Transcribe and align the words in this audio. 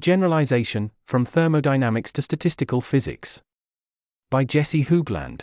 Generalization 0.00 0.92
From 1.08 1.24
Thermodynamics 1.24 2.12
to 2.12 2.22
Statistical 2.22 2.80
Physics. 2.80 3.42
By 4.30 4.44
Jesse 4.44 4.84
Hoogland. 4.84 5.42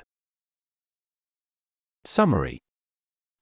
Summary 2.06 2.60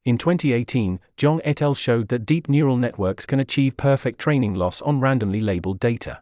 In 0.05 0.17
2018, 0.17 0.99
Zhang 1.15 1.39
et 1.43 1.61
al. 1.61 1.75
showed 1.75 2.07
that 2.07 2.25
deep 2.25 2.49
neural 2.49 2.77
networks 2.77 3.27
can 3.27 3.39
achieve 3.39 3.77
perfect 3.77 4.17
training 4.17 4.55
loss 4.55 4.81
on 4.81 4.99
randomly 4.99 5.39
labeled 5.39 5.79
data. 5.79 6.19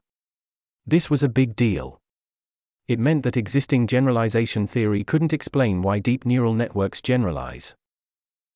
This 0.86 1.10
was 1.10 1.24
a 1.24 1.30
big 1.30 1.56
deal. 1.56 1.98
It 2.90 3.00
meant 3.00 3.24
that 3.24 3.38
existing 3.38 3.88
generalization 3.88 4.68
theory 4.68 5.06
couldn't 5.06 5.32
explain 5.32 5.82
why 5.82 6.00
deep 6.00 6.26
neural 6.26 6.54
networks 6.54 7.00
generalize. 7.00 7.76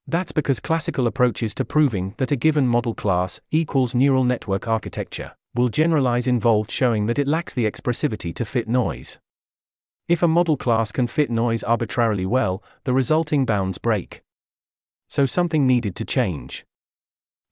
That's 0.06 0.34
because 0.34 0.60
classical 0.60 1.08
approaches 1.08 1.54
to 1.54 1.64
proving 1.64 2.14
that 2.18 2.34
a 2.34 2.36
given 2.36 2.68
model 2.68 2.94
class 2.94 3.40
equals 3.52 3.96
neural 3.96 4.26
network 4.26 4.68
architecture 4.68 5.32
will 5.56 5.70
generalize 5.70 6.28
involved 6.28 6.70
showing 6.70 7.06
that 7.06 7.18
it 7.18 7.28
lacks 7.28 7.54
the 7.54 7.66
expressivity 7.66 8.34
to 8.36 8.46
fit 8.46 8.68
noise. 8.68 9.18
If 10.08 10.22
a 10.22 10.28
model 10.28 10.58
class 10.58 10.92
can 10.92 11.08
fit 11.08 11.32
noise 11.32 11.64
arbitrarily 11.64 12.26
well, 12.26 12.64
the 12.84 12.94
resulting 12.94 13.46
bounds 13.46 13.80
break. 13.80 14.22
So 15.08 15.26
something 15.26 15.66
needed 15.66 15.96
to 15.96 16.06
change. 16.06 16.66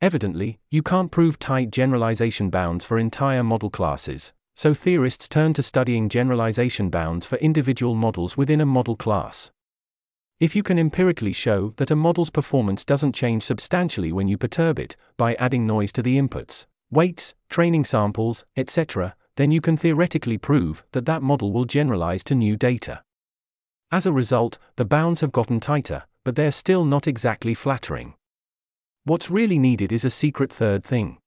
Evidently, 0.02 0.60
you 0.70 0.84
can't 0.84 1.12
prove 1.12 1.40
tight 1.40 1.72
generalization 1.72 2.50
bounds 2.50 2.84
for 2.84 3.00
entire 3.00 3.42
model 3.42 3.70
classes, 3.70 4.34
so 4.56 4.74
theorists 4.74 5.28
turn 5.28 5.54
to 5.54 5.64
studying 5.64 6.10
generalization 6.10 6.90
bounds 6.90 7.26
for 7.26 7.38
individual 7.38 7.96
models 7.96 8.38
within 8.38 8.62
a 8.62 8.66
model 8.66 8.96
class. 8.96 9.50
If 10.40 10.56
you 10.56 10.62
can 10.62 10.78
empirically 10.78 11.32
show 11.32 11.74
that 11.78 11.90
a 11.90 11.96
model's 11.96 12.30
performance 12.30 12.84
doesn't 12.84 13.16
change 13.16 13.44
substantially 13.44 14.12
when 14.12 14.28
you 14.28 14.38
perturb 14.38 14.78
it, 14.78 14.96
by 15.16 15.36
adding 15.36 15.66
noise 15.66 15.94
to 15.94 16.02
the 16.02 16.18
inputs, 16.18 16.66
weights, 16.94 17.34
training 17.50 17.84
samples, 17.84 18.46
etc., 18.56 19.16
then 19.36 19.52
you 19.52 19.62
can 19.62 19.76
theoretically 19.76 20.38
prove 20.38 20.86
that 20.92 21.06
that 21.06 21.24
model 21.24 21.52
will 21.52 21.66
generalize 21.66 22.24
to 22.24 22.36
new 22.36 22.56
data. 22.56 23.02
As 23.92 24.06
a 24.06 24.12
result, 24.12 24.58
the 24.76 24.86
bounds 24.86 25.22
have 25.22 25.32
gotten 25.32 25.60
tighter, 25.60 26.04
but 26.24 26.36
they're 26.36 26.52
still 26.52 26.86
not 26.86 27.08
exactly 27.08 27.54
flattering. 27.54 28.14
What's 29.04 29.30
really 29.30 29.60
needed 29.60 29.92
is 29.92 30.06
a 30.06 30.10
secret 30.10 30.52
third 30.52 30.84
thing. 30.84 31.18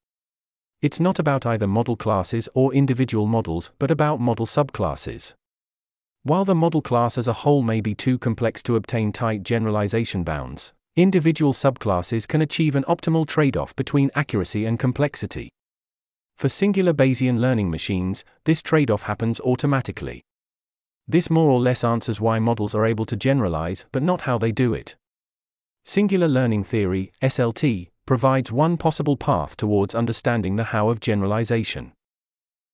It's 0.83 1.01
not 1.01 1.19
about 1.19 1.47
either 1.47 1.67
model 1.67 1.97
classes 1.97 2.49
or 2.55 2.73
individual 2.73 3.27
models, 3.27 3.73
but 3.79 3.91
about 3.91 4.21
model 4.21 4.47
subclasses. 4.47 5.35
While 6.23 6.45
the 6.45 6.55
model 6.55 6.83
class 6.83 7.19
as 7.19 7.29
a 7.29 7.33
whole 7.45 7.63
may 7.63 7.81
be 7.81 7.95
too 7.95 8.19
complex 8.19 8.63
to 8.65 8.77
obtain 8.77 9.13
tight 9.13 9.43
generalization 9.43 10.25
bounds, 10.25 10.73
individual 10.97 11.53
subclasses 11.53 12.27
can 12.27 12.41
achieve 12.41 12.75
an 12.75 12.85
optimal 12.85 13.27
trade 13.27 13.57
off 13.57 13.77
between 13.77 14.11
accuracy 14.15 14.65
and 14.65 14.79
complexity. 14.79 15.51
For 16.37 16.49
singular 16.49 16.93
Bayesian 16.93 17.39
learning 17.39 17.71
machines, 17.71 18.25
this 18.45 18.63
trade 18.63 18.91
off 18.91 19.03
happens 19.03 19.39
automatically. 19.41 20.23
This 21.09 21.31
more 21.31 21.51
or 21.51 21.61
less 21.61 21.85
answers 21.85 22.21
why 22.21 22.39
models 22.39 22.75
are 22.75 22.85
able 22.85 23.07
to 23.07 23.17
generalize, 23.17 23.85
but 23.93 24.03
not 24.03 24.23
how 24.23 24.39
they 24.39 24.53
do 24.53 24.75
it. 24.75 24.97
Singular 25.85 26.29
learning 26.29 26.65
theory, 26.65 27.13
SLT, 27.23 27.91
provides 28.07 28.51
one 28.51 28.77
possible 28.77 29.17
path 29.17 29.57
towards 29.57 29.95
understanding 29.95 30.57
the 30.57 30.65
how 30.65 30.89
of 30.89 31.01
generalization. 31.01 31.93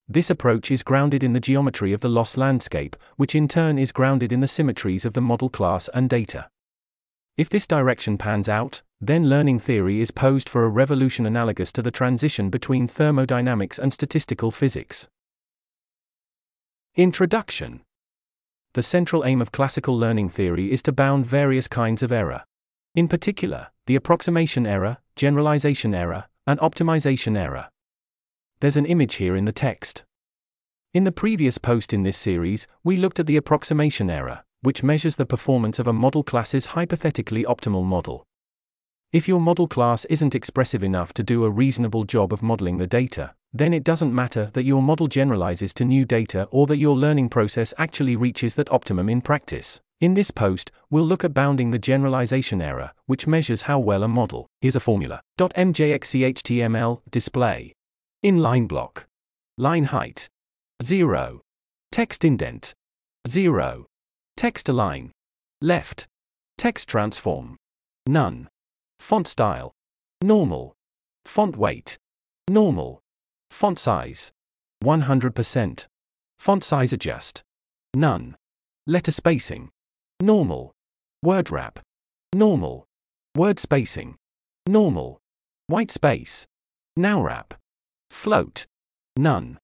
This 0.07 0.29
approach 0.29 0.71
is 0.71 0.83
grounded 0.83 1.23
in 1.23 1.33
the 1.33 1.39
geometry 1.39 1.93
of 1.93 2.01
the 2.01 2.09
loss 2.09 2.37
landscape, 2.37 2.95
which 3.17 3.35
in 3.35 3.47
turn 3.47 3.77
is 3.77 3.91
grounded 3.91 4.31
in 4.31 4.41
the 4.41 4.47
symmetries 4.47 5.05
of 5.05 5.13
the 5.13 5.21
model 5.21 5.49
class 5.49 5.89
and 5.93 6.09
data. 6.09 6.49
If 7.35 7.49
this 7.49 7.65
direction 7.65 8.19
pans 8.19 8.47
out, 8.47 8.83
then 9.01 9.27
learning 9.27 9.57
theory 9.59 10.01
is 10.01 10.11
posed 10.11 10.47
for 10.47 10.63
a 10.63 10.69
revolution 10.69 11.25
analogous 11.25 11.71
to 11.71 11.81
the 11.81 11.89
transition 11.89 12.51
between 12.51 12.87
thermodynamics 12.87 13.79
and 13.79 13.91
statistical 13.91 14.51
physics. 14.51 15.07
Introduction 16.95 17.81
The 18.73 18.83
central 18.83 19.25
aim 19.25 19.41
of 19.41 19.51
classical 19.51 19.97
learning 19.97 20.29
theory 20.29 20.71
is 20.71 20.83
to 20.83 20.91
bound 20.91 21.25
various 21.25 21.67
kinds 21.67 22.03
of 22.03 22.11
error. 22.11 22.43
In 22.93 23.07
particular, 23.07 23.69
the 23.87 23.95
approximation 23.95 24.67
error, 24.67 24.97
generalization 25.15 25.95
error, 25.95 26.25
and 26.45 26.59
optimization 26.59 27.35
error. 27.35 27.69
There's 28.59 28.77
an 28.77 28.85
image 28.85 29.15
here 29.15 29.35
in 29.35 29.45
the 29.45 29.51
text. 29.51 30.03
In 30.93 31.03
the 31.03 31.11
previous 31.11 31.57
post 31.57 31.93
in 31.93 32.03
this 32.03 32.17
series, 32.17 32.67
we 32.83 32.95
looked 32.95 33.19
at 33.19 33.25
the 33.25 33.37
approximation 33.37 34.11
error, 34.11 34.43
which 34.63 34.81
measures 34.83 35.15
the 35.15 35.25
performance 35.25 35.77
of 35.77 35.87
a 35.87 35.93
model 35.93 36.23
class's 36.23 36.65
hypothetically 36.67 37.43
optimal 37.43 37.85
model. 37.85 38.25
If 39.11 39.27
your 39.27 39.39
model 39.39 39.67
class 39.67 40.05
isn't 40.05 40.33
expressive 40.33 40.83
enough 40.83 41.13
to 41.13 41.23
do 41.23 41.45
a 41.45 41.49
reasonable 41.49 42.03
job 42.03 42.33
of 42.33 42.41
modeling 42.41 42.79
the 42.79 42.87
data, 42.87 43.35
then 43.53 43.71
it 43.71 43.83
doesn't 43.83 44.15
matter 44.15 44.49
that 44.53 44.63
your 44.63 44.81
model 44.81 45.07
generalizes 45.07 45.73
to 45.75 45.85
new 45.85 46.03
data 46.03 46.47
or 46.49 46.65
that 46.65 46.77
your 46.77 46.95
learning 46.95 47.29
process 47.29 47.73
actually 47.77 48.15
reaches 48.15 48.55
that 48.55 48.71
optimum 48.71 49.09
in 49.09 49.21
practice. 49.21 49.79
In 50.01 50.15
this 50.15 50.31
post, 50.31 50.71
we'll 50.89 51.05
look 51.05 51.23
at 51.23 51.33
bounding 51.33 51.69
the 51.69 51.77
generalization 51.77 52.61
error, 52.61 52.91
which 53.05 53.27
measures 53.27 53.61
how 53.61 53.77
well 53.77 54.01
a 54.01 54.07
model. 54.07 54.47
Here's 54.61 54.75
a 54.75 54.79
formula. 54.79 55.21
.mjxchtml 55.37 57.01
display 57.11 57.73
Inline 58.25 58.67
block. 58.67 59.05
Line 59.57 59.83
height. 59.83 60.27
0. 60.81 61.41
Text 61.91 62.25
indent. 62.25 62.73
0. 63.27 63.85
Text 64.35 64.67
align. 64.69 65.11
Left. 65.61 66.07
Text 66.57 66.89
transform. 66.89 67.57
None. 68.07 68.49
Font 68.99 69.27
style. 69.27 69.71
Normal. 70.21 70.73
Font 71.25 71.55
weight. 71.55 71.97
Normal. 72.49 73.01
Font 73.49 73.79
size. 73.79 74.31
100%. 74.83 75.85
Font 76.39 76.63
size 76.63 76.93
adjust. 76.93 77.41
None. 77.93 78.35
Letter 78.87 79.11
spacing. 79.11 79.69
Normal. 80.19 80.73
Word 81.21 81.51
wrap. 81.51 81.79
Normal. 82.33 82.85
Word 83.35 83.59
spacing. 83.59 84.15
Normal. 84.67 85.19
White 85.67 85.91
space. 85.91 86.45
Now 86.97 87.21
wrap. 87.21 87.53
Float. 88.09 88.65
None. 89.17 89.59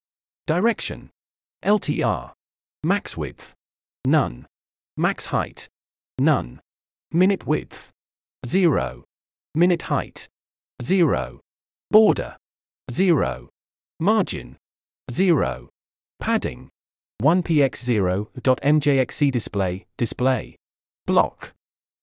Direction. 0.46 1.10
LTR. 1.64 2.32
Max 2.82 3.16
width. 3.16 3.54
None. 4.06 4.46
Max 4.96 5.26
height. 5.26 5.68
None. 6.18 6.60
Minute 7.12 7.46
width. 7.46 7.90
0. 8.46 9.04
Minute 9.54 9.82
height. 9.82 10.28
0. 10.82 11.40
Border. 11.90 12.36
0. 12.90 13.50
Margin. 13.98 14.56
0. 15.10 15.68
Padding. 16.20 16.70
1px0.mjxc 17.22 19.30
display, 19.30 19.84
display. 19.98 20.56
Block. 21.06 21.52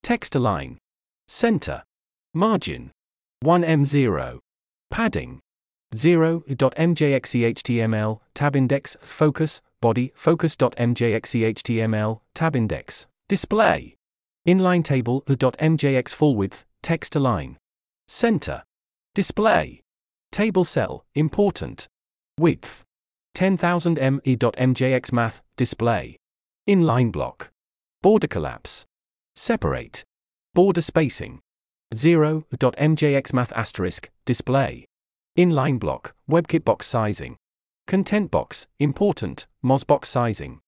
Text 0.04 0.36
align. 0.36 0.78
Center. 1.28 1.82
Margin. 2.34 2.92
1m0. 3.44 4.40
Padding. 4.92 5.40
0.mjxehtml, 5.96 8.20
tab 8.34 8.56
index, 8.56 8.98
focus, 9.02 9.62
body, 9.82 10.12
focus.mjxehtml, 10.16 12.20
tab 12.34 12.56
index, 12.56 13.08
display. 13.28 13.96
Inline 14.48 14.84
table, 14.84 15.24
.mjx 15.28 16.14
full 16.14 16.36
width, 16.36 16.66
text 16.82 17.16
align. 17.16 17.58
Center. 18.08 18.64
Display. 19.14 19.82
Table 20.32 20.64
cell, 20.64 21.04
important. 21.16 21.88
Width. 22.40 22.84
10,000 23.34 23.98
me.mjx 23.98 25.12
math, 25.12 25.42
display. 25.58 26.18
Inline 26.68 27.12
block. 27.12 27.50
Border 28.02 28.28
collapse. 28.28 28.86
Separate. 29.36 30.04
Border 30.54 30.82
spacing. 30.82 31.40
0.mjx 31.94 33.34
math 33.34 33.52
asterisk, 33.54 34.10
display. 34.26 34.86
Inline 35.38 35.80
block, 35.80 36.16
WebKit 36.28 36.66
box 36.66 36.88
sizing. 36.88 37.38
Content 37.86 38.32
box, 38.32 38.66
important, 38.80 39.46
Mozbox 39.64 40.06
sizing. 40.06 40.62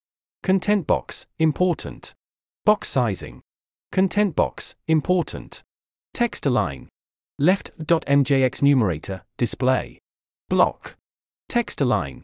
Content 0.43 0.85
box, 0.85 1.25
important. 1.39 2.13
Box 2.65 2.87
sizing. 2.87 3.41
Content 3.91 4.35
box, 4.35 4.75
important. 4.87 5.63
Text 6.13 6.45
align. 6.45 6.87
Left.mjx 7.39 8.61
numerator, 8.61 9.23
display. 9.37 9.97
Block. 10.49 10.95
Text 11.47 11.81
align. 11.81 12.23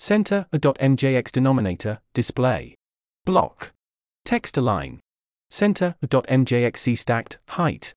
Center.mjx 0.00 1.30
denominator, 1.30 2.00
display. 2.12 2.74
Block. 3.24 3.72
Text 4.24 4.56
align. 4.56 4.98
Center.mjx 5.48 6.98
stacked, 6.98 7.38
height. 7.50 7.94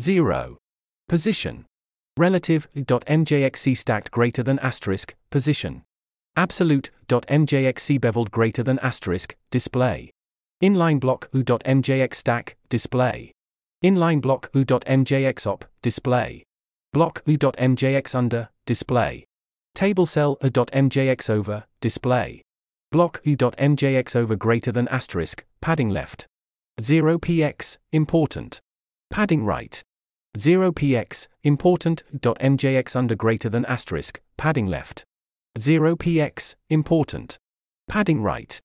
0. 0.00 0.58
Position. 1.08 1.64
Relative.mjxc 2.18 3.76
stacked 3.76 4.10
greater 4.10 4.42
than 4.42 4.58
asterisk, 4.60 5.14
position. 5.30 5.82
Absolute.mjxc 6.36 8.00
beveled 8.00 8.30
greater 8.30 8.62
than 8.62 8.78
asterisk, 8.78 9.36
display. 9.50 10.10
Inline 10.62 10.98
block 10.98 11.28
u.mjx 11.32 12.14
stack, 12.14 12.56
display. 12.68 13.32
Inline 13.84 14.22
block 14.22 14.50
u.mjx 14.54 15.46
op, 15.46 15.64
display. 15.82 16.42
Block 16.92 17.22
u.mjx 17.26 18.14
under, 18.14 18.48
display. 18.64 19.24
Table 19.74 20.06
cell 20.06 20.38
U.M 20.42 20.42
a.mjx 20.42 21.28
over, 21.28 21.64
display. 21.80 22.42
Block 22.90 23.20
u.mjx 23.24 24.16
over 24.16 24.36
greater 24.36 24.72
than 24.72 24.88
asterisk, 24.88 25.44
padding 25.60 25.90
left. 25.90 26.26
0px, 26.80 27.76
important. 27.92 28.60
Padding 29.10 29.44
right. 29.44 29.82
0px, 30.36 31.26
important. 31.42 32.02
.mjx 32.14 32.96
under 32.96 33.14
greater 33.14 33.48
than 33.48 33.64
asterisk, 33.66 34.20
padding 34.36 34.66
left. 34.66 35.04
0px, 35.58 36.54
important. 36.70 37.38
Padding 37.88 38.22
right. 38.22 38.60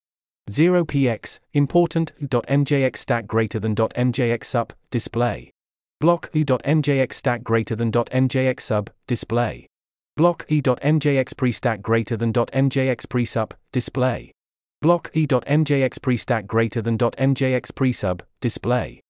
0px, 0.50 1.39
important. 1.53 2.12
.mjx 2.21 2.97
stack 2.97 3.27
greater 3.27 3.59
than 3.59 3.75
.mjx 3.75 4.44
sub, 4.44 4.73
display. 4.89 5.51
Block 6.00 6.29
u.mjx 6.33 7.13
stack 7.13 7.44
greater 7.44 7.75
than 7.75 7.91
.mjx 7.91 8.59
sub, 8.59 8.89
display. 9.07 9.67
Block 10.17 10.45
e.mjx 10.50 11.38
pre-stack 11.38 11.81
greater 11.81 12.17
than 12.17 12.33
.mjx 12.33 13.07
pre-sub, 13.07 13.53
display. 13.71 14.31
Block 14.81 15.09
e.mjx 15.13 16.01
pre-stack 16.01 16.47
greater 16.47 16.81
than 16.81 16.97
.mjx 16.97 17.74
pre-sub, 17.74 18.24
display. 18.41 19.01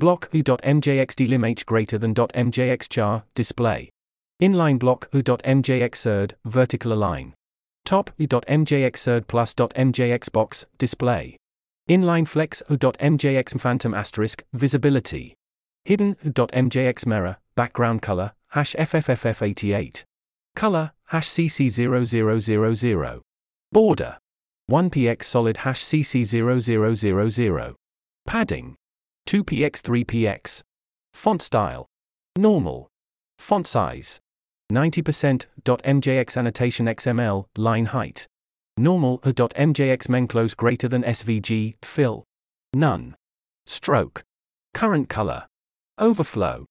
Block 0.00 0.30
u.mjx 0.32 1.14
delimh 1.14 1.66
greater 1.66 1.98
than 1.98 2.14
.mjx 2.14 2.88
char, 2.88 3.24
display. 3.34 3.90
Inline 4.40 4.78
block 4.78 5.10
third, 5.12 6.34
vertical 6.46 6.94
align. 6.94 7.34
Top 7.84 8.10
third 8.18 9.26
plus 9.28 9.52
.mjx 9.52 10.32
box, 10.32 10.64
display. 10.78 11.36
Inline 11.86 12.26
flex 12.26 12.62
u.mjx 12.70 13.60
phantom 13.60 13.92
asterisk, 13.92 14.42
visibility. 14.54 15.34
Hidden 15.84 16.16
u.mjx 16.22 17.04
mirror, 17.04 17.36
background 17.54 18.00
color, 18.00 18.32
hash 18.48 18.74
FFFF88. 18.76 20.04
Color, 20.56 20.92
hash 21.08 21.28
CC0000. 21.28 23.20
Border. 23.70 24.16
1px 24.70 25.24
solid 25.24 25.58
hash 25.58 25.84
CC0000. 25.84 27.74
Padding. 28.26 28.76
2px 29.26 29.82
3px. 29.82 30.62
Font 31.12 31.42
style. 31.42 31.86
Normal. 32.36 32.88
Font 33.38 33.66
size. 33.66 34.20
90%. 34.72 35.46
.mjx 35.64 36.36
annotation 36.36 36.86
XML, 36.86 37.46
line 37.56 37.86
height. 37.86 38.26
Normal 38.76 39.18
.mjx 39.18 40.08
menclose 40.08 40.56
greater 40.56 40.88
than 40.88 41.02
SVG, 41.02 41.74
fill. 41.82 42.24
None. 42.74 43.16
Stroke. 43.66 44.22
Current 44.72 45.08
color. 45.08 45.46
Overflow. 45.98 46.66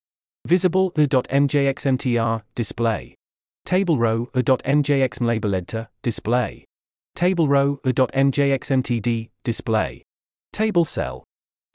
Visible 0.45 0.91
.mjx 0.91 1.85
mtr, 1.85 2.41
display. 2.55 3.15
Table 3.65 3.97
row 3.99 4.29
a.mjx 4.33 5.21
label 5.21 5.53
editor, 5.53 5.89
display. 6.01 6.65
Table 7.15 7.47
row 7.47 7.79
a.mjx 7.85 8.81
mtd, 8.81 9.29
display. 9.43 10.03
Table 10.51 10.85
cell. 10.85 11.23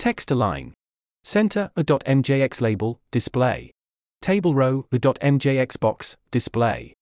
Text 0.04 0.30
align. 0.30 0.74
Center 1.22 1.70
a.mjx 1.76 2.60
label, 2.60 3.00
display. 3.10 3.70
Table 4.20 4.54
row 4.54 4.86
a.mjx 4.92 5.80
box, 5.80 6.18
display. 6.30 6.92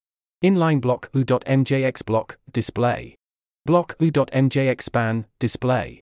Inline 0.45 0.81
block 0.81 1.11
u.mjx 1.13 2.05
block, 2.07 2.39
display. 2.53 3.17
Block 3.67 3.97
u.mjx 3.99 4.83
span, 4.83 5.25
display. 5.41 6.01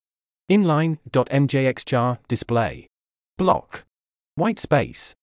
Inline.mjx 0.50 1.86
char, 1.86 2.18
display. 2.28 2.86
Block. 3.38 3.86
White 4.34 4.58
space. 4.58 5.14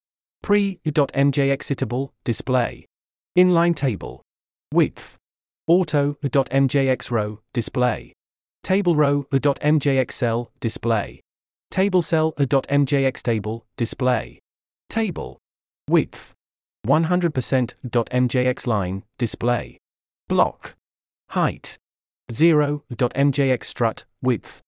Pre.mjx 0.41 1.62
citable, 1.62 2.09
display. 2.24 2.88
Inline 3.38 3.75
table. 3.75 4.24
Width. 4.74 5.15
Auto.mjx 5.68 7.12
row, 7.12 7.39
display. 7.53 8.13
Table 8.63 8.95
row.mjx 8.95 10.12
cell, 10.12 10.50
display. 10.59 11.21
Table 11.71 12.01
cell.mjx 12.01 13.21
table, 13.21 13.65
display. 13.75 14.39
Table. 14.89 15.37
Width. 15.89 16.33
100%.mjx 16.85 18.67
line, 18.67 19.03
display. 19.17 19.77
Block. 20.27 20.75
Height. 21.29 21.77
0.mjx 22.31 23.63
strut, 23.63 24.05
width. 24.21 24.61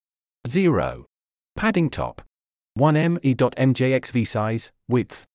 0. 0.47 1.05
Padding 1.55 1.89
top. 1.89 2.21
1m.mjx 2.77 4.11
v 4.11 4.25
size, 4.25 4.71
width. 4.87 5.25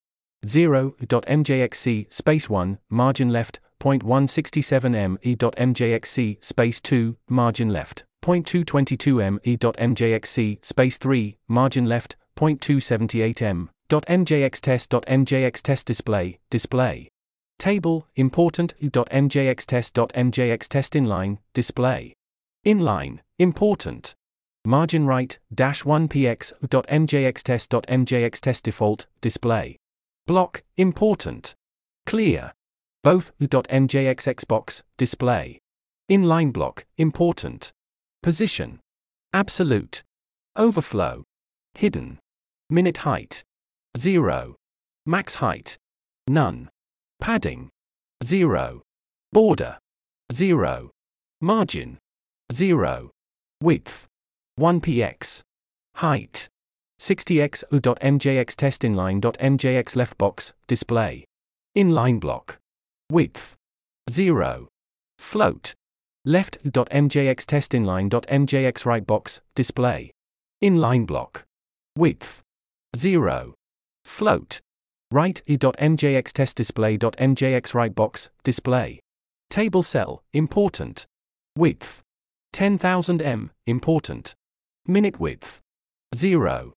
0.mjxc 0.46 2.12
space 2.12 2.48
1, 2.50 2.78
margin 2.90 3.28
left, 3.30 3.60
0.167 3.80 4.96
m 4.96 5.18
e.mjxc 5.22 6.42
space 6.42 6.80
2, 6.80 7.16
margin 7.28 7.68
left, 7.68 8.04
0.222 8.24 9.22
m 9.22 9.38
e.mjxc 9.44 10.64
space 10.64 10.96
3, 10.96 11.36
margin 11.46 11.84
left, 11.84 12.16
0.278 12.36 13.42
m. 13.42 13.70
.mjx 13.90 14.60
test.mjx 14.62 15.60
test 15.60 15.86
display, 15.86 16.38
display. 16.48 17.08
Table, 17.58 18.06
important, 18.16 18.72
.mjx 18.80 19.66
test.mjx 19.66 20.68
test 20.68 20.94
inline, 20.94 21.36
display. 21.52 22.14
Inline, 22.64 23.18
important. 23.38 24.14
Margin 24.64 25.06
right, 25.06 25.38
dash 25.54 25.84
1 25.84 26.08
px, 26.08 26.54
.mjx 26.66 27.42
test.mjx 27.42 28.40
test 28.40 28.64
default, 28.64 29.06
display. 29.20 29.76
Block, 30.26 30.62
important. 30.78 31.54
Clear. 32.06 32.52
Both 33.02 33.32
.mjx 33.38 34.34
xbox, 34.34 34.82
display. 34.96 35.58
Inline 36.10 36.54
block, 36.54 36.86
important. 36.96 37.70
Position. 38.24 38.80
Absolute. 39.34 40.02
Overflow. 40.56 41.24
Hidden. 41.74 42.18
Minute 42.70 42.96
height. 42.96 43.44
0. 43.98 44.56
Max 45.04 45.34
height. 45.34 45.76
None. 46.26 46.70
Padding. 47.20 47.68
0. 48.24 48.80
Border. 49.30 49.76
0. 50.32 50.90
Margin. 51.42 51.98
0. 52.50 53.10
Width. 53.60 54.06
1px. 54.58 55.42
Height. 55.96 56.48
60x 56.98 57.62
u.mjx 57.72 58.56
test 58.56 58.80
inline.mjx 58.84 59.96
left 59.96 60.16
box, 60.16 60.54
display. 60.66 61.26
Inline 61.76 62.20
block. 62.20 62.56
Width. 63.10 63.54
0. 64.10 64.68
Float. 65.18 65.74
Left.mjx 66.26 67.44
test 67.44 67.72
inline.mjx 67.72 68.86
right 68.86 69.06
box, 69.06 69.40
display. 69.54 70.10
Inline 70.62 71.06
block. 71.06 71.44
Width. 71.96 72.40
0. 72.96 73.54
Float. 74.06 74.60
Right.mjx 75.10 76.32
test 76.32 76.56
display.mjx 76.56 77.74
right 77.74 77.94
box, 77.94 78.30
display. 78.42 79.00
Table 79.50 79.82
cell, 79.82 80.22
important. 80.32 81.06
Width. 81.56 82.00
10,000 82.54 83.20
m, 83.20 83.50
important. 83.66 84.34
Minute 84.86 85.20
width. 85.20 85.60
0. 86.16 86.72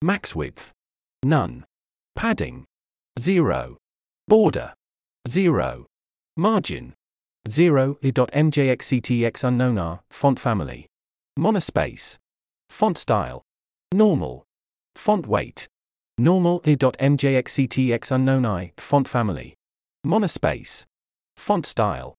Max 0.00 0.36
width. 0.36 0.72
None. 1.24 1.64
Padding. 2.14 2.64
0. 3.18 3.78
Border. 4.28 4.74
0. 5.28 5.86
Margin. 6.36 6.94
0. 7.48 7.98
i.mjxctx 8.02 9.44
unknown 9.44 9.78
r, 9.78 10.00
font 10.10 10.38
family. 10.38 10.86
Monospace. 11.38 12.18
Font 12.68 12.96
style. 12.96 13.42
Normal. 13.92 14.44
Font 14.94 15.26
weight. 15.26 15.68
Normal 16.18 16.60
i.mjxctx 16.64 18.10
unknown 18.10 18.46
i, 18.46 18.72
font 18.76 19.08
family. 19.08 19.54
Monospace. 20.06 20.84
Font 21.36 21.66
style. 21.66 22.14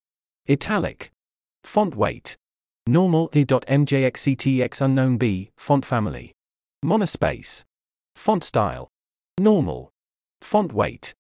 Italic. 0.48 1.12
Font 1.63 1.96
weight. 1.96 2.36
Normal 2.88 3.30
i.mjxctx 3.34 4.82
unknown 4.82 5.18
b, 5.18 5.51
font 5.58 5.86
family. 5.86 6.34
Monospace. 6.84 7.63
Font 8.15 8.44
style. 8.44 8.89
Normal. 9.39 9.89
Font 10.42 10.74
weight. 10.74 11.13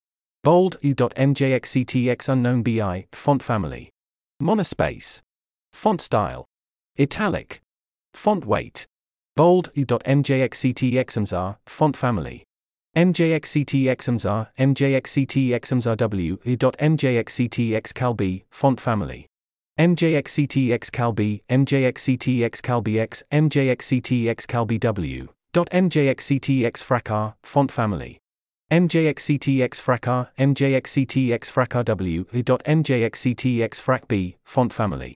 Bold 0.43 0.77
u.mjxctx 0.81 2.27
unknown 2.27 2.63
bi, 2.63 3.05
font 3.13 3.41
family. 3.41 3.89
Monospace. 4.41 5.21
Font 5.71 6.01
style. 6.01 6.45
Italic. 6.97 7.61
Font 8.13 8.45
weight. 8.45 8.85
Bold 9.37 9.71
u.mjxctxmzr, 9.73 11.55
font 11.65 11.95
family. 11.95 12.43
MJXCTXMZR, 12.95 14.47
MJXCTXMZRW, 14.59 16.37
u.mjxctxcalb, 16.45 18.43
font 18.51 18.79
family. 18.79 19.25
MJXCTXCalb, 19.79 21.41
MJXCTXCalbX, 21.49 23.23
MJXCTXCalbW. 23.31 25.27
.mjxctx 25.53 26.83
fracar, 26.83 27.33
font 27.43 27.71
family. 27.71 28.19
MJXCTX 28.73 29.79
frac 29.79 30.07
R, 30.07 30.31
MJXCTX 30.39 31.51
frac 31.51 31.69
RW, 31.83 32.25
MJXCTX 32.33 33.79
frac 33.79 34.07
B, 34.07 34.35
font 34.45 34.73
family. 34.73 35.13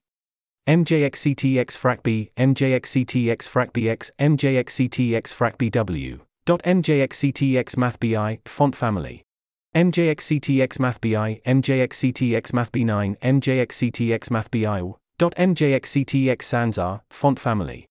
MJXCTX 0.67 1.75
frac 1.75 2.03
B, 2.03 2.29
MJXCTX 2.37 3.49
frac 3.49 3.71
BX, 3.71 4.11
MJXCTX 4.19 5.33
frac 5.33 5.57
BW. 5.57 6.19
MJXCTX 6.45 7.77
Math 7.77 7.99
BI, 7.99 8.39
font 8.45 8.75
family. 8.75 9.23
MJXCTX 9.75 10.79
Math 10.79 11.01
BI, 11.01 11.41
MJXCTX 11.47 12.53
Math 12.53 12.71
B9, 12.71 13.17
MJXCTX 13.17 14.29
Math 14.29 14.51
BI. 14.51 14.93
MJXCTX 15.19 16.41
Sans 16.43 16.77
R, 16.77 17.01
font 17.09 17.39
family. 17.39 17.87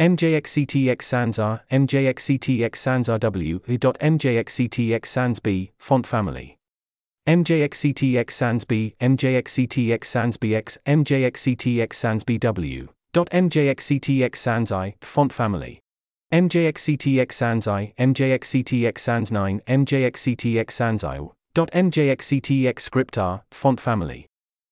MJXCTX 0.00 1.02
Sans 1.02 1.38
R, 1.40 1.60
MJXCTX 1.72 2.76
Sans 2.76 3.08
RW. 3.08 3.58
MJXCTX 3.66 5.06
Sans 5.06 5.40
B, 5.40 5.70
font 5.78 6.06
family. 6.06 6.56
MJXCTX 7.26 8.30
Sans 8.30 8.64
B, 8.64 8.92
MJXCTX 9.00 10.04
Sans 10.04 10.38
BX, 10.38 10.78
MJXCTX 10.86 11.92
Sans 11.94 12.24
BW. 12.24 12.88
MJXCTX 13.12 14.36
Sans 14.36 14.70
I, 14.70 14.94
font 15.02 15.32
family. 15.32 15.80
MJXCTX 16.32 17.32
Sans 17.32 17.66
I, 17.66 17.92
MJXCTX 17.98 18.98
Sans 18.98 19.32
9, 19.32 19.60
MJXCTX 19.66 20.70
Sans 20.70 21.02
I. 21.02 21.18
MJXCTX 21.56 22.78
Script 22.78 23.18
R, 23.18 23.42
font 23.50 23.80
family. 23.80 24.27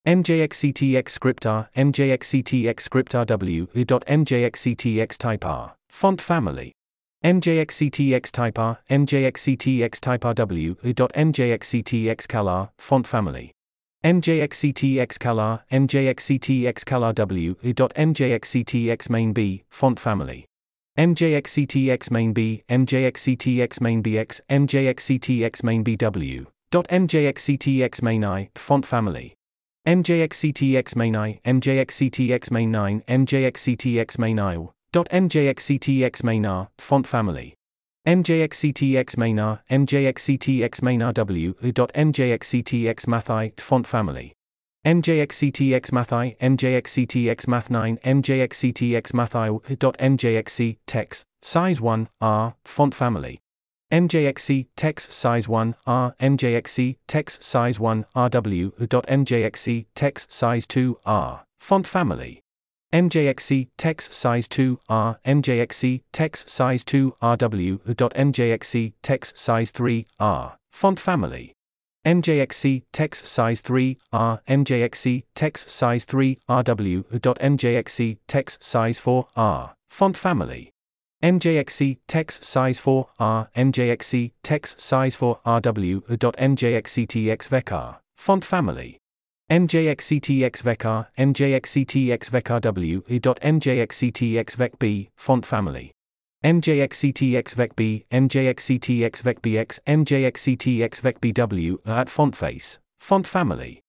MJXCTX 0.06 1.08
Script 1.08 1.46
R, 1.46 1.68
MJXCTX 1.76 2.78
Script 2.78 3.12
RW. 3.12 3.66
MJXCTX 3.74 5.18
Type 5.18 5.44
R, 5.44 5.74
font 5.88 6.20
family. 6.20 6.70
MJXCTX 7.24 8.30
Type 8.30 8.56
R, 8.56 8.78
MJXCTX 8.88 9.98
Type 10.00 10.20
RW. 10.20 10.76
MJXCTX 10.84 12.28
CalR, 12.28 12.68
font 12.78 13.04
family. 13.04 13.50
MJXCTX 14.04 15.18
CalR, 15.18 15.62
MJXCTX 15.72 16.84
CalRW. 16.84 17.56
MJXCTX 17.96 19.10
Main 19.10 19.32
B, 19.32 19.64
font 19.70 19.98
family. 19.98 20.46
MJXCTX 20.96 22.12
Main 22.12 22.32
B, 22.32 22.62
MJXCTX 22.68 23.80
Main 23.80 24.04
BX, 24.04 24.40
MJXCTX 24.48 25.64
Main 25.64 25.82
BW. 25.82 26.46
MJXCTX 26.70 28.02
Main 28.02 28.24
I, 28.24 28.50
font 28.54 28.86
family. 28.86 29.35
MJXCTX 29.86 30.96
Main 30.96 31.14
I, 31.14 31.40
MJXCTX 31.46 32.50
Main 32.50 32.72
9, 32.72 33.04
MJXCTX 33.06 34.18
Main 34.18 34.40
I. 34.40 34.56
MJXCTX 34.92 36.24
main 36.24 36.44
R, 36.44 36.68
font 36.78 37.06
family. 37.06 37.54
MJXCTX 38.04 39.16
main 39.16 39.38
R, 39.38 39.62
MJXCTX 39.70 40.82
main 40.82 41.00
RW. 41.00 41.54
MJXCTX 41.62 43.06
math 43.06 43.30
I, 43.30 43.52
font 43.58 43.86
family. 43.86 44.32
MJXCTX 44.84 45.92
math 45.92 46.12
I, 46.12 46.36
MJXCTX 46.40 47.46
math 47.46 47.70
9, 47.70 47.98
MJXCTX 47.98 49.14
math 49.14 49.36
I. 49.36 49.50
MJXC 49.50 50.78
text 50.86 51.24
size 51.42 51.80
1 51.80 52.08
R, 52.20 52.54
font 52.64 52.94
family. 52.94 53.40
MJXC 53.92 54.66
text 54.74 55.12
size 55.12 55.48
1 55.48 55.76
R, 55.86 56.14
MJXC 56.20 56.96
text 57.06 57.42
size 57.42 57.78
1 57.78 58.04
RW. 58.16 58.72
MJXC 58.78 59.86
text 59.94 60.32
size 60.32 60.66
2 60.66 60.98
R, 61.06 61.44
font 61.60 61.86
family. 61.86 62.40
MJXC 62.92 63.68
text 63.76 64.12
size 64.12 64.48
2 64.48 64.80
R 64.88 65.18
MJXC 65.24 66.02
text 66.12 66.48
size 66.48 66.82
2 66.82 67.14
RW. 67.22 67.78
MJXC 67.84 68.92
text 69.02 69.38
size 69.38 69.70
3 69.70 70.06
R 70.18 70.56
font 70.72 70.98
family. 70.98 71.52
MJXC 72.04 72.82
text 72.92 73.26
size 73.26 73.60
3 73.60 73.98
R 74.12 74.40
MJXC 74.48 75.24
text 75.34 75.70
size 75.70 76.04
3 76.04 76.38
RW. 76.48 77.04
MJXC 77.10 78.18
text 78.26 78.62
size 78.62 78.98
4 78.98 79.28
R 79.36 79.74
font 79.90 80.16
family. 80.16 80.70
MJXC 81.22 81.98
text 82.06 82.44
size 82.44 82.78
4 82.78 83.08
R 83.18 83.48
MJXC 83.56 84.32
text 84.42 84.80
size 84.80 85.16
4 85.16 85.40
RW. 85.46 86.02
MJXCTX 86.36 87.48
vec 87.48 87.72
font 88.16 88.44
family. 88.44 88.98
MJXCTX 89.50 90.62
vec 90.62 90.80
MJXCTX 90.80 92.30
vec 92.30 92.44
W. 92.62 93.02
MJXCTX 93.08 94.56
vec 94.56 94.78
B, 94.78 95.10
font 95.16 95.46
family. 95.46 95.92
MJXCTX 96.44 97.54
vec 97.54 97.74
B, 97.76 98.04
MJXCTX 98.12 99.22
vec 99.22 99.40
BX, 99.42 99.78
MJXCTX 99.86 101.00
vec 101.00 101.20
BW 101.20 101.78
at 101.86 102.10
font 102.10 102.36
face, 102.36 102.78
font 102.98 103.26
family. 103.26 103.80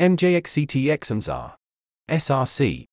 MJXCTX 0.00 1.28
are 1.28 1.56
SRC. 2.10 2.86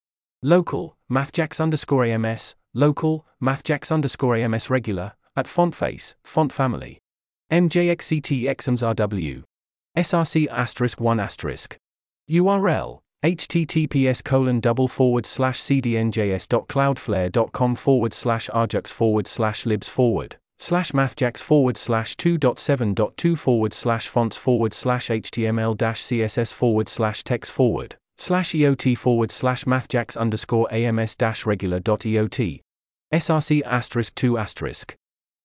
Local, 0.43 0.95
MathJax 1.11 1.59
underscore 1.59 2.05
AMS, 2.05 2.55
local, 2.73 3.25
MathJax 3.41 3.91
underscore 3.91 4.35
AMS 4.35 4.69
regular, 4.69 5.13
at 5.35 5.47
font 5.47 5.75
face, 5.75 6.15
font 6.23 6.51
family. 6.51 6.99
MJXCTX 7.51 8.45
RW. 8.45 9.43
SRC 9.97 10.47
asterisk 10.49 11.01
1 11.01 11.19
asterisk. 11.19 11.77
URL 12.29 12.99
https 13.23 14.23
colon 14.23 14.59
double 14.61 14.87
forward 14.87 15.25
slash 15.25 15.59
cdnjs.cloudflare.com 15.59 17.75
forward 17.75 18.13
slash 18.13 18.49
ajax 18.55 18.93
forward 18.93 19.27
slash 19.27 19.65
libs 19.65 19.89
forward 19.89 20.37
slash 20.57 20.91
mathjax 20.91 21.39
forward 21.39 21.77
slash 21.77 22.15
2.7.2 22.15 23.37
forward 23.37 23.73
slash 23.73 24.07
fonts 24.07 24.37
forward 24.37 24.73
slash 24.73 25.09
html 25.09 25.75
dash 25.75 26.01
css 26.01 26.53
forward 26.53 26.87
slash 26.87 27.25
text 27.25 27.51
forward 27.51 27.97
slash 28.19 28.51
eot 28.51 28.97
forward 28.97 29.31
slash 29.31 29.63
mathjax 29.63 30.17
underscore 30.17 30.67
ams 30.73 31.15
dash 31.15 31.45
regular 31.45 31.79
dot 31.79 32.01
eot 32.01 32.59
src 33.13 33.61
asterisk 33.63 34.13
2 34.15 34.37
asterisk. 34.37 34.95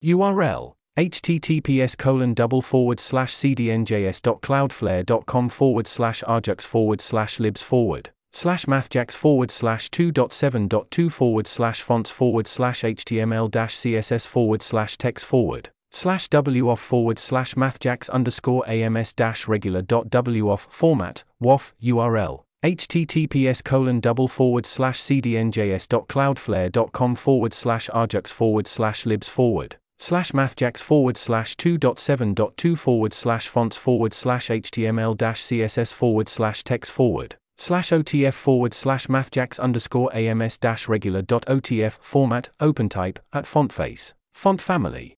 Url 0.04 0.74
https 0.98 1.96
colon 1.96 2.34
double 2.34 2.60
forward 2.60 2.98
slash 3.00 3.32
cdnjs.cloudflare.com 3.34 5.48
forward 5.48 5.86
slash 5.86 6.22
ajax 6.28 6.64
forward 6.64 7.00
slash 7.00 7.38
libs 7.40 7.62
forward 7.62 8.10
slash 8.32 8.66
mathjax 8.66 9.16
forward 9.16 9.50
slash 9.50 9.88
2.7.2 9.90 11.10
forward 11.10 11.46
slash 11.46 11.80
fonts 11.80 12.10
forward 12.10 12.46
slash 12.46 12.82
html 12.82 13.50
dash 13.50 13.74
css 13.74 14.26
forward 14.26 14.60
slash 14.62 14.98
text 14.98 15.24
forward 15.24 15.70
slash 15.90 16.28
woff 16.28 16.78
forward 16.78 17.18
slash 17.18 17.54
mathjax 17.54 18.10
underscore 18.10 18.68
ams 18.68 19.12
dash 19.12 19.48
regular 19.48 19.82
dot 19.82 20.08
woff 20.10 20.70
format 20.70 21.24
woff 21.42 21.72
url 21.82 22.43
https 22.64 23.62
colon 23.62 24.00
double 24.00 24.26
forward 24.26 24.64
slash 24.64 24.98
cdnjs.cloudflare.com 24.98 27.14
forward 27.14 27.52
slash 27.52 27.90
ajax 27.94 28.32
forward 28.32 28.66
slash 28.66 29.04
libs 29.04 29.28
forward 29.28 29.76
slash 29.98 30.32
mathjax 30.32 30.82
forward 30.82 31.18
slash 31.18 31.56
2.7.2 31.56 32.78
forward 32.78 33.12
slash 33.12 33.48
fonts 33.48 33.76
forward 33.76 34.14
slash 34.14 34.48
html 34.48 35.14
dash 35.14 35.42
css 35.42 35.92
forward 35.92 36.26
slash 36.26 36.64
text 36.64 36.90
forward 36.90 37.36
slash 37.58 37.90
otf 37.90 38.32
forward 38.32 38.72
slash 38.72 39.08
mathjax 39.08 39.60
underscore 39.60 40.10
ams 40.16 40.56
dash 40.56 40.88
regular 40.88 41.20
dot 41.20 41.44
otf 41.46 41.98
format 42.00 42.48
opentype 42.60 43.18
at 43.34 43.46
font 43.46 43.74
face 43.74 44.14
font 44.32 44.62
family 44.62 45.14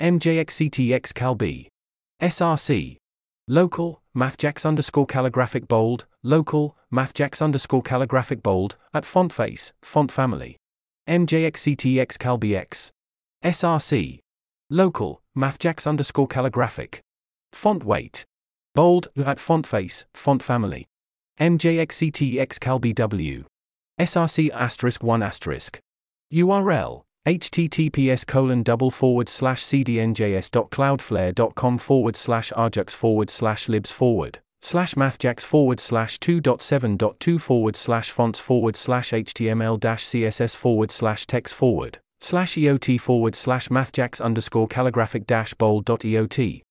mjxctx 0.00 1.14
calb 1.14 1.44
src 2.20 2.96
local 3.46 4.02
mathjax 4.16 4.66
underscore 4.66 5.06
calligraphic 5.06 5.68
bold 5.68 6.06
local 6.22 6.76
mathjax 6.92 7.42
underscore 7.42 7.82
calligraphic 7.82 8.42
bold 8.42 8.76
at 8.92 9.04
font 9.04 9.32
face 9.32 9.72
font 9.82 10.10
family 10.10 10.56
mjxctx 11.08 12.18
calbx 12.18 12.90
src 13.44 14.20
Local, 14.70 15.22
mathjax 15.34 15.86
underscore 15.86 16.28
calligraphic. 16.28 17.00
Font 17.52 17.84
weight. 17.84 18.26
Bold, 18.74 19.08
at 19.16 19.40
font 19.40 19.66
face, 19.66 20.04
font 20.12 20.42
family. 20.42 20.84
MJXCTX 21.40 22.58
CalBW. 22.58 23.46
SRC 23.98 24.50
asterisk 24.50 25.02
1 25.02 25.22
asterisk. 25.22 25.78
URL 26.34 27.04
https 27.26 28.26
colon 28.26 28.62
double 28.62 28.90
forward 28.90 29.30
slash 29.30 29.62
cdnjs.cloudflare.com 29.62 31.78
forward 31.78 32.16
slash 32.16 32.52
ajax 32.56 32.94
forward 32.94 33.30
slash 33.30 33.68
libs 33.70 33.90
forward 33.90 34.40
slash 34.60 34.94
mathjax 34.94 35.44
forward 35.44 35.80
slash 35.80 36.18
2.7.2 36.18 37.40
forward 37.40 37.76
slash 37.76 38.10
fonts 38.10 38.40
forward 38.40 38.76
slash 38.76 39.10
html 39.10 39.78
dash 39.78 40.04
css 40.04 40.56
forward 40.56 40.90
slash 40.90 41.26
text 41.26 41.54
forward 41.54 41.98
slash 42.20 42.54
EOT 42.54 43.00
forward 43.00 43.34
slash 43.34 43.68
mathjax 43.68 44.20
underscore 44.20 44.68
calligraphic 44.68 45.26
dash 45.26 45.54
bold 45.54 45.84
dot 45.84 46.00
EOT. 46.00 46.62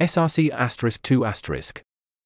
SRC 0.00 0.50
asterisk 0.50 1.02
2 1.02 1.24
asterisk. 1.24 1.82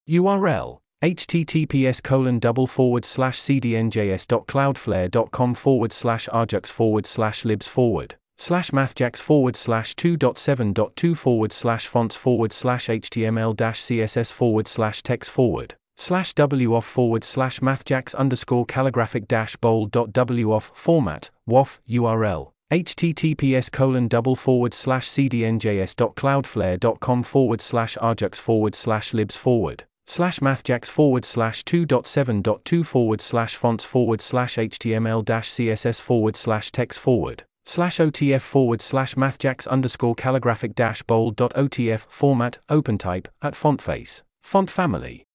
URL 0.08 0.78
https 1.02 2.02
colon 2.02 2.38
double 2.38 2.66
forward 2.66 3.04
slash 3.04 3.38
cdnjs 3.38 4.26
dot 4.26 4.46
cloudflare 4.46 5.10
dot 5.10 5.30
com 5.30 5.54
forward 5.54 5.92
slash 5.92 6.28
ajax 6.34 6.70
forward 6.70 7.06
slash 7.06 7.44
libs 7.44 7.68
forward 7.68 8.16
slash 8.38 8.70
mathjax 8.70 9.20
forward 9.20 9.56
slash 9.56 9.94
2.7.2 9.96 11.16
forward 11.16 11.52
slash 11.52 11.88
fonts 11.88 12.14
forward 12.14 12.52
slash 12.52 12.86
html 12.86 13.54
dash 13.54 13.80
css 13.80 14.32
forward 14.32 14.68
slash 14.68 15.02
text 15.02 15.30
forward 15.30 15.74
slash 15.96 16.32
woff 16.34 16.84
forward 16.84 17.24
slash 17.24 17.58
mathjax 17.58 18.14
underscore 18.14 18.64
calligraphic 18.64 19.26
dash 19.26 19.56
bold 19.56 19.90
dot 19.90 20.12
woff 20.12 20.70
format 20.72 21.30
woff 21.48 21.80
url 21.90 22.52
https 22.70 23.72
colon 23.72 24.06
double 24.06 24.36
forward 24.36 24.72
slash 24.72 25.08
cdnjs.cloudflare.com 25.08 27.22
forward 27.24 27.60
slash 27.60 27.98
ajax 28.00 28.38
forward 28.38 28.76
slash 28.76 29.12
libs 29.12 29.36
forward 29.36 29.82
slash 30.06 30.38
mathjax 30.38 30.88
forward 30.88 31.24
slash 31.24 31.64
2.7.2 31.64 32.86
forward 32.86 33.20
slash 33.20 33.56
fonts 33.56 33.84
forward 33.84 34.20
slash 34.20 34.54
html 34.56 35.24
dash 35.24 35.50
css 35.50 36.00
forward 36.00 36.36
slash 36.36 36.70
text 36.70 37.00
forward 37.00 37.42
slash 37.68 37.98
otf 37.98 38.40
forward 38.40 38.80
slash 38.80 39.14
mathjax 39.14 39.68
underscore 39.68 40.14
calligraphic 40.14 40.74
dash 40.74 41.02
bold 41.02 41.36
dot 41.36 41.52
otf 41.52 42.00
format 42.08 42.58
opentype 42.70 43.26
at 43.42 43.54
font 43.54 43.82
face. 43.82 44.22
Font 44.42 44.70
family. 44.70 45.26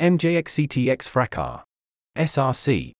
Mjxctx 0.00 1.06
fracas 1.06 1.60
src 2.16 2.92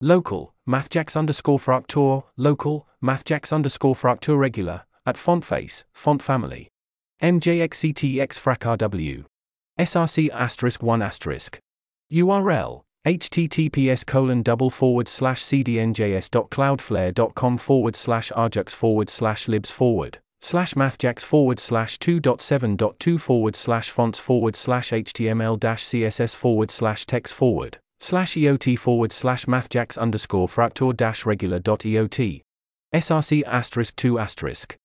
local. 0.00 0.52
Mathjax 0.68 1.16
underscore 1.16 1.58
fraktur. 1.58 2.24
Local. 2.36 2.88
Mathjax 3.02 3.52
underscore 3.52 3.94
fraktur 3.94 4.36
regular 4.36 4.82
at 5.06 5.16
font 5.16 5.44
face. 5.44 5.84
Font 5.92 6.20
family. 6.20 6.68
Mjxctx 7.22 8.36
fracas 8.36 8.78
w. 8.78 9.24
Src 9.78 10.28
asterisk 10.30 10.82
1 10.82 11.02
asterisk. 11.02 11.58
Url 12.12 12.82
https 13.06 14.04
colon 14.04 14.42
double 14.42 14.68
forward 14.68 15.08
slash 15.08 15.42
cdnjs.cloudflare.com 15.42 17.56
forward 17.56 17.96
slash 17.96 18.30
ajax 18.36 18.74
forward 18.74 19.08
slash 19.08 19.48
libs 19.48 19.70
forward 19.70 20.18
slash 20.42 20.74
mathjax 20.74 21.24
forward 21.24 21.58
slash 21.58 21.98
2.7.2 21.98 23.18
forward 23.18 23.56
slash 23.56 23.90
fonts 23.90 24.18
forward 24.18 24.54
slash 24.54 24.90
html 24.90 25.58
dash 25.58 25.82
css 25.82 26.36
forward 26.36 26.70
slash 26.70 27.06
text 27.06 27.32
forward 27.32 27.78
slash 27.98 28.34
eot 28.34 28.78
forward 28.78 29.12
slash 29.12 29.46
mathjax 29.46 29.96
underscore 29.96 30.46
fraktur 30.46 30.94
dash 30.94 31.24
regular 31.24 31.58
dot 31.58 31.80
eot 31.80 32.42
src 32.94 33.42
asterisk 33.46 33.96
2 33.96 34.18
asterisk 34.18 34.76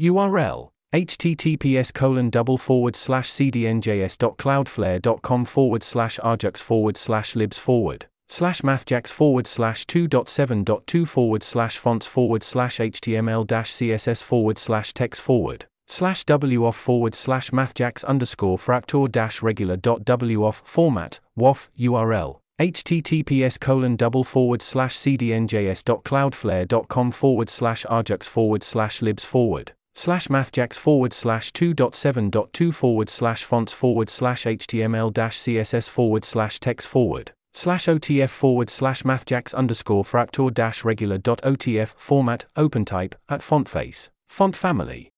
url 0.00 0.70
https 0.92 1.94
colon 1.94 2.30
double 2.30 2.58
forward 2.58 2.96
slash 2.96 3.30
cdnjs.cloudflare.com 3.30 5.44
forward 5.44 5.84
slash 5.84 6.18
ajax 6.24 6.60
forward 6.60 6.96
slash 6.96 7.36
libs 7.36 7.58
forward 7.58 8.06
slash 8.26 8.62
mathjax 8.62 9.12
forward 9.12 9.46
slash 9.46 9.86
2.7.2 9.86 11.06
forward 11.06 11.44
slash 11.44 11.78
fonts 11.78 12.08
forward 12.08 12.42
slash 12.42 12.78
html 12.78 13.46
dash 13.46 13.70
css 13.70 14.20
forward 14.20 14.58
slash 14.58 14.92
text 14.92 15.22
forward 15.22 15.64
slash 15.86 16.24
woff 16.24 16.74
forward 16.74 17.14
slash 17.14 17.50
mathjax 17.50 18.04
underscore 18.04 18.58
fraktur 18.58 19.08
dash 19.08 19.42
regular 19.42 19.76
dot 19.76 20.04
woff 20.04 20.60
format 20.64 21.20
woff 21.38 21.68
url 21.78 22.40
https 22.60 23.60
colon 23.60 23.94
double 23.94 24.24
forward 24.24 24.60
slash 24.60 24.96
cdnjs.cloudflare.com 24.96 27.12
forward 27.12 27.48
slash 27.48 27.86
ajax 27.88 28.26
forward 28.26 28.64
slash 28.64 29.00
libs 29.00 29.24
forward 29.24 29.70
slash 30.00 30.28
mathjax 30.28 30.78
forward 30.78 31.12
slash 31.12 31.52
2.7.2 31.52 32.72
forward 32.72 33.10
slash 33.10 33.44
fonts 33.44 33.70
forward 33.70 34.08
slash 34.08 34.44
html 34.44 35.12
dash 35.12 35.38
css 35.38 35.90
forward 35.90 36.24
slash 36.24 36.58
text 36.58 36.88
forward 36.88 37.32
slash 37.52 37.84
otf 37.84 38.30
forward 38.30 38.70
slash 38.70 39.02
mathjax 39.02 39.54
underscore 39.54 40.02
fraktur 40.02 40.52
dash 40.54 40.84
regular 40.84 41.18
dot 41.18 41.42
otf 41.42 41.88
format 41.96 42.46
opentype 42.56 43.12
at 43.28 43.42
font 43.42 43.68
face. 43.68 44.08
Font 44.30 44.56
family. 44.56 45.10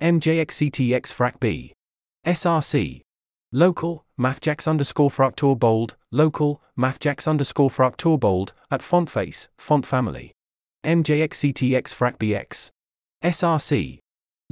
Mjxctx 0.00 1.12
frac 1.12 1.38
b. 1.38 1.74
Src 2.26 3.02
local 3.52 4.04
mathjax 4.18 4.66
underscore 4.66 5.10
fraktur 5.10 5.58
bold 5.58 5.96
local 6.10 6.62
mathjax 6.78 7.28
underscore 7.28 7.68
fraktur 7.68 8.18
bold 8.18 8.54
at 8.70 8.80
font 8.80 9.10
face 9.10 9.48
font 9.58 9.84
family. 9.84 10.32
Mjxctx 10.82 11.92
frac 11.92 12.16
bx 12.16 12.70
src 13.22 13.98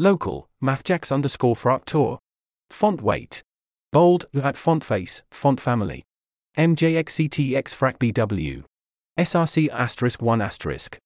Local, 0.01 0.49
mathjax 0.63 1.11
underscore 1.11 1.57
fraktur. 1.57 2.19
Font 2.71 3.03
weight. 3.03 3.43
Bold, 3.93 4.27
at 4.33 4.57
font 4.57 4.85
face, 4.85 5.25
font 5.33 5.61
family. 5.61 6.05
MJXCTX 6.57 7.75
frac 7.75 7.99
BW. 7.99 8.63
SRC 9.19 9.69
asterisk 9.71 10.23
1 10.23 10.41
asterisk. 10.41 10.99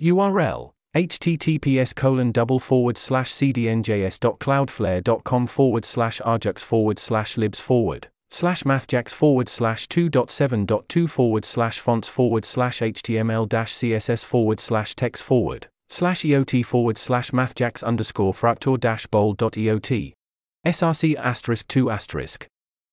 URL 0.00 0.72
https 0.96 1.94
colon 1.94 2.32
double 2.32 2.58
forward 2.58 2.96
slash 2.96 3.30
cdnjs.cloudflare.com 3.30 5.46
forward 5.46 5.84
slash 5.84 6.22
ajax 6.26 6.62
forward 6.62 6.98
slash 6.98 7.36
libs 7.36 7.60
forward 7.60 8.08
slash 8.30 8.62
mathjax 8.62 9.12
forward 9.12 9.50
slash 9.50 9.86
2.7.2 9.88 11.10
forward 11.10 11.44
slash 11.44 11.80
fonts 11.80 12.08
forward 12.08 12.46
slash 12.46 12.80
html 12.80 13.46
dash 13.46 13.74
css 13.74 14.24
forward 14.24 14.58
slash 14.58 14.94
text 14.94 15.22
forward 15.22 15.68
slash 15.88 16.22
eot 16.22 16.64
forward 16.64 16.98
slash 16.98 17.30
mathjax 17.30 17.82
underscore 17.82 18.32
fraktur 18.32 18.78
dash 18.78 19.06
bold 19.06 19.36
dot 19.36 19.54
eot. 19.54 20.14
src 20.66 21.16
asterisk 21.16 21.66
2 21.68 21.90
asterisk. 21.90 22.46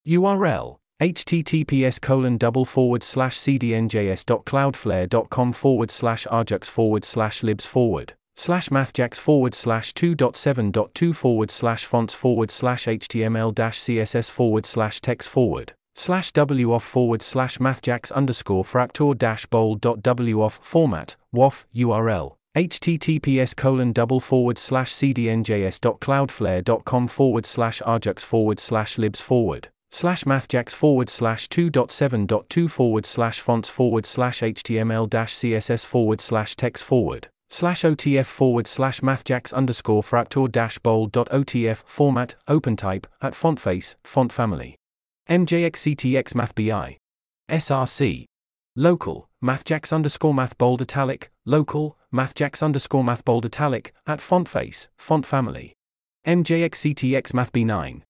url 0.08 0.78
https 1.02 2.00
colon 2.00 2.38
double 2.38 2.64
forward 2.64 3.04
slash 3.04 3.38
cdnjs.cloudflare.com 3.38 5.52
forward 5.52 5.92
slash 5.92 6.26
ajax 6.32 6.70
forward 6.70 7.04
slash 7.04 7.44
libs 7.44 7.66
forward 7.66 8.14
slash 8.38 8.70
mathjax 8.70 9.20
forward 9.20 9.54
slash 9.54 9.94
2.7.2 9.94 11.16
forward 11.16 11.52
slash 11.52 11.84
fonts 11.86 12.14
forward 12.14 12.50
slash 12.50 12.86
html 12.86 13.54
dash 13.54 13.78
css 13.80 14.32
forward 14.32 14.66
slash 14.66 15.02
text 15.02 15.28
forward 15.28 15.74
slash 15.96 16.32
woff 16.32 16.82
forward 16.82 17.22
slash 17.22 17.58
mathjax 17.58 18.10
underscore 18.14 18.64
fraktur 18.64 19.18
dash 19.18 19.46
bold 19.48 19.82
dot 19.82 20.02
woff 20.02 20.54
format 20.62 21.18
woff 21.34 21.66
url 21.76 22.36
https 22.56 23.56
colon 23.56 23.92
double 23.92 24.22
forward 24.22 24.58
slash 24.58 24.94
cdnjs.cloudflare.com 24.94 27.08
forward 27.08 27.46
slash 27.46 27.82
ajax 27.86 28.24
forward 28.24 28.60
slash 28.60 28.98
libs 28.98 29.20
forward 29.20 29.68
slash 29.92 30.24
mathjax 30.24 30.74
forward 30.74 31.10
slash 31.10 31.50
2.7.2 31.50 32.70
forward 32.70 33.06
slash 33.06 33.42
fonts 33.42 33.68
forward 33.70 34.06
slash 34.06 34.40
html 34.40 35.10
dash 35.10 35.36
css 35.36 35.86
forward 35.86 36.22
slash 36.22 36.56
text 36.56 36.82
forward 36.84 37.28
slash 37.50 37.84
otf 37.84 38.26
forward 38.26 38.68
slash 38.68 39.02
mathjax 39.02 39.54
underscore 39.54 40.02
fraktur 40.02 40.52
dash 40.52 40.80
bold 40.80 41.12
dot 41.12 41.30
otf 41.30 41.84
format 41.86 42.34
opentype 42.48 43.06
at 43.22 43.36
font 43.36 43.60
face 43.60 43.96
font 44.04 44.32
family 44.32 44.76
mjxctx 45.30 46.34
mathbi 46.34 46.98
src 47.50 48.26
local 48.76 49.30
mathjax 49.44 49.94
underscore 49.94 50.34
math 50.34 50.58
bold 50.58 50.82
italic 50.82 51.30
local 51.46 51.96
mathjax 52.16 52.64
underscore 52.64 53.04
math 53.04 53.26
bold 53.26 53.46
italic, 53.46 53.94
at 54.08 54.22
font 54.22 54.48
face, 54.48 54.88
font 54.98 55.26
family. 55.26 55.74
MJXCTX 56.26 57.34
math 57.34 57.52
B9. 57.52 58.04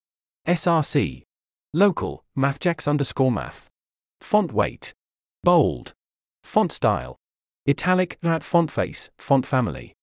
SRC. 0.48 1.24
Local, 1.74 2.24
mathjax 2.38 2.88
underscore 2.88 3.32
math. 3.32 3.68
Font 4.22 4.54
weight. 4.54 4.94
Bold. 5.44 5.94
Font 6.44 6.72
style. 6.72 7.18
Italic, 7.68 8.20
at 8.24 8.44
font 8.44 8.70
face, 8.70 9.10
font 9.18 9.44
family. 9.46 9.94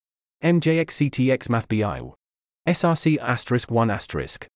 MJXCTX 0.42 1.48
math 1.48 1.68
BI. 1.68 2.00
SRC 2.68 3.18
asterisk 3.18 3.70
1 3.70 3.90
asterisk. 3.90 4.46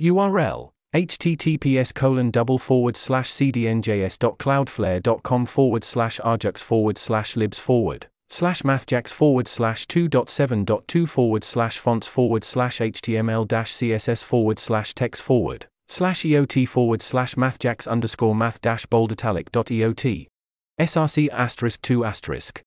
URL 0.00 0.70
https 0.94 1.92
colon 1.94 2.30
double 2.30 2.58
forward 2.58 2.96
slash 2.96 3.30
cdnjs.cloudflare.com 3.30 5.46
forward 5.46 5.84
slash 5.84 6.20
ajax 6.24 6.62
forward 6.62 6.98
slash 6.98 7.34
libs 7.34 7.58
forward 7.58 8.06
slash 8.32 8.62
mathjax 8.62 9.12
forward 9.12 9.46
slash 9.46 9.86
2.7.2 9.88 11.06
forward 11.06 11.44
slash 11.44 11.78
fonts 11.78 12.06
forward 12.06 12.42
slash 12.42 12.78
html 12.78 13.46
dash 13.46 13.74
css 13.74 14.24
forward 14.24 14.58
slash 14.58 14.94
text 14.94 15.20
forward 15.20 15.66
slash 15.86 16.22
eot 16.22 16.66
forward 16.66 17.02
slash 17.02 17.34
mathjax 17.34 17.86
underscore 17.86 18.34
math 18.34 18.58
dash 18.62 18.86
bold 18.86 19.12
italic 19.12 19.52
dot 19.52 19.66
eot 19.66 20.28
src 20.80 21.28
asterisk 21.30 21.82
2 21.82 22.06
asterisk. 22.06 22.62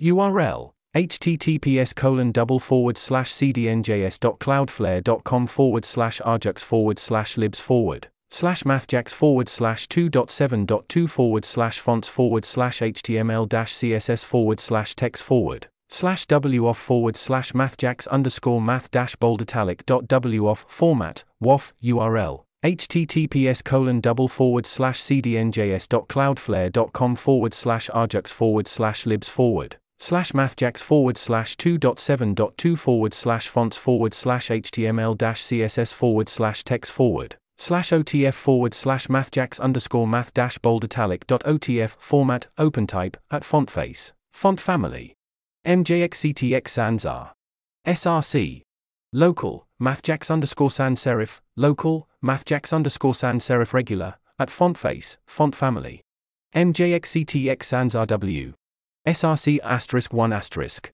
Url 0.00 0.70
https 0.94 1.92
colon 1.96 2.30
double 2.30 2.60
forward 2.60 2.96
slash 2.96 3.32
cdnjs.cloudflare.com 3.32 5.46
forward 5.48 5.84
slash 5.84 6.20
ajax 6.24 6.62
forward 6.62 7.00
slash 7.00 7.36
libs 7.36 7.58
forward 7.58 8.06
slash 8.30 8.62
mathjax 8.62 9.12
forward 9.12 9.48
slash 9.48 9.88
2.7.2 9.88 11.08
forward 11.08 11.44
slash 11.44 11.80
fonts 11.80 12.08
forward 12.08 12.44
slash 12.44 12.80
html 12.80 13.48
dash 13.48 13.72
css 13.72 14.24
forward 14.24 14.60
slash 14.60 14.94
text 14.94 15.22
forward 15.22 15.66
slash 15.88 16.26
woff 16.26 16.76
forward 16.76 17.16
slash 17.16 17.52
mathjax 17.52 18.06
underscore 18.08 18.60
math 18.60 18.90
dash 18.90 19.16
bold 19.16 19.40
italic 19.40 19.86
dot 19.86 20.06
woff 20.06 20.68
format 20.68 21.24
woff 21.42 21.72
url 21.82 22.44
https 22.64 23.64
colon 23.64 24.00
double 24.00 24.28
forward 24.28 24.66
slash 24.66 25.00
cdnjs.cloudflare.com 25.00 27.16
forward 27.16 27.54
slash 27.54 27.88
ajax 27.94 28.30
forward 28.30 28.68
slash 28.68 29.06
libs 29.06 29.28
forward 29.28 29.76
slash 29.98 30.32
mathjax 30.32 30.82
forward 30.82 31.16
slash 31.16 31.56
2.7.2 31.56 32.78
forward 32.78 33.14
slash 33.14 33.48
fonts 33.48 33.76
forward 33.76 34.12
slash 34.12 34.48
html 34.48 35.16
dash 35.16 35.42
css 35.42 35.94
forward 35.94 36.28
slash 36.28 36.64
text 36.64 36.92
forward 36.92 37.36
slash 37.58 37.90
otf 37.90 38.34
forward 38.34 38.72
slash 38.72 39.08
mathjax 39.08 39.60
underscore 39.60 40.06
math 40.06 40.32
dash 40.32 40.58
bold 40.58 40.84
italic 40.84 41.26
dot 41.26 41.42
otf 41.44 41.90
format 41.98 42.46
open 42.56 42.86
type 42.86 43.16
at 43.30 43.44
font 43.44 43.70
face. 43.70 44.12
Font 44.32 44.60
family. 44.60 45.14
Mjxctx 45.66 46.68
sans 46.68 47.04
r. 47.04 47.32
Src 47.86 48.62
local 49.12 49.66
mathjax 49.80 50.30
underscore 50.30 50.70
sans 50.70 51.02
serif 51.02 51.40
local 51.56 52.08
mathjax 52.22 52.72
underscore 52.72 53.14
sans 53.14 53.44
serif 53.44 53.72
regular 53.72 54.14
at 54.38 54.50
font 54.50 54.76
face 54.76 55.16
font 55.26 55.54
family. 55.54 56.00
Mjxctx 56.54 57.62
sans 57.62 57.94
rw 57.94 58.54
src 59.06 59.58
asterisk 59.64 60.12
1 60.12 60.32
asterisk. 60.32 60.90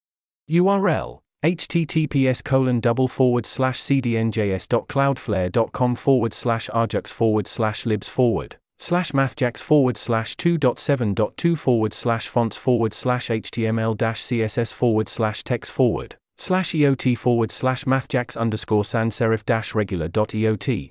Url 0.49 1.21
https 1.45 2.43
colon 2.43 2.81
double 2.81 3.07
forward 3.07 3.45
slash 3.45 3.79
cdnjs.cloudflare.com 3.81 5.95
forward 5.95 6.33
slash 6.33 6.71
ajax 6.75 7.13
forward 7.13 7.47
slash 7.47 7.85
libs 7.85 8.09
forward 8.09 8.57
slash 8.79 9.13
mathjax 9.13 9.63
forward 9.63 9.99
slash 9.99 10.37
2.7.2 10.37 11.59
forward 11.59 11.93
slash 11.93 12.29
fonts 12.29 12.57
forward 12.57 12.95
slash 12.95 13.29
html 13.29 13.95
dash 13.95 14.23
css 14.23 14.73
forward 14.73 15.07
slash 15.07 15.45
text 15.45 15.71
forward 15.71 16.17
slash 16.39 16.73
eot 16.73 17.19
forward 17.19 17.53
slash 17.53 17.85
mathjax 17.85 18.39
underscore 18.39 18.85
sans 18.85 19.15
serif 19.15 19.45
dash 19.45 19.75
regular 19.75 20.09
dot 20.09 20.31
eot 20.31 20.91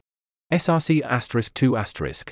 src 0.51 1.01
asterisk 1.01 1.51
2 1.55 1.75
asterisk 1.75 2.31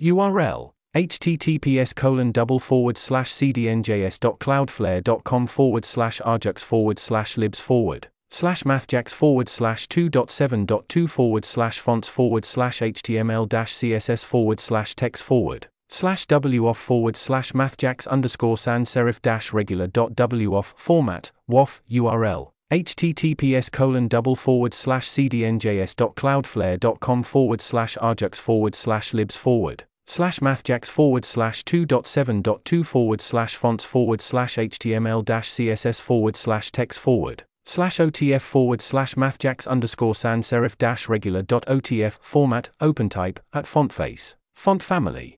url 0.00 0.72
https 0.96 1.94
colon 1.94 2.32
double 2.32 2.58
forward 2.58 2.96
slash 2.96 3.30
cdnjs.cloudflare.com 3.30 5.46
forward 5.46 5.84
slash 5.84 6.22
ajax 6.26 6.62
forward 6.62 6.98
slash 6.98 7.36
libs 7.36 7.60
forward 7.60 8.08
slash 8.30 8.62
mathjax 8.62 9.12
forward 9.12 9.50
slash 9.50 9.86
2.7.2 9.88 11.08
forward 11.08 11.44
slash 11.44 11.78
fonts 11.78 12.08
forward 12.08 12.46
slash 12.46 12.80
html 12.80 13.48
dash 13.48 13.74
css 13.74 14.24
forward 14.24 14.60
slash 14.60 14.94
text 14.94 15.22
forward 15.22 15.66
slash 15.90 16.26
woff 16.26 16.76
forward 16.76 17.16
slash 17.16 17.52
mathjax 17.52 18.06
underscore 18.08 18.56
sans 18.56 18.90
serif 18.90 19.20
dash 19.20 19.52
regular 19.52 19.86
dot 19.86 20.16
woff 20.16 20.72
format 20.76 21.30
woff 21.50 21.80
url 21.90 22.52
https 22.70 23.70
colon 23.70 24.08
double 24.08 24.36
forward 24.36 24.72
slash 24.74 25.08
cdnjs.cloudflare.com 25.08 27.22
forward 27.22 27.60
slash 27.60 27.98
ajax 28.02 28.38
forward 28.38 28.74
slash 28.74 29.12
libs 29.14 29.36
forward 29.36 29.84
slash 30.08 30.38
mathjax 30.40 30.88
forward 30.88 31.26
slash 31.26 31.62
2.7.2 31.64 32.86
forward 32.86 33.20
slash 33.20 33.56
fonts 33.56 33.84
forward 33.84 34.22
slash 34.22 34.56
html 34.56 35.22
dash 35.22 35.50
css 35.50 36.00
forward 36.00 36.34
slash 36.34 36.72
text 36.72 36.98
forward 36.98 37.42
slash 37.66 37.98
otf 37.98 38.40
forward 38.40 38.80
slash 38.80 39.16
mathjax 39.16 39.68
underscore 39.68 40.14
sans 40.14 40.48
serif 40.48 40.78
dash 40.78 41.10
regular 41.10 41.42
dot 41.42 41.66
otf 41.66 42.16
format 42.22 42.70
open 42.80 43.10
type 43.10 43.38
at 43.52 43.66
font 43.66 43.92
face 43.92 44.34
font 44.56 44.82
family. 44.82 45.36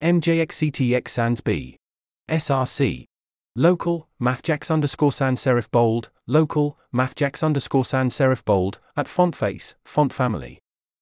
mjxctx 0.00 1.08
sans 1.08 1.40
b. 1.40 1.76
src. 2.30 3.04
Local 3.56 4.06
mathjax 4.20 4.70
underscore 4.70 5.12
sans 5.12 5.42
serif 5.44 5.68
bold 5.72 6.10
local 6.28 6.78
mathjax 6.94 7.42
underscore 7.42 7.84
sans 7.84 8.16
serif 8.16 8.44
bold 8.44 8.78
at 8.96 9.08
font 9.08 9.34
face 9.34 9.74
font 9.84 10.12
family. 10.12 10.60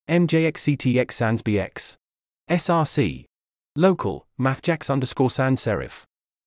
mjxctx 0.09 1.13
sans 1.13 1.43
bx 1.43 1.99
src 2.51 3.25
local 3.77 4.27
mathjax 4.39 4.91
underscore 4.91 5.31
sans 5.31 5.61
serif. 5.61 6.05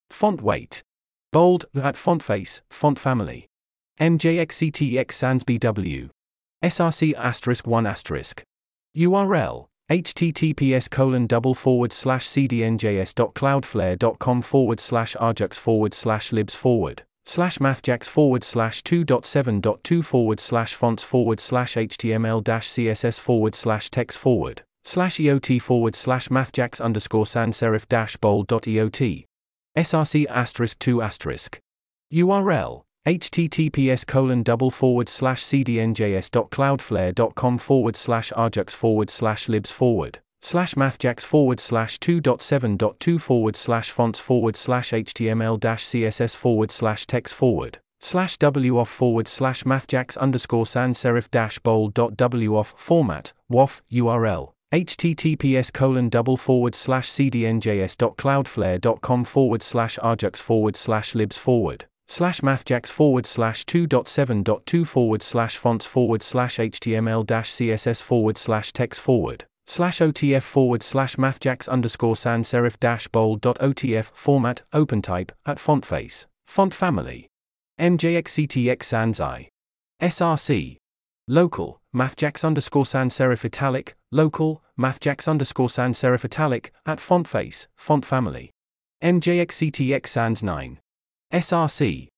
Font 0.10 0.42
weight. 0.42 0.82
Bold 1.32 1.66
at 1.76 1.96
font 1.98 2.22
face 2.22 2.62
font 2.70 3.00
family. 3.00 3.48
Mjxctx 4.00 5.12
sans 5.12 5.44
bw 5.44 6.10
src 6.64 7.14
asterisk 7.16 7.68
1 7.68 7.88
asterisk. 7.88 8.44
Url 8.98 9.68
https 9.90 10.90
colon 10.90 11.28
double 11.28 11.54
forward 11.54 11.94
slash 11.94 12.26
cdnjs.cloudflare.com 12.28 14.42
forward 14.42 14.80
slash 14.80 15.16
ajax 15.22 15.58
forward 15.58 15.94
slash 15.94 16.32
libs 16.32 16.56
forward 16.56 17.04
slash 17.26 17.58
mathjax 17.58 18.08
forward 18.08 18.44
slash 18.44 18.82
2.7.2 18.84 20.04
forward 20.04 20.40
slash 20.40 20.74
fonts 20.74 21.04
forward 21.04 21.40
slash 21.40 21.76
html 21.76 22.44
dash 22.44 22.70
css 22.70 23.20
forward 23.20 23.56
slash 23.56 23.90
text 23.90 24.18
forward 24.18 24.64
slash 24.84 25.18
eot 25.18 25.62
forward 25.62 25.96
slash 25.96 26.30
mathjax 26.30 26.82
underscore 26.82 27.26
sans 27.26 27.58
serif 27.58 27.88
dash 27.88 28.18
bold 28.18 28.48
dot 28.48 28.64
eot 28.64 29.26
src 29.78 30.26
asterisk 30.30 30.80
2 30.80 31.02
asterisk. 31.02 31.60
Url 32.14 32.84
https 33.06 34.08
colon 34.08 34.44
double 34.44 34.72
forward 34.72 35.10
slash 35.10 35.44
cdnjs.cloudflare.com 35.44 37.58
forward 37.58 37.98
slash 37.98 38.32
ajax 38.38 38.74
forward 38.74 39.10
slash 39.10 39.50
libs 39.50 39.72
forward 39.72 40.20
slash 40.42 40.76
mathjax 40.76 41.26
forward 41.26 41.60
slash 41.60 42.00
2.7.2 42.00 43.20
forward 43.20 43.58
slash 43.58 43.92
fonts 43.92 44.22
forward 44.22 44.56
slash 44.56 44.92
html 44.92 45.60
dash 45.60 45.84
css 45.84 46.34
forward 46.36 46.72
slash 46.72 47.06
text 47.06 47.36
forward 47.36 47.78
slash 48.00 48.38
woff 48.38 48.88
forward 48.88 49.28
slash 49.28 49.64
mathjax 49.64 50.18
underscore 50.18 50.66
sans 50.66 50.98
serif 50.98 51.30
dash 51.30 51.60
bold 51.60 51.94
dot 51.94 52.16
woff 52.16 52.74
format 52.78 53.34
woff 53.52 53.82
url 53.92 54.53
https 54.74 55.72
colon 55.72 56.10
double 56.10 56.36
forward 56.36 56.74
slash 56.74 57.08
cdnjs.cloudflare.com 57.10 59.24
forward 59.24 59.62
slash 59.62 60.00
ajax 60.04 60.42
forward 60.42 60.76
slash 60.76 61.14
libs 61.14 61.38
forward 61.38 61.86
slash 62.08 62.42
mathjax 62.42 62.92
forward 62.92 63.28
slash 63.28 63.66
2.7.2 63.66 64.88
forward 64.88 65.22
slash 65.22 65.58
fonts 65.58 65.86
forward 65.86 66.24
slash 66.24 66.58
html 66.58 67.24
dash 67.24 67.52
css 67.52 68.02
forward 68.02 68.36
slash 68.36 68.74
text 68.74 69.00
forward 69.00 69.46
slash 69.68 70.00
otf 70.00 70.42
forward 70.42 70.82
slash 70.82 71.18
mathjax 71.18 71.70
underscore 71.70 72.16
sans 72.16 72.52
serif 72.52 72.80
dash 72.80 73.08
bold 73.10 73.42
dot 73.42 73.60
otf 73.60 74.06
format 74.14 74.64
open 74.74 75.04
type 75.04 75.32
at 75.46 75.60
font 75.60 75.86
face 75.86 76.26
font 76.48 76.74
family 76.74 77.28
mjxctx 77.80 78.84
sans 78.84 79.20
i 79.20 79.48
src 80.02 80.78
local 81.28 81.80
mathjax 81.94 82.44
underscore 82.44 82.86
sans 82.86 83.14
serif 83.14 83.46
italic 83.46 83.96
local 84.12 84.64
mathjax 84.80 85.28
underscore 85.28 85.70
sans 85.70 85.98
serif 85.98 86.26
italic 86.26 86.72
at 86.86 87.00
font 87.00 87.28
face 87.28 87.68
font 87.76 88.04
family 88.06 88.52
mjxctx 89.04 90.08
sans 90.08 90.44
9 90.44 90.80
src 91.34 92.10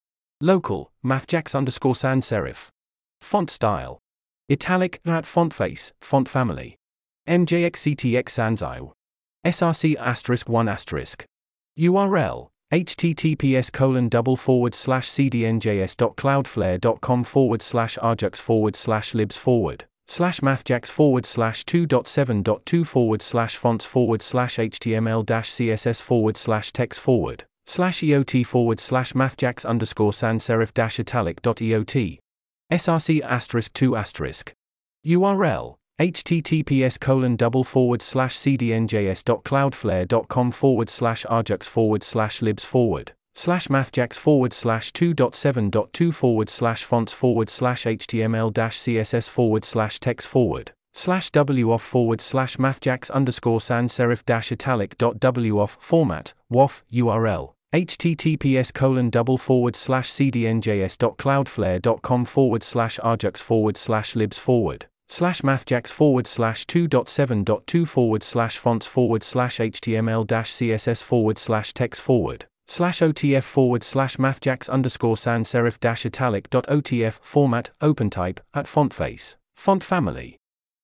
local 0.42 0.92
mathjax 1.04 1.56
underscore 1.56 1.96
sans 1.96 2.26
serif. 2.26 2.68
Font 3.22 3.50
style. 3.50 4.00
Italic 4.50 5.00
at 5.06 5.26
font 5.26 5.54
face 5.54 5.92
font 6.02 6.28
family 6.28 6.76
mjxctx 7.28 8.30
sans 8.30 8.62
i 8.62 8.80
src 9.46 9.96
asterisk 9.98 10.50
1 10.50 10.68
asterisk. 10.68 11.26
Url 11.80 12.50
https 12.74 13.72
colon 13.72 14.10
double 14.10 14.36
forward 14.36 14.74
slash 14.74 15.08
cdnjs.cloudflare.com 15.08 17.24
forward 17.24 17.62
slash 17.62 18.00
ajax 18.04 18.40
forward 18.40 18.76
slash 18.76 19.14
libs 19.14 19.38
forward 19.38 19.86
slash 20.08 20.40
mathjax 20.40 20.90
forward 20.90 21.26
slash 21.26 21.64
2.7.2 21.66 22.86
forward 22.86 23.22
slash 23.22 23.56
fonts 23.56 23.86
forward 23.86 24.24
slash 24.24 24.58
html 24.58 25.26
dash 25.26 25.52
css 25.52 26.02
forward 26.02 26.38
slash 26.38 26.72
text 26.72 27.00
forward 27.00 27.44
slash 27.66 28.02
eot 28.02 28.46
forward 28.46 28.80
slash 28.80 29.14
mathjax 29.14 29.66
underscore 29.66 30.14
sans 30.14 30.44
serif 30.44 30.74
dash 30.74 31.00
italic 31.00 31.42
dot 31.42 31.58
eot 31.58 32.20
src 32.72 33.22
asterisk 33.22 33.74
2 33.74 33.96
asterisk 33.96 34.54
url 35.06 35.76
https 36.00 37.00
colon 37.00 37.36
double 37.38 37.64
forward 37.64 38.02
slash 38.02 38.36
cdnjs.cloudflare.com 38.36 40.52
forward 40.52 40.90
slash 40.90 41.26
ajax 41.32 41.70
forward 41.70 42.04
slash 42.04 42.42
libs 42.42 42.66
forward 42.66 43.14
slash 43.34 43.70
mathjax 43.70 44.20
forward 44.20 44.54
slash 44.54 44.92
2.7.2 44.92 46.14
forward 46.14 46.50
slash 46.50 46.84
fonts 46.84 47.14
forward 47.14 47.50
slash 47.50 47.86
html 47.86 48.52
dash 48.52 48.78
css 48.78 49.30
forward 49.30 49.64
slash 49.64 49.98
text 50.02 50.28
forward 50.28 50.74
slash 50.94 51.32
woff 51.32 51.80
forward 51.80 52.20
slash 52.20 52.58
mathjax 52.58 53.10
underscore 53.12 53.62
sans 53.62 53.94
serif 53.94 54.26
dash 54.26 54.52
italic 54.52 54.98
dot 54.98 55.18
woff 55.22 55.78
format 55.80 56.34
woff 56.52 56.82
url 56.94 57.54
https 57.74 58.74
colon 58.74 59.10
double 59.10 59.38
forward 59.38 59.78
slash 59.78 60.10
cdnjs.cloudflare.com 60.10 62.26
forward 62.26 62.64
slash 62.64 63.00
arjux 63.00 63.38
forward 63.38 63.78
slash 63.78 64.14
libs 64.16 64.38
forward 64.38 64.88
slash 65.08 65.42
mathjax 65.42 65.92
forward 65.92 66.28
slash 66.28 66.66
2.7.2 66.66 67.88
forward 67.88 68.24
slash 68.24 68.58
fonts 68.58 68.88
forward 68.88 69.24
slash 69.24 69.58
html 69.58 70.26
dash 70.26 70.52
css 70.52 71.04
forward 71.04 71.38
slash 71.38 71.74
text 71.74 72.02
forward 72.02 72.46
slash 72.68 73.00
otf 73.00 73.44
forward 73.44 73.84
slash 73.84 74.18
mathjax 74.18 74.70
underscore 74.70 75.18
sans 75.18 75.52
serif 75.52 75.80
dash 75.80 76.06
italic 76.06 76.50
dot 76.50 76.66
otf 76.68 77.20
format 77.22 77.70
open 77.82 78.10
type 78.10 78.40
at 78.54 78.68
font 78.68 78.94
face. 78.94 79.36
Font 79.56 79.84
family. 79.84 80.38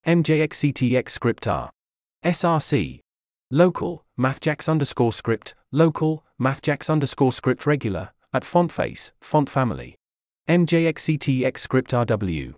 Mjxctx 0.06 1.10
script 1.10 1.48
r. 1.48 1.72
Src 2.24 3.00
local 3.52 4.06
mathjax 4.18 4.70
underscore 4.70 5.12
script. 5.14 5.56
Local 5.72 6.24
mathjax 6.40 6.90
underscore 6.90 7.34
script 7.34 7.66
regular 7.66 8.10
at 8.34 8.46
font 8.46 8.72
face, 8.72 9.12
font 9.22 9.50
family. 9.50 9.96
MJXCTX 10.50 11.58
script 11.60 11.92
RW. 11.92 12.56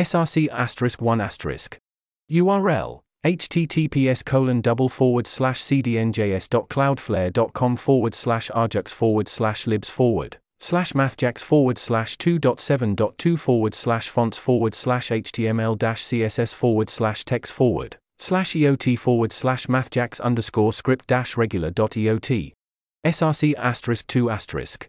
SRC 0.00 0.48
asterisk 0.48 1.02
1 1.02 1.20
asterisk. 1.20 1.76
URL 2.32 3.02
https 3.22 4.24
colon 4.24 4.62
double 4.62 4.88
forward 4.88 5.26
slash 5.26 5.60
cdnjs.cloudflare.com 5.60 7.76
forward 7.76 8.14
slash 8.14 8.50
ajax 8.56 8.94
forward 8.94 9.28
slash 9.28 9.66
libs 9.66 9.90
forward 9.90 10.38
slash 10.58 10.94
mathjax 10.94 11.44
forward 11.44 11.78
slash 11.78 12.16
2.7.2 12.16 13.38
forward 13.38 13.74
slash 13.74 14.08
fonts 14.08 14.38
forward 14.38 14.74
slash 14.74 15.10
html 15.10 15.76
dash 15.76 16.02
css 16.02 16.54
forward 16.54 16.88
slash 16.88 17.22
text 17.26 17.52
forward 17.52 17.98
slash 18.16 18.54
eot 18.54 18.98
forward 18.98 19.32
slash 19.32 19.66
mathjax 19.66 20.18
underscore 20.22 20.72
script 20.72 21.06
dash 21.06 21.36
regular 21.36 21.70
dot 21.70 21.90
eot 21.90 22.54
src 23.06 23.54
asterisk 23.58 24.06
2 24.06 24.30
asterisk 24.30 24.88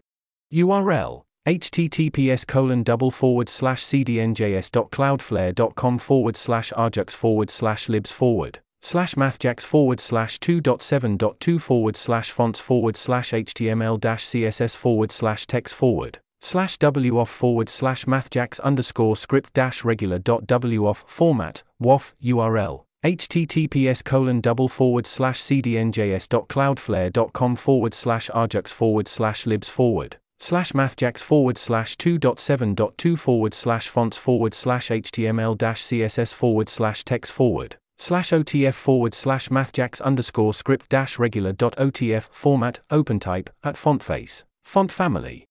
url 0.54 1.24
https 1.46 2.46
colon 2.46 2.82
double 2.84 3.10
forward 3.10 3.48
slash 3.48 3.82
cdnjs.cloudflare.com 3.82 5.98
forward 5.98 6.36
slash 6.36 6.72
ajax 6.78 7.16
forward 7.16 7.50
slash 7.50 7.88
libs 7.88 8.12
forward 8.12 8.60
slash 8.80 9.16
mathjax 9.16 9.66
forward 9.66 10.00
slash 10.00 10.38
2.7.2 10.38 11.60
forward 11.60 11.96
slash 11.96 12.30
fonts 12.30 12.60
forward 12.60 12.96
slash 12.96 13.32
html 13.32 13.98
dash 13.98 14.24
css 14.24 14.76
forward 14.76 15.10
slash 15.10 15.44
text 15.46 15.74
forward 15.74 16.20
slash 16.40 16.78
woff 16.78 17.26
forward 17.26 17.68
slash 17.68 18.04
mathjax 18.04 18.60
underscore 18.60 19.16
script 19.16 19.52
dash 19.52 19.84
regular 19.84 20.20
dot 20.20 20.46
woff 20.46 20.98
format 21.08 21.64
woff 21.82 22.12
url 22.22 22.84
https 23.04 24.04
colon 24.04 24.40
double 24.40 24.68
forward 24.68 25.08
slash 25.08 25.40
cdnjs.cloudflare.com 25.40 27.56
forward 27.56 27.94
slash 27.94 28.30
ajax 28.32 28.70
forward 28.70 29.08
slash 29.08 29.44
libs 29.44 29.68
forward 29.68 30.18
slash 30.42 30.72
mathjax 30.72 31.22
forward 31.22 31.56
slash 31.56 31.96
2.7.2 31.98 33.16
forward 33.16 33.54
slash 33.54 33.88
fonts 33.88 34.16
forward 34.16 34.52
slash 34.52 34.88
html 34.88 35.56
dash 35.56 35.80
css 35.80 36.34
forward 36.34 36.68
slash 36.68 37.04
text 37.04 37.30
forward 37.30 37.76
slash 37.96 38.30
otf 38.30 38.74
forward 38.74 39.14
slash 39.14 39.50
mathjax 39.50 40.02
underscore 40.02 40.52
script 40.52 40.88
dash 40.88 41.16
regular 41.16 41.52
dot 41.52 41.76
otf 41.76 42.24
format 42.32 42.80
opentype 42.90 43.50
at 43.62 43.76
font 43.76 44.02
face. 44.02 44.42
Font 44.64 44.90
family. 44.90 45.44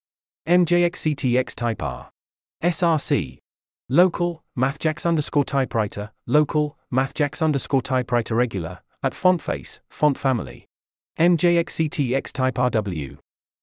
Mjxctx 0.46 1.54
type 1.54 1.82
r. 1.82 2.10
Src 2.62 3.38
local 3.88 4.42
mathjax 4.58 5.06
underscore 5.06 5.46
typewriter. 5.46 6.10
Local 6.26 6.76
mathjax 6.92 7.40
underscore 7.40 7.80
typewriter 7.80 8.34
regular 8.34 8.80
at 9.02 9.14
font 9.14 9.40
face. 9.40 9.80
Font 9.88 10.18
family. 10.18 10.66
Mjxctx 11.18 12.30
type 12.30 12.56
rw 12.56 13.18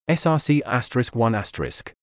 src 0.10 0.62
asterisk 0.66 1.16
1 1.16 1.36
asterisk 1.36 1.94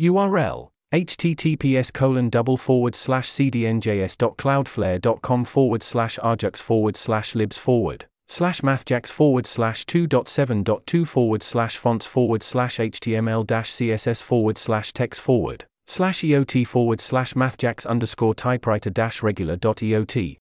url 0.00 0.70
https 0.92 1.92
colon 1.92 2.28
double 2.28 2.56
forward 2.56 2.96
slash 2.96 3.30
cdnjs.cloudflare.com 3.30 5.44
forward 5.44 5.82
slash 5.82 6.18
ajax 6.24 6.60
forward 6.60 6.96
slash 6.96 7.34
libs 7.34 7.56
forward 7.56 8.06
slash 8.26 8.60
mathjax 8.62 9.12
forward 9.12 9.46
slash 9.46 9.86
2.7.2 9.86 11.06
forward 11.06 11.42
slash 11.42 11.76
fonts 11.76 12.04
forward 12.04 12.42
slash 12.42 12.78
html 12.78 13.46
dash 13.46 13.70
css 13.70 14.22
forward 14.22 14.58
slash 14.58 14.92
text 14.92 15.20
forward 15.20 15.64
slash 15.86 16.22
eot 16.22 16.66
forward 16.66 17.00
slash 17.00 17.34
mathjax 17.34 17.86
underscore 17.86 18.34
typewriter 18.34 18.90
dash 18.90 19.22
regular 19.22 19.54
dot 19.56 19.76
eot 19.78 20.36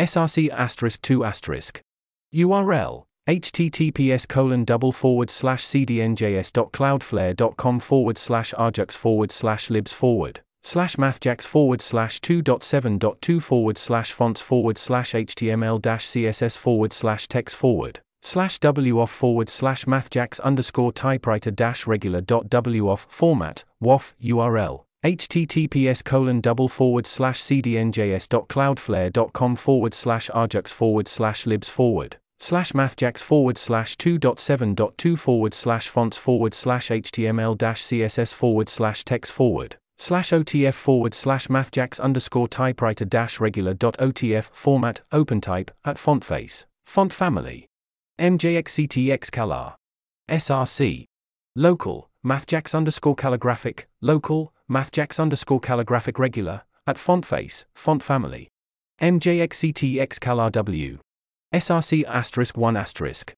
src 0.00 0.50
asterisk 0.50 1.02
2 1.02 1.24
asterisk 1.24 1.80
url 2.34 3.04
https 3.28 4.26
colon 4.26 4.64
double 4.64 4.90
forward 4.90 5.30
slash 5.30 5.64
cdnjs.cloudflare.com 5.64 7.78
forward 7.78 8.18
slash 8.18 8.52
ajax 8.58 8.96
forward 8.96 9.30
slash 9.30 9.70
libs 9.70 9.92
forward 9.92 10.40
slash 10.64 10.96
mathjax 10.96 11.46
forward 11.46 11.80
slash 11.80 12.20
2.7.2 12.20 13.40
forward 13.40 13.78
slash 13.78 14.10
fonts 14.10 14.40
forward 14.40 14.76
slash 14.76 15.12
html 15.12 15.80
dash 15.80 16.04
css 16.04 16.58
forward 16.58 16.92
slash 16.92 17.28
text 17.28 17.54
forward 17.54 18.00
slash 18.22 18.58
woff 18.58 19.08
forward 19.08 19.48
slash 19.48 19.84
mathjax 19.84 20.40
underscore 20.40 20.92
typewriter 20.92 21.52
dash 21.52 21.86
regular 21.86 22.20
dot 22.20 22.50
woff 22.50 23.06
format 23.08 23.62
woff 23.80 24.14
url 24.22 24.82
https 25.04 26.04
colon 26.04 26.40
double 26.40 26.68
forward 26.68 27.06
slash 27.06 27.40
cdnjs.cloudflare.com 27.40 29.56
forward 29.56 29.94
slash 29.94 30.28
ajax 30.34 30.72
forward 30.72 31.06
slash 31.06 31.46
libs 31.46 31.68
forward 31.68 32.16
slash 32.42 32.72
mathjax 32.72 33.22
forward 33.22 33.56
slash 33.56 33.96
2.7.2 33.98 35.16
forward 35.16 35.54
slash 35.54 35.88
fonts 35.88 36.16
forward 36.16 36.52
slash 36.52 36.88
html 36.88 37.56
dash 37.56 37.80
css 37.80 38.34
forward 38.34 38.68
slash 38.68 39.04
text 39.04 39.30
forward 39.30 39.76
slash 39.96 40.30
otf 40.30 40.74
forward 40.74 41.14
slash 41.14 41.46
mathjax 41.46 42.00
underscore 42.00 42.48
typewriter 42.48 43.04
dash 43.04 43.38
regular 43.38 43.72
dot 43.74 43.96
otf 43.98 44.50
format 44.50 45.02
opentype 45.12 45.70
at 45.84 45.96
font 45.96 46.24
face. 46.24 46.66
Font 46.84 47.12
family. 47.12 47.68
Mjxctx 48.18 49.30
calar 49.30 49.74
src 50.28 51.04
local. 51.54 52.08
Mathjax 52.26 52.74
underscore 52.74 53.14
calligraphic. 53.14 53.84
Local. 54.00 54.52
Mathjax 54.68 55.20
underscore 55.20 55.60
calligraphic 55.60 56.18
regular 56.18 56.62
at 56.88 56.98
font 56.98 57.24
face. 57.24 57.66
Font 57.76 58.02
family. 58.02 58.48
Mjxctx 59.00 60.18
calar 60.18 60.50
w 60.50 60.98
src 61.52 62.04
asterisk 62.06 62.56
1 62.56 62.76
asterisk 62.76 63.34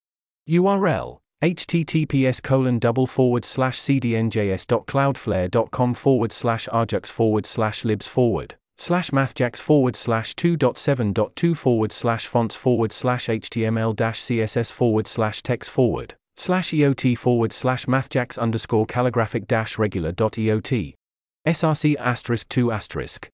url 0.48 1.18
https 1.42 2.42
colon 2.42 2.79
double 2.79 3.07
forward 3.07 3.44
slash 3.44 3.79
cdnjs.cloudflare.com 3.79 5.94
forward 5.94 6.33
slash 6.33 6.66
ajax 6.72 7.11
forward 7.11 7.44
slash 7.44 7.85
libs 7.85 8.09
forward 8.09 8.55
slash 8.79 9.11
mathjax 9.11 9.61
forward 9.61 9.94
slash 9.94 10.35
2.7.2 10.35 11.57
forward 11.57 11.92
slash 11.92 12.27
fonts 12.27 12.57
forward 12.57 12.92
slash 12.92 13.27
html 13.27 13.94
dash 13.94 14.20
css 14.20 14.72
forward 14.72 15.07
slash 15.07 15.42
text 15.42 15.70
forward 15.70 16.14
slash 16.37 16.70
eot 16.70 17.18
forward 17.18 17.53
slash 17.53 17.85
mathjax 17.87 18.38
underscore 18.38 18.87
calligraphic 18.87 19.46
dash 19.46 19.79
regular 19.79 20.12
dot 20.12 20.33
eot 20.33 20.94
src 21.46 21.96
asterisk 21.98 22.48
2 22.48 22.72
asterisk 22.72 23.29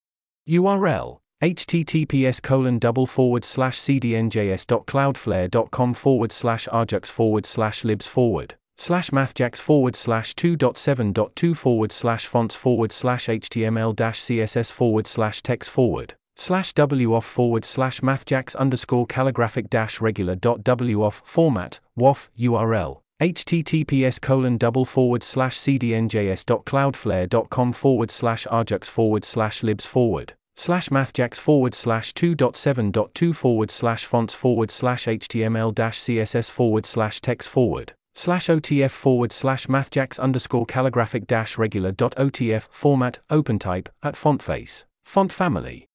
url 0.49 1.20
https 1.43 2.43
colon 2.43 2.79
double 2.79 3.07
forward 3.07 3.47
slash 3.47 3.79
cdnjs.cloudflare.com 3.79 5.95
forward 5.95 6.33
slash 6.33 6.69
ajax 6.73 7.09
forward 7.09 7.47
slash 7.47 7.83
libs 7.83 8.07
forward 8.07 8.57
slash 8.77 9.09
mathjax 9.11 9.59
forward 9.59 9.97
slash 9.97 10.35
2.7.2 10.35 11.57
forward 11.57 11.93
slash 11.93 12.27
fonts 12.27 12.55
forward 12.55 12.93
slash 12.93 13.25
html 13.27 13.97
dash 13.97 14.21
css 14.21 14.71
forward 14.71 15.07
slash 15.07 15.41
text 15.41 15.71
forward 15.71 16.13
slash 16.37 16.75
woff 16.75 17.25
forward 17.25 17.65
slash 17.65 18.01
mathjax 18.01 18.55
underscore 18.57 19.07
calligraphic 19.07 19.71
dash 19.71 19.99
regular 20.01 20.35
dot 20.35 20.63
woff 20.63 21.23
format 21.25 21.81
woff 21.99 22.29
url 22.39 23.01
https 23.21 24.21
colon 24.21 24.59
double 24.59 24.85
forward 24.85 25.23
slash 25.23 25.57
cdnjs.cloudflare.com 25.59 27.73
forward 27.73 28.11
slash 28.11 28.47
ajax 28.51 28.89
forward 28.89 29.25
slash 29.25 29.63
libs 29.63 29.87
forward 29.87 30.35
slash 30.61 30.91
mathjax 30.91 31.41
forward 31.41 31.75
slash 31.75 32.13
2.7.2 32.13 33.35
forward 33.35 33.71
slash 33.71 34.05
fonts 34.05 34.35
forward 34.35 34.71
slash 34.71 35.07
html 35.07 35.75
dash 35.75 35.99
css 35.99 36.51
forward 36.51 36.85
slash 36.85 37.23
text 37.23 37.49
forward 37.49 37.95
slash 38.13 38.47
otf 38.49 38.91
forward 38.91 39.33
slash 39.33 39.69
mathjax 39.69 40.21
underscore 40.21 40.67
calligraphic 40.67 41.27
dash 41.27 41.57
regular 41.57 41.91
dot 41.91 42.15
otf 42.17 42.69
format 42.69 43.21
opentype 43.31 43.89
at 44.03 44.15
font 44.15 44.43
face. 44.43 44.85
Font 45.03 45.33
family. 45.33 45.87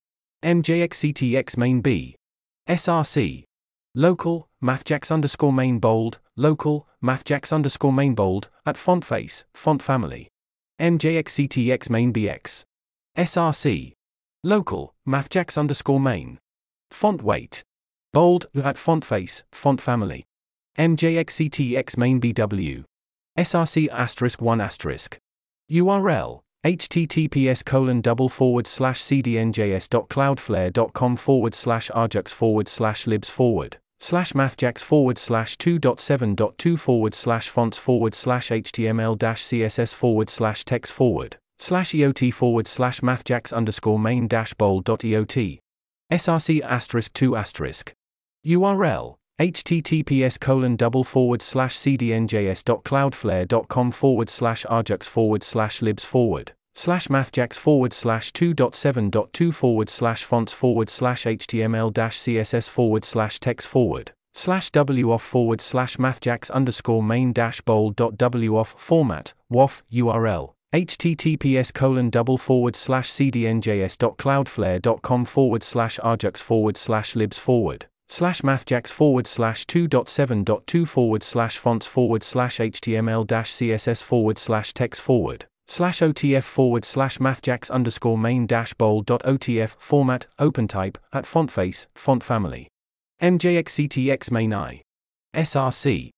Mjxctx 0.44 1.58
main 1.58 1.82
b. 1.82 2.16
Src 2.68 3.44
local 3.94 4.48
mathjax 4.64 5.12
underscore 5.12 5.54
main 5.54 5.78
bold 5.78 6.18
local 6.36 6.88
mathjax 7.04 7.54
underscore 7.54 7.94
main 7.94 8.16
bold 8.16 8.50
at 8.66 8.78
font 8.78 9.06
face 9.06 9.44
font 9.54 9.84
family. 9.84 10.28
Mjxctx 10.82 11.88
main 11.92 12.12
bx 12.12 12.64
src 13.16 13.95
Local, 14.46 14.94
mathjax 15.08 15.58
underscore 15.58 16.00
main. 16.00 16.38
Font 16.92 17.24
weight. 17.24 17.64
Bold, 18.14 18.46
at 18.54 18.78
font 18.78 19.04
face, 19.04 19.42
font 19.52 19.82
family. 19.82 20.28
MJXCTX 20.78 21.98
main 21.98 22.22
BW. 22.22 22.84
SRC 23.40 23.90
asterisk 23.90 24.44
1 24.44 24.62
asterisk. 24.62 25.18
URL 25.72 26.42
https 26.64 27.66
colon 27.66 28.02
double 28.02 28.30
forward 28.30 28.68
slash 28.68 29.02
cdnjs.cloudflare.com 29.02 31.16
forward 31.16 31.56
slash 31.56 31.90
ajax 31.96 32.32
forward 32.32 32.68
slash 32.68 33.08
libs 33.08 33.32
forward 33.32 33.78
slash 34.00 34.34
mathjax 34.34 34.84
forward 34.84 35.18
slash 35.18 35.58
2.7.2 35.58 36.78
forward 36.78 37.16
slash 37.16 37.50
fonts 37.50 37.80
forward 37.80 38.14
slash 38.14 38.50
html 38.50 39.18
dash 39.18 39.44
css 39.44 39.96
forward 39.96 40.30
slash 40.30 40.64
text 40.66 40.94
forward 40.94 41.38
slash 41.60 41.92
eot 41.92 42.34
forward 42.34 42.68
slash 42.68 43.02
mathjax 43.02 43.54
underscore 43.54 44.00
main 44.00 44.28
dash 44.28 44.54
bold 44.54 44.84
dot 44.84 45.02
eot 45.02 45.60
src 46.12 46.62
asterisk 46.62 47.14
2 47.14 47.36
asterisk 47.36 47.94
url 48.46 49.16
https 49.40 50.40
colon 50.40 50.76
double 50.78 51.04
forward 51.04 51.42
slash 51.42 51.76
cdnjs.cloudflare.com 51.76 53.92
forward 53.92 54.30
slash 54.30 54.66
ajax 54.72 55.08
forward 55.08 55.44
slash 55.44 55.82
libs 55.82 56.06
forward 56.06 56.54
slash 56.74 57.08
mathjax 57.08 57.60
forward 57.60 57.92
slash 57.94 58.32
2.7.2 58.32 59.54
forward 59.54 59.90
slash 59.90 60.24
fonts 60.24 60.54
forward 60.54 60.90
slash 60.90 61.26
html 61.26 61.92
dash 61.92 62.18
css 62.18 62.70
forward 62.70 63.04
slash 63.04 63.40
text 63.40 63.68
forward 63.68 64.14
slash 64.34 64.72
woff 64.72 65.22
forward 65.22 65.60
slash 65.60 65.98
mathjax 65.98 66.50
underscore 66.52 67.04
main 67.04 67.34
dash 67.34 67.60
bold 67.62 67.96
dot 67.96 68.18
woff 68.18 68.78
format 68.78 69.34
woff 69.52 69.82
url 69.92 70.55
https 70.76 71.74
colon 71.74 72.10
double 72.10 72.38
forward 72.38 72.76
slash 72.76 73.10
cdnjs.cloudflare.com 73.10 75.26
forward 75.26 75.64
slash 75.64 75.98
ajax 76.04 76.42
forward 76.42 76.76
slash 76.76 77.16
libs 77.16 77.40
forward 77.40 77.86
slash 78.10 78.42
mathjax 78.42 78.92
forward 78.92 79.26
slash 79.26 79.66
2.7.2 79.68 80.86
forward 80.86 81.24
slash 81.24 81.58
fonts 81.58 81.88
forward 81.88 82.24
slash 82.24 82.58
html 82.58 83.26
dash 83.26 83.54
css 83.54 84.04
forward 84.04 84.38
slash 84.38 84.74
text 84.74 85.02
forward 85.02 85.46
slash 85.66 86.02
otf 86.02 86.44
forward 86.44 86.84
slash 86.84 87.20
mathjax 87.20 87.72
underscore 87.72 88.18
main 88.18 88.46
dash 88.46 88.74
bold 88.74 89.06
dot 89.06 89.24
otf 89.24 89.78
format 89.80 90.28
opentype 90.40 90.98
at 91.14 91.26
font 91.26 91.50
face 91.50 91.88
font 91.96 92.22
family 92.22 92.68
mjxctx 93.22 94.30
main 94.30 94.54
i 94.54 94.82
src 95.34 96.10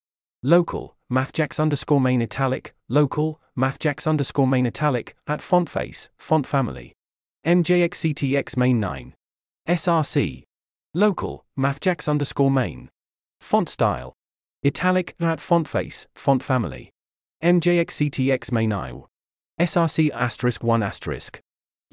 local 0.41 0.96
mathjax 1.11 1.59
underscore 1.59 2.01
main 2.01 2.21
italic 2.21 2.73
local 2.89 3.39
mathjax 3.57 4.07
underscore 4.07 4.47
main 4.47 4.65
italic 4.65 5.15
at 5.27 5.41
font 5.41 5.69
face 5.69 6.09
font 6.17 6.45
family 6.45 6.93
mjxctx 7.45 8.57
main 8.57 8.79
9 8.79 9.13
src 9.67 10.47
Local, 10.97 11.45
mathjax 11.55 12.09
underscore 12.09 12.49
main. 12.49 12.89
Font 13.39 13.69
style. 13.69 14.15
Italic, 14.63 15.13
at 15.19 15.39
font 15.39 15.67
face, 15.67 16.07
font 16.15 16.41
family. 16.41 16.89
MJXCTX 17.43 18.51
main 18.51 18.71
IL. 18.71 19.07
SRC 19.59 20.09
asterisk 20.09 20.63
1 20.63 20.81
asterisk. 20.81 21.39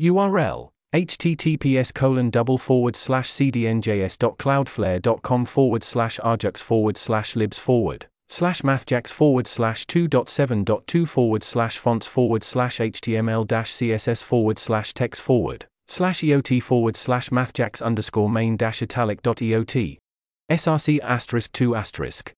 URL 0.00 0.70
https 0.94 1.92
colon 1.92 2.31
double 2.31 2.57
forward 2.57 2.96
slash 2.96 3.31
cdnjs.cloudflare.com 3.31 5.44
forward 5.44 5.85
slash 5.85 6.18
ajax 6.24 6.62
forward 6.62 6.96
slash 6.96 7.37
libs 7.37 7.59
forward 7.59 8.07
slash 8.35 8.62
mathjax 8.62 9.12
forward 9.12 9.47
slash 9.47 9.87
2.7.2 9.87 11.07
forward 11.07 11.44
slash 11.44 11.79
fonts 11.79 12.05
forward 12.05 12.42
slash 12.42 12.79
html 12.79 13.47
dash 13.47 13.73
css 13.73 14.25
forward 14.25 14.59
slash 14.59 14.92
text 14.92 15.23
forward 15.23 15.66
slash 15.87 16.20
EOT 16.20 16.61
forward 16.61 16.97
slash 16.97 17.31
mathjax 17.31 17.81
underscore 17.81 18.29
main 18.29 18.57
dash 18.57 18.83
italic 18.83 19.23
dot 19.23 19.37
EOT. 19.37 19.99
SRC 20.51 20.99
asterisk 21.01 21.53
2 21.53 21.77
asterisk. 21.77 22.33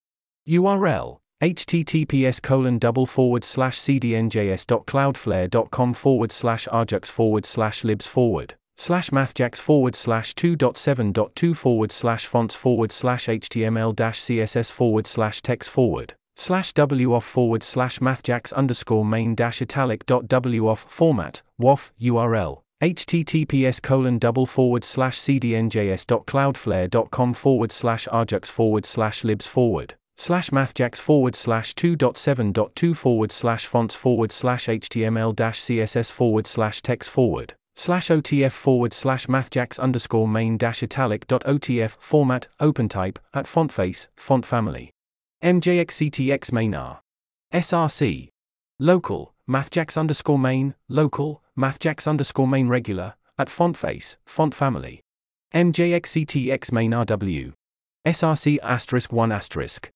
URL 0.46 1.16
https 1.42 2.42
colon 2.42 2.78
double 2.78 3.06
forward 3.06 3.44
slash 3.44 3.78
cdnjs.cloudflare.com 3.78 5.94
forward 5.94 6.30
slash 6.30 6.68
ajax 6.74 7.08
forward 7.08 7.46
slash 7.46 7.84
libs 7.84 8.06
forward 8.06 8.54
slash 8.76 9.10
mathjax 9.10 9.56
forward 9.56 9.96
slash 9.96 10.34
2.7.2 10.34 11.56
forward 11.56 11.90
slash 11.90 12.26
fonts 12.26 12.54
forward 12.54 12.92
slash 12.92 13.26
html 13.26 13.96
dash 13.96 14.20
css 14.20 14.70
forward 14.70 15.06
slash 15.06 15.40
text 15.40 15.70
forward 15.70 16.12
slash 16.36 16.74
woff 16.74 17.22
forward 17.22 17.62
slash 17.62 18.00
mathjax 18.00 18.52
underscore 18.52 19.04
main 19.04 19.34
dash 19.34 19.62
italic 19.62 20.04
dot 20.04 20.28
woff 20.28 20.86
format 20.86 21.40
woff 21.60 21.90
url 22.00 22.60
https 22.82 23.80
colon 23.80 24.18
double 24.18 24.44
forward 24.44 24.84
slash 24.84 25.18
cdnjs.cloudflare.com 25.18 27.32
forward 27.32 27.72
slash 27.72 28.06
ajax 28.12 28.50
forward 28.50 28.84
slash 28.84 29.24
libs 29.24 29.46
forward 29.46 29.94
slash 30.18 30.50
mathjax 30.50 31.00
forward 31.00 31.34
slash 31.34 31.74
2.7.2 31.74 32.94
forward 32.94 33.32
slash 33.32 33.64
fonts 33.64 33.94
forward 33.94 34.30
slash 34.30 34.66
html 34.66 35.34
dash 35.34 35.58
css 35.58 36.12
forward 36.12 36.46
slash 36.46 36.82
text 36.82 37.08
forward 37.08 37.54
slash 37.76 38.08
otf 38.08 38.52
forward 38.52 38.92
slash 38.92 39.26
mathjax 39.26 39.78
underscore 39.78 40.26
main 40.26 40.56
dash 40.56 40.82
italic 40.82 41.26
dot 41.26 41.44
otf 41.44 41.90
format 42.00 42.48
opentype 42.60 43.18
at 43.32 43.46
font 43.46 43.70
face 43.70 44.08
font 44.16 44.44
family 44.44 44.90
mjxctx 45.44 46.50
main 46.52 46.74
r 46.74 47.00
src 47.52 48.28
local 48.80 49.34
mathjax 49.48 49.96
underscore 49.96 50.38
main 50.38 50.74
local 50.88 51.42
mathjax 51.56 52.06
underscore 52.06 52.48
main 52.48 52.68
regular, 52.68 53.14
at 53.38 53.48
font 53.48 53.76
face, 53.76 54.16
font 54.26 54.54
family. 54.54 55.00
MJXCTX 55.54 56.72
main 56.72 56.90
RW. 56.92 57.52
SRC 58.06 58.58
asterisk 58.62 59.12
1 59.12 59.32
asterisk. 59.32 59.90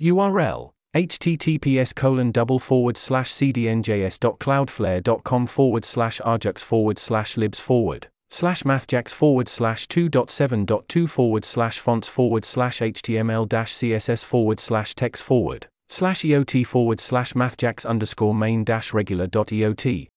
URL 0.00 0.72
https 0.94 1.94
colon 1.94 2.30
double 2.30 2.58
forward 2.58 2.96
slash 2.96 3.30
cdnjs.cloudflare.com 3.32 5.46
forward 5.46 5.84
slash 5.84 6.20
ajax 6.26 6.62
forward 6.62 6.98
slash 6.98 7.36
libs 7.36 7.60
forward 7.60 8.06
slash 8.30 8.62
mathjax 8.62 9.12
forward 9.12 9.48
slash 9.48 9.86
2.7.2 9.88 11.08
forward 11.08 11.44
slash 11.44 11.78
fonts 11.78 12.08
forward 12.08 12.44
slash 12.44 12.80
html 12.80 13.48
dash 13.48 13.74
css 13.74 14.24
forward 14.24 14.60
slash 14.60 14.94
text 14.94 15.22
forward 15.22 15.66
slash 15.88 16.22
eot 16.22 16.66
forward 16.66 17.00
slash 17.00 17.32
mathjax 17.32 17.84
underscore 17.84 18.34
main 18.34 18.64
dash 18.64 18.92
regular 18.92 19.26
dot 19.26 19.48
eot 19.48 20.08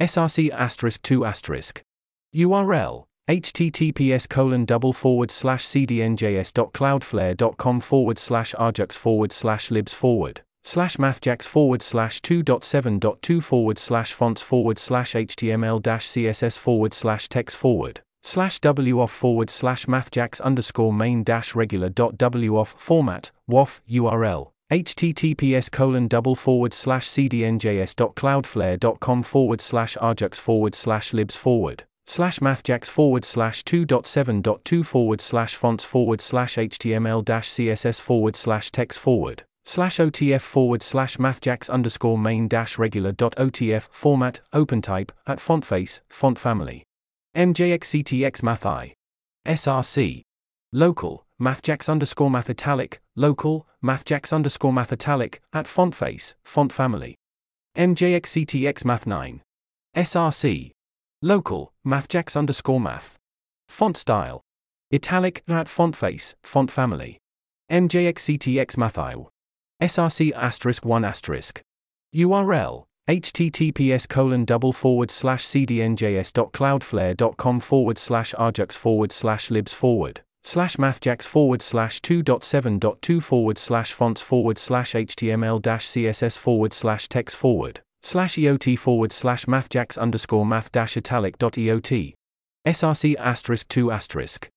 src 0.00 0.50
asterisk 0.50 1.02
2 1.02 1.24
asterisk. 1.24 1.80
URL 2.34 3.04
https 3.28 4.28
colon 4.28 4.64
double 4.66 4.92
forward 4.92 5.30
slash 5.30 5.64
cdnjs.cloudflare.com 5.64 7.80
forward 7.80 8.18
slash 8.18 8.54
ajax 8.60 8.98
forward 8.98 9.32
slash 9.32 9.70
libs 9.70 9.94
forward 9.94 10.42
slash 10.62 10.98
mathjax 10.98 11.48
forward 11.48 11.82
slash 11.82 12.20
2.7.2 12.20 13.42
forward 13.42 13.78
slash 13.78 14.12
fonts 14.12 14.42
forward 14.42 14.78
slash 14.78 15.14
html 15.14 15.80
dash 15.80 16.06
css 16.06 16.58
forward 16.58 16.92
slash 16.92 17.26
text 17.30 17.56
forward 17.56 18.02
slash 18.22 18.60
woff 18.60 19.08
forward 19.08 19.48
slash 19.48 19.86
mathjax 19.86 20.38
underscore 20.42 20.92
main 20.92 21.22
dash 21.22 21.54
regular 21.54 21.88
dot 21.88 22.18
woff 22.18 22.78
format 22.78 23.30
woff 23.50 23.80
url 23.90 24.50
https 24.70 25.70
colon 25.70 26.08
double 26.08 26.34
forward 26.34 26.74
slash 26.74 27.08
cdnjs.cloudflare.com 27.08 29.22
forward 29.22 29.62
slash 29.62 29.96
ajax 30.02 30.38
forward 30.38 30.74
slash 30.74 31.14
libs 31.14 31.36
forward 31.36 31.84
slash 32.06 32.38
mathjax 32.38 32.88
forward 32.88 33.24
slash 33.24 33.64
2.7.2 33.64 34.84
forward 34.84 35.20
slash 35.20 35.54
fonts 35.56 35.84
forward 35.84 36.20
slash 36.20 36.56
html 36.56 37.24
dash 37.24 37.48
css 37.48 38.00
forward 38.00 38.36
slash 38.36 38.70
text 38.70 38.98
forward 38.98 39.42
slash 39.64 39.96
otf 39.96 40.40
forward 40.40 40.82
slash 40.82 41.16
mathjax 41.16 41.70
underscore 41.70 42.18
main 42.18 42.46
dash 42.48 42.78
regular 42.78 43.12
dot 43.12 43.34
otf 43.36 43.88
format 43.90 44.40
opentype 44.52 45.10
at 45.26 45.40
font 45.40 45.64
face 45.64 46.00
font 46.08 46.38
family 46.38 46.84
mjxctx 47.34 48.42
math 48.42 48.66
i 48.66 48.94
src 49.46 50.22
local 50.72 51.24
mathjax 51.40 51.88
underscore 51.88 52.30
math 52.30 52.48
italic, 52.48 53.00
local, 53.16 53.66
mathjax 53.82 54.32
underscore 54.32 54.72
math 54.72 54.92
italic, 54.92 55.42
at 55.52 55.66
font 55.66 55.94
face, 55.94 56.34
font 56.44 56.72
family. 56.72 57.16
MJXCTX 57.76 58.84
math 58.84 59.06
9. 59.06 59.42
SRC. 59.96 60.70
Local, 61.26 61.72
mathjax 61.86 62.36
underscore 62.36 62.78
math. 62.78 63.16
Font 63.66 63.96
style. 63.96 64.42
Italic, 64.92 65.42
at 65.48 65.70
font 65.70 65.96
face, 65.96 66.34
font 66.42 66.70
family. 66.70 67.16
MJXCTX 67.72 68.76
math 68.76 68.98
IL. 68.98 69.30
SRC 69.82 70.34
asterisk 70.34 70.84
1 70.84 71.02
asterisk. 71.02 71.62
URL 72.14 72.84
https 73.08 74.06
colon 74.06 74.44
double 74.44 74.74
forward 74.74 75.10
slash 75.10 75.46
cdnjs.cloudflare.com 75.46 77.60
forward 77.60 77.98
slash 77.98 78.34
ajax 78.38 78.76
forward 78.76 79.10
slash 79.10 79.50
libs 79.50 79.72
forward 79.72 80.20
slash 80.42 80.76
mathjax 80.76 81.22
forward 81.22 81.62
slash 81.62 82.02
2.7.2 82.02 83.22
forward 83.22 83.56
slash 83.56 83.94
fonts 83.94 84.20
forward 84.20 84.58
slash 84.58 84.92
html 84.92 85.62
dash 85.62 85.86
css 85.86 86.36
forward 86.36 86.74
slash 86.74 87.08
text 87.08 87.34
forward 87.34 87.80
slash 88.04 88.36
eot 88.36 88.78
forward 88.78 89.12
slash 89.14 89.46
mathjax 89.46 89.96
underscore 89.96 90.44
math 90.44 90.70
dash 90.70 90.94
italic 90.94 91.38
dot 91.38 91.54
eot 91.54 92.12
src 92.66 93.16
asterisk 93.16 93.66
2 93.68 93.90
asterisk 93.90 94.50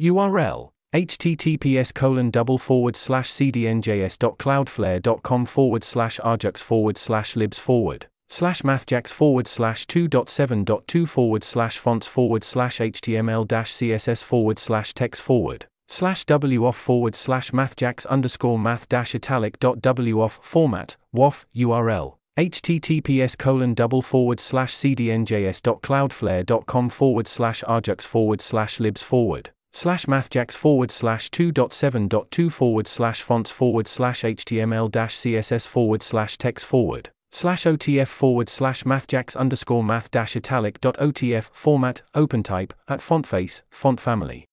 url 0.00 0.70
https 0.94 1.92
colon 1.92 2.30
double 2.30 2.58
forward 2.58 2.94
slash 2.94 3.28
cdnjs.cloudflare.com 3.32 5.44
forward 5.44 5.82
slash 5.82 6.20
ajax 6.24 6.62
forward 6.62 6.96
slash 6.96 7.34
libs 7.34 7.58
forward 7.58 8.06
slash 8.28 8.62
mathjax 8.62 9.12
forward 9.12 9.48
slash 9.48 9.84
2.7.2 9.88 11.08
forward 11.08 11.42
slash 11.42 11.78
fonts 11.78 12.06
forward 12.06 12.44
slash 12.44 12.78
html 12.78 13.48
dash 13.48 13.72
css 13.72 14.22
forward 14.22 14.60
slash 14.60 14.94
text 14.94 15.20
forward 15.20 15.66
slash 15.88 16.24
woff 16.24 16.76
forward 16.76 17.16
slash 17.16 17.50
mathjax 17.50 18.06
underscore 18.06 18.60
math 18.60 18.88
dash 18.88 19.12
italic 19.12 19.58
dot 19.58 19.82
woff 19.82 20.40
format 20.40 20.96
woff 21.12 21.44
url 21.56 22.14
https 22.38 23.36
colon 23.36 23.74
double 23.74 24.00
forward 24.00 24.40
slash 24.40 24.74
cdnjs.cloudflare.com 24.74 26.88
forward 26.88 27.28
slash 27.28 27.62
ajax 27.68 28.06
forward 28.06 28.40
slash 28.40 28.80
libs 28.80 29.02
forward 29.02 29.50
slash 29.72 30.06
mathjax 30.06 30.56
forward 30.56 30.90
slash 30.90 31.30
2.7.2 31.30 32.50
forward 32.50 32.88
slash 32.88 33.20
fonts 33.20 33.50
forward 33.50 33.86
slash 33.86 34.22
html 34.22 34.90
dash 34.90 35.14
css 35.14 35.68
forward 35.68 36.02
slash 36.02 36.38
text 36.38 36.64
forward 36.64 37.10
slash 37.30 37.64
otf 37.64 38.08
forward 38.08 38.48
slash 38.48 38.84
mathjax 38.84 39.36
underscore 39.36 39.84
math 39.84 40.10
dash 40.10 40.34
italic 40.34 40.80
dot 40.80 40.96
otf 40.96 41.50
format 41.52 42.00
open 42.14 42.42
type 42.42 42.72
at 42.88 43.02
font 43.02 43.26
face 43.26 43.60
font 43.70 44.00
family 44.00 44.46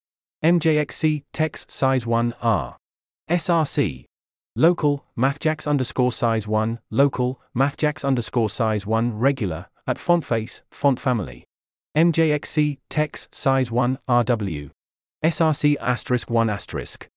mjxc 0.44 1.24
text 1.32 1.72
size 1.72 2.06
1 2.06 2.34
r 2.42 2.76
src 3.30 4.09
local 4.60 5.05
mathjax 5.18 5.66
underscore 5.66 6.12
size 6.12 6.47
1 6.47 6.80
local 6.91 7.39
mathjax 7.55 8.03
underscore 8.03 8.49
size 8.49 8.86
1 8.86 9.18
regular 9.18 9.68
at 9.88 9.97
font 9.97 10.26
face 10.26 10.62
font 10.70 10.99
family 10.99 11.45
mjxc 11.97 12.78
text 12.89 13.34
size 13.34 13.72
1 13.72 13.97
rw 14.10 14.70
src 15.24 15.76
asterisk 15.82 16.30
1 16.30 16.49
asterisk. 16.49 17.07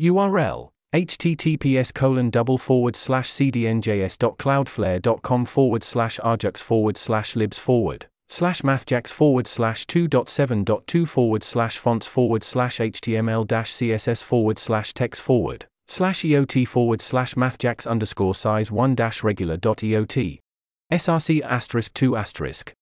Url 0.00 0.70
https 0.94 1.92
colon 1.92 2.30
double 2.30 2.56
forward 2.58 2.94
slash 2.96 3.30
cdnjs.cloudflare.com 3.30 5.44
forward 5.44 5.84
slash 5.84 6.18
ajax 6.24 6.62
forward 6.62 6.96
slash 6.96 7.36
libs 7.36 7.58
forward 7.58 8.06
slash 8.28 8.62
mathjax 8.62 9.12
forward 9.12 9.46
slash 9.46 9.86
2.7.2 9.86 11.06
forward 11.06 11.44
slash 11.44 11.76
fonts 11.78 12.06
forward 12.06 12.42
slash 12.44 12.78
html 12.78 13.46
dash 13.46 13.70
css 13.72 14.22
forward 14.22 14.58
slash 14.58 14.94
text 14.94 15.20
forward 15.20 15.66
slash 15.88 16.22
eot 16.22 16.68
forward 16.68 17.00
slash 17.00 17.34
mathjax 17.34 17.86
underscore 17.86 18.34
size 18.34 18.70
1 18.70 18.94
dash 18.94 19.22
regular 19.22 19.56
dot 19.56 19.78
eot 19.78 20.40
src 20.92 21.40
asterisk 21.42 21.94
2 21.94 22.16
asterisk. 22.16 22.74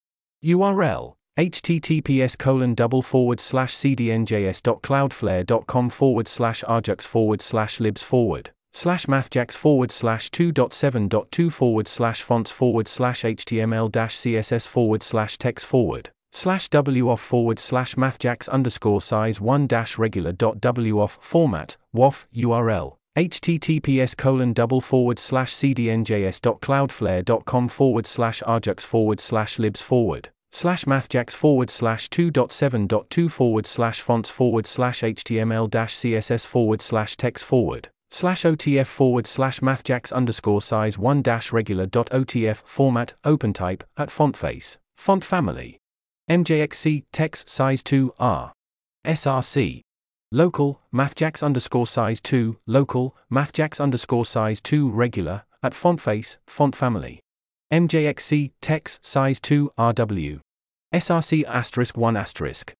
Url 0.45 1.15
https 1.39 2.37
colon 2.39 2.75
double 2.75 3.03
forward 3.03 3.41
slash 3.41 3.75
cdnjs.cloudflare.com 3.75 5.91
forward 5.91 6.29
slash 6.29 6.65
ajax 6.69 7.05
forward 7.05 7.43
slash 7.43 7.81
libs 7.81 8.03
forward 8.03 8.51
slash 8.73 9.05
mathjax 9.07 9.57
forward 9.57 9.93
slash 9.93 10.31
2.7.2 10.31 11.53
forward 11.53 11.89
slash 11.89 12.23
fonts 12.23 12.51
forward 12.51 12.89
slash 12.89 13.23
html 13.23 13.93
dash 13.93 14.17
css 14.17 14.67
forward 14.67 15.03
slash 15.03 15.37
text 15.39 15.67
forward 15.67 16.11
slash 16.33 16.69
woff 16.69 17.19
forward 17.19 17.59
slash 17.59 17.95
mathjax 17.95 18.47
underscore 18.49 19.01
size 19.01 19.41
1 19.41 19.67
dash 19.67 19.97
regular 19.99 20.33
dot 20.33 20.61
woff 20.61 21.19
format 21.21 21.77
woff 21.95 22.27
url 22.37 22.97
https 23.17 24.15
colon 24.17 24.53
double 24.53 24.83
forward 24.83 25.19
slash 25.19 25.55
cdnjs.cloudflare.com 25.55 27.69
forward 27.69 28.07
slash 28.07 28.43
ajax 28.47 28.85
forward 28.85 29.19
slash 29.21 29.59
libs 29.59 29.81
forward 29.81 30.29
slash 30.51 30.85
mathjax 30.85 31.35
forward 31.35 31.71
slash 31.71 32.11
2.7.2 32.11 33.31
forward 33.31 33.67
slash 33.67 34.01
fonts 34.01 34.29
forward 34.29 34.67
slash 34.67 35.01
html 35.01 35.71
dash 35.71 35.95
css 35.95 36.47
forward 36.47 36.83
slash 36.83 37.17
text 37.17 37.45
forward 37.45 37.89
slash 38.11 38.43
otf 38.43 38.87
forward 38.87 39.27
slash 39.27 39.61
mathjax 39.61 40.13
underscore 40.13 40.63
size 40.63 40.99
1 40.99 41.23
dash 41.23 41.53
regular 41.53 41.87
dot 41.87 42.11
otf 42.11 42.57
format 42.65 43.15
open 43.25 43.53
type 43.53 43.85
at 43.97 44.11
font 44.11 44.37
face 44.37 44.79
font 44.97 45.25
family 45.25 45.79
mjxc 46.31 47.05
text 47.13 47.49
size 47.49 47.83
2 47.83 48.13
r 48.19 48.53
src 49.07 49.81
local 50.33 50.81
mathjax 50.93 51.43
underscore 51.43 51.87
size 51.87 52.21
2 52.21 52.59
local 52.67 53.17
mathjax 53.33 53.81
underscore 53.81 54.27
size 54.27 54.61
2 54.61 54.91
regular 54.91 55.43
at 55.63 55.75
font 55.75 56.01
face 56.01 56.39
font 56.47 56.75
family 56.75 57.21
MJXC, 57.73 58.53
text, 58.61 59.05
size 59.05 59.41
2, 59.41 59.73
RW. 59.77 60.39
SRC 60.95 61.43
asterisk 61.45 61.97
1 61.97 62.17
asterisk. 62.17 62.73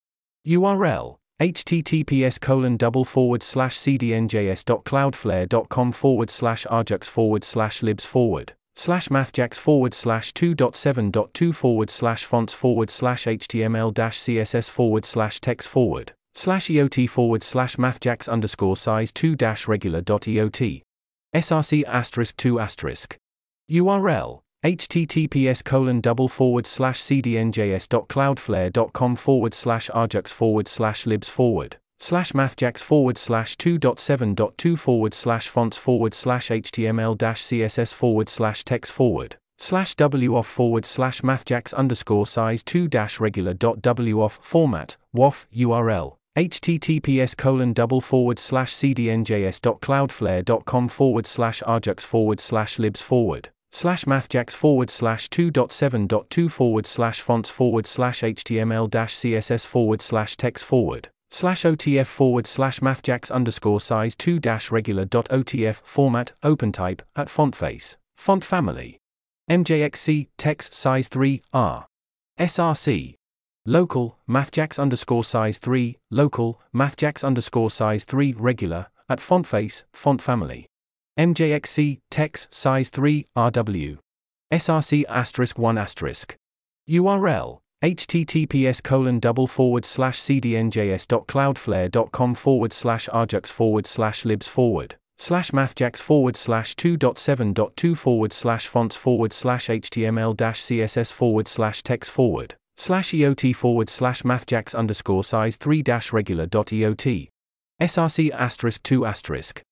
URL 0.47 1.17
https 1.41 2.41
colon 2.41 2.77
double 2.77 3.05
forward 3.05 3.43
slash 3.43 3.77
cdnjs.cloudflare.com 3.77 5.93
forward 5.93 6.31
slash 6.31 6.65
ajax 6.71 7.09
forward 7.09 7.43
slash 7.45 7.83
libs 7.83 8.07
forward 8.07 8.53
slash 8.77 9.09
mathjax 9.09 9.59
forward 9.59 9.95
slash 9.95 10.33
2.7.2 10.35 11.55
forward 11.55 11.91
slash 11.91 12.25
fonts 12.25 12.53
forward 12.53 12.91
slash 12.91 13.25
html 13.25 13.93
dash 13.93 14.19
css 14.19 14.71
forward 14.71 15.05
slash 15.05 15.41
text 15.41 15.67
forward 15.69 16.13
slash 16.35 16.67
eot 16.67 17.09
forward 17.09 17.43
slash 17.43 17.77
mathjax 17.77 18.29
underscore 18.29 18.77
size 18.77 19.11
2 19.13 19.35
dash 19.35 19.67
regular 19.67 20.03
dot 20.03 20.23
eot. 20.23 20.83
src 21.35 21.85
asterisk 21.87 22.37
2 22.37 22.61
asterisk. 22.61 23.17
Url 23.71 24.41
https 24.65 25.65
colon 25.65 26.01
double 26.01 26.29
forward 26.29 26.67
slash 26.67 27.01
cdnjs 27.01 27.89
dot 27.89 28.09
cloudflare 28.09 28.73
dot 28.73 28.93
com 28.93 29.17
forward 29.17 29.55
slash 29.55 29.89
ajax 29.95 30.31
forward 30.31 30.69
slash 30.69 31.07
libs 31.07 31.29
forward 31.29 31.77
slash 31.99 32.33
mathjax 32.33 32.83
forward 32.83 33.19
slash 33.19 33.57
2.7.2 33.57 34.79
forward 34.79 35.15
slash 35.15 35.49
fonts 35.49 35.77
forward 35.77 36.15
slash 36.15 36.49
html 36.49 37.17
dash 37.17 37.43
css 37.43 37.95
forward 37.95 38.29
slash 38.29 38.65
text 38.65 38.93
forward 38.93 39.37
slash 39.59 39.95
woff 39.95 40.45
forward 40.45 40.85
slash 40.85 41.23
mathjax 41.23 41.73
underscore 41.75 42.27
size 42.27 42.63
2 42.63 42.87
dash 42.89 43.19
regular 43.19 43.55
dot 43.55 43.81
woff 43.81 44.39
format 44.43 44.99
woff 45.15 45.47
url 45.57 46.17
https 46.37 47.35
colon 47.35 47.73
double 47.73 48.03
forward 48.03 48.39
slash 48.39 48.75
cdnjs.cloudflare.com 48.75 50.89
forward 50.89 51.27
slash 51.27 51.63
ajax 51.67 52.05
forward 52.05 52.41
slash 52.41 52.79
libs 52.79 53.01
forward 53.01 53.49
slash 53.71 54.05
mathjax 54.05 54.55
forward 54.55 54.91
slash 54.91 55.31
2.7.2 55.31 56.51
forward 56.51 56.87
slash 56.87 57.23
fonts 57.23 57.49
forward 57.49 57.87
slash 57.87 58.21
html 58.21 58.91
dash 58.91 59.15
css 59.15 59.67
forward 59.67 60.03
slash 60.03 60.37
text 60.37 60.63
forward 60.63 61.09
slash 61.37 61.65
otf 61.65 62.07
forward 62.07 62.47
slash 62.47 62.81
mathjax 62.81 63.31
underscore 63.31 63.79
size 63.79 64.15
2 64.15 64.39
dash 64.39 64.71
regular 64.71 65.05
dot 65.05 65.29
otf 65.29 65.77
format 65.85 66.33
open 66.43 66.73
type 66.73 67.03
at 67.15 67.29
font 67.29 67.55
face 67.55 67.99
font 68.17 68.43
family. 68.43 68.99
Mjxc 69.51 70.29
text 70.39 70.73
size 70.73 71.09
3 71.09 71.43
r. 71.53 71.87
Src 72.41 73.15
local 73.67 74.17
mathjax 74.27 74.79
underscore 74.79 75.25
size 75.25 75.59
3 75.59 75.99
local 76.11 76.59
mathjax 76.75 77.23
underscore 77.23 77.71
size 77.71 78.05
3 78.05 78.33
regular 78.39 78.87
at 79.11 79.21
font 79.21 79.47
face 79.47 79.85
font 79.93 80.23
family. 80.23 80.67
MJXC, 81.19 82.01
text, 82.11 82.53
size 82.53 82.91
3, 82.91 83.25
RW. 83.35 83.99
SRC 84.53 85.05
asterisk 85.09 85.59
1 85.59 85.79
asterisk. 85.79 86.37
URL 86.91 87.61
https 87.87 88.83
colon 88.83 89.21
double 89.21 89.47
forward 89.47 89.85
slash 89.85 90.19
cdnjs.cloudflare.com 90.19 92.35
forward 92.35 92.73
slash 92.73 93.09
ajax 93.15 93.49
forward 93.49 93.87
slash 93.87 94.25
libs 94.25 94.49
forward 94.49 94.97
slash 95.19 95.53
mathjax 95.53 96.03
forward 96.03 96.37
slash 96.37 96.75
2.7.2 96.75 97.97
forward 97.97 98.33
slash 98.33 98.67
fonts 98.67 98.97
forward 98.97 99.33
slash 99.33 99.69
html 99.69 100.37
dash 100.37 100.61
css 100.61 101.13
forward 101.13 101.47
slash 101.47 101.85
text 101.85 102.11
forward 102.11 102.57
slash 102.77 103.13
eot 103.13 103.55
forward 103.55 103.89
slash 103.89 104.23
mathjax 104.23 104.75
underscore 104.75 105.23
size 105.23 105.55
3 105.55 105.81
dash 105.83 106.13
regular 106.13 106.47
dot 106.47 106.67
eot 106.67 107.29
src 107.81 108.33
asterisk 108.33 108.83
2 108.83 109.07
asterisk 109.07 109.63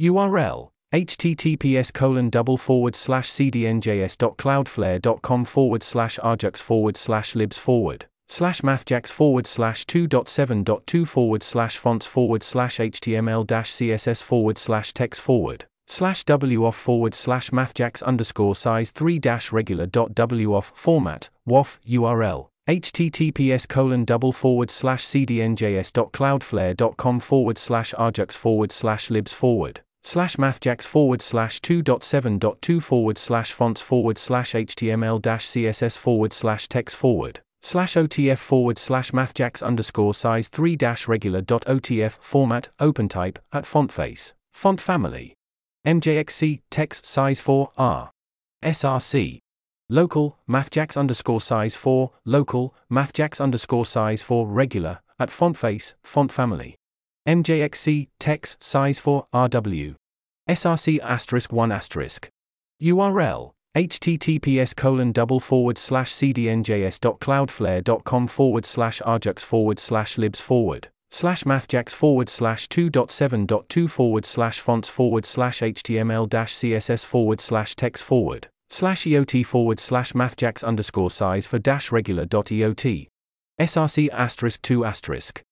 url 0.00 0.70
https 0.92 1.92
colon 1.92 2.30
double 2.30 2.56
forward 2.56 2.96
slash 2.96 3.30
cdnjs.cloudflare.com 3.30 5.44
forward 5.44 5.84
slash 5.84 6.18
ajax 6.24 6.60
forward 6.60 6.96
slash 6.96 7.36
libs 7.36 7.56
forward 7.56 8.06
slash 8.26 8.60
mathjax 8.62 9.12
forward 9.12 9.46
slash 9.46 9.86
2.7.2 9.86 11.06
forward 11.06 11.44
slash 11.44 11.78
fonts 11.78 12.06
forward 12.06 12.42
slash 12.42 12.78
html 12.78 13.46
dash 13.46 13.70
css 13.70 14.20
forward 14.20 14.58
slash 14.58 14.92
text 14.92 15.20
forward 15.20 15.64
slash 15.86 16.24
woff 16.24 16.74
forward 16.74 17.14
slash 17.14 17.50
mathjax 17.50 18.02
underscore 18.02 18.56
size 18.56 18.90
3 18.90 19.20
dash 19.20 19.52
regular 19.52 19.86
dot 19.86 20.12
woff 20.14 20.74
format 20.74 21.30
woff 21.48 21.78
url 21.88 22.48
https 22.68 23.68
colon 23.68 24.04
double 24.04 24.32
forward 24.32 24.72
slash 24.72 25.04
cdnjs.cloudflare.com 25.04 27.20
forward 27.20 27.58
slash 27.58 27.94
ajax 27.98 28.34
forward 28.34 28.72
slash 28.72 29.08
libs 29.08 29.32
forward 29.32 29.82
slash 30.02 30.36
mathjax 30.36 30.86
forward 30.86 31.22
slash 31.22 31.60
2.7.2 31.60 32.82
forward 32.82 33.18
slash 33.18 33.52
fonts 33.52 33.80
forward 33.80 34.18
slash 34.18 34.52
html 34.52 35.20
dash 35.20 35.46
css 35.46 35.98
forward 35.98 36.32
slash 36.32 36.68
text 36.68 36.96
forward 36.96 37.40
slash 37.62 37.94
otf 37.94 38.38
forward 38.38 38.78
slash 38.78 39.10
mathjax 39.10 39.62
underscore 39.62 40.14
size 40.14 40.48
3 40.48 40.76
dash 40.76 41.06
regular 41.06 41.40
dot 41.40 41.64
otf 41.66 42.12
format 42.20 42.68
open 42.78 43.08
type 43.08 43.38
at 43.52 43.66
font 43.66 43.92
face 43.92 44.32
font 44.52 44.80
family. 44.80 45.34
Mjxc 45.86 46.60
text 46.70 47.06
size 47.06 47.40
4 47.40 47.70
r. 47.76 48.10
Src 48.64 49.38
local 49.88 50.38
mathjax 50.48 50.96
underscore 50.96 51.40
size 51.40 51.74
4 51.74 52.10
local 52.24 52.74
mathjax 52.90 53.40
underscore 53.40 53.86
size 53.86 54.22
4 54.22 54.46
regular 54.46 55.00
at 55.18 55.30
font 55.30 55.56
face 55.56 55.94
font 56.02 56.30
family 56.30 56.76
MJXC, 57.28 58.08
text, 58.18 58.62
size 58.62 58.98
4, 58.98 59.26
RW. 59.34 59.94
SRC 60.48 61.00
asterisk 61.00 61.52
1 61.52 61.70
asterisk. 61.70 62.30
URL 62.82 63.52
https 63.76 64.74
colon 64.74 65.12
double 65.12 65.38
forward 65.38 65.78
slash 65.78 66.10
cdnjs.cloudflare.com 66.12 68.26
forward 68.26 68.66
slash 68.66 69.00
ajax 69.06 69.44
forward 69.44 69.78
slash 69.78 70.18
libs 70.18 70.40
forward 70.40 70.88
slash 71.08 71.44
mathjax 71.44 71.94
forward 71.94 72.28
slash 72.28 72.68
2.7.2 72.68 73.88
forward 73.88 74.26
slash 74.26 74.58
fonts 74.58 74.88
forward 74.88 75.24
slash 75.24 75.60
html 75.60 76.28
dash 76.28 76.52
css 76.52 77.06
forward 77.06 77.40
slash 77.40 77.76
text 77.76 78.02
forward 78.02 78.48
slash 78.68 79.04
eot 79.04 79.46
forward 79.46 79.78
slash 79.78 80.12
mathjax 80.14 80.64
underscore 80.64 81.10
size 81.10 81.46
for 81.46 81.60
dash 81.60 81.92
regular 81.92 82.24
dot 82.24 82.46
eot 82.46 83.06
src 83.60 84.08
asterisk 84.10 84.60
2 84.62 84.84
asterisk 84.84 85.42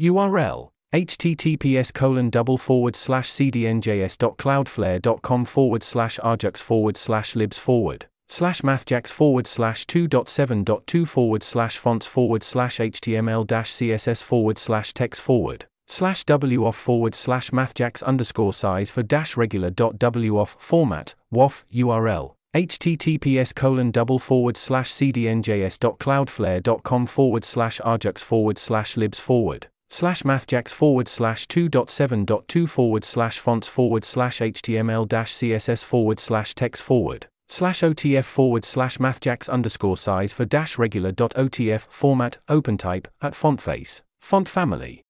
url 0.00 0.70
https 0.94 1.92
colon 1.92 2.30
double 2.30 2.56
forward 2.56 2.94
slash 2.94 3.28
cdnjs.cloudflare.com 3.28 5.44
forward 5.44 5.82
slash 5.82 6.20
ajax 6.24 6.60
forward 6.60 6.96
slash 6.96 7.34
libs 7.34 7.58
forward 7.58 8.06
slash 8.28 8.60
mathjax 8.60 9.10
forward 9.10 9.48
slash 9.48 9.86
2.7.2 9.86 11.08
forward 11.08 11.42
slash 11.42 11.78
fonts 11.78 12.06
forward 12.06 12.44
slash 12.44 12.76
html 12.76 13.44
dash 13.44 13.72
css 13.72 14.22
forward 14.22 14.56
slash 14.56 14.92
text 14.92 15.20
forward 15.20 15.66
slash 15.88 16.24
woff 16.24 16.74
forward 16.74 17.16
slash 17.16 17.50
mathjax 17.50 18.00
underscore 18.04 18.52
size 18.52 18.88
for 18.88 19.02
dash 19.02 19.36
regular 19.36 19.70
dot 19.70 19.98
woff 19.98 20.56
format 20.60 21.16
woff 21.32 21.64
url 21.74 22.34
https 22.54 23.52
colon 23.52 23.90
double 23.90 24.20
forward 24.20 24.56
slash 24.56 24.92
cdnjs.cloudflare.com 24.92 27.06
forward 27.06 27.44
slash 27.44 27.80
ajax 27.84 28.22
forward 28.22 28.58
slash 28.58 28.96
libs 28.96 29.18
forward 29.18 29.66
slash 29.94 30.24
mathjax 30.24 30.72
forward 30.72 31.06
slash 31.06 31.46
2.7.2 31.46 32.68
forward 32.68 33.04
slash 33.04 33.38
fonts 33.38 33.68
forward 33.68 34.04
slash 34.04 34.40
html 34.40 35.06
dash 35.06 35.32
css 35.32 35.84
forward 35.84 36.18
slash 36.18 36.52
text 36.52 36.82
forward 36.82 37.28
slash 37.46 37.80
OTF 37.80 38.24
forward 38.24 38.64
slash 38.64 38.98
mathjax 38.98 39.48
underscore 39.48 39.96
size 39.96 40.32
for 40.32 40.44
dash 40.44 40.78
regular 40.78 41.12
dot 41.12 41.32
OTF 41.34 41.82
format 41.82 42.38
OpenType 42.48 43.06
at 43.22 43.36
font 43.36 43.60
face, 43.60 44.02
font 44.20 44.48
family. 44.48 45.02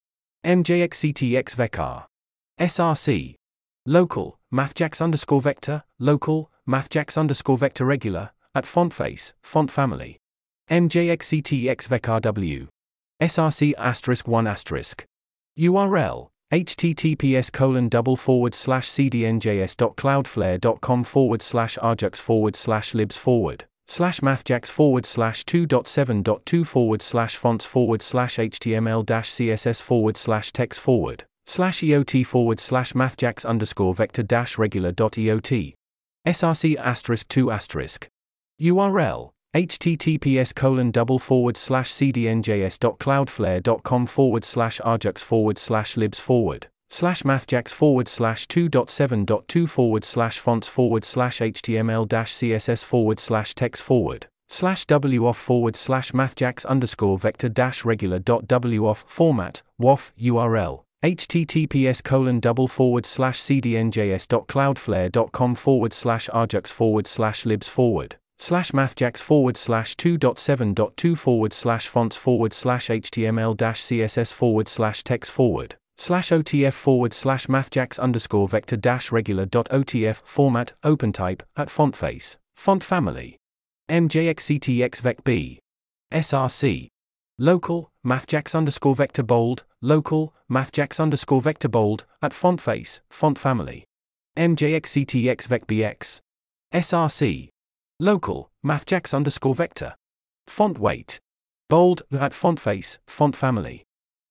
MJXCTX 0.45 1.55
vector. 1.55 2.03
SRC. 2.61 3.37
Local, 3.87 4.39
mathjax 4.53 5.01
underscore 5.01 5.41
vector, 5.41 5.85
local, 5.99 6.51
mathjax 6.69 7.17
underscore 7.17 7.57
vector 7.57 7.87
regular, 7.87 8.33
at 8.55 8.67
font 8.67 8.93
face, 8.93 9.33
font 9.43 9.71
family. 9.71 10.19
MJXCTX 10.71 11.89
vector 11.89 12.21
W. 12.21 12.67
SRC 13.23 13.73
asterisk 13.79 14.27
1 14.27 14.47
asterisk. 14.47 15.05
URL 15.59 16.29
https 16.53 17.53
colon 17.53 17.89
double 17.89 18.17
forward 18.17 18.55
slash 18.55 18.89
cdnjs.cloudflare.com 18.89 21.05
forward 21.05 21.43
slash 21.43 21.79
ajax 21.83 22.21
forward 22.21 22.55
slash 22.55 22.95
libs 22.95 23.17
forward 23.17 23.65
slash 23.87 24.21
mathjax 24.21 24.71
forward 24.71 25.05
slash 25.05 25.45
2.7.2 25.45 26.67
forward 26.67 27.03
slash 27.03 27.37
fonts 27.37 27.65
forward 27.65 28.03
slash 28.03 28.37
html 28.37 29.05
dash 29.05 29.31
css 29.31 29.83
forward 29.83 30.17
slash 30.17 30.53
text 30.53 30.81
forward 30.81 31.25
slash 31.47 31.81
eot 31.81 32.27
forward 32.27 32.61
slash 32.61 32.93
mathjax 32.93 33.45
underscore 33.45 33.95
vector 33.95 34.23
dash 34.23 34.57
regular 34.57 34.93
dot 34.93 35.13
eot 35.13 35.75
src 36.27 36.77
asterisk 36.77 37.29
2 37.29 37.51
asterisk 37.51 38.09
url 38.61 39.34
https 39.55 40.55
colon 40.55 40.91
double 40.91 41.21
forward 41.21 41.57
slash 41.57 41.93
cdnjs.cloudflare.com 41.93 44.07
forward 44.07 44.45
slash 44.45 44.81
ajax 44.85 45.23
forward 45.23 45.57
slash 45.59 45.97
libs 45.97 46.19
forward 46.19 46.67
slash 46.89 47.23
mathjax 47.23 47.73
forward 47.73 48.09
slash 48.09 48.49
2.7.2 48.49 49.69
forward 49.69 50.05
slash 50.05 50.41
fonts 50.41 50.67
forward 50.67 51.05
slash 51.05 51.39
html 51.39 52.09
dash 52.09 52.35
css 52.35 52.85
forward 52.85 53.21
slash 53.21 53.55
text 53.55 53.81
forward 53.83 54.27
slash 54.49 54.85
woff 54.87 55.37
forward 55.37 55.77
slash 55.77 56.11
mathjax 56.11 56.67
underscore 56.67 57.17
vector 57.17 57.49
dash 57.49 57.85
regular 57.85 58.19
dot 58.19 58.49
woff 58.49 59.05
format 59.07 59.63
woff 59.81 60.11
url 60.21 60.83
https 61.05 62.03
colon 62.03 62.41
double 62.41 62.67
forward 62.67 63.07
slash 63.07 63.41
cdnjs.cloudflare.com 63.41 65.55
forward 65.55 65.93
slash 65.93 66.29
ajax 66.35 66.73
forward 66.73 67.07
slash 67.07 67.47
libs 67.47 67.69
forward 67.69 68.17
slash 68.39 68.73
mathjax 68.73 69.19
forward 69.19 69.57
slash 69.57 69.97
2.7.2 69.97 71.17
forward 71.17 71.53
slash 71.53 71.89
fonts 71.89 72.17
forward 72.17 72.53
slash 72.53 72.89
html 72.89 73.57
dash 73.57 73.83
css 73.83 74.33
forward 74.33 74.69
slash 74.69 75.03
text 75.03 75.31
forward 75.31 75.77
slash 75.97 76.31
otf 76.31 76.73
forward 76.73 77.13
slash 77.13 77.47
mathjax 77.47 77.99
underscore 77.99 78.49
vector 78.49 78.77
dash 78.77 79.13
regular 79.13 79.47
dot 79.47 79.69
otf 79.71 80.17
format 80.25 80.73
opentype 80.83 81.43
at 81.57 81.71
font 81.71 81.97
face. 81.97 82.37
Font 82.57 82.83
family. 82.83 83.37
Mjxctx 83.89 85.01
vec 85.01 85.23
b. 85.25 85.61
Src 86.13 86.89
local 87.39 87.91
mathjax 88.07 88.55
underscore 88.55 88.95
vector 88.95 89.23
bold. 89.23 89.65
Local 89.81 90.35
mathjax 90.51 90.99
underscore 90.99 91.43
vector 91.43 91.69
bold 91.69 92.07
at 92.23 92.33
font 92.33 92.61
face. 92.61 93.01
Font 93.11 93.39
family. 93.39 93.85
Mjxctx 94.37 95.47
vec 95.47 95.67
bx 95.67 96.21
src 96.73 97.49
Local, 98.01 98.51
mathjax 98.67 99.15
underscore 99.15 99.55
vector. 99.55 99.95
Font 100.47 100.79
weight. 100.79 101.21
Bold, 101.71 102.03
at 102.13 102.35
font 102.35 102.59
face, 102.59 102.99
font 103.07 103.37
family. 103.37 103.85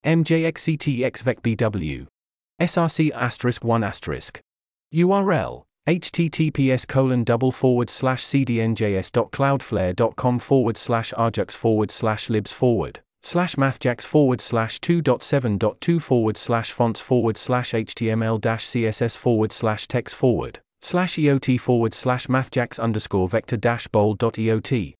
MJXCTXVecBW. 0.06 2.08
SRC 2.62 3.12
asterisk 3.12 3.64
1 3.64 3.84
asterisk. 3.84 4.40
URL 4.94 5.64
https 5.88 6.88
colon 6.88 7.24
double 7.24 7.52
forward 7.52 7.90
slash 7.90 8.24
cdnjs.cloudflare.com 8.24 10.40
forward 10.40 10.78
slash 10.78 11.14
ajax 11.20 11.56
forward 11.56 11.92
slash 11.92 12.30
libs 12.30 12.54
forward 12.54 13.02
slash 13.22 13.56
mathjax 13.56 14.06
forward 14.06 14.40
slash 14.40 14.80
2.7.2 14.80 16.02
forward 16.02 16.38
slash 16.38 16.72
fonts 16.72 17.02
forward 17.02 17.38
slash 17.38 17.72
html 17.72 18.40
dash 18.40 18.66
css 18.66 19.18
forward 19.18 19.52
slash 19.52 19.86
text 19.88 20.16
forward 20.16 20.60
slash 20.84 21.16
EOT 21.16 21.60
forward 21.62 21.94
slash 21.94 22.28
mathjax 22.28 22.78
underscore 22.78 23.30
vector 23.30 23.56
dash 23.56 23.88
bold 23.88 24.18
dot 24.18 24.34
EOT. 24.34 24.96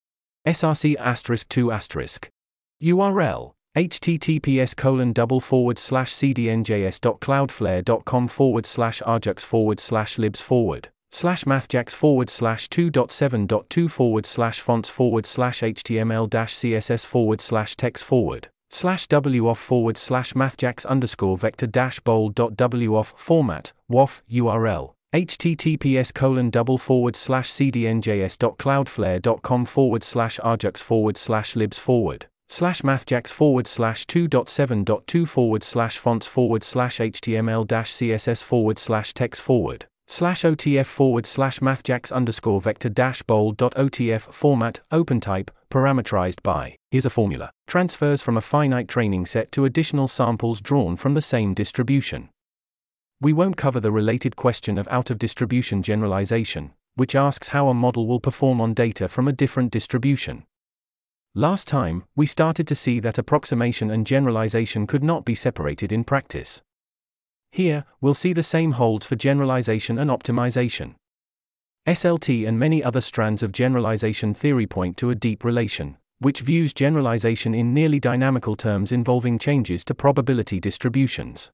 SRC 0.48 0.96
asterisk 0.98 1.50
2 1.50 1.72
asterisk. 1.72 2.30
URL 2.82 3.52
https 3.76 4.76
colon 4.76 5.14
double 5.14 5.40
forward 5.40 5.80
slash 5.80 6.12
cdnjs.cloudflare.com 6.14 8.28
forward 8.28 8.66
slash 8.66 9.02
ajax 9.08 9.44
forward 9.44 9.80
slash 9.80 10.18
libs 10.18 10.42
forward 10.42 10.90
slash 11.12 11.44
mathjax 11.44 11.94
forward 11.94 12.30
slash 12.30 12.68
2.7.2 12.70 13.90
forward 13.90 14.26
slash 14.26 14.62
fonts 14.62 14.90
forward 14.90 15.26
slash 15.26 15.62
html 15.62 16.30
dash 16.30 16.54
css 16.54 17.06
forward 17.06 17.42
slash 17.42 17.76
text 17.76 18.04
forward 18.04 18.48
slash 18.70 19.08
woff 19.08 19.58
forward 19.58 19.98
slash 19.98 20.34
mathjax 20.34 20.86
underscore 20.86 21.38
vector 21.38 21.68
dash 21.68 22.00
bold 22.00 22.36
dot 22.36 22.56
woff 22.56 23.18
format 23.18 23.74
woff 23.92 24.22
url 24.32 24.94
https 25.14 26.14
colon 26.14 26.50
double 26.50 26.80
forward 26.80 27.16
slash 27.16 27.50
cdnjs.cloudflare.com 27.52 29.66
forward 29.66 30.04
slash 30.04 30.40
ajax 30.44 30.82
forward 30.82 31.16
slash 31.18 31.56
libs 31.56 31.78
forward 31.78 32.26
slash 32.48 32.82
mathjax 32.82 33.32
forward 33.32 33.68
slash 33.68 34.08
2.7.2 34.08 35.28
forward 35.28 35.64
slash 35.64 36.00
fonts 36.00 36.26
forward 36.26 36.64
slash 36.64 36.98
html 36.98 37.68
dash 37.68 37.94
css 37.94 38.44
forward 38.44 38.80
slash 38.80 39.14
text 39.14 39.40
forward 39.42 39.86
slash 40.08 40.42
otf 40.42 40.88
forward 40.88 41.28
slash 41.28 41.60
mathjax 41.60 42.12
underscore 42.12 42.60
vector 42.60 42.90
dash 42.90 43.22
bold 43.22 43.56
dot 43.56 43.76
otf 43.76 44.22
format 44.22 44.80
opentype 44.92 45.52
parameterized 45.70 46.42
by 46.44 46.76
here's 46.92 47.06
a 47.06 47.10
formula 47.10 47.52
transfers 47.68 48.22
from 48.22 48.36
a 48.36 48.42
finite 48.42 48.88
training 48.88 49.26
set 49.26 49.52
to 49.52 49.66
additional 49.66 50.08
samples 50.08 50.60
drawn 50.60 50.96
from 50.96 51.14
the 51.14 51.22
same 51.22 51.54
distribution 51.54 52.30
we 53.24 53.32
won't 53.32 53.56
cover 53.56 53.80
the 53.80 53.92
related 53.92 54.36
question 54.36 54.78
of 54.78 54.88
out 54.90 55.10
of 55.10 55.18
distribution 55.18 55.82
generalization, 55.82 56.74
which 56.96 57.16
asks 57.16 57.48
how 57.48 57.70
a 57.70 57.74
model 57.74 58.06
will 58.06 58.20
perform 58.20 58.60
on 58.60 58.74
data 58.74 59.08
from 59.08 59.30
a 59.30 59.32
different 59.32 59.72
distribution. 59.72 60.44
Last 61.34 61.68
time, 61.68 62.04
we 62.18 62.26
started 62.26 62.68
to 62.68 62.76
see 62.76 63.00
that 63.00 63.18
approximation 63.18 63.90
and 63.90 64.06
generalization 64.06 64.86
could 64.86 65.04
not 65.04 65.24
be 65.24 65.36
separated 65.36 65.94
in 65.94 66.04
practice. 66.04 66.62
Here, 67.50 67.86
we'll 68.02 68.14
see 68.14 68.34
the 68.34 68.44
same 68.44 68.74
holds 68.74 69.06
for 69.06 69.16
generalization 69.16 69.98
and 69.98 70.12
optimization. 70.12 70.96
SLT 71.88 72.46
and 72.46 72.60
many 72.60 72.84
other 72.84 73.02
strands 73.02 73.42
of 73.42 73.54
generalization 73.54 74.34
theory 74.34 74.68
point 74.68 74.98
to 74.98 75.12
a 75.12 75.16
deep 75.16 75.46
relation, 75.46 75.98
which 76.20 76.42
views 76.42 76.74
generalization 76.74 77.56
in 77.56 77.74
nearly 77.74 78.02
dynamical 78.02 78.56
terms 78.56 78.92
involving 78.92 79.40
changes 79.40 79.86
to 79.86 79.96
probability 79.96 80.60
distributions. 80.60 81.52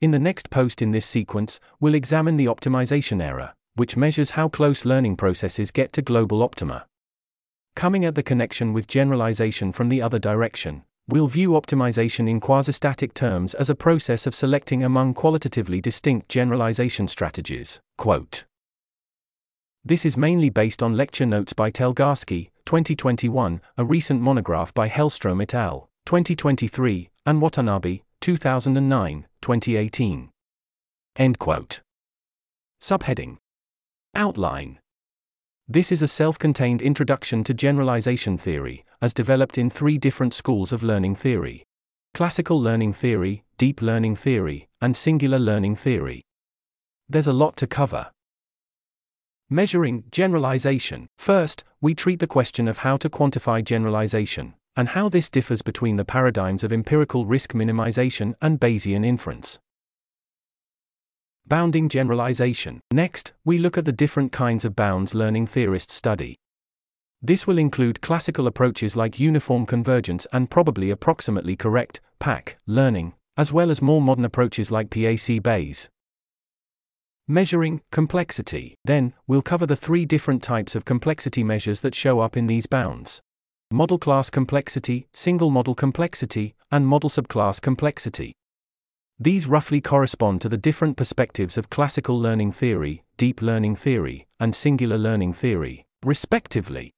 In 0.00 0.10
the 0.10 0.18
next 0.18 0.50
post 0.50 0.82
in 0.82 0.90
this 0.90 1.06
sequence, 1.06 1.60
we'll 1.80 1.94
examine 1.94 2.36
the 2.36 2.46
optimization 2.46 3.22
error, 3.22 3.54
which 3.74 3.96
measures 3.96 4.30
how 4.30 4.48
close 4.48 4.84
learning 4.84 5.16
processes 5.16 5.70
get 5.70 5.92
to 5.92 6.02
global 6.02 6.42
optima. 6.42 6.86
Coming 7.74 8.04
at 8.04 8.14
the 8.14 8.22
connection 8.22 8.72
with 8.72 8.86
generalization 8.86 9.72
from 9.72 9.88
the 9.88 10.00
other 10.00 10.18
direction, 10.18 10.84
we'll 11.08 11.26
view 11.26 11.50
optimization 11.50 12.28
in 12.28 12.40
quasi-static 12.40 13.14
terms 13.14 13.54
as 13.54 13.68
a 13.68 13.74
process 13.74 14.26
of 14.26 14.34
selecting 14.34 14.84
among 14.84 15.14
qualitatively 15.14 15.80
distinct 15.80 16.28
generalization 16.28 17.08
strategies. 17.08 17.80
Quote. 17.98 18.44
This 19.84 20.06
is 20.06 20.16
mainly 20.16 20.48
based 20.48 20.82
on 20.82 20.96
lecture 20.96 21.26
notes 21.26 21.52
by 21.52 21.70
Telgarsky, 21.70 22.50
2021, 22.64 23.60
a 23.76 23.84
recent 23.84 24.20
monograph 24.20 24.72
by 24.72 24.88
Hellstrom 24.88 25.42
et 25.42 25.52
al., 25.52 25.90
2023, 26.06 27.10
and 27.26 27.42
Watanabe, 27.42 28.00
2009, 28.20 29.26
2018. 29.44 30.30
End 31.16 31.38
quote. 31.38 31.82
Subheading 32.80 33.36
Outline 34.14 34.78
This 35.68 35.92
is 35.92 36.00
a 36.00 36.08
self 36.08 36.38
contained 36.38 36.80
introduction 36.80 37.44
to 37.44 37.52
generalization 37.52 38.38
theory, 38.38 38.86
as 39.02 39.12
developed 39.12 39.58
in 39.58 39.68
three 39.68 39.98
different 39.98 40.32
schools 40.32 40.72
of 40.72 40.82
learning 40.82 41.16
theory 41.16 41.66
classical 42.14 42.58
learning 42.58 42.94
theory, 42.94 43.44
deep 43.58 43.82
learning 43.82 44.16
theory, 44.16 44.66
and 44.80 44.96
singular 44.96 45.38
learning 45.38 45.76
theory. 45.76 46.22
There's 47.10 47.26
a 47.26 47.32
lot 47.34 47.58
to 47.58 47.66
cover. 47.66 48.12
Measuring 49.50 50.04
generalization. 50.10 51.06
First, 51.18 51.64
we 51.82 51.94
treat 51.94 52.20
the 52.20 52.26
question 52.26 52.66
of 52.66 52.78
how 52.78 52.96
to 52.96 53.10
quantify 53.10 53.62
generalization, 53.62 54.54
and 54.76 54.88
how 54.88 55.08
this 55.08 55.28
differs 55.28 55.62
between 55.62 55.96
the 55.96 56.04
paradigms 56.04 56.64
of 56.64 56.72
empirical 56.72 57.26
risk 57.26 57.52
minimization 57.52 58.34
and 58.42 58.60
Bayesian 58.60 59.04
inference. 59.04 59.58
Bounding 61.46 61.88
generalization. 61.88 62.80
Next, 62.90 63.32
we 63.44 63.58
look 63.58 63.76
at 63.76 63.84
the 63.84 63.92
different 63.92 64.32
kinds 64.32 64.64
of 64.64 64.74
bounds 64.74 65.14
learning 65.14 65.46
theorists 65.46 65.94
study. 65.94 66.36
This 67.20 67.46
will 67.46 67.58
include 67.58 68.00
classical 68.00 68.46
approaches 68.46 68.96
like 68.96 69.20
uniform 69.20 69.66
convergence 69.66 70.26
and 70.32 70.50
probably 70.50 70.90
approximately 70.90 71.56
correct, 71.56 72.00
PAC, 72.18 72.58
learning, 72.66 73.14
as 73.36 73.52
well 73.52 73.70
as 73.70 73.82
more 73.82 74.00
modern 74.00 74.24
approaches 74.24 74.70
like 74.70 74.90
PAC 74.90 75.42
Bayes. 75.42 75.88
Measuring 77.28 77.80
complexity. 77.90 78.74
Then, 78.84 79.14
we'll 79.26 79.42
cover 79.42 79.66
the 79.66 79.76
three 79.76 80.04
different 80.04 80.42
types 80.42 80.74
of 80.74 80.84
complexity 80.84 81.44
measures 81.44 81.80
that 81.80 81.94
show 81.94 82.20
up 82.20 82.36
in 82.36 82.46
these 82.46 82.66
bounds 82.66 83.22
model 83.70 83.98
class 83.98 84.30
complexity, 84.30 85.06
single 85.12 85.50
model 85.50 85.74
complexity, 85.74 86.54
and 86.70 86.86
model 86.86 87.10
subclass 87.10 87.60
complexity. 87.60 88.32
These 89.18 89.46
roughly 89.46 89.80
correspond 89.80 90.40
to 90.42 90.48
the 90.48 90.56
different 90.56 90.96
perspectives 90.96 91.56
of 91.56 91.70
classical 91.70 92.18
learning 92.18 92.52
theory, 92.52 93.04
deep 93.16 93.40
learning 93.40 93.76
theory, 93.76 94.26
and 94.38 94.54
singular 94.54 94.98
learning 94.98 95.32
theory, 95.32 95.84
respectively. 96.04 96.90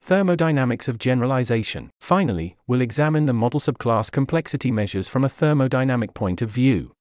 Thermodynamics 0.00 0.88
of 0.88 0.98
generalization. 0.98 1.90
Finally, 2.00 2.56
we'll 2.66 2.80
examine 2.80 3.26
the 3.26 3.32
model 3.32 3.60
subclass 3.60 4.10
complexity 4.10 4.70
measures 4.70 5.08
from 5.08 5.24
a 5.24 5.28
thermodynamic 5.28 6.14
point 6.14 6.40
of 6.40 6.50
view. 6.50 6.92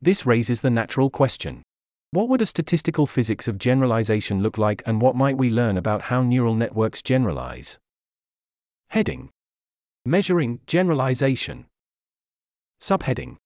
This 0.00 0.26
raises 0.26 0.60
the 0.60 0.70
natural 0.70 1.10
question 1.10 1.62
What 2.10 2.30
would 2.30 2.40
a 2.40 2.46
statistical 2.46 3.06
physics 3.06 3.48
of 3.48 3.58
generalization 3.58 4.42
look 4.42 4.56
like, 4.56 4.82
and 4.86 5.02
what 5.02 5.14
might 5.14 5.36
we 5.36 5.50
learn 5.50 5.76
about 5.76 6.02
how 6.02 6.22
neural 6.22 6.54
networks 6.54 7.02
generalize? 7.02 7.78
Heading 8.88 9.28
Measuring 10.06 10.60
generalization. 10.66 11.66
Subheading 12.80 13.36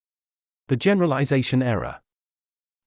The 0.69 0.77
generalization 0.77 1.61
error. 1.61 2.03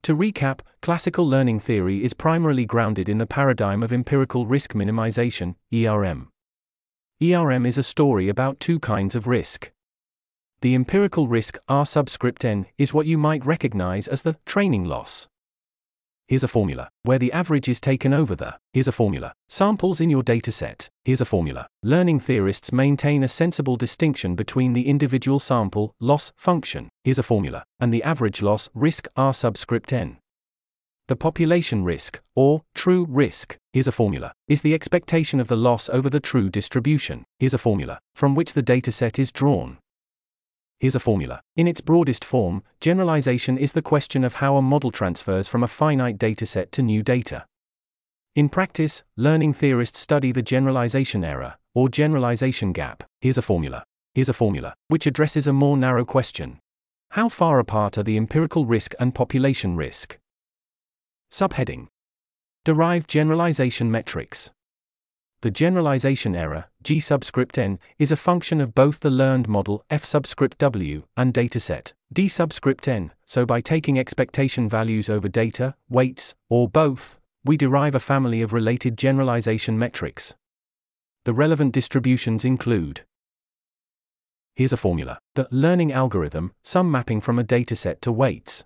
To 0.04 0.16
recap, 0.16 0.62
classical 0.82 1.28
learning 1.28 1.60
theory 1.60 2.06
is 2.06 2.14
primarily 2.14 2.66
grounded 2.66 3.10
in 3.10 3.18
the 3.18 3.28
paradigm 3.28 3.84
of 3.84 3.92
empirical 3.92 4.46
risk 4.46 4.72
minimization, 4.72 5.56
ERM. 5.74 6.30
ERM 7.22 7.66
is 7.66 7.78
a 7.78 7.84
story 7.84 8.30
about 8.30 8.62
two 8.62 8.80
kinds 8.80 9.14
of 9.14 9.28
risk. 9.28 9.72
The 10.62 10.74
empirical 10.74 11.28
risk, 11.28 11.58
R 11.68 11.86
subscript 11.86 12.46
n, 12.46 12.68
is 12.78 12.94
what 12.94 13.08
you 13.08 13.18
might 13.18 13.46
recognize 13.46 14.08
as 14.08 14.22
the 14.22 14.38
training 14.46 14.86
loss. 14.86 15.28
Here's 16.28 16.44
a 16.44 16.48
formula. 16.48 16.90
Where 17.04 17.20
the 17.20 17.32
average 17.32 17.70
is 17.70 17.80
taken 17.80 18.12
over 18.12 18.36
the, 18.36 18.56
here's 18.74 18.88
a 18.88 18.92
formula. 18.92 19.34
Samples 19.48 20.02
in 20.02 20.10
your 20.10 20.24
dataset. 20.24 20.90
Here's 21.04 21.22
a 21.22 21.26
formula. 21.26 21.68
Learning 21.84 22.20
theorists 22.20 22.72
maintain 22.72 23.22
a 23.24 23.28
sensible 23.28 23.76
distinction 23.76 24.34
between 24.34 24.74
the 24.74 24.88
individual 24.88 25.40
sample, 25.40 25.94
loss, 26.00 26.32
function. 26.36 26.90
Here's 27.04 27.20
a 27.20 27.24
formula. 27.24 27.64
And 27.80 27.94
the 27.94 28.02
average 28.02 28.42
loss, 28.42 28.70
risk, 28.74 29.08
R 29.16 29.36
subscript 29.36 29.94
n. 29.94 30.18
The 31.08 31.16
population 31.16 31.84
risk, 31.84 32.20
or 32.36 32.64
true 32.74 33.06
risk, 33.08 33.58
here's 33.72 33.86
a 33.86 33.92
formula, 33.92 34.34
is 34.48 34.62
the 34.62 34.74
expectation 34.74 35.40
of 35.40 35.48
the 35.48 35.56
loss 35.56 35.88
over 35.90 36.10
the 36.10 36.20
true 36.20 36.50
distribution. 36.50 37.24
Here's 37.38 37.54
a 37.54 37.60
formula, 37.60 38.00
from 38.16 38.34
which 38.34 38.54
the 38.54 38.64
dataset 38.64 39.20
is 39.20 39.32
drawn. 39.32 39.78
Here's 40.80 40.96
a 40.96 41.00
formula. 41.00 41.42
In 41.56 41.68
its 41.68 41.82
broadest 41.82 42.26
form, 42.26 42.62
generalization 42.82 43.58
is 43.58 43.72
the 43.72 43.82
question 43.82 44.24
of 44.24 44.36
how 44.36 44.58
a 44.58 44.62
model 44.62 44.92
transfers 44.92 45.48
from 45.48 45.64
a 45.64 45.68
finite 45.68 46.18
dataset 46.18 46.72
to 46.72 46.82
new 46.82 47.02
data. 47.02 47.46
In 48.36 48.50
practice, 48.50 49.04
learning 49.16 49.54
theorists 49.54 50.00
study 50.00 50.34
the 50.34 50.42
generalization 50.42 51.24
error, 51.24 51.56
or 51.74 51.88
generalization 51.88 52.74
gap. 52.74 53.04
Here's 53.22 53.38
a 53.38 53.42
formula. 53.42 53.86
Here's 54.14 54.30
a 54.30 54.34
formula, 54.34 54.76
which 54.90 55.08
addresses 55.08 55.48
a 55.48 55.54
more 55.54 55.78
narrow 55.78 56.04
question. 56.04 56.60
How 57.12 57.30
far 57.30 57.60
apart 57.60 57.98
are 57.98 58.04
the 58.04 58.18
empirical 58.18 58.66
risk 58.66 58.94
and 59.00 59.16
population 59.16 59.78
risk? 59.78 60.18
Subheading 61.32 61.88
Derived 62.66 63.10
generalization 63.10 63.90
metrics. 63.90 64.52
The 65.42 65.52
generalization 65.52 66.36
error, 66.36 66.66
G 66.82 67.00
subscript 67.00 67.58
n, 67.58 67.78
is 68.00 68.12
a 68.12 68.18
function 68.18 68.62
of 68.62 68.74
both 68.74 69.02
the 69.02 69.10
learned 69.10 69.48
model, 69.48 69.84
F 69.90 70.04
subscript 70.04 70.58
w, 70.58 71.04
and 71.16 71.34
dataset, 71.34 71.94
D 72.12 72.28
subscript 72.28 72.88
n, 72.88 73.12
so 73.26 73.46
by 73.46 73.62
taking 73.62 74.00
expectation 74.00 74.68
values 74.68 75.10
over 75.10 75.28
data, 75.28 75.76
weights, 75.90 76.34
or 76.50 76.68
both, 76.68 77.20
we 77.44 77.58
derive 77.58 77.94
a 77.94 78.00
family 78.00 78.42
of 78.42 78.54
related 78.54 78.98
generalization 78.98 79.78
metrics. 79.78 80.34
The 81.26 81.34
relevant 81.34 81.74
distributions 81.74 82.46
include 82.46 83.02
Here's 84.56 84.74
a 84.74 84.78
formula. 84.78 85.20
The 85.34 85.50
learning 85.52 85.92
algorithm, 85.92 86.54
sum 86.62 86.90
mapping 86.90 87.20
from 87.20 87.38
a 87.38 87.44
dataset 87.44 88.00
to 88.02 88.12
weights. 88.12 88.64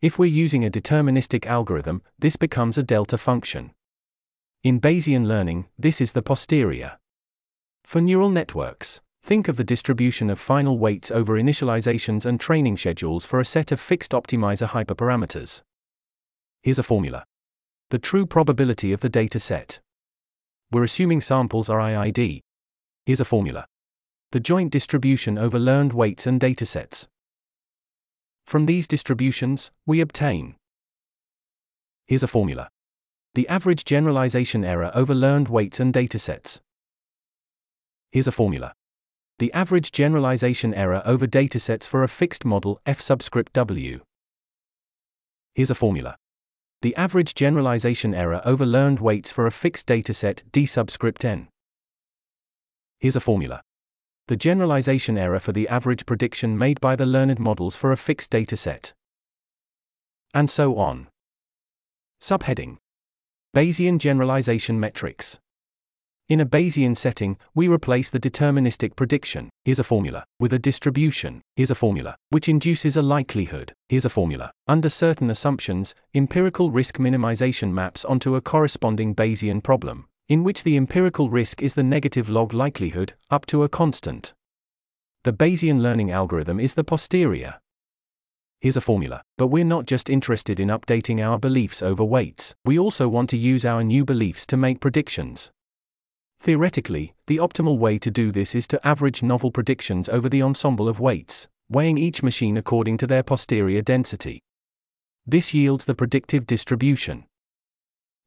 If 0.00 0.16
we're 0.16 0.26
using 0.26 0.64
a 0.64 0.70
deterministic 0.70 1.44
algorithm, 1.44 2.02
this 2.18 2.36
becomes 2.36 2.78
a 2.78 2.84
delta 2.84 3.18
function. 3.18 3.72
In 4.64 4.80
Bayesian 4.80 5.26
learning, 5.26 5.66
this 5.76 6.00
is 6.00 6.12
the 6.12 6.22
posterior. 6.22 6.98
For 7.82 8.00
neural 8.00 8.30
networks, 8.30 9.00
think 9.24 9.48
of 9.48 9.56
the 9.56 9.64
distribution 9.64 10.30
of 10.30 10.38
final 10.38 10.78
weights 10.78 11.10
over 11.10 11.34
initializations 11.34 12.24
and 12.24 12.38
training 12.38 12.76
schedules 12.76 13.26
for 13.26 13.40
a 13.40 13.44
set 13.44 13.72
of 13.72 13.80
fixed 13.80 14.12
optimizer 14.12 14.68
hyperparameters. 14.68 15.62
Here's 16.62 16.78
a 16.78 16.84
formula. 16.84 17.24
The 17.90 17.98
true 17.98 18.24
probability 18.24 18.92
of 18.92 19.00
the 19.00 19.08
data 19.08 19.40
set. 19.40 19.80
We're 20.70 20.84
assuming 20.84 21.22
samples 21.22 21.68
are 21.68 21.80
IID. 21.80 22.42
Here's 23.04 23.18
a 23.18 23.24
formula. 23.24 23.66
The 24.30 24.38
joint 24.38 24.70
distribution 24.70 25.38
over 25.38 25.58
learned 25.58 25.92
weights 25.92 26.24
and 26.24 26.40
datasets. 26.40 27.08
From 28.46 28.66
these 28.66 28.86
distributions, 28.86 29.72
we 29.86 30.00
obtain. 30.00 30.54
Here's 32.06 32.22
a 32.22 32.28
formula 32.28 32.68
the 33.34 33.48
average 33.48 33.86
generalization 33.86 34.62
error 34.62 34.90
over 34.94 35.14
learned 35.14 35.48
weights 35.48 35.80
and 35.80 35.94
datasets. 35.94 36.60
Here's 38.10 38.26
a 38.26 38.32
formula. 38.32 38.74
The 39.38 39.50
average 39.54 39.90
generalization 39.90 40.74
error 40.74 41.02
over 41.06 41.26
datasets 41.26 41.86
for 41.86 42.02
a 42.02 42.08
fixed 42.08 42.44
model 42.44 42.78
F 42.84 43.00
subscript 43.00 43.54
W. 43.54 44.00
Here's 45.54 45.70
a 45.70 45.74
formula. 45.74 46.16
The 46.82 46.94
average 46.96 47.34
generalization 47.34 48.14
error 48.14 48.42
over 48.44 48.66
learned 48.66 49.00
weights 49.00 49.30
for 49.30 49.46
a 49.46 49.50
fixed 49.50 49.86
dataset 49.86 50.42
D 50.52 50.66
subscript 50.66 51.24
N. 51.24 51.48
Here's 53.00 53.16
a 53.16 53.20
formula. 53.20 53.62
The 54.28 54.36
generalization 54.36 55.16
error 55.16 55.40
for 55.40 55.52
the 55.52 55.68
average 55.68 56.04
prediction 56.04 56.58
made 56.58 56.80
by 56.82 56.96
the 56.96 57.06
learned 57.06 57.38
models 57.38 57.76
for 57.76 57.92
a 57.92 57.96
fixed 57.96 58.30
dataset. 58.30 58.92
And 60.34 60.50
so 60.50 60.76
on. 60.76 61.08
Subheading 62.20 62.76
Bayesian 63.54 63.98
generalization 63.98 64.80
metrics. 64.80 65.38
In 66.26 66.40
a 66.40 66.46
Bayesian 66.46 66.96
setting, 66.96 67.36
we 67.54 67.68
replace 67.68 68.08
the 68.08 68.18
deterministic 68.18 68.96
prediction, 68.96 69.50
here's 69.66 69.78
a 69.78 69.84
formula, 69.84 70.24
with 70.40 70.54
a 70.54 70.58
distribution, 70.58 71.42
here's 71.54 71.70
a 71.70 71.74
formula, 71.74 72.16
which 72.30 72.48
induces 72.48 72.96
a 72.96 73.02
likelihood, 73.02 73.74
here's 73.90 74.06
a 74.06 74.08
formula. 74.08 74.52
Under 74.66 74.88
certain 74.88 75.28
assumptions, 75.28 75.94
empirical 76.14 76.70
risk 76.70 76.96
minimization 76.96 77.72
maps 77.72 78.06
onto 78.06 78.36
a 78.36 78.40
corresponding 78.40 79.14
Bayesian 79.14 79.62
problem, 79.62 80.06
in 80.30 80.44
which 80.44 80.62
the 80.62 80.78
empirical 80.78 81.28
risk 81.28 81.60
is 81.60 81.74
the 81.74 81.82
negative 81.82 82.30
log 82.30 82.54
likelihood, 82.54 83.12
up 83.30 83.44
to 83.44 83.64
a 83.64 83.68
constant. 83.68 84.32
The 85.24 85.32
Bayesian 85.34 85.82
learning 85.82 86.10
algorithm 86.10 86.58
is 86.58 86.72
the 86.72 86.84
posterior, 86.84 87.60
Here's 88.62 88.76
a 88.76 88.80
formula. 88.80 89.22
But 89.38 89.48
we're 89.48 89.64
not 89.64 89.86
just 89.86 90.08
interested 90.08 90.60
in 90.60 90.68
updating 90.68 91.20
our 91.20 91.36
beliefs 91.36 91.82
over 91.82 92.04
weights, 92.04 92.54
we 92.64 92.78
also 92.78 93.08
want 93.08 93.28
to 93.30 93.36
use 93.36 93.64
our 93.64 93.82
new 93.82 94.04
beliefs 94.04 94.46
to 94.46 94.56
make 94.56 94.78
predictions. 94.78 95.50
Theoretically, 96.40 97.12
the 97.26 97.38
optimal 97.38 97.76
way 97.78 97.98
to 97.98 98.08
do 98.08 98.30
this 98.30 98.54
is 98.54 98.68
to 98.68 98.86
average 98.86 99.20
novel 99.20 99.50
predictions 99.50 100.08
over 100.08 100.28
the 100.28 100.42
ensemble 100.42 100.88
of 100.88 101.00
weights, 101.00 101.48
weighing 101.68 101.98
each 101.98 102.22
machine 102.22 102.56
according 102.56 102.98
to 102.98 103.06
their 103.08 103.24
posterior 103.24 103.82
density. 103.82 104.40
This 105.26 105.52
yields 105.52 105.84
the 105.84 105.96
predictive 105.96 106.46
distribution. 106.46 107.24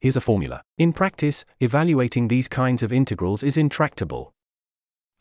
Here's 0.01 0.17
a 0.17 0.21
formula. 0.21 0.63
In 0.77 0.91
practice, 0.91 1.45
evaluating 1.61 2.27
these 2.27 2.49
kinds 2.49 2.83
of 2.83 2.91
integrals 2.91 3.41
is 3.41 3.55
intractable. 3.55 4.33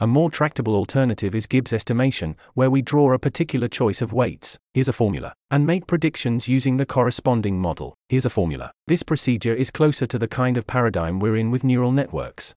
A 0.00 0.08
more 0.08 0.28
tractable 0.28 0.74
alternative 0.74 1.36
is 1.36 1.46
Gibbs 1.46 1.72
estimation, 1.72 2.34
where 2.54 2.68
we 2.68 2.82
draw 2.82 3.12
a 3.12 3.18
particular 3.18 3.68
choice 3.68 4.02
of 4.02 4.12
weights, 4.12 4.58
here's 4.72 4.88
a 4.88 4.92
formula, 4.92 5.34
and 5.52 5.64
make 5.64 5.86
predictions 5.86 6.48
using 6.48 6.78
the 6.78 6.86
corresponding 6.86 7.60
model, 7.60 7.94
here's 8.08 8.24
a 8.24 8.30
formula. 8.30 8.72
This 8.88 9.04
procedure 9.04 9.54
is 9.54 9.70
closer 9.70 10.04
to 10.06 10.18
the 10.18 10.26
kind 10.26 10.56
of 10.56 10.66
paradigm 10.66 11.20
we're 11.20 11.36
in 11.36 11.52
with 11.52 11.62
neural 11.62 11.92
networks. 11.92 12.54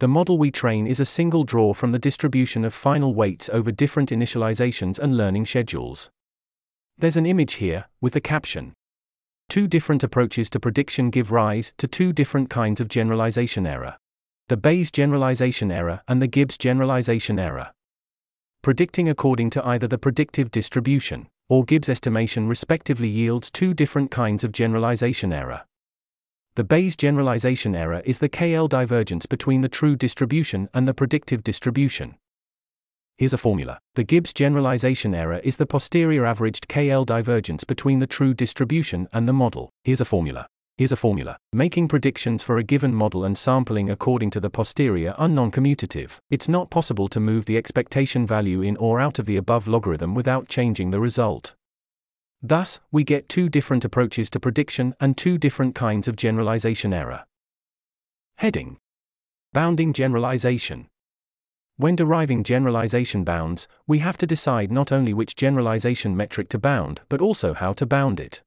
The 0.00 0.08
model 0.08 0.38
we 0.38 0.50
train 0.50 0.86
is 0.86 0.98
a 0.98 1.04
single 1.04 1.44
draw 1.44 1.74
from 1.74 1.92
the 1.92 1.98
distribution 1.98 2.64
of 2.64 2.72
final 2.72 3.14
weights 3.14 3.50
over 3.52 3.70
different 3.70 4.08
initializations 4.08 4.98
and 4.98 5.14
learning 5.14 5.44
schedules. 5.44 6.08
There's 6.96 7.18
an 7.18 7.26
image 7.26 7.54
here, 7.54 7.84
with 8.00 8.14
the 8.14 8.22
caption. 8.22 8.72
Two 9.50 9.66
different 9.66 10.02
approaches 10.02 10.48
to 10.50 10.60
prediction 10.60 11.10
give 11.10 11.32
rise 11.32 11.74
to 11.76 11.86
two 11.86 12.14
different 12.14 12.48
kinds 12.48 12.80
of 12.80 12.88
generalization 12.88 13.66
error 13.66 13.98
the 14.48 14.56
Bayes 14.56 14.90
generalization 14.90 15.70
error 15.70 16.00
and 16.08 16.22
the 16.22 16.26
Gibbs 16.26 16.56
generalization 16.56 17.38
error. 17.38 17.70
Predicting 18.62 19.06
according 19.06 19.50
to 19.50 19.66
either 19.66 19.86
the 19.86 19.98
predictive 19.98 20.50
distribution 20.50 21.28
or 21.50 21.64
Gibbs 21.64 21.90
estimation 21.90 22.48
respectively 22.48 23.08
yields 23.08 23.50
two 23.50 23.74
different 23.74 24.10
kinds 24.10 24.44
of 24.44 24.52
generalization 24.52 25.34
error. 25.34 25.64
The 26.54 26.64
Bayes 26.64 26.96
generalization 26.96 27.74
error 27.74 28.00
is 28.06 28.18
the 28.18 28.28
KL 28.30 28.70
divergence 28.70 29.26
between 29.26 29.60
the 29.60 29.68
true 29.68 29.96
distribution 29.96 30.70
and 30.72 30.88
the 30.88 30.94
predictive 30.94 31.42
distribution. 31.42 32.14
Here's 33.18 33.34
a 33.34 33.38
formula. 33.38 33.80
The 33.96 34.04
Gibbs 34.04 34.32
generalization 34.32 35.14
error 35.14 35.40
is 35.44 35.56
the 35.56 35.66
posterior 35.66 36.24
averaged 36.24 36.68
KL 36.68 37.04
divergence 37.04 37.64
between 37.64 37.98
the 37.98 38.06
true 38.06 38.32
distribution 38.32 39.08
and 39.12 39.28
the 39.28 39.34
model. 39.34 39.68
Here's 39.84 40.00
a 40.00 40.06
formula. 40.06 40.46
Here's 40.78 40.92
a 40.92 40.96
formula. 40.96 41.38
Making 41.52 41.88
predictions 41.88 42.44
for 42.44 42.56
a 42.56 42.62
given 42.62 42.94
model 42.94 43.24
and 43.24 43.36
sampling 43.36 43.90
according 43.90 44.30
to 44.30 44.38
the 44.38 44.48
posterior 44.48 45.10
are 45.18 45.28
non-commutative. 45.28 46.20
It's 46.30 46.48
not 46.48 46.70
possible 46.70 47.08
to 47.08 47.18
move 47.18 47.46
the 47.46 47.56
expectation 47.56 48.24
value 48.24 48.62
in 48.62 48.76
or 48.76 49.00
out 49.00 49.18
of 49.18 49.26
the 49.26 49.36
above 49.36 49.66
logarithm 49.66 50.14
without 50.14 50.48
changing 50.48 50.92
the 50.92 51.00
result. 51.00 51.56
Thus, 52.40 52.78
we 52.92 53.02
get 53.02 53.28
two 53.28 53.48
different 53.48 53.84
approaches 53.84 54.30
to 54.30 54.38
prediction 54.38 54.94
and 55.00 55.16
two 55.16 55.36
different 55.36 55.74
kinds 55.74 56.06
of 56.06 56.14
generalization 56.14 56.92
error. 56.94 57.24
Heading 58.36 58.78
Bounding 59.52 59.92
generalization. 59.92 60.86
When 61.76 61.96
deriving 61.96 62.44
generalization 62.44 63.24
bounds, 63.24 63.66
we 63.88 63.98
have 63.98 64.16
to 64.18 64.28
decide 64.28 64.70
not 64.70 64.92
only 64.92 65.12
which 65.12 65.34
generalization 65.34 66.16
metric 66.16 66.48
to 66.50 66.58
bound, 66.58 67.00
but 67.08 67.20
also 67.20 67.52
how 67.52 67.72
to 67.72 67.84
bound 67.84 68.20
it. 68.20 68.42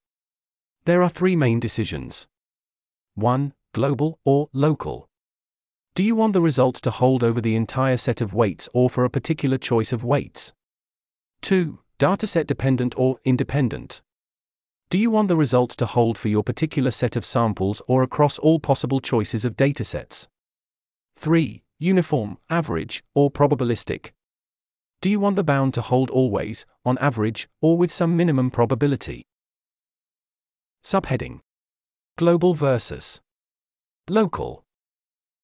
There 0.86 1.04
are 1.04 1.10
three 1.10 1.36
main 1.36 1.60
decisions 1.60 2.26
1. 3.14 3.54
Global 3.72 4.20
or 4.26 4.50
local. 4.52 5.08
Do 5.94 6.02
you 6.02 6.16
want 6.16 6.34
the 6.34 6.42
results 6.42 6.82
to 6.82 6.90
hold 6.90 7.24
over 7.24 7.40
the 7.40 7.56
entire 7.56 7.98
set 7.98 8.20
of 8.20 8.34
weights 8.34 8.68
or 8.74 8.90
for 8.90 9.06
a 9.06 9.10
particular 9.10 9.60
choice 9.60 9.94
of 9.94 10.04
weights? 10.04 10.54
2. 11.44 11.78
Dataset 12.00 12.48
dependent 12.48 12.98
or 12.98 13.20
independent. 13.24 14.02
Do 14.90 14.98
you 14.98 15.12
want 15.12 15.28
the 15.28 15.38
results 15.38 15.76
to 15.76 15.86
hold 15.86 16.18
for 16.18 16.30
your 16.30 16.44
particular 16.44 16.90
set 16.90 17.16
of 17.16 17.26
samples 17.26 17.84
or 17.88 18.02
across 18.02 18.40
all 18.40 18.60
possible 18.60 19.00
choices 19.00 19.46
of 19.46 19.56
datasets? 19.56 20.26
3. 21.16 21.62
Uniform, 21.78 22.40
average, 22.50 23.04
or 23.14 23.30
probabilistic. 23.30 24.14
Do 25.00 25.12
you 25.12 25.20
want 25.20 25.36
the 25.36 25.44
bound 25.44 25.76
to 25.76 25.82
hold 25.82 26.10
always, 26.10 26.66
on 26.84 26.98
average, 26.98 27.48
or 27.62 27.78
with 27.78 27.92
some 27.92 28.18
minimum 28.18 28.50
probability? 28.50 29.28
Subheading 30.84 31.42
Global 32.18 32.56
versus 32.56 33.22
Local. 34.10 34.64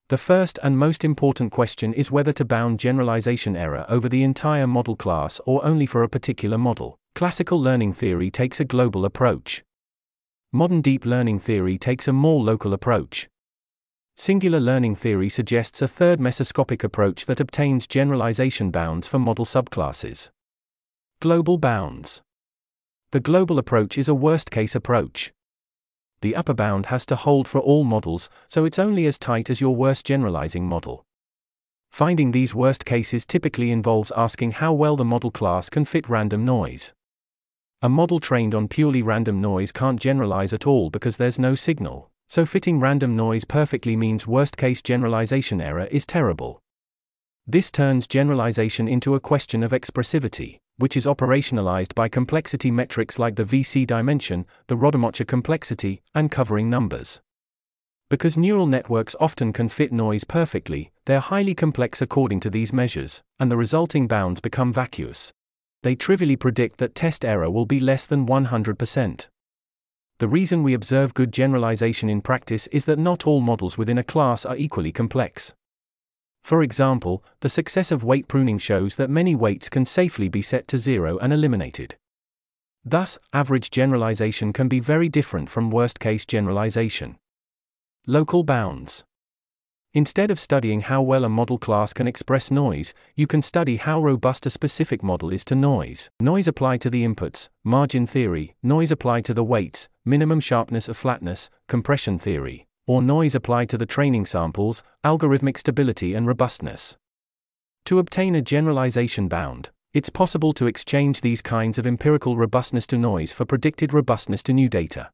The 0.10 0.18
first 0.18 0.58
and 0.64 0.80
most 0.80 1.04
important 1.06 1.52
question 1.52 1.94
is 1.94 2.10
whether 2.10 2.32
to 2.32 2.44
bound 2.44 2.80
generalization 2.80 3.56
error 3.56 3.86
over 3.88 4.10
the 4.10 4.24
entire 4.24 4.66
model 4.66 4.96
class 4.96 5.40
or 5.46 5.64
only 5.64 5.86
for 5.86 6.02
a 6.02 6.10
particular 6.10 6.58
model. 6.58 6.98
Classical 7.14 7.62
learning 7.62 7.94
theory 7.94 8.32
takes 8.32 8.60
a 8.60 8.66
global 8.66 9.06
approach. 9.06 9.64
Modern 10.52 10.82
deep 10.82 11.06
learning 11.06 11.40
theory 11.40 11.78
takes 11.78 12.08
a 12.08 12.14
more 12.14 12.42
local 12.44 12.74
approach. 12.74 13.30
Singular 14.16 14.60
learning 14.60 14.96
theory 14.96 15.30
suggests 15.30 15.84
a 15.84 15.88
third 15.88 16.20
mesoscopic 16.20 16.84
approach 16.84 17.28
that 17.28 17.40
obtains 17.40 17.86
generalization 17.86 18.72
bounds 18.72 19.08
for 19.08 19.20
model 19.20 19.46
subclasses. 19.46 20.32
Global 21.20 21.60
bounds. 21.60 22.24
The 23.12 23.22
global 23.22 23.58
approach 23.58 23.97
is 23.97 24.10
a 24.10 24.14
worst 24.14 24.51
case 24.51 24.76
approach. 24.76 25.32
The 26.20 26.36
upper 26.36 26.53
bound 26.53 26.88
has 26.88 27.05
to 27.05 27.16
hold 27.16 27.47
for 27.47 27.60
all 27.60 27.86
models, 27.86 28.30
so 28.47 28.66
it's 28.66 28.78
only 28.78 29.05
as 29.05 29.18
tight 29.18 29.49
as 29.49 29.62
your 29.62 29.74
worst 29.74 30.05
generalizing 30.05 30.68
model. 30.68 31.05
Finding 31.89 32.32
these 32.34 32.53
worst 32.53 32.84
cases 32.84 33.26
typically 33.26 33.72
involves 33.72 34.12
asking 34.18 34.51
how 34.51 34.74
well 34.74 34.97
the 34.97 35.05
model 35.05 35.32
class 35.32 35.70
can 35.70 35.86
fit 35.86 36.10
random 36.10 36.43
noise. 36.43 36.91
A 37.82 37.88
model 37.88 38.20
trained 38.20 38.53
on 38.53 38.68
purely 38.68 39.01
random 39.01 39.39
noise 39.39 39.72
can't 39.72 40.01
generalize 40.01 40.51
at 40.51 40.68
all 40.68 40.89
because 40.89 41.16
there's 41.16 41.39
no 41.39 41.55
signal, 41.55 42.10
so 42.28 42.45
fitting 42.45 42.82
random 42.82 43.16
noise 43.16 43.45
perfectly 43.45 43.95
means 43.95 44.28
worst 44.28 44.58
case 44.58 44.82
generalization 44.82 45.62
error 45.62 45.86
is 45.86 46.05
terrible. 46.05 46.60
This 47.45 47.72
turns 47.72 48.05
generalization 48.05 48.89
into 48.89 49.16
a 49.16 49.22
question 49.22 49.64
of 49.64 49.72
expressivity 49.72 50.60
which 50.78 50.96
is 50.96 51.06
operationalized 51.06 51.94
by 51.96 52.08
complexity 52.08 52.72
metrics 52.72 53.20
like 53.20 53.36
the 53.36 53.44
VC 53.44 53.86
dimension, 53.86 54.46
the 54.68 54.78
Rademacher 54.78 55.26
complexity, 55.26 56.02
and 56.16 56.32
covering 56.32 56.70
numbers. 56.70 57.20
Because 58.10 58.38
neural 58.38 58.68
networks 58.68 59.16
often 59.20 59.52
can 59.52 59.68
fit 59.68 59.92
noise 59.92 60.24
perfectly, 60.24 60.92
they're 61.06 61.20
highly 61.20 61.54
complex 61.54 62.02
according 62.02 62.40
to 62.42 62.50
these 62.50 62.72
measures, 62.72 63.22
and 63.40 63.52
the 63.52 63.58
resulting 63.58 64.08
bounds 64.08 64.40
become 64.40 64.72
vacuous. 64.72 65.34
They 65.84 65.96
trivially 65.96 66.36
predict 66.36 66.78
that 66.78 66.96
test 66.96 67.26
error 67.26 67.52
will 67.52 67.66
be 67.66 67.80
less 67.80 68.06
than 68.06 68.26
100%. 68.26 69.28
The 70.20 70.28
reason 70.28 70.64
we 70.64 70.74
observe 70.74 71.14
good 71.14 71.32
generalization 71.32 72.10
in 72.10 72.22
practice 72.22 72.68
is 72.68 72.86
that 72.86 72.98
not 72.98 73.28
all 73.28 73.42
models 73.42 73.78
within 73.78 73.98
a 73.98 74.04
class 74.04 74.46
are 74.46 74.56
equally 74.56 74.92
complex. 74.92 75.54
For 76.48 76.64
example, 76.64 77.26
the 77.41 77.50
success 77.50 77.91
of 77.91 78.06
weight 78.06 78.30
pruning 78.30 78.58
shows 78.58 78.95
that 78.95 79.10
many 79.10 79.36
weights 79.36 79.68
can 79.68 79.84
safely 79.84 80.30
be 80.30 80.41
set 80.41 80.66
to 80.70 80.78
zero 80.78 81.18
and 81.18 81.34
eliminated. 81.34 81.98
Thus, 82.86 83.18
average 83.34 83.70
generalization 83.70 84.54
can 84.54 84.70
be 84.70 84.80
very 84.80 85.10
different 85.10 85.50
from 85.50 85.72
worst 85.72 86.00
case 86.00 86.26
generalization. 86.26 87.18
Local 88.06 88.45
bounds. 88.45 89.04
Instead 89.93 90.32
of 90.32 90.39
studying 90.39 90.80
how 90.80 91.02
well 91.02 91.26
a 91.26 91.30
model 91.30 91.58
class 91.58 91.91
can 91.91 92.08
express 92.08 92.50
noise, 92.50 92.93
you 93.14 93.28
can 93.28 93.41
study 93.41 93.76
how 93.76 94.00
robust 94.00 94.45
a 94.45 94.50
specific 94.50 95.04
model 95.04 95.32
is 95.32 95.43
to 95.43 95.54
noise. 95.54 96.10
Noise 96.22 96.48
applied 96.48 96.80
to 96.80 96.89
the 96.89 97.04
inputs, 97.04 97.50
margin 97.66 98.08
theory, 98.08 98.56
noise 98.64 98.93
applied 98.93 99.26
to 99.26 99.34
the 99.34 99.43
weights, 99.43 99.89
minimum 100.06 100.39
sharpness 100.39 100.88
of 100.88 100.95
flatness, 100.95 101.50
compression 101.68 102.18
theory 102.18 102.66
or 102.88 103.02
noise 103.02 103.36
applied 103.36 103.70
to 103.70 103.78
the 103.78 103.86
training 103.86 104.26
samples, 104.26 104.82
algorithmic 105.06 105.58
stability 105.58 106.16
and 106.16 106.26
robustness. 106.26 106.98
To 107.86 108.00
obtain 108.00 108.34
a 108.34 108.42
generalization 108.42 109.28
bound, 109.28 109.70
it's 109.94 110.10
possible 110.10 110.54
to 110.54 110.68
exchange 110.68 111.22
these 111.22 111.42
kinds 111.42 111.78
of 111.78 111.86
empirical 111.86 112.38
robustness 112.38 112.88
to 112.88 112.98
noise 112.98 113.32
for 113.32 113.46
predicted 113.46 113.94
robustness 113.94 114.42
to 114.44 114.54
new 114.54 114.70
data. 114.70 115.10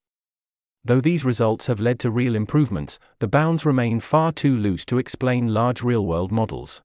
Though 0.86 1.02
these 1.02 1.24
results 1.24 1.68
have 1.68 1.80
led 1.80 2.00
to 2.00 2.12
real 2.12 2.36
improvements, 2.36 3.00
the 3.20 3.28
bounds 3.28 3.66
remain 3.66 4.00
far 4.00 4.32
too 4.32 4.56
loose 4.56 4.86
to 4.86 4.98
explain 4.98 5.54
large 5.54 5.82
real 5.82 6.06
world 6.06 6.32
models. 6.32 6.82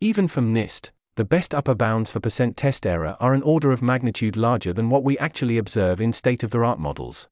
Even 0.00 0.26
from 0.26 0.52
MNIST, 0.52 0.90
the 1.16 1.24
best 1.24 1.54
upper 1.54 1.76
bounds 1.76 2.10
for 2.10 2.18
percent 2.18 2.56
test 2.56 2.84
error 2.84 3.16
are 3.20 3.34
an 3.34 3.42
order 3.42 3.70
of 3.70 3.82
magnitude 3.82 4.36
larger 4.36 4.72
than 4.72 4.90
what 4.90 5.04
we 5.04 5.16
actually 5.18 5.58
observe 5.58 6.00
in 6.00 6.12
state 6.12 6.42
of 6.42 6.50
the 6.50 6.58
art 6.58 6.80
models. 6.80 7.28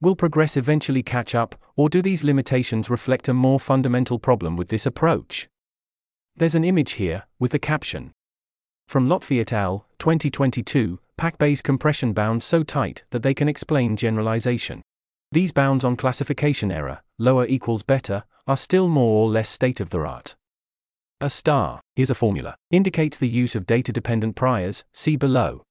Will 0.00 0.14
progress 0.14 0.56
eventually 0.56 1.02
catch 1.02 1.34
up, 1.34 1.56
or 1.74 1.88
do 1.88 2.00
these 2.00 2.22
limitations 2.22 2.88
reflect 2.88 3.26
a 3.26 3.34
more 3.34 3.58
fundamental 3.58 4.20
problem 4.20 4.56
with 4.56 4.68
this 4.68 4.86
approach? 4.86 5.48
There's 6.36 6.54
an 6.54 6.62
image 6.62 6.92
here, 6.92 7.24
with 7.40 7.50
the 7.50 7.58
caption. 7.58 8.12
From 8.86 9.08
Lotfi 9.08 9.40
et 9.40 9.52
al., 9.52 9.86
2022, 9.98 11.00
PAC 11.16 11.36
Bayes 11.38 11.60
compression 11.60 12.12
bounds 12.12 12.44
so 12.44 12.62
tight 12.62 13.02
that 13.10 13.24
they 13.24 13.34
can 13.34 13.48
explain 13.48 13.96
generalization. 13.96 14.82
These 15.32 15.50
bounds 15.50 15.82
on 15.82 15.96
classification 15.96 16.70
error, 16.70 17.00
lower 17.18 17.44
equals 17.44 17.82
better, 17.82 18.22
are 18.46 18.56
still 18.56 18.86
more 18.86 19.24
or 19.24 19.28
less 19.28 19.50
state 19.50 19.80
of 19.80 19.90
the 19.90 19.98
art. 19.98 20.36
A 21.20 21.28
star, 21.28 21.80
here's 21.96 22.08
a 22.08 22.14
formula, 22.14 22.54
indicates 22.70 23.18
the 23.18 23.26
use 23.26 23.56
of 23.56 23.66
data 23.66 23.92
dependent 23.92 24.36
priors, 24.36 24.84
see 24.92 25.16
below. 25.16 25.64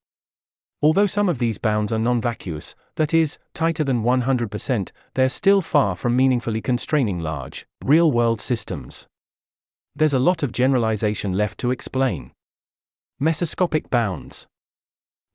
Although 0.81 1.07
some 1.07 1.27
of 1.27 1.39
these 1.39 1.57
bounds 1.57 1.91
are 1.91 1.99
non 1.99 2.21
vacuous, 2.21 2.75
that 2.95 3.13
is, 3.13 3.39
tighter 3.53 3.83
than 3.83 4.03
100%, 4.03 4.91
they're 5.15 5.29
still 5.29 5.61
far 5.61 5.95
from 5.95 6.15
meaningfully 6.15 6.61
constraining 6.61 7.19
large, 7.19 7.65
real 7.83 8.11
world 8.11 8.39
systems. 8.39 9.07
There's 9.95 10.13
a 10.13 10.19
lot 10.19 10.43
of 10.43 10.51
generalization 10.51 11.33
left 11.33 11.57
to 11.59 11.71
explain. 11.71 12.31
Mesoscopic 13.19 13.89
bounds. 13.89 14.45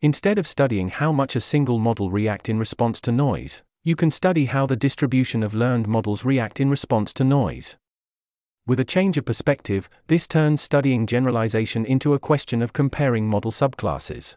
Instead 0.01 0.39
of 0.39 0.47
studying 0.47 0.89
how 0.89 1.11
much 1.11 1.35
a 1.35 1.41
single 1.41 1.81
model 1.81 2.11
react 2.11 2.49
in 2.49 2.59
response 2.59 3.01
to 3.01 3.11
noise, 3.11 3.63
you 3.83 3.97
can 3.97 4.13
study 4.13 4.47
how 4.47 4.67
the 4.67 4.77
distribution 4.77 5.43
of 5.43 5.55
learned 5.55 5.89
models 5.89 6.25
react 6.25 6.61
in 6.61 6.71
response 6.71 7.13
to 7.13 7.25
noise. 7.25 7.77
With 8.65 8.79
a 8.79 8.85
change 8.85 9.19
of 9.19 9.25
perspective, 9.25 9.91
this 10.07 10.29
turns 10.29 10.63
studying 10.63 11.09
generalization 11.09 11.85
into 11.85 12.15
a 12.15 12.21
question 12.21 12.63
of 12.63 12.73
comparing 12.73 13.27
model 13.27 13.51
subclasses. 13.51 14.37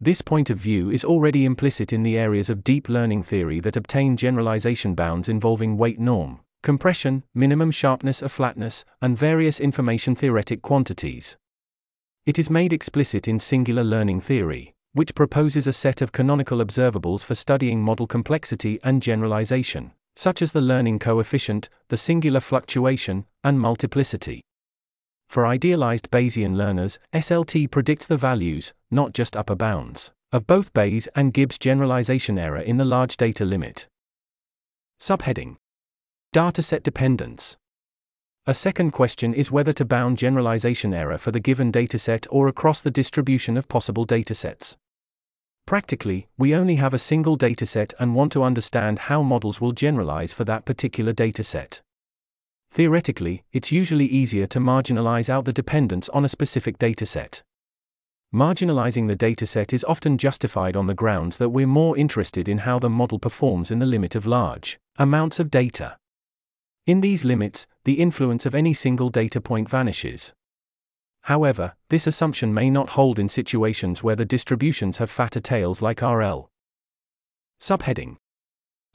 This 0.00 0.22
point 0.22 0.50
of 0.50 0.58
view 0.58 0.90
is 0.90 1.04
already 1.04 1.44
implicit 1.44 1.92
in 1.92 2.02
the 2.02 2.16
areas 2.16 2.48
of 2.48 2.62
deep 2.64 2.88
learning 2.88 3.22
theory 3.24 3.60
that 3.60 3.76
obtain 3.76 4.16
generalization 4.16 4.94
bounds 4.94 5.28
involving 5.28 5.76
weight 5.76 5.98
norm, 5.98 6.40
compression, 6.62 7.24
minimum 7.34 7.70
sharpness 7.70 8.22
or 8.22 8.28
flatness, 8.28 8.84
and 9.02 9.18
various 9.18 9.58
information 9.58 10.14
theoretic 10.14 10.62
quantities. 10.62 11.36
It 12.26 12.38
is 12.38 12.50
made 12.50 12.72
explicit 12.72 13.26
in 13.26 13.38
singular 13.38 13.84
learning 13.84 14.20
theory, 14.20 14.74
which 14.92 15.14
proposes 15.14 15.66
a 15.66 15.72
set 15.72 16.00
of 16.00 16.12
canonical 16.12 16.58
observables 16.58 17.24
for 17.24 17.34
studying 17.34 17.82
model 17.82 18.06
complexity 18.06 18.78
and 18.84 19.02
generalization 19.02 19.92
such 20.18 20.42
as 20.42 20.50
the 20.50 20.60
learning 20.60 20.98
coefficient, 20.98 21.68
the 21.90 21.96
singular 21.96 22.40
fluctuation, 22.40 23.24
and 23.44 23.60
multiplicity. 23.60 24.42
For 25.28 25.46
idealized 25.46 26.10
Bayesian 26.10 26.56
learners, 26.56 26.98
SLT 27.12 27.70
predicts 27.70 28.06
the 28.06 28.16
values, 28.16 28.72
not 28.90 29.12
just 29.12 29.36
upper 29.36 29.54
bounds, 29.54 30.10
of 30.32 30.46
both 30.46 30.72
Bayes 30.72 31.06
and 31.14 31.34
Gibbs 31.34 31.58
generalization 31.58 32.38
error 32.38 32.60
in 32.60 32.78
the 32.78 32.84
large 32.84 33.16
data 33.18 33.44
limit. 33.44 33.86
Subheading 34.98 35.56
Dataset 36.34 36.82
dependence. 36.82 37.56
A 38.46 38.54
second 38.54 38.92
question 38.92 39.34
is 39.34 39.50
whether 39.50 39.72
to 39.74 39.84
bound 39.84 40.16
generalization 40.16 40.94
error 40.94 41.18
for 41.18 41.30
the 41.30 41.40
given 41.40 41.70
dataset 41.70 42.26
or 42.30 42.48
across 42.48 42.80
the 42.80 42.90
distribution 42.90 43.58
of 43.58 43.68
possible 43.68 44.06
datasets. 44.06 44.76
Practically, 45.66 46.28
we 46.38 46.54
only 46.54 46.76
have 46.76 46.94
a 46.94 46.98
single 46.98 47.36
dataset 47.36 47.92
and 47.98 48.14
want 48.14 48.32
to 48.32 48.42
understand 48.42 48.98
how 49.00 49.22
models 49.22 49.60
will 49.60 49.72
generalize 49.72 50.32
for 50.32 50.44
that 50.44 50.64
particular 50.64 51.12
dataset. 51.12 51.82
Theoretically, 52.72 53.44
it's 53.52 53.72
usually 53.72 54.06
easier 54.06 54.46
to 54.46 54.60
marginalize 54.60 55.28
out 55.28 55.44
the 55.44 55.52
dependence 55.52 56.08
on 56.10 56.24
a 56.24 56.28
specific 56.28 56.78
dataset. 56.78 57.42
Marginalizing 58.32 59.08
the 59.08 59.16
dataset 59.16 59.72
is 59.72 59.84
often 59.84 60.18
justified 60.18 60.76
on 60.76 60.86
the 60.86 60.94
grounds 60.94 61.38
that 61.38 61.48
we're 61.48 61.66
more 61.66 61.96
interested 61.96 62.46
in 62.46 62.58
how 62.58 62.78
the 62.78 62.90
model 62.90 63.18
performs 63.18 63.70
in 63.70 63.78
the 63.78 63.86
limit 63.86 64.14
of 64.14 64.26
large 64.26 64.78
amounts 64.98 65.40
of 65.40 65.50
data. 65.50 65.96
In 66.86 67.00
these 67.00 67.24
limits, 67.24 67.66
the 67.84 67.94
influence 67.94 68.44
of 68.44 68.54
any 68.54 68.74
single 68.74 69.08
data 69.08 69.40
point 69.40 69.68
vanishes. 69.68 70.32
However, 71.22 71.74
this 71.88 72.06
assumption 72.06 72.52
may 72.52 72.70
not 72.70 72.90
hold 72.90 73.18
in 73.18 73.28
situations 73.28 74.02
where 74.02 74.16
the 74.16 74.24
distributions 74.24 74.98
have 74.98 75.10
fatter 75.10 75.40
tails 75.40 75.80
like 75.80 76.02
RL. 76.02 76.50
Subheading 77.60 78.16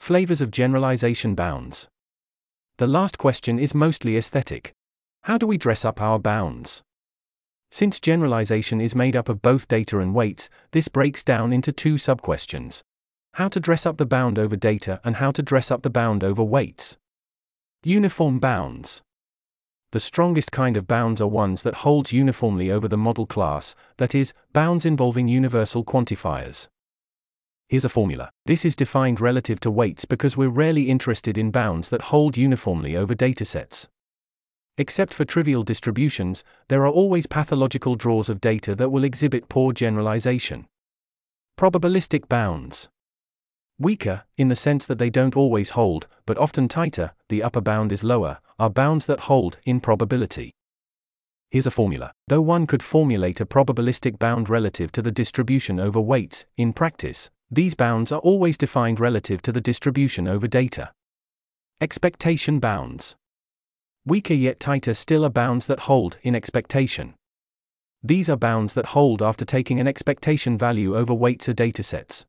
Flavors 0.00 0.40
of 0.40 0.50
generalization 0.50 1.34
bounds. 1.34 1.88
The 2.78 2.86
last 2.86 3.18
question 3.18 3.58
is 3.58 3.74
mostly 3.74 4.16
aesthetic. 4.16 4.72
How 5.22 5.38
do 5.38 5.46
we 5.46 5.56
dress 5.56 5.84
up 5.84 6.00
our 6.00 6.18
bounds? 6.18 6.82
Since 7.70 8.00
generalization 8.00 8.80
is 8.80 8.94
made 8.94 9.14
up 9.14 9.28
of 9.28 9.42
both 9.42 9.68
data 9.68 10.00
and 10.00 10.14
weights, 10.14 10.48
this 10.72 10.88
breaks 10.88 11.22
down 11.22 11.52
into 11.52 11.72
two 11.72 11.94
subquestions 11.94 12.82
how 13.34 13.48
to 13.48 13.58
dress 13.58 13.84
up 13.84 13.96
the 13.96 14.06
bound 14.06 14.38
over 14.38 14.54
data 14.54 15.00
and 15.02 15.16
how 15.16 15.32
to 15.32 15.42
dress 15.42 15.70
up 15.70 15.82
the 15.82 15.90
bound 15.90 16.22
over 16.22 16.42
weights. 16.42 16.96
Uniform 17.82 18.38
bounds. 18.38 19.02
The 19.90 19.98
strongest 19.98 20.52
kind 20.52 20.76
of 20.76 20.86
bounds 20.86 21.20
are 21.20 21.26
ones 21.26 21.62
that 21.62 21.82
hold 21.82 22.12
uniformly 22.12 22.70
over 22.70 22.86
the 22.86 22.96
model 22.96 23.26
class, 23.26 23.74
that 23.96 24.14
is, 24.14 24.32
bounds 24.52 24.86
involving 24.86 25.26
universal 25.26 25.84
quantifiers. 25.84 26.68
Here's 27.74 27.84
a 27.84 27.88
formula. 27.88 28.30
This 28.46 28.64
is 28.64 28.76
defined 28.76 29.20
relative 29.20 29.58
to 29.58 29.68
weights 29.68 30.04
because 30.04 30.36
we're 30.36 30.48
rarely 30.48 30.88
interested 30.88 31.36
in 31.36 31.50
bounds 31.50 31.88
that 31.88 32.02
hold 32.02 32.36
uniformly 32.36 32.96
over 32.96 33.16
datasets. 33.16 33.88
Except 34.78 35.12
for 35.12 35.24
trivial 35.24 35.64
distributions, 35.64 36.44
there 36.68 36.86
are 36.86 36.92
always 36.92 37.26
pathological 37.26 37.96
draws 37.96 38.28
of 38.28 38.40
data 38.40 38.76
that 38.76 38.90
will 38.90 39.02
exhibit 39.02 39.48
poor 39.48 39.72
generalization. 39.72 40.68
Probabilistic 41.58 42.28
bounds. 42.28 42.86
Weaker, 43.76 44.22
in 44.38 44.46
the 44.46 44.54
sense 44.54 44.86
that 44.86 44.98
they 44.98 45.10
don't 45.10 45.36
always 45.36 45.70
hold, 45.70 46.06
but 46.26 46.38
often 46.38 46.68
tighter, 46.68 47.10
the 47.28 47.42
upper 47.42 47.60
bound 47.60 47.90
is 47.90 48.04
lower, 48.04 48.38
are 48.56 48.70
bounds 48.70 49.06
that 49.06 49.26
hold 49.26 49.58
in 49.64 49.80
probability. 49.80 50.52
Here's 51.50 51.66
a 51.66 51.72
formula. 51.72 52.12
Though 52.28 52.40
one 52.40 52.68
could 52.68 52.84
formulate 52.84 53.40
a 53.40 53.46
probabilistic 53.46 54.20
bound 54.20 54.48
relative 54.48 54.92
to 54.92 55.02
the 55.02 55.10
distribution 55.10 55.80
over 55.80 56.00
weights, 56.00 56.44
in 56.56 56.72
practice, 56.72 57.30
these 57.50 57.74
bounds 57.74 58.10
are 58.10 58.20
always 58.20 58.56
defined 58.56 59.00
relative 59.00 59.42
to 59.42 59.52
the 59.52 59.60
distribution 59.60 60.26
over 60.26 60.48
data. 60.48 60.92
Expectation 61.80 62.58
bounds. 62.58 63.16
Weaker 64.06 64.34
yet 64.34 64.60
tighter 64.60 64.94
still 64.94 65.24
are 65.24 65.30
bounds 65.30 65.66
that 65.66 65.80
hold 65.80 66.18
in 66.22 66.34
expectation. 66.34 67.14
These 68.02 68.28
are 68.28 68.36
bounds 68.36 68.74
that 68.74 68.86
hold 68.86 69.22
after 69.22 69.44
taking 69.44 69.80
an 69.80 69.88
expectation 69.88 70.58
value 70.58 70.96
over 70.96 71.14
weights 71.14 71.48
or 71.48 71.54
datasets. 71.54 72.24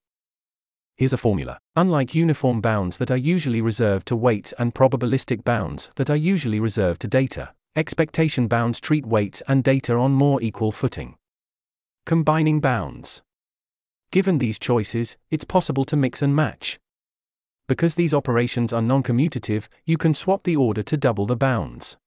Here's 0.96 1.12
a 1.12 1.18
formula. 1.18 1.60
Unlike 1.76 2.16
uniform 2.16 2.62
bounds 2.62 2.98
that 2.98 3.12
are 3.12 3.18
usually 3.18 3.60
reserved 3.60 4.08
to 4.08 4.16
weights 4.16 4.54
and 4.58 4.74
probabilistic 4.74 5.44
bounds 5.44 5.92
that 5.96 6.10
are 6.10 6.16
usually 6.16 6.62
reserved 6.62 7.02
to 7.02 7.10
data, 7.10 7.54
expectation 7.76 8.48
bounds 8.48 8.80
treat 8.80 9.06
weights 9.06 9.44
and 9.50 9.64
data 9.64 9.96
on 9.96 10.14
more 10.14 10.42
equal 10.42 10.72
footing. 10.72 11.16
Combining 12.06 12.62
bounds. 12.62 13.22
Given 14.12 14.38
these 14.38 14.60
choices, 14.60 15.18
it's 15.30 15.44
possible 15.44 15.86
to 15.86 15.96
mix 15.96 16.22
and 16.22 16.36
match. 16.36 16.80
Because 17.68 17.96
these 17.96 18.14
operations 18.14 18.72
are 18.72 18.82
non-commutative, 18.82 19.68
you 19.86 19.98
can 19.98 20.14
swap 20.14 20.44
the 20.44 20.56
order 20.56 20.82
to 20.84 20.98
double 20.98 21.26
the 21.26 21.36
bounds. 21.36 21.98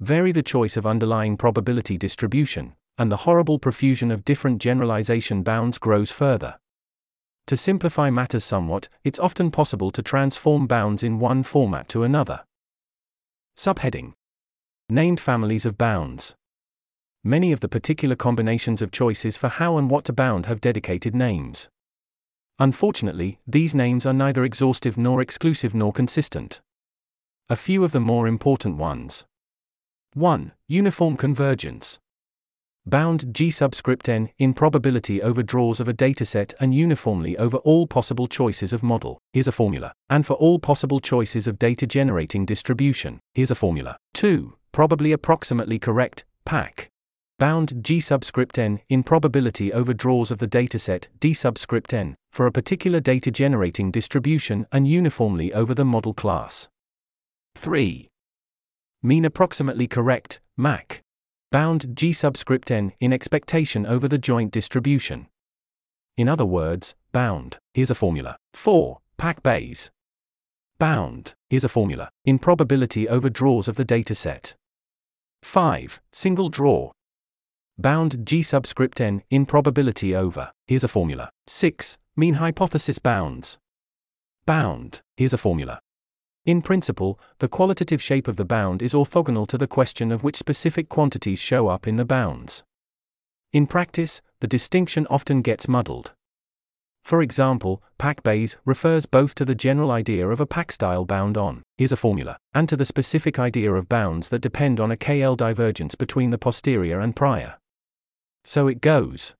Vary 0.00 0.32
the 0.32 0.42
choice 0.42 0.76
of 0.76 0.86
underlying 0.86 1.36
probability 1.36 1.98
distribution, 1.98 2.74
and 2.96 3.12
the 3.12 3.18
horrible 3.18 3.58
profusion 3.58 4.10
of 4.10 4.24
different 4.24 4.60
generalization 4.60 5.42
bounds 5.42 5.78
grows 5.78 6.10
further. 6.10 6.58
To 7.46 7.56
simplify 7.56 8.10
matters 8.10 8.44
somewhat, 8.44 8.88
it's 9.04 9.18
often 9.18 9.50
possible 9.50 9.90
to 9.90 10.02
transform 10.02 10.66
bounds 10.66 11.02
in 11.02 11.18
one 11.18 11.42
format 11.42 11.88
to 11.88 12.02
another. 12.02 12.44
Subheading 13.56 14.14
Named 14.88 15.20
families 15.20 15.66
of 15.66 15.76
bounds. 15.76 16.34
Many 17.22 17.52
of 17.52 17.60
the 17.60 17.68
particular 17.68 18.16
combinations 18.16 18.80
of 18.80 18.90
choices 18.90 19.36
for 19.36 19.48
how 19.48 19.76
and 19.76 19.90
what 19.90 20.06
to 20.06 20.12
bound 20.12 20.46
have 20.46 20.60
dedicated 20.60 21.14
names. 21.14 21.68
Unfortunately, 22.58 23.38
these 23.46 23.74
names 23.74 24.06
are 24.06 24.12
neither 24.12 24.44
exhaustive 24.44 24.96
nor 24.96 25.20
exclusive 25.20 25.74
nor 25.74 25.92
consistent. 25.92 26.60
A 27.48 27.56
few 27.56 27.84
of 27.84 27.92
the 27.92 28.00
more 28.00 28.26
important 28.26 28.76
ones. 28.78 29.24
1. 30.14 30.52
Uniform 30.66 31.16
convergence 31.16 31.98
bound 32.86 33.34
G 33.34 33.50
subscript 33.50 34.08
n 34.08 34.30
in 34.38 34.54
probability 34.54 35.22
over 35.22 35.42
draws 35.42 35.80
of 35.80 35.88
a 35.88 35.94
dataset 35.94 36.54
and 36.58 36.74
uniformly 36.74 37.36
over 37.36 37.58
all 37.58 37.86
possible 37.86 38.26
choices 38.26 38.72
of 38.72 38.82
model. 38.82 39.18
Here's 39.32 39.46
a 39.46 39.52
formula. 39.52 39.92
And 40.08 40.26
for 40.26 40.34
all 40.34 40.58
possible 40.58 41.00
choices 41.00 41.46
of 41.46 41.58
data 41.58 41.86
generating 41.86 42.46
distribution. 42.46 43.20
Here's 43.34 43.50
a 43.50 43.54
formula. 43.54 43.96
2. 44.14 44.54
Probably 44.72 45.12
approximately 45.12 45.78
correct, 45.78 46.24
PAC. 46.44 46.88
Bound 47.40 47.82
G 47.82 48.00
subscript 48.00 48.58
n 48.58 48.80
in 48.90 49.02
probability 49.02 49.72
over 49.72 49.94
draws 49.94 50.30
of 50.30 50.36
the 50.36 50.46
dataset 50.46 51.06
D 51.20 51.32
subscript 51.32 51.94
n 51.94 52.14
for 52.30 52.46
a 52.46 52.52
particular 52.52 53.00
data 53.00 53.30
generating 53.30 53.90
distribution 53.90 54.66
and 54.70 54.86
uniformly 54.86 55.50
over 55.54 55.74
the 55.74 55.86
model 55.86 56.12
class. 56.12 56.68
3. 57.54 58.10
Mean 59.02 59.24
approximately 59.24 59.86
correct, 59.86 60.42
MAC 60.58 61.00
bound 61.50 61.96
G 61.96 62.12
subscript 62.12 62.70
n 62.70 62.92
in 63.00 63.10
expectation 63.10 63.86
over 63.86 64.06
the 64.06 64.18
joint 64.18 64.52
distribution. 64.52 65.26
In 66.18 66.28
other 66.28 66.44
words, 66.44 66.94
bound, 67.10 67.56
here's 67.72 67.90
a 67.90 67.94
formula. 67.94 68.36
4. 68.52 68.98
PAC 69.16 69.42
Bayes. 69.42 69.90
Bound, 70.78 71.32
here's 71.48 71.64
a 71.64 71.70
formula, 71.70 72.10
in 72.26 72.38
probability 72.38 73.08
over 73.08 73.30
draws 73.30 73.66
of 73.66 73.76
the 73.76 73.84
dataset. 73.86 74.52
5. 75.42 76.02
Single 76.12 76.50
draw. 76.50 76.92
Bound 77.80 78.26
G 78.26 78.42
subscript 78.42 79.00
n 79.00 79.22
in 79.30 79.46
probability 79.46 80.14
over, 80.14 80.52
here's 80.66 80.84
a 80.84 80.88
formula. 80.88 81.30
6. 81.46 81.96
Mean 82.16 82.34
hypothesis 82.34 82.98
bounds. 82.98 83.58
Bound, 84.44 85.00
here's 85.16 85.32
a 85.32 85.38
formula, 85.38 85.80
in 86.46 86.62
principle, 86.62 87.20
the 87.38 87.48
qualitative 87.48 88.00
shape 88.00 88.26
of 88.26 88.36
the 88.36 88.44
bound 88.44 88.82
is 88.82 88.94
orthogonal 88.94 89.46
to 89.48 89.58
the 89.58 89.66
question 89.66 90.10
of 90.10 90.24
which 90.24 90.36
specific 90.36 90.88
quantities 90.88 91.38
show 91.38 91.68
up 91.68 91.86
in 91.86 91.96
the 91.96 92.04
bounds. 92.04 92.62
In 93.52 93.66
practice, 93.66 94.22
the 94.40 94.46
distinction 94.46 95.06
often 95.10 95.42
gets 95.42 95.68
muddled. 95.68 96.12
For 97.04 97.20
example, 97.20 97.82
PAC 97.98 98.22
Bayes 98.22 98.56
refers 98.64 99.04
both 99.06 99.34
to 99.34 99.44
the 99.44 99.54
general 99.54 99.90
idea 99.90 100.28
of 100.28 100.40
a 100.40 100.46
PAC 100.46 100.72
style 100.72 101.04
bound 101.04 101.36
on, 101.36 101.62
here's 101.76 101.92
a 101.92 101.96
formula, 101.96 102.38
and 102.54 102.68
to 102.68 102.76
the 102.76 102.84
specific 102.84 103.38
idea 103.38 103.72
of 103.72 103.88
bounds 103.88 104.28
that 104.28 104.42
depend 104.42 104.80
on 104.80 104.90
a 104.90 104.96
KL 104.96 105.36
divergence 105.36 105.94
between 105.94 106.30
the 106.30 106.38
posterior 106.38 107.00
and 107.00 107.16
prior. 107.16 107.56
So 108.44 108.68
it 108.68 108.80
goes. 108.80 109.34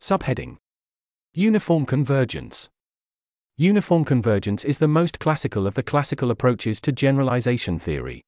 Subheading 0.00 0.56
Uniform 1.32 1.86
convergence. 1.86 2.68
Uniform 3.56 4.04
convergence 4.04 4.64
is 4.64 4.78
the 4.78 4.88
most 4.88 5.18
classical 5.18 5.66
of 5.66 5.74
the 5.74 5.82
classical 5.82 6.30
approaches 6.30 6.80
to 6.80 6.92
generalization 6.92 7.78
theory. 7.78 8.22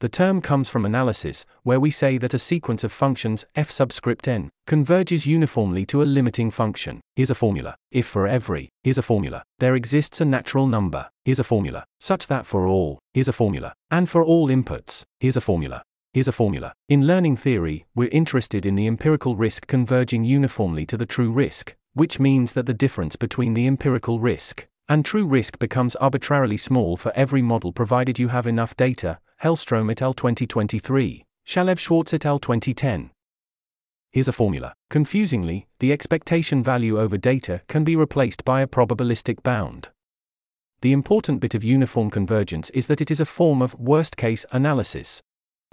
The 0.00 0.08
term 0.08 0.42
comes 0.42 0.68
from 0.68 0.84
analysis, 0.84 1.46
where 1.62 1.80
we 1.80 1.90
say 1.90 2.18
that 2.18 2.34
a 2.34 2.38
sequence 2.38 2.84
of 2.84 2.92
functions, 2.92 3.44
f 3.54 3.70
subscript 3.70 4.28
n, 4.28 4.50
converges 4.66 5.26
uniformly 5.26 5.86
to 5.86 6.02
a 6.02 6.04
limiting 6.04 6.50
function. 6.50 7.00
Here's 7.16 7.30
a 7.30 7.34
formula. 7.34 7.76
If 7.90 8.06
for 8.06 8.26
every, 8.26 8.68
here's 8.82 8.98
a 8.98 9.02
formula, 9.02 9.44
there 9.60 9.76
exists 9.76 10.20
a 10.20 10.24
natural 10.24 10.66
number, 10.66 11.08
here's 11.24 11.38
a 11.38 11.44
formula, 11.44 11.86
such 12.00 12.26
that 12.26 12.44
for 12.44 12.66
all, 12.66 12.98
here's 13.14 13.28
a 13.28 13.32
formula, 13.32 13.72
and 13.90 14.08
for 14.08 14.22
all 14.24 14.48
inputs, 14.48 15.04
here's 15.20 15.36
a 15.36 15.40
formula. 15.40 15.82
Here's 16.14 16.28
a 16.28 16.32
formula. 16.32 16.74
In 16.88 17.08
learning 17.08 17.34
theory, 17.38 17.86
we're 17.96 18.08
interested 18.10 18.64
in 18.64 18.76
the 18.76 18.86
empirical 18.86 19.34
risk 19.34 19.66
converging 19.66 20.22
uniformly 20.22 20.86
to 20.86 20.96
the 20.96 21.06
true 21.06 21.32
risk, 21.32 21.74
which 21.92 22.20
means 22.20 22.52
that 22.52 22.66
the 22.66 22.72
difference 22.72 23.16
between 23.16 23.54
the 23.54 23.66
empirical 23.66 24.20
risk 24.20 24.68
and 24.88 25.04
true 25.04 25.26
risk 25.26 25.58
becomes 25.58 25.96
arbitrarily 25.96 26.56
small 26.56 26.96
for 26.96 27.10
every 27.16 27.42
model 27.42 27.72
provided 27.72 28.16
you 28.20 28.28
have 28.28 28.46
enough 28.46 28.76
data, 28.76 29.18
Hellstrom 29.42 29.90
et 29.90 30.00
al. 30.00 30.14
2023, 30.14 31.24
Shalev 31.44 31.80
Shwartz 31.80 32.14
et 32.14 32.24
al. 32.24 32.38
2010. 32.38 33.10
Here's 34.12 34.28
a 34.28 34.32
formula. 34.32 34.74
Confusingly, 34.90 35.66
the 35.80 35.92
expectation 35.92 36.62
value 36.62 36.96
over 36.96 37.18
data 37.18 37.62
can 37.66 37.82
be 37.82 37.96
replaced 37.96 38.44
by 38.44 38.60
a 38.60 38.68
probabilistic 38.68 39.42
bound. 39.42 39.88
The 40.80 40.92
important 40.92 41.40
bit 41.40 41.56
of 41.56 41.64
uniform 41.64 42.08
convergence 42.08 42.70
is 42.70 42.86
that 42.86 43.00
it 43.00 43.10
is 43.10 43.18
a 43.18 43.26
form 43.26 43.60
of 43.60 43.74
worst 43.80 44.16
case 44.16 44.46
analysis. 44.52 45.20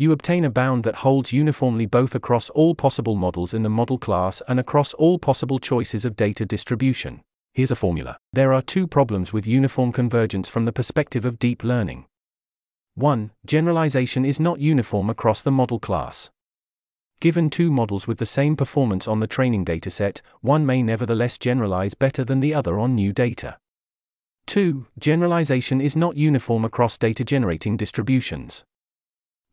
You 0.01 0.11
obtain 0.11 0.45
a 0.45 0.49
bound 0.49 0.83
that 0.85 0.95
holds 1.05 1.31
uniformly 1.31 1.85
both 1.85 2.15
across 2.15 2.49
all 2.49 2.73
possible 2.73 3.15
models 3.15 3.53
in 3.53 3.61
the 3.61 3.69
model 3.69 3.99
class 3.99 4.41
and 4.47 4.59
across 4.59 4.95
all 4.95 5.19
possible 5.19 5.59
choices 5.59 6.05
of 6.05 6.15
data 6.15 6.43
distribution. 6.43 7.21
Here's 7.53 7.69
a 7.69 7.75
formula. 7.75 8.17
There 8.33 8.51
are 8.51 8.63
two 8.63 8.87
problems 8.87 9.31
with 9.31 9.45
uniform 9.45 9.91
convergence 9.91 10.49
from 10.49 10.65
the 10.65 10.71
perspective 10.71 11.23
of 11.23 11.37
deep 11.37 11.63
learning. 11.63 12.07
1. 12.95 13.29
Generalization 13.45 14.25
is 14.25 14.39
not 14.39 14.57
uniform 14.57 15.07
across 15.07 15.43
the 15.43 15.51
model 15.51 15.77
class. 15.77 16.31
Given 17.19 17.51
two 17.51 17.69
models 17.69 18.07
with 18.07 18.17
the 18.17 18.25
same 18.25 18.55
performance 18.55 19.07
on 19.07 19.19
the 19.19 19.27
training 19.27 19.65
dataset, 19.65 20.21
one 20.39 20.65
may 20.65 20.81
nevertheless 20.81 21.37
generalize 21.37 21.93
better 21.93 22.23
than 22.23 22.39
the 22.39 22.55
other 22.55 22.79
on 22.79 22.95
new 22.95 23.13
data. 23.13 23.59
2. 24.47 24.87
Generalization 24.97 25.79
is 25.79 25.95
not 25.95 26.17
uniform 26.17 26.65
across 26.65 26.97
data 26.97 27.23
generating 27.23 27.77
distributions. 27.77 28.63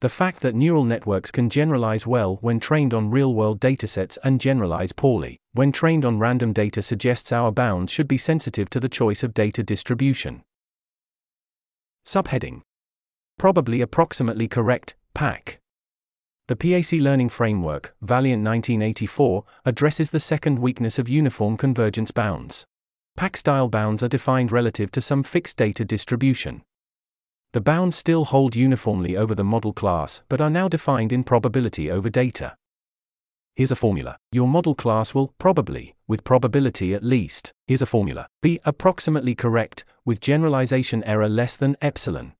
The 0.01 0.09
fact 0.09 0.42
that 0.42 0.55
neural 0.55 0.84
networks 0.84 1.32
can 1.32 1.51
generalize 1.51 2.07
well 2.07 2.36
when 2.40 2.61
trained 2.61 2.94
on 2.94 3.11
real 3.11 3.34
world 3.34 3.61
datasets 3.61 4.16
and 4.22 4.40
generalize 4.40 4.92
poorly 4.92 5.38
when 5.55 5.72
trained 5.72 6.05
on 6.05 6.20
random 6.20 6.53
data 6.53 6.80
suggests 6.80 7.32
our 7.32 7.51
bounds 7.51 7.90
should 7.90 8.07
be 8.07 8.16
sensitive 8.16 8.70
to 8.70 8.78
the 8.78 8.88
choice 8.88 9.24
of 9.24 9.34
data 9.34 9.61
distribution. 9.64 10.44
Subheading 12.07 12.61
Probably 13.38 13.80
approximately 13.80 14.46
correct, 14.46 14.94
PAC. 15.14 15.59
The 16.46 16.55
PAC 16.55 17.01
learning 17.01 17.30
framework, 17.30 17.94
Valiant 18.01 18.44
1984, 18.44 19.44
addresses 19.64 20.11
the 20.11 20.20
second 20.20 20.61
weakness 20.61 21.01
of 21.01 21.09
uniform 21.09 21.57
convergence 21.57 22.12
bounds. 22.12 22.64
PAC 23.16 23.36
style 23.36 23.68
bounds 23.68 24.05
are 24.05 24.09
defined 24.09 24.53
relative 24.53 24.92
to 24.92 25.01
some 25.01 25.24
fixed 25.24 25.57
data 25.57 25.84
distribution. 25.84 26.62
The 27.53 27.61
bounds 27.62 27.96
still 27.96 28.26
hold 28.26 28.55
uniformly 28.55 29.16
over 29.16 29.34
the 29.34 29.44
model 29.44 29.72
class 29.72 30.22
but 30.28 30.40
are 30.40 30.51
now 30.51 30.68
defined 30.68 31.12
in 31.12 31.24
probability 31.24 31.90
over 31.90 32.11
data. 32.11 32.57
Here's 33.57 33.70
a 33.70 33.76
formula. 33.76 34.18
Your 34.30 34.46
model 34.46 34.74
class 34.74 35.14
will 35.14 35.34
probably, 35.38 35.96
with 36.07 36.22
probability 36.24 36.94
at 36.94 37.03
least, 37.03 37.53
here's 37.66 37.82
a 37.82 37.86
formula, 37.86 38.28
be 38.42 38.61
approximately 38.64 39.34
correct, 39.34 39.84
with 40.05 40.20
generalization 40.20 41.03
error 41.05 41.28
less 41.28 41.57
than 41.57 41.76
epsilon. 41.82 42.34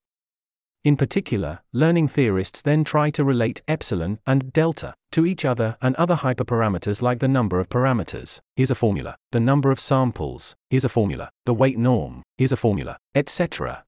In 0.85 0.97
particular, 0.97 1.61
learning 1.73 2.07
theorists 2.07 2.63
then 2.63 2.85
try 2.85 3.11
to 3.11 3.25
relate 3.25 3.63
epsilon 3.67 4.21
and 4.27 4.53
delta 4.53 4.95
to 5.11 5.27
each 5.27 5.45
other 5.45 5.77
and 5.83 5.97
other 5.97 6.15
hyperparameters 6.17 7.03
like 7.03 7.19
the 7.19 7.27
number 7.27 7.59
of 7.59 7.69
parameters. 7.69 8.41
Here's 8.55 8.71
a 8.71 8.77
formula. 8.77 9.17
The 9.33 9.41
number 9.41 9.73
of 9.73 9.81
samples. 9.81 10.55
Here's 10.71 10.85
a 10.85 10.89
formula. 10.89 11.31
The 11.47 11.55
weight 11.55 11.79
norm. 11.79 12.23
Here's 12.37 12.53
a 12.53 12.57
formula, 12.57 12.99
etc. 13.15 13.85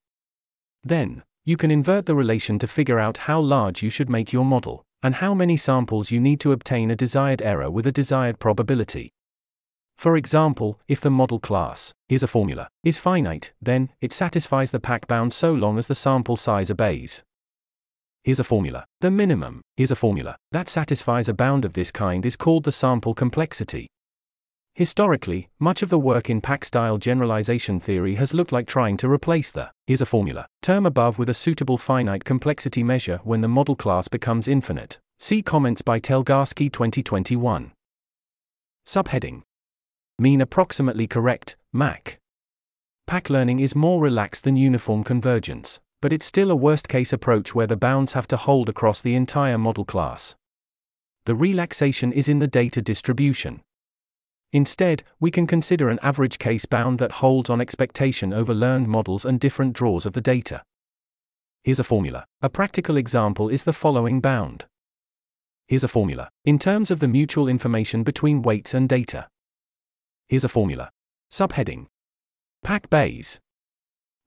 Then, 0.83 1.23
you 1.45 1.57
can 1.57 1.71
invert 1.71 2.07
the 2.07 2.15
relation 2.15 2.59
to 2.59 2.67
figure 2.67 2.99
out 2.99 3.17
how 3.17 3.41
large 3.41 3.83
you 3.83 3.91
should 3.91 4.11
make 4.11 4.33
your 4.33 4.45
model, 4.45 4.85
and 5.03 5.17
how 5.17 5.35
many 5.35 5.57
samples 5.57 6.11
you 6.11 6.21
need 6.21 6.41
to 6.41 6.53
obtain 6.53 6.91
a 6.91 6.97
desired 6.97 7.43
error 7.43 7.71
with 7.71 7.87
a 7.87 7.93
desired 7.93 8.39
probability. 8.39 9.11
For 9.97 10.17
example, 10.17 10.81
if 10.89 11.01
the 11.01 11.11
model 11.11 11.39
class, 11.39 11.93
here's 12.09 12.23
a 12.23 12.27
formula, 12.27 12.69
is 12.83 12.99
finite, 12.99 13.53
then 13.61 13.91
it 14.01 14.13
satisfies 14.13 14.71
the 14.71 14.81
PAC 14.81 15.07
bound 15.07 15.35
so 15.35 15.53
long 15.53 15.79
as 15.79 15.87
the 15.87 15.95
sample 15.95 16.37
size 16.37 16.71
obeys. 16.71 17.23
Here's 18.25 18.41
a 18.41 18.45
formula. 18.45 18.85
The 19.01 19.11
minimum, 19.11 19.63
here's 19.77 19.91
a 19.91 19.97
formula, 19.97 20.37
that 20.53 20.69
satisfies 20.69 21.29
a 21.29 21.35
bound 21.35 21.65
of 21.65 21.73
this 21.73 21.91
kind 21.91 22.25
is 22.25 22.37
called 22.37 22.65
the 22.65 22.73
sample 22.73 23.15
complexity. 23.15 23.89
Historically, 24.81 25.51
much 25.59 25.83
of 25.83 25.91
the 25.91 25.99
work 25.99 26.31
in 26.31 26.41
PAC 26.41 26.65
style 26.65 26.97
generalization 26.97 27.79
theory 27.79 28.15
has 28.15 28.33
looked 28.33 28.51
like 28.51 28.67
trying 28.67 28.97
to 28.97 29.11
replace 29.11 29.51
the, 29.51 29.71
here's 29.87 30.01
a 30.01 30.07
formula, 30.07 30.47
term 30.63 30.87
above 30.87 31.19
with 31.19 31.29
a 31.29 31.35
suitable 31.35 31.77
finite 31.77 32.25
complexity 32.25 32.83
measure 32.83 33.21
when 33.23 33.43
the 33.43 33.47
model 33.47 33.77
class 33.77 34.09
becomes 34.09 34.49
infinite. 34.49 34.99
See 35.19 35.43
comments 35.43 35.83
by 35.83 36.01
Telgarsky 36.01 36.73
2021. 36.73 37.73
Subheading 38.87 39.43
Mean 40.19 40.41
approximately 40.41 41.07
correct, 41.07 41.57
MAC. 41.75 42.19
PAC 43.07 43.29
learning 43.29 43.59
is 43.59 43.77
more 43.77 44.01
relaxed 44.01 44.45
than 44.45 44.57
uniform 44.57 45.05
convergence, 45.05 45.79
but 46.01 46.11
it's 46.11 46.25
still 46.25 46.51
a 46.51 46.57
worst 46.57 46.89
case 46.89 47.13
approach 47.13 47.55
where 47.55 47.67
the 47.67 47.77
bounds 47.77 48.13
have 48.13 48.29
to 48.29 48.39
hold 48.39 48.71
across 48.71 49.03
the 49.03 49.15
entire 49.15 49.59
model 49.59 49.85
class. 49.85 50.37
The 51.27 51.35
relaxation 51.35 52.13
is 52.13 52.31
in 52.31 52.39
the 52.39 52.49
data 52.49 52.81
distribution. 52.81 53.61
Instead, 54.53 55.05
we 55.21 55.31
can 55.31 55.47
consider 55.47 55.89
an 55.89 56.01
average 56.03 56.39
case 56.39 56.65
bound 56.65 56.99
that 56.99 57.13
holds 57.13 57.49
on 57.49 57.61
expectation 57.61 58.33
over 58.33 58.53
learned 58.53 58.89
models 58.89 59.25
and 59.25 59.39
different 59.39 59.73
draws 59.73 60.07
of 60.07 60.13
the 60.13 60.21
data. 60.21 60.63
Here's 61.63 61.79
a 61.79 61.85
formula. 61.85 62.25
A 62.43 62.49
practical 62.49 62.97
example 62.97 63.49
is 63.49 63.63
the 63.65 63.73
following 63.73 64.21
bound. 64.21 64.65
Here's 65.69 65.85
a 65.85 65.89
formula. 65.89 66.31
In 66.45 66.59
terms 66.59 66.91
of 66.91 66.99
the 66.99 67.07
mutual 67.07 67.49
information 67.49 68.03
between 68.03 68.43
weights 68.43 68.75
and 68.75 68.89
data. 68.89 69.29
Here's 70.29 70.45
a 70.45 70.49
formula. 70.49 70.91
Subheading. 71.31 71.87
PAC 72.65 72.91
Bayes. 72.91 73.41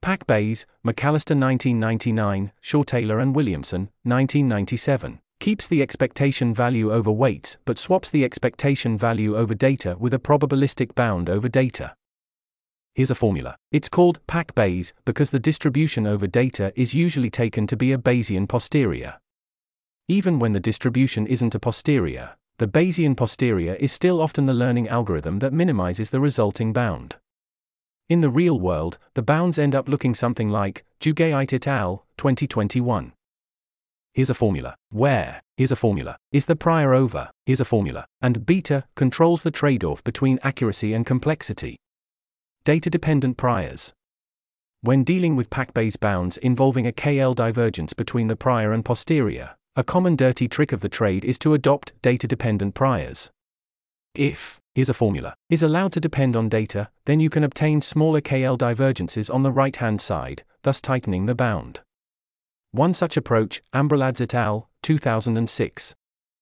PAC 0.02 0.26
Bayes, 0.26 0.66
McAllester 0.86 1.38
1999, 1.38 2.52
Shawe-Taylor 2.62 3.20
and 3.20 3.36
Williamson, 3.36 3.90
1997 4.04 5.20
keeps 5.44 5.68
the 5.68 5.82
expectation 5.82 6.54
value 6.54 6.94
over 6.94 7.12
weights 7.12 7.58
but 7.66 7.78
swaps 7.78 8.10
the 8.10 8.24
expectation 8.24 8.98
value 8.98 9.36
over 9.36 9.54
data 9.54 9.98
with 10.00 10.14
a 10.14 10.18
probabilistic 10.18 10.96
bound 10.96 11.30
over 11.30 11.50
data. 11.50 11.94
Here's 12.96 13.12
a 13.12 13.16
formula. 13.16 13.58
It's 13.70 13.90
called 13.90 14.26
PAC 14.26 14.56
Bayes 14.56 14.94
because 15.04 15.32
the 15.32 15.42
distribution 15.42 16.08
over 16.08 16.28
data 16.28 16.72
is 16.78 16.94
usually 16.94 17.30
taken 17.30 17.68
to 17.68 17.76
be 17.76 17.92
a 17.92 17.98
Bayesian 17.98 18.48
posterior. 18.48 19.20
Even 20.08 20.40
when 20.40 20.54
the 20.54 20.62
distribution 20.62 21.28
isn't 21.28 21.56
a 21.56 21.60
posterior, 21.60 22.38
the 22.58 22.68
Bayesian 22.68 23.18
posterior 23.18 23.74
is 23.82 23.92
still 23.92 24.22
often 24.22 24.46
the 24.46 24.54
learning 24.54 24.88
algorithm 24.88 25.40
that 25.40 25.52
minimizes 25.52 26.10
the 26.10 26.22
resulting 26.22 26.72
bound. 26.72 27.18
In 28.08 28.22
the 28.22 28.30
real 28.30 28.58
world, 28.58 28.98
the 29.14 29.22
bounds 29.22 29.60
end 29.60 29.76
up 29.76 29.90
looking 29.90 30.16
something 30.16 30.48
like 30.48 30.86
Dziugaite 31.02 31.52
et 31.52 31.68
al. 31.68 32.06
2021 32.16 33.12
here's 34.14 34.30
a 34.30 34.34
formula, 34.34 34.76
where, 34.90 35.42
here's 35.58 35.72
a 35.72 35.76
formula, 35.76 36.18
is 36.32 36.46
the 36.46 36.56
prior 36.56 36.94
over, 36.94 37.30
here's 37.46 37.60
a 37.60 37.66
formula, 37.66 38.06
and 38.22 38.46
beta 38.46 38.86
controls 38.96 39.42
the 39.42 39.52
trade 39.52 39.84
off 39.84 40.04
between 40.04 40.40
accuracy 40.44 40.94
and 40.94 41.06
complexity. 41.06 41.76
Data 42.64 42.90
dependent 42.90 43.38
priors. 43.38 43.92
When 44.82 45.04
dealing 45.04 45.36
with 45.36 45.50
PAC 45.50 45.74
Bayes 45.74 45.96
bounds 45.96 46.38
involving 46.38 46.86
a 46.86 46.92
KL 46.92 47.36
divergence 47.36 47.94
between 47.94 48.28
the 48.28 48.36
prior 48.36 48.72
and 48.74 48.86
posterior, 48.86 49.56
a 49.76 49.84
common 49.84 50.16
dirty 50.16 50.48
trick 50.48 50.72
of 50.72 50.82
the 50.82 50.90
trade 50.90 51.26
is 51.26 51.40
to 51.40 51.54
adopt 51.54 51.94
data 52.02 52.28
dependent 52.28 52.76
priors. 52.76 53.32
If, 54.14 54.60
here's 54.76 54.90
a 54.90 54.94
formula, 54.94 55.36
is 55.50 55.64
allowed 55.64 55.94
to 55.94 56.00
depend 56.00 56.36
on 56.36 56.48
data, 56.48 56.90
then 57.06 57.20
you 57.20 57.30
can 57.30 57.44
obtain 57.44 57.82
smaller 57.82 58.22
KL 58.22 58.58
divergences 58.58 59.30
on 59.30 59.42
the 59.42 59.52
right 59.52 59.76
hand 59.76 60.00
side, 60.00 60.44
thus 60.62 60.80
tightening 60.80 61.26
the 61.26 61.34
bound. 61.34 61.80
One 62.74 62.96
such 62.96 63.18
approach, 63.18 63.62
Ambroladze 63.72 64.22
et 64.22 64.34
al., 64.34 64.68
2006. 64.82 65.94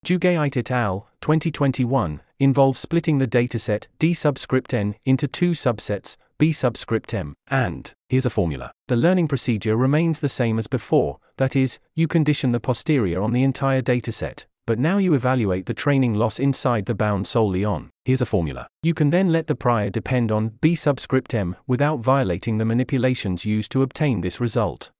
Dziugaite 0.05 0.55
et 0.55 0.71
al., 0.71 1.09
2021, 1.19 2.21
involves 2.39 2.79
splitting 2.79 3.17
the 3.17 3.27
dataset 3.27 3.87
D 3.99 4.13
subscript 4.13 4.73
n 4.73 4.95
into 5.03 5.27
two 5.27 5.51
subsets, 5.51 6.15
B 6.37 6.53
subscript 6.53 7.13
m, 7.13 7.33
and, 7.49 7.93
here's 8.07 8.25
a 8.25 8.29
formula. 8.29 8.71
The 8.87 8.95
learning 8.95 9.27
procedure 9.27 9.75
remains 9.75 10.21
the 10.21 10.29
same 10.29 10.57
as 10.57 10.67
before, 10.67 11.17
that 11.35 11.57
is, 11.57 11.79
you 11.95 12.07
condition 12.07 12.53
the 12.53 12.61
posterior 12.61 13.21
on 13.21 13.33
the 13.33 13.43
entire 13.43 13.81
dataset, 13.81 14.45
but 14.65 14.79
now 14.79 14.99
you 14.99 15.13
evaluate 15.13 15.65
the 15.65 15.73
training 15.73 16.13
loss 16.13 16.39
inside 16.39 16.85
the 16.85 16.95
bound 16.95 17.27
solely 17.27 17.65
on, 17.65 17.89
here's 18.05 18.21
a 18.21 18.25
formula. 18.25 18.67
You 18.83 18.93
can 18.93 19.09
then 19.09 19.33
let 19.33 19.47
the 19.47 19.55
prior 19.55 19.89
depend 19.89 20.31
on 20.31 20.53
B 20.61 20.75
subscript 20.75 21.33
m 21.33 21.57
without 21.67 21.99
violating 21.99 22.57
the 22.57 22.63
manipulations 22.63 23.43
used 23.43 23.69
to 23.73 23.81
obtain 23.81 24.21
this 24.21 24.39
result. 24.39 24.91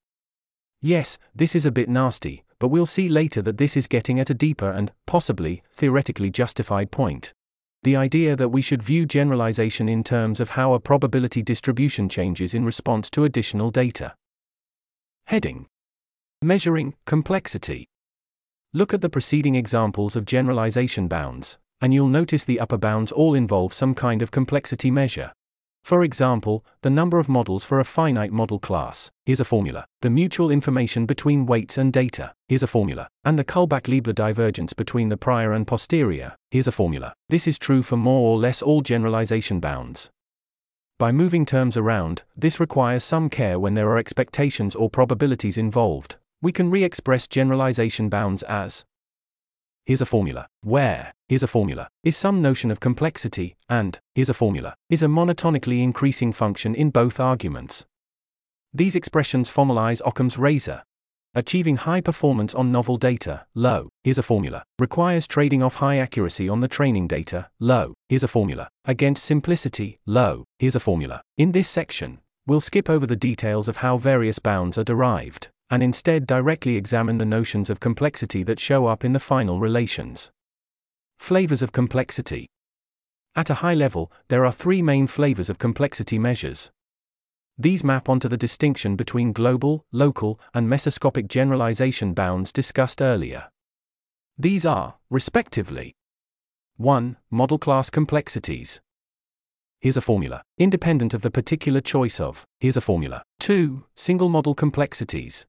Yes, 0.84 1.16
this 1.32 1.54
is 1.54 1.64
a 1.64 1.70
bit 1.70 1.88
nasty, 1.88 2.44
but 2.58 2.68
we'll 2.68 2.86
see 2.86 3.08
later 3.08 3.40
that 3.42 3.56
this 3.56 3.76
is 3.76 3.86
getting 3.86 4.18
at 4.18 4.30
a 4.30 4.34
deeper 4.34 4.68
and, 4.68 4.90
possibly, 5.06 5.62
theoretically 5.76 6.28
justified 6.28 6.90
point. 6.90 7.32
The 7.84 7.94
idea 7.94 8.34
that 8.34 8.48
we 8.48 8.62
should 8.62 8.82
view 8.82 9.06
generalization 9.06 9.88
in 9.88 10.02
terms 10.02 10.40
of 10.40 10.50
how 10.50 10.74
a 10.74 10.80
probability 10.80 11.40
distribution 11.40 12.08
changes 12.08 12.52
in 12.52 12.64
response 12.64 13.10
to 13.10 13.24
additional 13.24 13.70
data. 13.70 14.14
Heading 15.26 15.66
Measuring 16.42 16.94
complexity. 17.06 17.86
Look 18.72 18.92
at 18.92 19.02
the 19.02 19.08
preceding 19.08 19.54
examples 19.54 20.16
of 20.16 20.24
generalization 20.24 21.06
bounds, 21.06 21.58
and 21.80 21.94
you'll 21.94 22.08
notice 22.08 22.42
the 22.42 22.58
upper 22.58 22.78
bounds 22.78 23.12
all 23.12 23.34
involve 23.34 23.72
some 23.72 23.94
kind 23.94 24.20
of 24.20 24.32
complexity 24.32 24.90
measure. 24.90 25.32
For 25.82 26.04
example, 26.04 26.64
the 26.82 26.90
number 26.90 27.18
of 27.18 27.28
models 27.28 27.64
for 27.64 27.80
a 27.80 27.84
finite 27.84 28.32
model 28.32 28.58
class, 28.58 29.10
is 29.26 29.40
a 29.40 29.44
formula. 29.44 29.84
The 30.00 30.10
mutual 30.10 30.50
information 30.50 31.06
between 31.06 31.44
weights 31.46 31.76
and 31.76 31.92
data, 31.92 32.34
is 32.48 32.62
a 32.62 32.68
formula. 32.68 33.08
And 33.24 33.38
the 33.38 33.44
Kullback-Leibler 33.44 34.14
divergence 34.14 34.72
between 34.72 35.08
the 35.08 35.16
prior 35.16 35.52
and 35.52 35.66
posterior, 35.66 36.36
is 36.52 36.66
a 36.66 36.72
formula. 36.72 37.14
This 37.28 37.48
is 37.48 37.58
true 37.58 37.82
for 37.82 37.96
more 37.96 38.30
or 38.30 38.38
less 38.38 38.62
all 38.62 38.80
generalization 38.80 39.58
bounds. 39.58 40.08
By 40.98 41.10
moving 41.10 41.44
terms 41.44 41.76
around, 41.76 42.22
this 42.36 42.60
requires 42.60 43.02
some 43.02 43.28
care 43.28 43.58
when 43.58 43.74
there 43.74 43.88
are 43.88 43.98
expectations 43.98 44.76
or 44.76 44.88
probabilities 44.88 45.58
involved. 45.58 46.14
We 46.40 46.52
can 46.52 46.70
re-express 46.70 47.26
generalization 47.26 48.08
bounds 48.08 48.44
as 48.44 48.84
here's 49.84 50.00
a 50.00 50.06
formula, 50.06 50.46
where, 50.62 51.12
here's 51.28 51.42
a 51.42 51.46
formula, 51.48 51.88
is 52.04 52.16
some 52.16 52.40
notion 52.40 52.70
of 52.70 52.80
complexity, 52.80 53.56
and, 53.68 53.98
here's 54.14 54.28
a 54.28 54.34
formula, 54.34 54.74
is 54.88 55.02
a 55.02 55.06
monotonically 55.06 55.82
increasing 55.82 56.32
function 56.32 56.74
in 56.74 56.90
both 56.90 57.18
arguments. 57.18 57.84
These 58.72 58.96
expressions 58.96 59.50
formalize 59.50 60.00
Occam's 60.06 60.38
razor. 60.38 60.82
Achieving 61.34 61.76
high 61.76 62.02
performance 62.02 62.54
on 62.54 62.70
novel 62.70 62.98
data, 62.98 63.46
low, 63.54 63.88
here's 64.04 64.18
a 64.18 64.22
formula, 64.22 64.64
requires 64.78 65.26
trading 65.26 65.62
off 65.62 65.76
high 65.76 65.96
accuracy 65.96 66.48
on 66.48 66.60
the 66.60 66.68
training 66.68 67.08
data, 67.08 67.48
low, 67.58 67.94
here's 68.08 68.22
a 68.22 68.28
formula, 68.28 68.68
against 68.84 69.24
simplicity, 69.24 69.98
low, 70.04 70.44
here's 70.58 70.74
a 70.76 70.80
formula. 70.80 71.22
In 71.38 71.52
this 71.52 71.68
section, 71.68 72.18
we'll 72.46 72.60
skip 72.60 72.90
over 72.90 73.06
the 73.06 73.16
details 73.16 73.66
of 73.66 73.78
how 73.78 73.96
various 73.96 74.38
bounds 74.38 74.76
are 74.76 74.84
derived 74.84 75.48
and 75.72 75.82
instead 75.82 76.26
directly 76.26 76.76
examine 76.76 77.16
the 77.16 77.24
notions 77.24 77.70
of 77.70 77.80
complexity 77.80 78.42
that 78.42 78.60
show 78.60 78.86
up 78.86 79.06
in 79.06 79.14
the 79.14 79.18
final 79.18 79.58
relations. 79.58 80.30
Flavors 81.18 81.62
of 81.62 81.72
complexity. 81.72 82.46
At 83.34 83.48
a 83.48 83.54
high 83.54 83.72
level, 83.72 84.12
there 84.28 84.44
are 84.44 84.52
three 84.52 84.82
main 84.82 85.06
flavors 85.06 85.48
of 85.48 85.56
complexity 85.56 86.18
measures. 86.18 86.70
These 87.56 87.82
map 87.82 88.10
onto 88.10 88.28
the 88.28 88.36
distinction 88.36 88.96
between 88.96 89.32
global, 89.32 89.86
local, 89.92 90.38
and 90.52 90.68
mesoscopic 90.68 91.26
generalization 91.26 92.12
bounds 92.12 92.52
discussed 92.52 93.00
earlier. 93.00 93.48
These 94.36 94.66
are, 94.66 94.96
respectively, 95.08 95.94
1. 96.76 97.16
Model 97.30 97.58
class 97.58 97.88
complexities. 97.88 98.82
Here's 99.80 99.96
a 99.96 100.02
formula, 100.02 100.42
independent 100.58 101.14
of 101.14 101.22
the 101.22 101.30
particular 101.30 101.80
choice 101.80 102.20
of, 102.20 102.44
here's 102.60 102.76
a 102.76 102.82
formula. 102.82 103.22
2. 103.40 103.84
Single 103.94 104.28
model 104.28 104.54
complexities 104.54 105.46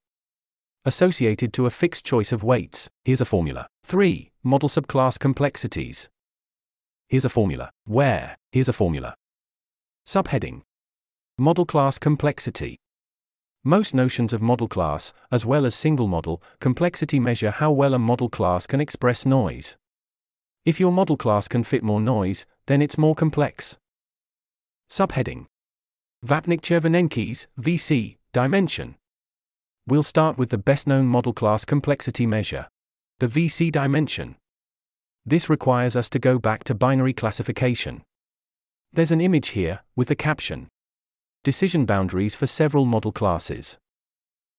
associated 0.86 1.54
to 1.54 1.66
a 1.66 1.70
fixed 1.70 2.06
choice 2.06 2.32
of 2.32 2.44
weights. 2.44 2.90
Here's 3.04 3.22
a 3.22 3.26
formula. 3.26 3.68
3. 3.86 4.32
Model 4.44 4.70
subclass 4.70 5.20
complexities. 5.20 6.10
Here's 7.08 7.26
a 7.26 7.30
formula. 7.30 7.72
Where? 7.86 8.38
Here's 8.52 8.70
a 8.70 8.74
formula. 8.74 9.16
Subheading 10.06 10.62
Model 11.38 11.66
class 11.66 11.98
complexity. 11.98 12.78
Most 13.64 13.94
notions 13.94 14.34
of 14.34 14.42
model 14.42 14.68
class, 14.68 15.14
as 15.32 15.46
well 15.46 15.66
as 15.66 15.74
single 15.74 16.08
model, 16.08 16.44
complexity 16.60 17.20
measure 17.20 17.50
how 17.50 17.72
well 17.72 17.94
a 17.94 18.00
model 18.00 18.30
class 18.30 18.68
can 18.68 18.82
express 18.82 19.26
noise. 19.26 19.78
If 20.66 20.80
your 20.80 20.92
model 20.92 21.18
class 21.18 21.48
can 21.48 21.64
fit 21.64 21.82
more 21.82 22.02
noise, 22.02 22.46
then 22.68 22.82
it's 22.82 22.98
more 22.98 23.16
complex. 23.16 23.78
Subheading 24.90 25.46
Vapnik 26.26 26.62
Chervonenkis, 26.62 27.48
VC, 27.60 28.18
Dimension. 28.32 28.96
We'll 29.86 30.04
start 30.04 30.38
with 30.38 30.50
the 30.50 30.58
best 30.58 30.88
known 30.88 31.08
model 31.08 31.34
class 31.34 31.66
complexity 31.66 32.26
measure 32.26 32.68
the 33.20 33.28
VC 33.28 33.70
dimension. 33.70 34.38
This 35.26 35.50
requires 35.50 35.98
us 35.98 36.10
to 36.12 36.20
go 36.20 36.40
back 36.40 36.64
to 36.66 36.74
binary 36.74 37.12
classification. 37.12 38.02
There's 38.94 39.12
an 39.12 39.20
image 39.20 39.50
here, 39.50 39.82
with 39.96 40.08
the 40.08 40.16
caption 40.16 40.70
Decision 41.44 41.86
boundaries 41.86 42.34
for 42.34 42.48
several 42.48 42.86
model 42.86 43.12
classes. 43.12 43.78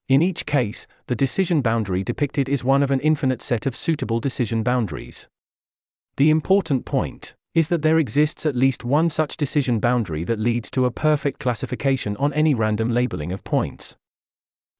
In 0.09 0.21
each 0.21 0.45
case, 0.45 0.87
the 1.07 1.17
decision 1.17 1.63
boundary 1.63 2.05
depicted 2.05 2.47
is 2.47 2.63
one 2.63 2.83
of 2.83 2.91
an 2.91 3.01
infinite 3.01 3.41
set 3.41 3.65
of 3.65 3.75
suitable 3.75 4.21
decision 4.21 4.63
boundaries. 4.63 5.27
The 6.19 6.29
important 6.29 6.85
point 6.85 7.35
is 7.55 7.69
that 7.69 7.81
there 7.81 7.99
exists 7.99 8.45
at 8.45 8.57
least 8.57 8.85
one 8.85 9.09
such 9.09 9.39
decision 9.39 9.79
boundary 9.79 10.25
that 10.25 10.39
leads 10.39 10.71
to 10.73 10.85
a 10.85 10.91
perfect 10.91 11.41
classification 11.41 12.15
on 12.19 12.35
any 12.35 12.55
random 12.55 12.91
labeling 12.91 13.33
of 13.33 13.43
points 13.43 13.97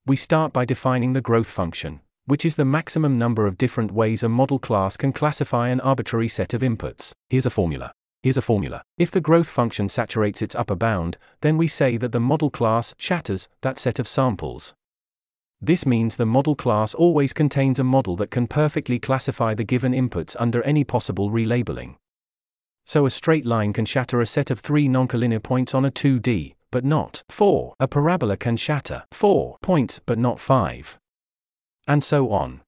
we 0.07 0.17
start 0.17 0.53
by 0.53 0.67
defining 0.67 1.15
the 1.15 1.23
growth 1.23 1.47
function, 1.47 1.99
which 2.27 2.45
is 2.45 2.57
the 2.57 2.65
maximum 2.65 3.19
number 3.19 3.47
of 3.47 3.57
different 3.57 3.91
ways 3.91 4.23
a 4.23 4.29
model 4.29 4.59
class 4.59 4.99
can 4.99 5.15
classify 5.15 5.69
an 5.69 5.81
arbitrary 5.81 6.29
set 6.29 6.53
of 6.53 6.61
inputs. 6.61 7.13
Here's 7.31 7.47
a 7.47 7.51
formula. 7.51 7.91
Here's 8.23 8.37
a 8.37 8.43
formula. 8.43 8.83
If 8.99 9.11
the 9.11 9.23
growth 9.23 9.49
function 9.49 9.89
saturates 9.89 10.43
its 10.43 10.55
upper 10.55 10.77
bound, 10.77 11.17
then 11.41 11.57
we 11.57 11.67
say 11.67 11.97
that 11.97 12.13
the 12.13 12.21
model 12.21 12.51
class 12.51 12.95
shatters 12.99 13.49
that 13.63 13.79
set 13.79 13.99
of 13.99 14.07
samples. 14.07 14.75
This 15.59 15.87
means 15.87 16.17
the 16.17 16.27
model 16.27 16.55
class 16.55 16.93
always 16.93 17.33
contains 17.33 17.79
a 17.79 17.85
model 17.85 18.15
that 18.17 18.31
can 18.31 18.47
perfectly 18.47 18.99
classify 18.99 19.55
the 19.55 19.65
given 19.65 19.93
inputs 19.93 20.37
under 20.39 20.63
any 20.65 20.85
possible 20.85 21.31
relabeling. 21.31 21.97
So 22.85 23.07
a 23.07 23.11
straight 23.11 23.47
line 23.47 23.73
can 23.73 23.87
shatter 23.87 24.21
a 24.21 24.27
set 24.27 24.51
of 24.51 24.61
three 24.61 24.87
noncollinear 24.87 25.43
points 25.43 25.75
on 25.75 25.87
a 25.87 25.91
2D, 25.91 26.57
but 26.75 26.85
not 26.85 27.23
4. 27.29 27.73
A 27.79 27.87
parabola 27.87 28.37
can 28.37 28.57
shatter 28.57 29.05
4 29.13 29.59
points 29.63 30.01
but 30.05 30.19
not 30.19 30.41
5. 30.41 30.99
And 31.87 32.03
so 32.03 32.33
on. 32.33 32.63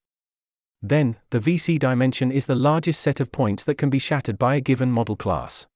Then, 0.80 1.16
the 1.30 1.40
VC 1.40 1.76
dimension 1.76 2.30
is 2.30 2.46
the 2.46 2.54
largest 2.54 3.00
set 3.00 3.18
of 3.18 3.32
points 3.32 3.64
that 3.64 3.78
can 3.78 3.90
be 3.90 3.98
shattered 3.98 4.38
by 4.38 4.54
a 4.54 4.60
given 4.60 4.92
model 4.92 5.16
class. 5.16 5.66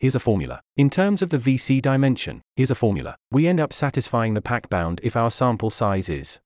Here's 0.00 0.16
a 0.16 0.18
formula. 0.18 0.62
In 0.76 0.90
terms 0.90 1.22
of 1.22 1.30
the 1.30 1.38
VC 1.38 1.80
dimension, 1.80 2.42
here's 2.56 2.72
a 2.72 2.74
formula. 2.74 3.14
We 3.30 3.46
end 3.46 3.60
up 3.60 3.72
satisfying 3.72 4.34
the 4.34 4.42
PAC 4.42 4.68
bound 4.68 5.00
if 5.04 5.14
our 5.14 5.30
sample 5.30 5.70
size 5.70 6.08
is. 6.08 6.40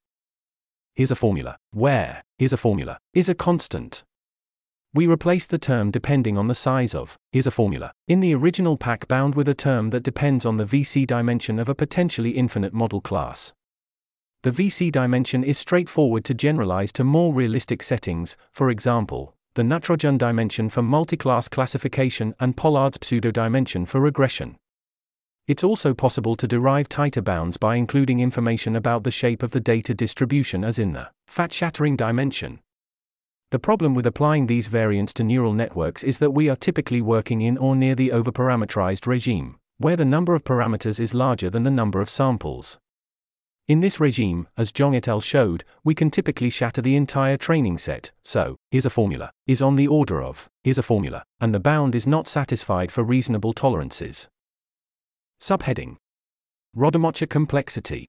Here's 0.95 1.11
a 1.11 1.16
formula. 1.24 1.57
Where, 1.70 2.22
here's 2.36 2.53
a 2.53 2.59
formula, 2.59 2.99
is 3.14 3.30
a 3.30 3.34
constant. 3.34 4.05
We 4.95 5.07
replace 5.07 5.47
the 5.47 5.57
term 5.57 5.90
depending 5.90 6.36
on 6.36 6.49
the 6.49 6.55
size 6.55 6.95
of, 6.95 7.16
here's 7.30 7.47
a 7.47 7.51
formula, 7.51 7.95
in 8.09 8.20
the 8.20 8.34
original 8.34 8.76
PAC 8.76 9.09
bound 9.09 9.34
with 9.34 9.49
a 9.49 9.55
term 9.55 9.88
that 9.88 10.03
depends 10.03 10.45
on 10.45 10.59
the 10.59 10.66
VC 10.66 11.07
dimension 11.07 11.59
of 11.59 11.70
a 11.70 11.74
potentially 11.74 12.32
infinite 12.32 12.74
model 12.74 13.01
class. 13.01 13.55
The 14.43 14.51
VC 14.51 14.93
dimension 14.93 15.45
is 15.45 15.57
straightforward 15.57 16.26
to 16.26 16.34
generalize 16.34 16.93
to 16.93 17.05
more 17.05 17.32
realistic 17.32 17.82
settings, 17.82 18.36
for 18.51 18.69
example, 18.69 19.35
the 19.55 19.62
Natarajan 19.62 20.19
dimension 20.19 20.69
for 20.69 20.82
multiclass 20.82 21.48
classification 21.48 22.35
and 22.39 22.55
Pollard's 22.55 22.98
pseudo 23.01 23.31
dimension 23.31 23.86
for 23.86 23.98
regression. 23.98 24.56
It's 25.47 25.64
also 25.64 25.94
possible 25.94 26.36
to 26.36 26.47
derive 26.47 26.90
tighter 26.90 27.23
bounds 27.23 27.56
by 27.56 27.77
including 27.77 28.20
information 28.20 28.77
about 28.77 29.05
the 29.05 29.10
shape 29.10 29.43
of 29.43 29.52
the 29.52 29.60
data 29.60 29.94
distribution 29.94 30.64
as 30.64 30.78
in 30.78 30.93
the 30.93 31.09
fat 31.27 31.51
shattering 31.51 31.97
dimension. 31.97 32.60
The 33.52 33.58
problem 33.58 33.92
with 33.92 34.06
applying 34.06 34.46
these 34.46 34.66
variants 34.68 35.12
to 35.12 35.22
neural 35.22 35.52
networks 35.52 36.02
is 36.02 36.16
that 36.20 36.30
we 36.30 36.48
are 36.48 36.56
typically 36.56 37.02
working 37.02 37.42
in 37.42 37.58
or 37.58 37.76
near 37.76 37.94
the 37.94 38.08
overparameterized 38.08 39.06
regime, 39.06 39.56
where 39.76 39.94
the 39.94 40.06
number 40.06 40.34
of 40.34 40.42
parameters 40.42 40.98
is 40.98 41.12
larger 41.12 41.50
than 41.50 41.62
the 41.62 41.70
number 41.70 42.00
of 42.00 42.08
samples. 42.08 42.78
In 43.68 43.80
this 43.80 44.00
regime, 44.00 44.48
as 44.56 44.72
Zhang 44.72 44.96
et 44.96 45.06
al. 45.06 45.20
showed, 45.20 45.64
we 45.84 45.94
can 45.94 46.10
typically 46.10 46.48
shatter 46.48 46.80
the 46.80 46.96
entire 46.96 47.36
training 47.36 47.76
set, 47.76 48.10
so, 48.22 48.56
here's 48.70 48.86
a 48.86 48.90
formula, 48.90 49.30
is 49.46 49.60
on 49.60 49.76
the 49.76 49.86
order 49.86 50.22
of, 50.22 50.48
here's 50.64 50.78
a 50.78 50.82
formula, 50.82 51.22
and 51.38 51.54
the 51.54 51.60
bound 51.60 51.94
is 51.94 52.06
not 52.06 52.26
satisfied 52.26 52.90
for 52.90 53.04
reasonable 53.04 53.52
tolerances. 53.52 54.28
Subheading 55.42 55.96
Rademacher 56.74 57.26
complexity. 57.26 58.06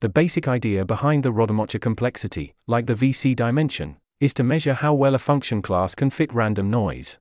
The 0.00 0.08
basic 0.08 0.48
idea 0.48 0.84
behind 0.84 1.22
the 1.22 1.30
Rademacher 1.30 1.78
complexity, 1.78 2.56
like 2.66 2.86
the 2.86 2.96
VC 2.96 3.36
dimension, 3.36 3.98
is 4.20 4.34
to 4.34 4.42
measure 4.42 4.74
how 4.74 4.94
well 4.94 5.14
a 5.14 5.18
function 5.18 5.62
class 5.62 5.94
can 5.94 6.10
fit 6.10 6.32
random 6.32 6.70
noise. 6.70 7.18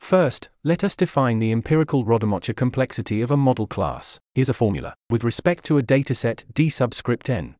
First, 0.00 0.48
let 0.64 0.82
us 0.82 0.96
define 0.96 1.38
the 1.38 1.52
empirical 1.52 2.04
Rademacher 2.04 2.54
complexity 2.54 3.20
of 3.20 3.30
a 3.30 3.36
model 3.36 3.66
class. 3.66 4.18
Here's 4.34 4.48
a 4.48 4.54
formula. 4.54 4.94
With 5.10 5.24
respect 5.24 5.64
to 5.66 5.78
a 5.78 5.82
dataset 5.82 6.44
D 6.54 6.68
subscript 6.70 7.28
n. 7.28 7.54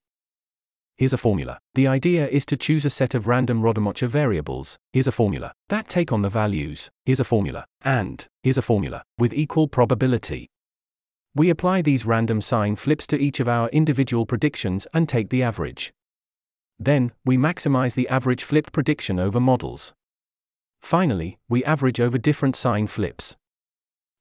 Here's 0.97 1.13
a 1.13 1.19
formula. 1.19 1.59
The 1.75 1.87
idea 1.87 2.29
is 2.29 2.45
to 2.47 2.57
choose 2.57 2.85
a 2.85 2.91
set 2.91 3.15
of 3.15 3.27
random 3.27 3.63
Rademacher 3.63 4.07
variables. 4.07 4.79
Here's 4.93 5.07
a 5.07 5.13
formula. 5.13 5.53
That 5.69 5.89
take 5.89 6.13
on 6.13 6.23
the 6.23 6.29
values. 6.29 6.91
Here's 7.05 7.21
a 7.21 7.25
formula. 7.25 7.67
And, 7.83 8.27
here's 8.43 8.59
a 8.59 8.63
formula. 8.63 9.03
With 9.19 9.33
equal 9.33 9.69
probability. 9.69 10.49
We 11.35 11.49
apply 11.49 11.83
these 11.83 12.05
random 12.05 12.41
sign 12.41 12.75
flips 12.75 13.07
to 13.09 13.19
each 13.19 13.39
of 13.39 13.49
our 13.49 13.69
individual 13.69 14.27
predictions 14.27 14.87
and 14.93 15.09
take 15.09 15.31
the 15.31 15.43
average. 15.43 15.93
Then, 16.81 17.13
we 17.27 17.37
maximize 17.37 17.95
the 17.95 18.09
average 18.09 18.43
flipped 18.43 18.73
prediction 18.73 19.21
over 19.21 19.39
models. 19.39 19.93
Finally, 20.81 21.39
we 21.47 21.63
average 21.65 22.01
over 22.01 22.17
different 22.17 22.57
sign 22.57 22.87
flips. 22.87 23.37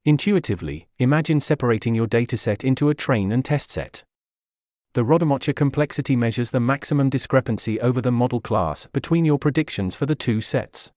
Intuitively, 0.03 0.89
imagine 0.97 1.39
separating 1.39 1.95
your 1.95 2.07
dataset 2.07 2.63
into 2.63 2.89
a 2.89 2.93
train 2.93 3.31
and 3.31 3.45
test 3.45 3.71
set. 3.71 4.03
The 4.93 5.05
Rademacher 5.05 5.53
complexity 5.53 6.17
measures 6.17 6.51
the 6.51 6.59
maximum 6.59 7.09
discrepancy 7.09 7.79
over 7.79 8.01
the 8.01 8.11
model 8.11 8.41
class 8.41 8.87
between 8.87 9.23
your 9.23 9.39
predictions 9.39 9.95
for 9.95 10.05
the 10.05 10.15
two 10.15 10.41
sets. 10.41 10.91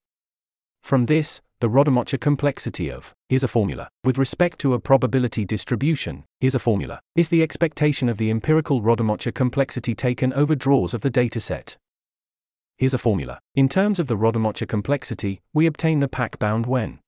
From 0.82 1.06
this, 1.06 1.40
the 1.62 1.68
Rademacher 1.68 2.18
complexity 2.18 2.90
of, 2.90 3.14
here's 3.28 3.44
a 3.44 3.46
formula, 3.46 3.88
with 4.02 4.18
respect 4.18 4.58
to 4.58 4.74
a 4.74 4.80
probability 4.80 5.44
distribution, 5.44 6.24
here's 6.40 6.56
a 6.56 6.58
formula, 6.58 6.98
is 7.14 7.28
the 7.28 7.40
expectation 7.40 8.08
of 8.08 8.18
the 8.18 8.30
empirical 8.30 8.82
Rademacher 8.82 9.30
complexity 9.30 9.94
taken 9.94 10.32
over 10.32 10.56
draws 10.56 10.92
of 10.92 11.02
the 11.02 11.10
dataset. 11.10 11.76
Here's 12.78 12.94
a 12.94 12.98
formula. 12.98 13.38
In 13.54 13.68
terms 13.68 14.00
of 14.00 14.08
the 14.08 14.16
Rademacher 14.16 14.66
complexity, 14.66 15.40
we 15.54 15.66
obtain 15.66 16.00
the 16.00 16.08
PAC 16.08 16.40
bound 16.40 16.66
when. 16.66 16.98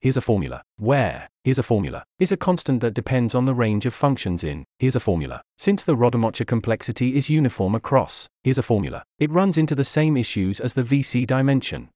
Here's 0.00 0.16
a 0.16 0.20
formula. 0.20 0.64
Where, 0.78 1.28
here's 1.44 1.60
a 1.60 1.62
formula, 1.62 2.02
is 2.18 2.32
a 2.32 2.36
constant 2.36 2.80
that 2.80 2.94
depends 2.94 3.32
on 3.32 3.44
the 3.44 3.54
range 3.54 3.86
of 3.86 3.94
functions 3.94 4.42
in, 4.42 4.64
here's 4.80 4.96
a 4.96 4.98
formula. 4.98 5.40
Since 5.56 5.84
the 5.84 5.94
Rademacher 5.94 6.44
complexity 6.44 7.14
is 7.14 7.30
uniform 7.30 7.76
across, 7.76 8.26
here's 8.42 8.58
a 8.58 8.62
formula, 8.64 9.04
it 9.20 9.30
runs 9.30 9.56
into 9.56 9.76
the 9.76 9.84
same 9.84 10.16
issues 10.16 10.58
as 10.58 10.74
the 10.74 10.82
VC 10.82 11.24
dimension. 11.24 11.90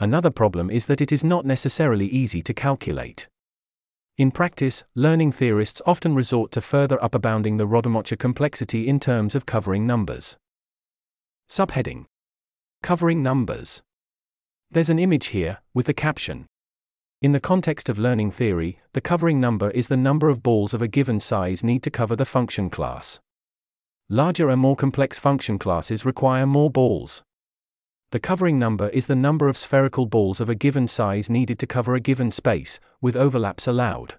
Another 0.00 0.30
problem 0.30 0.70
is 0.70 0.86
that 0.86 1.00
it 1.00 1.12
is 1.12 1.22
not 1.22 1.46
necessarily 1.46 2.06
easy 2.06 2.42
to 2.42 2.54
calculate. 2.54 3.28
In 4.18 4.30
practice, 4.30 4.84
learning 4.94 5.32
theorists 5.32 5.80
often 5.86 6.14
resort 6.14 6.52
to 6.52 6.60
further 6.60 6.98
upperbounding 6.98 7.56
the 7.56 7.66
Rademacher 7.66 8.16
complexity 8.16 8.86
in 8.86 9.00
terms 9.00 9.34
of 9.34 9.46
covering 9.46 9.86
numbers. 9.86 10.36
Subheading 11.48 12.04
Covering 12.82 13.22
numbers. 13.22 13.82
There's 14.70 14.90
an 14.90 14.98
image 14.98 15.26
here, 15.26 15.58
with 15.72 15.86
the 15.86 15.94
caption 15.94 16.46
In 17.20 17.32
the 17.32 17.40
context 17.40 17.88
of 17.88 17.98
learning 17.98 18.32
theory, 18.32 18.80
the 18.92 19.00
covering 19.00 19.40
number 19.40 19.70
is 19.70 19.88
the 19.88 19.96
number 19.96 20.28
of 20.28 20.42
balls 20.42 20.74
of 20.74 20.82
a 20.82 20.88
given 20.88 21.20
size 21.20 21.62
need 21.62 21.82
to 21.84 21.90
cover 21.90 22.16
the 22.16 22.24
function 22.24 22.70
class. 22.70 23.20
Larger 24.08 24.50
and 24.50 24.60
more 24.60 24.76
complex 24.76 25.18
function 25.18 25.58
classes 25.58 26.04
require 26.04 26.46
more 26.46 26.70
balls. 26.70 27.22
The 28.12 28.20
covering 28.20 28.58
number 28.58 28.90
is 28.90 29.06
the 29.06 29.16
number 29.16 29.48
of 29.48 29.56
spherical 29.56 30.04
balls 30.04 30.38
of 30.38 30.50
a 30.50 30.54
given 30.54 30.86
size 30.86 31.30
needed 31.30 31.58
to 31.60 31.66
cover 31.66 31.94
a 31.94 32.00
given 32.00 32.30
space, 32.30 32.78
with 33.00 33.16
overlaps 33.16 33.66
allowed. 33.66 34.16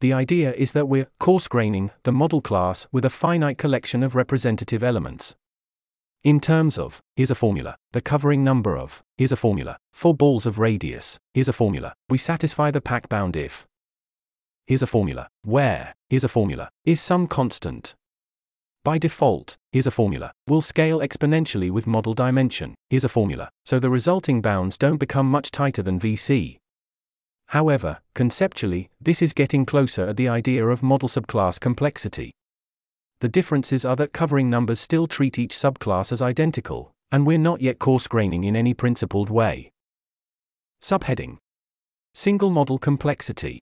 The 0.00 0.14
idea 0.14 0.54
is 0.54 0.72
that 0.72 0.88
we're 0.88 1.10
coarse 1.20 1.46
graining 1.46 1.90
the 2.04 2.12
model 2.12 2.40
class 2.40 2.86
with 2.92 3.04
a 3.04 3.10
finite 3.10 3.58
collection 3.58 4.02
of 4.02 4.14
representative 4.14 4.82
elements. 4.82 5.36
In 6.22 6.40
terms 6.40 6.78
of, 6.78 7.02
here's 7.14 7.30
a 7.30 7.34
formula, 7.34 7.76
the 7.92 8.00
covering 8.00 8.42
number 8.42 8.74
of, 8.74 9.02
here's 9.18 9.32
a 9.32 9.36
formula, 9.36 9.76
for 9.92 10.14
balls 10.14 10.46
of 10.46 10.58
radius, 10.58 11.18
here's 11.34 11.48
a 11.48 11.52
formula, 11.52 11.92
we 12.08 12.16
satisfy 12.16 12.70
the 12.70 12.80
PAC 12.80 13.10
bound 13.10 13.36
if. 13.36 13.66
Here's 14.66 14.82
a 14.82 14.86
formula, 14.86 15.28
where, 15.42 15.94
here's 16.08 16.24
a 16.24 16.28
formula, 16.28 16.70
is 16.86 17.02
some 17.02 17.26
constant. 17.26 17.94
By 18.84 18.98
default, 18.98 19.56
here's 19.72 19.86
a 19.86 19.90
formula. 19.90 20.30
Will 20.46 20.60
scale 20.60 20.98
exponentially 20.98 21.70
with 21.70 21.86
model 21.86 22.12
dimension. 22.12 22.74
Here's 22.90 23.02
a 23.04 23.08
formula. 23.08 23.48
So 23.64 23.78
the 23.78 23.88
resulting 23.88 24.42
bounds 24.42 24.76
don't 24.76 24.98
become 24.98 25.30
much 25.30 25.50
tighter 25.50 25.82
than 25.82 25.98
VC. 25.98 26.58
However, 27.48 27.98
conceptually, 28.14 28.90
this 29.00 29.22
is 29.22 29.32
getting 29.32 29.64
closer 29.64 30.06
at 30.06 30.18
the 30.18 30.28
idea 30.28 30.66
of 30.66 30.82
model 30.82 31.08
subclass 31.08 31.58
complexity. 31.58 32.30
The 33.20 33.28
differences 33.28 33.86
are 33.86 33.96
that 33.96 34.12
covering 34.12 34.50
numbers 34.50 34.80
still 34.80 35.06
treat 35.06 35.38
each 35.38 35.54
subclass 35.54 36.12
as 36.12 36.20
identical, 36.20 36.92
and 37.10 37.26
we're 37.26 37.38
not 37.38 37.62
yet 37.62 37.78
coarse 37.78 38.06
graining 38.06 38.44
in 38.44 38.54
any 38.54 38.74
principled 38.74 39.30
way. 39.30 39.70
Subheading 40.82 41.38
Single 42.12 42.50
model 42.50 42.78
complexity. 42.78 43.60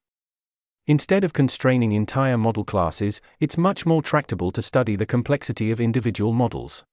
Instead 0.85 1.23
of 1.23 1.31
constraining 1.31 1.93
entire 1.93 2.37
model 2.37 2.65
classes, 2.65 3.21
it's 3.39 3.57
much 3.57 3.85
more 3.85 4.01
tractable 4.01 4.51
to 4.51 4.61
study 4.61 4.97
the 4.97 5.05
complexity 5.05 5.71
of 5.71 5.79
individual 5.79 6.33
models. 6.33 6.83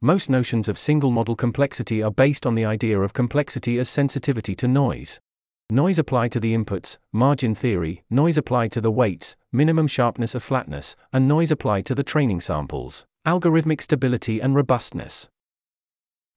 Most 0.00 0.30
notions 0.30 0.66
of 0.66 0.78
single 0.78 1.10
model 1.10 1.36
complexity 1.36 2.02
are 2.02 2.10
based 2.10 2.46
on 2.46 2.54
the 2.54 2.64
idea 2.64 2.98
of 2.98 3.12
complexity 3.12 3.78
as 3.78 3.90
sensitivity 3.90 4.54
to 4.54 4.66
noise. 4.66 5.20
Noise 5.68 5.98
applied 5.98 6.32
to 6.32 6.40
the 6.40 6.54
inputs, 6.54 6.96
margin 7.12 7.54
theory, 7.54 8.02
noise 8.08 8.38
applied 8.38 8.72
to 8.72 8.80
the 8.80 8.90
weights, 8.90 9.36
minimum 9.52 9.86
sharpness 9.86 10.34
of 10.34 10.42
flatness, 10.42 10.96
and 11.12 11.28
noise 11.28 11.50
applied 11.50 11.84
to 11.86 11.94
the 11.94 12.02
training 12.02 12.40
samples, 12.40 13.04
algorithmic 13.26 13.82
stability 13.82 14.40
and 14.40 14.54
robustness. 14.54 15.28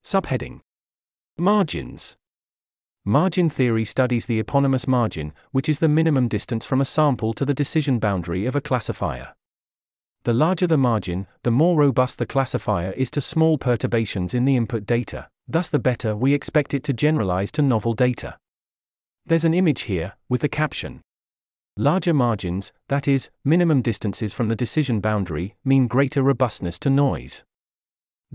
Subheading 0.03 0.60
Margins 1.38 2.18
Margin 3.07 3.52
theory 3.52 3.86
studies 3.86 4.26
the 4.26 4.40
eponymous 4.40 4.88
margin, 4.88 5.32
which 5.52 5.69
is 5.69 5.77
the 5.77 5.88
minimum 5.88 6.27
distance 6.27 6.65
from 6.65 6.82
a 6.82 6.86
sample 6.86 7.34
to 7.34 7.45
the 7.45 7.53
decision 7.53 7.99
boundary 7.99 8.48
of 8.48 8.56
a 8.56 8.61
classifier. 8.61 9.36
The 10.23 10.34
larger 10.34 10.65
the 10.65 10.76
margin, 10.76 11.27
the 11.44 11.52
more 11.52 11.77
robust 11.77 12.18
the 12.18 12.26
classifier 12.26 12.94
is 12.94 13.11
to 13.11 13.22
small 13.22 13.60
perturbations 13.60 14.34
in 14.34 14.45
the 14.45 14.56
input 14.56 14.88
data, 14.88 15.27
thus, 15.48 15.69
the 15.69 15.77
better 15.77 16.15
we 16.15 16.34
expect 16.34 16.73
it 16.73 16.84
to 16.86 16.94
generalize 16.94 17.52
to 17.52 17.61
novel 17.61 17.94
data. 17.94 18.40
There's 19.23 19.45
an 19.45 19.53
image 19.53 19.82
here, 19.82 20.14
with 20.27 20.41
the 20.41 20.49
caption 20.49 21.02
Larger 21.77 22.14
margins, 22.14 22.73
that 22.88 23.07
is, 23.07 23.30
minimum 23.44 23.84
distances 23.84 24.34
from 24.34 24.48
the 24.48 24.56
decision 24.56 24.99
boundary, 24.99 25.56
mean 25.64 25.86
greater 25.86 26.23
robustness 26.23 26.80
to 26.80 26.90
noise. 26.90 27.44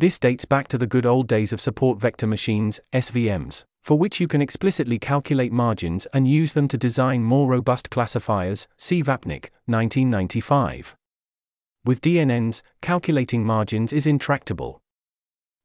This 0.01 0.19
dates 0.19 0.47
back 0.47 0.67
to 0.69 0.79
the 0.79 0.87
good 0.87 1.05
old 1.05 1.29
days 1.29 1.53
of 1.53 1.61
support 1.61 2.01
vector 2.01 2.27
machines, 2.27 2.81
SVMs, 2.95 3.65
for 3.85 3.99
which 3.99 4.19
you 4.19 4.27
can 4.27 4.41
explicitly 4.41 4.99
calculate 4.99 5.53
margins 5.53 6.07
and 6.15 6.27
use 6.27 6.55
them 6.55 6.69
to 6.69 6.79
design 6.79 7.23
more 7.23 7.47
robust 7.47 7.91
classifiers, 7.91 8.67
see 8.79 9.03
Vapnik, 9.03 9.51
1995. 9.67 10.97
With 11.85 12.01
DNNs, 12.01 12.63
calculating 12.81 13.45
margins 13.45 13.93
is 13.93 14.07
intractable. 14.07 14.81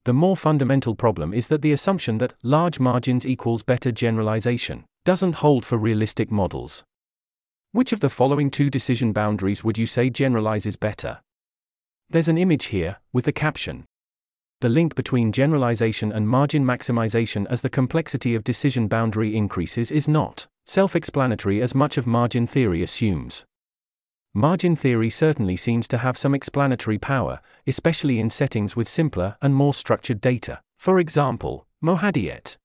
The 0.04 0.12
more 0.12 0.36
fundamental 0.36 0.96
problem 0.96 1.34
is 1.34 1.48
that 1.48 1.62
the 1.62 1.72
assumption 1.72 2.18
that 2.18 2.34
large 2.44 2.78
margins 2.78 3.26
equals 3.26 3.64
better 3.64 3.94
generalization 3.94 4.84
doesn't 5.06 5.36
hold 5.36 5.64
for 5.64 5.78
realistic 5.78 6.30
models. 6.30 6.84
Which 7.72 7.94
of 7.94 8.02
the 8.02 8.10
following 8.10 8.52
two 8.52 8.70
decision 8.70 9.14
boundaries 9.14 9.64
would 9.64 9.78
you 9.78 9.88
say 9.88 10.10
generalizes 10.10 10.76
better? 10.76 11.22
There's 12.10 12.28
an 12.28 12.38
image 12.38 12.66
here, 12.66 12.98
with 13.14 13.24
the 13.24 13.32
caption 13.32 13.86
the 14.66 14.70
link 14.70 14.96
between 14.96 15.32
generalization 15.32 16.12
and 16.12 16.28
margin 16.28 16.66
maximization 16.66 17.46
as 17.52 17.62
the 17.62 17.70
complexity 17.70 18.34
of 18.34 18.44
decision 18.44 18.88
boundary 18.88 19.36
increases 19.36 19.92
is 19.92 20.08
not 20.08 20.48
self 20.66 20.96
explanatory 20.96 21.62
as 21.62 21.76
much 21.76 22.00
of 22.00 22.08
margin 22.08 22.48
theory 22.48 22.82
assumes. 22.82 23.46
Margin 24.34 24.76
theory 24.76 25.12
certainly 25.12 25.56
seems 25.56 25.88
to 25.88 26.00
have 26.00 26.18
some 26.18 26.34
explanatory 26.34 26.98
power, 26.98 27.42
especially 27.68 28.20
in 28.20 28.28
settings 28.28 28.76
with 28.76 28.90
simpler 28.90 29.38
and 29.40 29.54
more 29.54 29.72
structured 29.72 30.20
data. 30.20 30.62
For 30.80 30.98
example, 30.98 31.68
Mohadi 31.84 32.32
et 32.32 32.58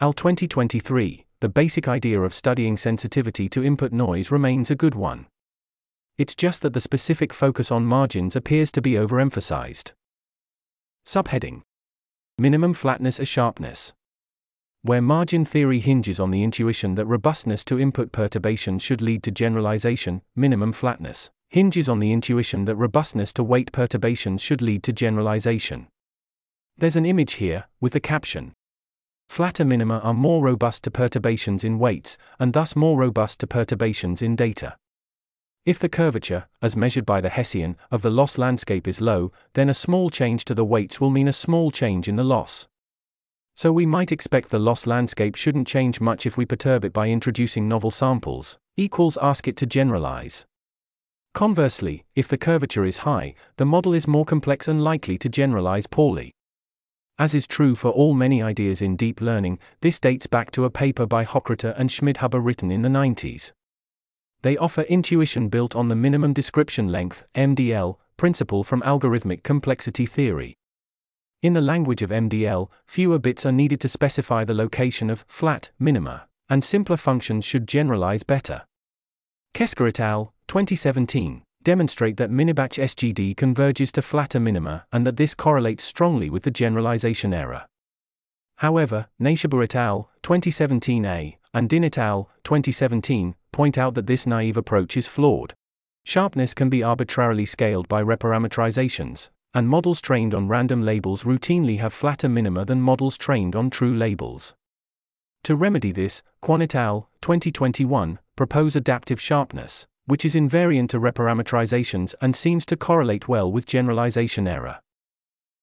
al. 0.00 0.14
2023, 0.14 1.26
the 1.40 1.48
basic 1.50 1.88
idea 1.88 2.22
of 2.22 2.32
studying 2.32 2.78
sensitivity 2.78 3.50
to 3.50 3.62
input 3.62 3.92
noise 3.92 4.30
remains 4.30 4.70
a 4.70 4.74
good 4.74 4.94
one. 4.94 5.26
It's 6.16 6.34
just 6.34 6.62
that 6.62 6.72
the 6.72 6.80
specific 6.80 7.34
focus 7.34 7.70
on 7.70 7.84
margins 7.84 8.34
appears 8.34 8.72
to 8.72 8.80
be 8.80 8.92
overemphasized. 8.92 9.92
Subheading 11.04 11.62
Minimum 12.38 12.74
flatness 12.74 13.20
or 13.20 13.24
sharpness. 13.24 13.92
Where 14.82 15.02
margin 15.02 15.44
theory 15.44 15.80
hinges 15.80 16.18
on 16.18 16.30
the 16.30 16.42
intuition 16.42 16.94
that 16.94 17.06
robustness 17.06 17.64
to 17.64 17.78
input 17.78 18.12
perturbations 18.12 18.82
should 18.82 19.02
lead 19.02 19.22
to 19.24 19.30
generalization, 19.30 20.22
minimum 20.34 20.72
flatness 20.72 21.30
hinges 21.50 21.88
on 21.88 21.98
the 21.98 22.12
intuition 22.12 22.64
that 22.64 22.76
robustness 22.76 23.32
to 23.34 23.44
weight 23.44 23.72
perturbations 23.72 24.40
should 24.40 24.62
lead 24.62 24.82
to 24.82 24.92
generalization. 24.92 25.86
There's 26.78 26.96
an 26.96 27.04
image 27.04 27.34
here, 27.34 27.64
with 27.80 27.92
the 27.92 28.00
caption 28.00 28.54
Flatter 29.28 29.64
minima 29.64 29.98
are 30.00 30.14
more 30.14 30.42
robust 30.42 30.84
to 30.84 30.90
perturbations 30.90 31.62
in 31.62 31.78
weights, 31.78 32.16
and 32.38 32.52
thus 32.52 32.74
more 32.74 32.98
robust 32.98 33.40
to 33.40 33.46
perturbations 33.46 34.22
in 34.22 34.34
data. 34.34 34.76
If 35.64 35.78
the 35.78 35.88
curvature, 35.88 36.46
as 36.60 36.74
measured 36.74 37.06
by 37.06 37.20
the 37.20 37.28
Hessian, 37.28 37.76
of 37.92 38.02
the 38.02 38.10
loss 38.10 38.36
landscape 38.36 38.88
is 38.88 39.00
low, 39.00 39.30
then 39.54 39.68
a 39.68 39.74
small 39.74 40.10
change 40.10 40.44
to 40.46 40.54
the 40.56 40.64
weights 40.64 41.00
will 41.00 41.10
mean 41.10 41.28
a 41.28 41.32
small 41.32 41.70
change 41.70 42.08
in 42.08 42.16
the 42.16 42.24
loss. 42.24 42.66
So 43.54 43.72
we 43.72 43.86
might 43.86 44.10
expect 44.10 44.50
the 44.50 44.58
loss 44.58 44.88
landscape 44.88 45.36
shouldn't 45.36 45.68
change 45.68 46.00
much 46.00 46.26
if 46.26 46.36
we 46.36 46.46
perturb 46.46 46.84
it 46.84 46.92
by 46.92 47.10
introducing 47.10 47.68
novel 47.68 47.92
samples, 47.92 48.58
equals 48.76 49.16
ask 49.22 49.46
it 49.46 49.56
to 49.58 49.66
generalize. 49.66 50.46
Conversely, 51.32 52.04
if 52.16 52.26
the 52.26 52.38
curvature 52.38 52.84
is 52.84 52.98
high, 52.98 53.34
the 53.56 53.64
model 53.64 53.94
is 53.94 54.08
more 54.08 54.24
complex 54.24 54.66
and 54.66 54.82
likely 54.82 55.16
to 55.16 55.28
generalize 55.28 55.86
poorly. 55.86 56.32
As 57.20 57.34
is 57.34 57.46
true 57.46 57.76
for 57.76 57.90
all 57.90 58.14
many 58.14 58.42
ideas 58.42 58.82
in 58.82 58.96
deep 58.96 59.20
learning, 59.20 59.60
this 59.80 60.00
dates 60.00 60.26
back 60.26 60.50
to 60.52 60.64
a 60.64 60.70
paper 60.70 61.06
by 61.06 61.24
Hochreiter 61.24 61.78
and 61.78 61.88
Schmidhuber 61.88 62.44
written 62.44 62.72
in 62.72 62.82
the 62.82 62.88
90s. 62.88 63.52
They 64.42 64.56
offer 64.56 64.82
intuition 64.82 65.48
built 65.48 65.74
on 65.74 65.88
the 65.88 65.96
minimum 65.96 66.32
description 66.32 66.88
length, 66.88 67.24
MDL, 67.34 67.96
principle 68.16 68.64
from 68.64 68.82
algorithmic 68.82 69.42
complexity 69.42 70.06
theory. 70.06 70.56
In 71.42 71.54
the 71.54 71.60
language 71.60 72.02
of 72.02 72.10
MDL, 72.10 72.68
fewer 72.86 73.18
bits 73.18 73.46
are 73.46 73.52
needed 73.52 73.80
to 73.80 73.88
specify 73.88 74.44
the 74.44 74.54
location 74.54 75.10
of 75.10 75.24
flat 75.26 75.70
minima, 75.78 76.28
and 76.48 76.62
simpler 76.62 76.96
functions 76.96 77.44
should 77.44 77.66
generalize 77.66 78.22
better. 78.22 78.62
Keskar 79.54 79.88
et 79.88 80.00
al., 80.00 80.34
2017, 80.48 81.42
demonstrate 81.62 82.16
that 82.16 82.30
minibatch 82.30 82.82
SGD 82.82 83.36
converges 83.36 83.92
to 83.92 84.02
flatter 84.02 84.40
minima 84.40 84.86
and 84.92 85.06
that 85.06 85.16
this 85.16 85.34
correlates 85.34 85.84
strongly 85.84 86.30
with 86.30 86.42
the 86.42 86.50
generalization 86.50 87.32
error. 87.32 87.66
However, 88.56 89.06
Neyshabur 89.20 89.64
et 89.64 89.74
al., 89.74 90.10
2017a, 90.22 91.36
and 91.54 91.68
Dinh 91.68 91.84
et 91.84 91.98
al., 91.98 92.30
2017, 92.44 93.34
point 93.52 93.78
out 93.78 93.94
that 93.94 94.06
this 94.06 94.26
naive 94.26 94.56
approach 94.56 94.96
is 94.96 95.06
flawed. 95.06 95.54
Sharpness 96.04 96.54
can 96.54 96.68
be 96.68 96.82
arbitrarily 96.82 97.46
scaled 97.46 97.86
by 97.88 98.02
reparameterizations, 98.02 99.28
and 99.54 99.68
models 99.68 100.00
trained 100.00 100.34
on 100.34 100.48
random 100.48 100.82
labels 100.82 101.24
routinely 101.24 101.78
have 101.78 101.92
flatter 101.92 102.28
minima 102.28 102.64
than 102.64 102.80
models 102.80 103.16
trained 103.16 103.54
on 103.54 103.70
true 103.70 103.94
labels. 103.94 104.54
To 105.44 105.56
remedy 105.56 105.92
this, 105.92 106.22
et 106.48 106.74
al., 106.74 107.08
2021, 107.20 108.18
propose 108.36 108.74
adaptive 108.74 109.20
sharpness, 109.20 109.86
which 110.06 110.24
is 110.24 110.34
invariant 110.34 110.88
to 110.90 111.00
reparameterizations 111.00 112.14
and 112.20 112.34
seems 112.34 112.64
to 112.66 112.76
correlate 112.76 113.28
well 113.28 113.50
with 113.50 113.66
generalization 113.66 114.48
error. 114.48 114.80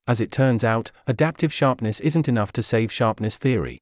As 0.07 0.22
it 0.22 0.32
turns 0.32 0.64
out, 0.64 0.91
adaptive 1.07 1.53
sharpness 1.53 1.99
isn't 1.99 2.28
enough 2.28 2.52
to 2.53 2.64
save 2.64 2.91
sharpness 2.91 3.38
theory. 3.38 3.80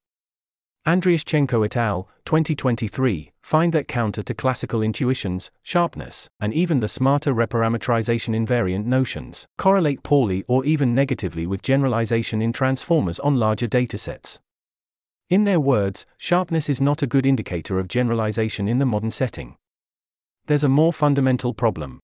Andriushchenko 0.88 1.66
et 1.66 1.76
al., 1.76 2.08
2023, 2.24 3.34
find 3.42 3.74
that 3.74 3.90
counter 3.90 4.24
to 4.24 4.34
classical 4.34 4.82
intuitions, 4.82 5.52
sharpness, 5.62 6.30
and 6.40 6.54
even 6.54 6.80
the 6.80 6.88
smarter 6.88 7.34
reparametrization 7.34 8.34
invariant 8.34 8.86
notions, 8.86 9.46
correlate 9.58 10.02
poorly 10.02 10.46
or 10.48 10.64
even 10.64 10.96
negatively 10.96 11.46
with 11.46 11.62
generalization 11.62 12.42
in 12.42 12.54
transformers 12.54 13.20
on 13.20 13.36
larger 13.36 13.68
datasets. 13.68 14.40
In 15.30 15.44
their 15.44 15.60
words, 15.60 16.06
sharpness 16.18 16.70
is 16.70 16.80
not 16.80 17.02
a 17.02 17.08
good 17.08 17.26
indicator 17.26 17.80
of 17.80 17.90
generalization 17.90 18.70
in 18.70 18.80
the 18.80 18.86
modern 18.86 19.12
setting. 19.12 19.58
There's 20.46 20.64
a 20.64 20.70
more 20.70 20.94
fundamental 20.94 21.54
problem. 21.54 22.00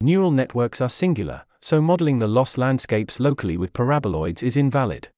Neural 0.00 0.30
networks 0.30 0.80
are 0.80 0.88
singular, 0.88 1.42
so 1.60 1.82
modeling 1.82 2.20
the 2.20 2.28
loss 2.28 2.56
landscapes 2.56 3.18
locally 3.18 3.56
with 3.56 3.72
paraboloids 3.72 4.44
is 4.44 4.56
invalid. 4.56 5.08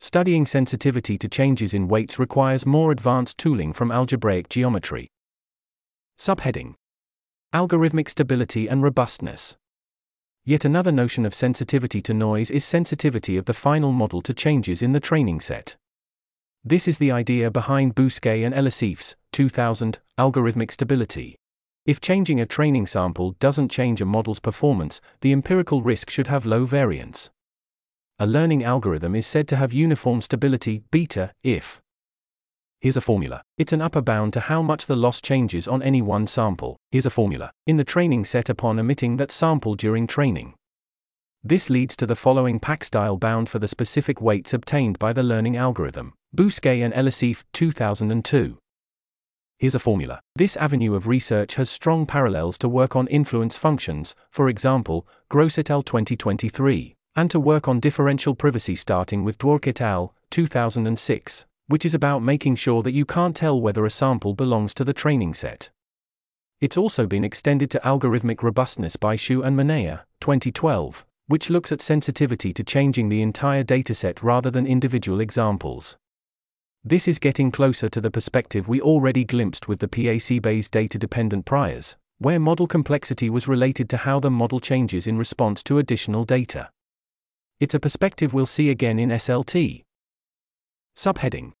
Studying 0.00 0.46
sensitivity 0.46 1.18
to 1.18 1.28
changes 1.28 1.74
in 1.74 1.88
weights 1.88 2.18
requires 2.18 2.64
more 2.64 2.92
advanced 2.92 3.36
tooling 3.36 3.72
from 3.72 3.90
algebraic 3.90 4.48
geometry. 4.48 5.08
Subheading 6.16 6.74
Algorithmic 7.52 8.08
stability 8.08 8.68
and 8.68 8.82
robustness. 8.82 9.56
Yet 10.44 10.64
another 10.64 10.92
notion 10.92 11.26
of 11.26 11.34
sensitivity 11.34 12.00
to 12.02 12.14
noise 12.14 12.48
is 12.48 12.64
sensitivity 12.64 13.36
of 13.36 13.46
the 13.46 13.54
final 13.54 13.90
model 13.90 14.22
to 14.22 14.32
changes 14.32 14.82
in 14.82 14.92
the 14.92 15.00
training 15.00 15.40
set. 15.40 15.76
This 16.64 16.86
is 16.86 16.98
the 16.98 17.10
idea 17.10 17.50
behind 17.50 17.94
Bousquet 17.94 18.44
and 18.44 18.54
Elisseeff's 18.54 19.16
2000 19.32 19.98
algorithmic 20.18 20.70
stability. 20.70 21.36
If 21.86 22.00
changing 22.00 22.40
a 22.40 22.46
training 22.46 22.86
sample 22.86 23.32
doesn't 23.40 23.70
change 23.70 24.00
a 24.00 24.04
model's 24.04 24.40
performance, 24.40 25.00
the 25.22 25.32
empirical 25.32 25.82
risk 25.82 26.08
should 26.08 26.28
have 26.28 26.46
low 26.46 26.66
variance. 26.66 27.30
A 28.20 28.26
learning 28.26 28.64
algorithm 28.64 29.14
is 29.14 29.28
said 29.28 29.46
to 29.46 29.54
have 29.56 29.72
uniform 29.72 30.20
stability, 30.20 30.82
beta, 30.90 31.30
if. 31.44 31.80
Here's 32.80 32.96
a 32.96 33.00
formula. 33.00 33.42
It's 33.56 33.72
an 33.72 33.80
upper 33.80 34.00
bound 34.00 34.32
to 34.32 34.40
how 34.40 34.60
much 34.60 34.86
the 34.86 34.96
loss 34.96 35.20
changes 35.20 35.68
on 35.68 35.84
any 35.84 36.02
one 36.02 36.26
sample. 36.26 36.76
Here's 36.90 37.06
a 37.06 37.10
formula. 37.10 37.52
In 37.68 37.76
the 37.76 37.84
training 37.84 38.24
set 38.24 38.48
upon 38.48 38.80
omitting 38.80 39.18
that 39.18 39.30
sample 39.30 39.76
during 39.76 40.08
training. 40.08 40.54
This 41.44 41.70
leads 41.70 41.96
to 41.98 42.06
the 42.06 42.16
following 42.16 42.58
PAC 42.58 42.82
style 42.82 43.16
bound 43.16 43.48
for 43.48 43.60
the 43.60 43.68
specific 43.68 44.20
weights 44.20 44.52
obtained 44.52 44.98
by 44.98 45.12
the 45.12 45.22
learning 45.22 45.56
algorithm. 45.56 46.14
Bousquet 46.34 46.84
and 46.84 46.92
Elisseeff, 46.94 47.44
2002. 47.52 48.58
Here's 49.60 49.76
a 49.76 49.78
formula. 49.78 50.18
This 50.34 50.56
avenue 50.56 50.96
of 50.96 51.06
research 51.06 51.54
has 51.54 51.70
strong 51.70 52.04
parallels 52.04 52.58
to 52.58 52.68
work 52.68 52.96
on 52.96 53.06
influence 53.06 53.56
functions, 53.56 54.16
for 54.28 54.48
example, 54.48 55.06
Grosse 55.28 55.58
et 55.58 55.70
al. 55.70 55.84
2023 55.84 56.96
and 57.18 57.32
to 57.32 57.40
work 57.40 57.66
on 57.66 57.80
differential 57.80 58.32
privacy 58.32 58.76
starting 58.76 59.24
with 59.24 59.38
Dwork 59.38 59.66
et 59.66 59.80
al., 59.80 60.14
2006, 60.30 61.46
which 61.66 61.84
is 61.84 61.92
about 61.92 62.22
making 62.22 62.54
sure 62.54 62.80
that 62.84 62.92
you 62.92 63.04
can't 63.04 63.34
tell 63.34 63.60
whether 63.60 63.84
a 63.84 63.90
sample 63.90 64.34
belongs 64.34 64.72
to 64.74 64.84
the 64.84 64.92
training 64.92 65.34
set. 65.34 65.68
It's 66.60 66.76
also 66.76 67.08
been 67.08 67.24
extended 67.24 67.72
to 67.72 67.80
algorithmic 67.80 68.44
robustness 68.44 68.94
by 68.94 69.16
Xu 69.16 69.44
and 69.44 69.56
Mannor, 69.56 70.04
2012, 70.20 71.04
which 71.26 71.50
looks 71.50 71.72
at 71.72 71.82
sensitivity 71.82 72.52
to 72.52 72.62
changing 72.62 73.08
the 73.08 73.20
entire 73.20 73.64
dataset 73.64 74.22
rather 74.22 74.48
than 74.48 74.64
individual 74.64 75.18
examples. 75.18 75.96
This 76.84 77.08
is 77.08 77.18
getting 77.18 77.50
closer 77.50 77.88
to 77.88 78.00
the 78.00 78.12
perspective 78.12 78.68
we 78.68 78.80
already 78.80 79.24
glimpsed 79.24 79.66
with 79.66 79.80
the 79.80 79.88
PAC 79.88 80.40
Bayes 80.40 80.68
data 80.68 81.00
dependent 81.00 81.46
priors, 81.46 81.96
where 82.18 82.38
model 82.38 82.68
complexity 82.68 83.28
was 83.28 83.48
related 83.48 83.88
to 83.90 83.96
how 83.96 84.20
the 84.20 84.30
model 84.30 84.60
changes 84.60 85.08
in 85.08 85.18
response 85.18 85.64
to 85.64 85.78
additional 85.78 86.24
data. 86.24 86.70
It's 87.60 87.74
a 87.74 87.80
perspective 87.80 88.32
we'll 88.32 88.46
see 88.46 88.70
again 88.70 89.00
in 89.00 89.08
SLT. 89.08 89.82
Subheading 90.96 91.52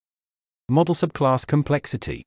Model 0.68 0.94
subclass 0.94 1.44
complexity. 1.44 2.22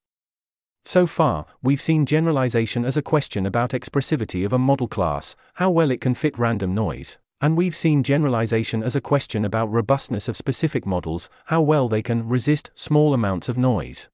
So 0.83 1.07
far, 1.07 1.45
we've 1.61 1.79
seen 1.79 2.05
generalization 2.05 2.83
as 2.83 2.97
a 2.97 3.01
question 3.01 3.45
about 3.45 3.69
expressivity 3.69 4.45
of 4.45 4.51
a 4.51 4.57
model 4.57 4.89
class, 4.89 5.37
how 5.53 5.69
well 5.69 5.89
it 5.89 6.01
can 6.01 6.15
fit 6.15 6.37
random 6.37 6.75
noise, 6.75 7.17
and 7.39 7.55
we've 7.55 7.75
seen 7.75 8.03
generalization 8.03 8.83
as 8.83 8.97
a 8.97 9.01
question 9.01 9.45
about 9.45 9.71
robustness 9.71 10.27
of 10.27 10.35
specific 10.35 10.85
models, 10.85 11.29
how 11.45 11.61
well 11.61 11.87
they 11.87 12.01
can 12.01 12.27
resist 12.27 12.71
small 12.75 13.13
amounts 13.13 13.47
of 13.47 13.57
noise. 13.57 14.09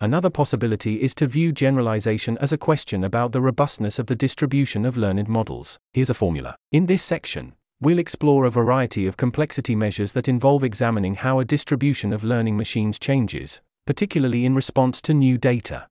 Another 0.00 0.30
possibility 0.30 1.00
is 1.00 1.14
to 1.14 1.28
view 1.28 1.52
generalization 1.52 2.36
as 2.38 2.52
a 2.52 2.58
question 2.58 3.04
about 3.04 3.30
the 3.30 3.40
robustness 3.40 4.00
of 4.00 4.06
the 4.06 4.16
distribution 4.16 4.84
of 4.84 4.96
learned 4.96 5.28
models. 5.28 5.78
Here's 5.92 6.10
a 6.10 6.14
formula. 6.14 6.56
In 6.72 6.86
this 6.86 7.02
section, 7.02 7.54
We'll 7.80 7.98
explore 7.98 8.44
a 8.44 8.50
variety 8.50 9.06
of 9.06 9.16
complexity 9.16 9.74
measures 9.74 10.12
that 10.12 10.28
involve 10.28 10.64
examining 10.64 11.16
how 11.16 11.38
a 11.38 11.44
distribution 11.44 12.12
of 12.12 12.24
learning 12.24 12.56
machines 12.56 12.98
changes, 12.98 13.60
particularly 13.86 14.44
in 14.44 14.54
response 14.54 15.00
to 15.02 15.14
new 15.14 15.36
data. 15.36 15.88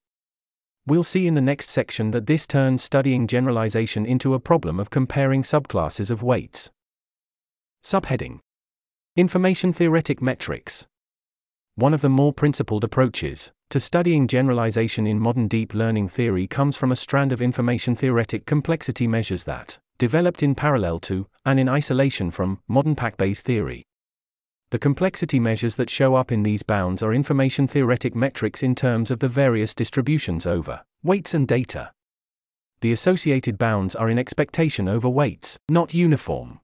We'll 0.85 1.03
see 1.03 1.27
in 1.27 1.35
the 1.35 1.41
next 1.41 1.69
section 1.69 2.11
that 2.11 2.25
this 2.25 2.47
turns 2.47 2.83
studying 2.83 3.27
generalization 3.27 4.05
into 4.05 4.33
a 4.33 4.39
problem 4.39 4.79
of 4.79 4.89
comparing 4.89 5.41
subclasses 5.41 6.09
of 6.09 6.23
weights. 6.23 6.71
Subheading 7.83 8.39
Information 9.15 9.71
Theoretic 9.71 10.21
Metrics. 10.21 10.87
One 11.75 11.93
of 11.93 12.01
the 12.01 12.09
more 12.09 12.33
principled 12.33 12.83
approaches 12.83 13.51
to 13.69 13.79
studying 13.79 14.27
generalization 14.27 15.05
in 15.05 15.19
modern 15.19 15.47
deep 15.47 15.73
learning 15.73 16.07
theory 16.07 16.47
comes 16.47 16.77
from 16.77 16.91
a 16.91 16.95
strand 16.95 17.31
of 17.31 17.41
information 17.41 17.95
theoretic 17.95 18.45
complexity 18.45 19.07
measures 19.07 19.43
that 19.45 19.79
developed 19.97 20.43
in 20.43 20.55
parallel 20.55 20.99
to, 20.99 21.27
and 21.45 21.59
in 21.59 21.69
isolation 21.69 22.31
from, 22.31 22.59
modern 22.67 22.95
PAC 22.95 23.17
Bayes 23.17 23.41
theory. 23.41 23.85
The 24.71 24.79
complexity 24.79 25.39
measures 25.39 25.75
that 25.75 25.89
show 25.89 26.15
up 26.15 26.31
in 26.31 26.41
these 26.41 26.63
bounds 26.63 27.03
are 27.03 27.13
information 27.13 27.67
theoretic 27.67 28.15
metrics 28.15 28.63
in 28.63 28.73
terms 28.73 29.11
of 29.11 29.19
the 29.19 29.27
various 29.27 29.75
distributions 29.75 30.47
over 30.47 30.81
weights 31.03 31.33
and 31.33 31.47
data. 31.47 31.91
The 32.81 32.91
associated 32.91 33.57
bounds 33.57 33.95
are 33.95 34.09
in 34.09 34.17
expectation 34.17 34.87
over 34.87 35.07
weights, 35.07 35.59
not 35.69 35.93
uniform. 35.93 36.59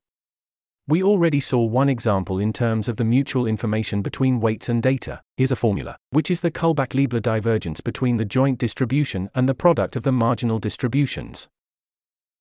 We 0.88 1.04
already 1.04 1.40
saw 1.40 1.64
one 1.64 1.88
example 1.88 2.40
in 2.40 2.52
terms 2.52 2.90
of 2.90 2.98
the 2.98 3.04
mutual 3.04 3.46
information 3.46 4.02
between 4.02 4.40
weights 4.40 4.70
and 4.70 4.82
data. 4.82 5.22
Here's 5.38 5.52
a 5.52 5.56
formula, 5.56 5.98
which 6.10 6.32
is 6.32 6.40
the 6.40 6.50
Kullback 6.50 6.96
Leibler 6.96 7.22
divergence 7.22 7.80
between 7.80 8.18
the 8.18 8.26
joint 8.26 8.58
distribution 8.58 9.30
and 9.36 9.48
the 9.48 9.54
product 9.54 9.96
of 9.96 10.02
the 10.02 10.12
marginal 10.12 10.58
distributions. 10.58 11.48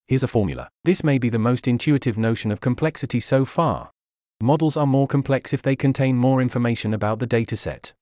Here's 0.09 0.23
a 0.23 0.27
formula. 0.27 0.71
This 0.85 1.05
may 1.05 1.19
be 1.19 1.29
the 1.29 1.39
most 1.39 1.69
intuitive 1.69 2.17
notion 2.17 2.51
of 2.51 2.63
complexity 2.63 3.21
so 3.21 3.45
far. 3.45 3.91
Models 4.41 4.75
are 4.75 4.87
more 4.87 5.07
complex 5.07 5.53
if 5.53 5.61
they 5.61 5.77
contain 5.77 6.17
more 6.17 6.41
information 6.41 6.95
about 6.95 7.19
the 7.19 7.27
dataset. 7.27 7.93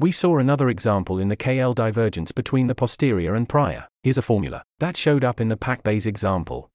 We 0.00 0.10
saw 0.10 0.38
another 0.38 0.68
example 0.68 1.20
in 1.20 1.28
the 1.28 1.36
KL 1.36 1.76
divergence 1.76 2.32
between 2.32 2.66
the 2.66 2.74
posterior 2.74 3.36
and 3.36 3.48
prior. 3.48 3.86
Here's 4.02 4.18
a 4.18 4.22
formula 4.22 4.64
that 4.80 4.96
showed 4.96 5.22
up 5.22 5.40
in 5.40 5.46
the 5.46 5.56
PAC 5.56 5.84
Bayes 5.84 6.06
example. 6.06 6.70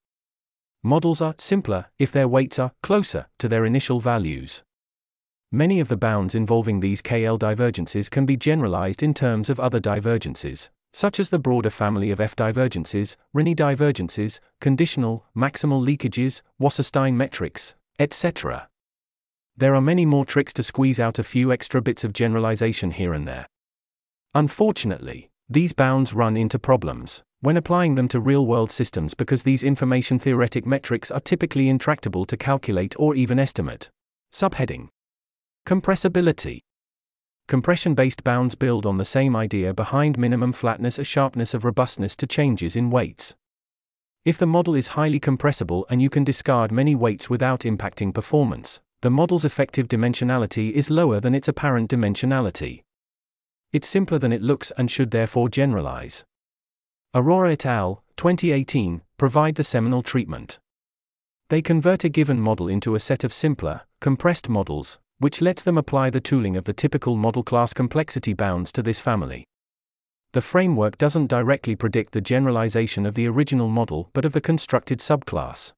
Models 0.82 1.20
are 1.20 1.36
simpler 1.38 1.88
if 2.00 2.14
their 2.14 2.30
weights 2.30 2.58
are 2.58 2.72
closer 2.82 3.28
to 3.40 3.50
their 3.50 3.66
initial 3.66 4.00
values. 4.00 4.64
Many 5.52 5.82
of 5.82 5.90
the 5.90 5.98
bounds 5.98 6.36
involving 6.36 6.80
these 6.80 7.02
KL 7.02 7.38
divergences 7.38 8.08
can 8.08 8.26
be 8.26 8.38
generalized 8.38 9.04
in 9.04 9.14
terms 9.14 9.50
of 9.50 9.60
other 9.60 9.82
divergences 9.82 10.70
such 10.98 11.20
as 11.20 11.30
the 11.30 11.38
broader 11.38 11.70
family 11.70 12.10
of 12.10 12.20
F 12.20 12.36
divergences, 12.36 13.16
Rényi 13.36 13.56
divergences, 13.56 14.42
conditional, 14.60 15.24
maximal 15.38 15.86
leakages, 15.86 16.42
Wasserstein 16.60 17.14
metrics, 17.14 17.76
etc. 18.00 18.68
There 19.56 19.76
are 19.76 19.82
many 19.82 20.08
more 20.08 20.26
tricks 20.26 20.54
to 20.54 20.64
squeeze 20.64 21.00
out 21.00 21.20
a 21.20 21.24
few 21.24 21.52
extra 21.52 21.84
bits 21.84 22.04
of 22.04 22.14
generalization 22.14 22.90
here 22.90 23.14
and 23.14 23.28
there. 23.28 23.46
Unfortunately, 24.34 25.30
these 25.48 25.72
bounds 25.72 26.16
run 26.16 26.36
into 26.36 26.58
problems. 26.58 27.22
when 27.42 27.58
applying 27.58 27.94
them 27.94 28.08
to 28.08 28.20
real 28.20 28.48
world 28.48 28.72
systems 28.72 29.14
because 29.14 29.44
these 29.44 29.62
information 29.62 30.18
theoretic 30.18 30.66
metrics 30.66 31.12
are 31.12 31.20
typically 31.20 31.70
intractable 31.70 32.26
to 32.26 32.36
calculate 32.36 32.96
or 32.98 33.14
even 33.14 33.38
estimate. 33.38 33.92
Subheading 34.34 34.88
Compressibility 35.68 36.62
Compression 37.48 37.96
based 37.96 38.26
bounds 38.26 38.56
build 38.56 38.86
on 38.86 38.98
the 38.98 39.06
same 39.06 39.34
idea 39.34 39.74
behind 39.74 40.18
minimum 40.18 40.52
flatness 40.52 41.00
or 41.00 41.06
sharpness 41.06 41.54
of 41.54 41.64
robustness 41.64 42.14
to 42.18 42.28
changes 42.28 42.76
in 42.76 42.90
weights. 42.90 43.36
If 44.26 44.38
the 44.38 44.46
model 44.46 44.76
is 44.76 44.90
highly 44.90 45.22
compressible 45.22 45.86
and 45.90 46.02
you 46.02 46.10
can 46.10 46.26
discard 46.26 46.74
many 46.74 46.94
weights 46.94 47.30
without 47.30 47.62
impacting 47.62 48.14
performance, 48.14 48.82
the 49.02 49.10
model's 49.10 49.46
effective 49.46 49.88
dimensionality 49.88 50.74
is 50.74 50.90
lower 50.90 51.22
than 51.22 51.34
its 51.34 51.48
apparent 51.48 51.90
dimensionality. 51.90 52.84
It's 53.72 53.88
simpler 53.88 54.20
than 54.20 54.34
it 54.34 54.42
looks 54.42 54.72
and 54.78 54.92
should 54.92 55.12
therefore 55.12 55.48
generalize. 55.48 56.26
Arora 57.16 57.54
et 57.54 57.66
al., 57.66 58.04
2018, 58.18 59.02
provide 59.18 59.56
the 59.56 59.64
seminal 59.64 60.04
treatment. 60.04 60.60
They 61.50 61.62
convert 61.62 62.04
a 62.04 62.10
given 62.10 62.42
model 62.42 62.68
into 62.68 62.96
a 62.96 63.00
set 63.00 63.24
of 63.24 63.32
simpler, 63.32 63.84
compressed 64.02 64.50
models, 64.50 65.00
which 65.20 65.42
lets 65.42 65.64
them 65.64 65.78
apply 65.78 66.10
the 66.10 66.20
tooling 66.20 66.56
of 66.58 66.66
the 66.66 66.74
typical 66.74 67.16
model 67.16 67.44
class 67.44 67.74
complexity 67.74 68.34
bounds 68.34 68.72
to 68.72 68.84
this 68.84 69.00
family. 69.00 69.46
The 70.34 70.42
framework 70.42 70.98
doesn't 70.98 71.28
directly 71.28 71.76
predict 71.76 72.14
the 72.14 72.22
generalization 72.22 73.06
of 73.06 73.16
the 73.16 73.28
original 73.28 73.70
model 73.70 74.10
but 74.14 74.26
of 74.26 74.34
the 74.34 74.42
constructed 74.42 75.00
subclass. 75.00 75.74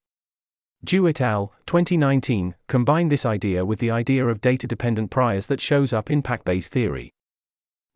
Zhou 0.86 1.10
et 1.10 1.22
al., 1.22 1.54
2019, 1.66 2.56
combine 2.68 3.10
this 3.10 3.26
idea 3.26 3.66
with 3.66 3.80
the 3.80 3.92
idea 3.92 4.26
of 4.26 4.42
data 4.42 4.66
dependent 4.66 5.12
priors 5.12 5.46
that 5.48 5.60
shows 5.60 5.94
up 5.94 6.10
in 6.10 6.22
PAC 6.22 6.44
Bayes 6.46 6.68
theory. 6.68 7.12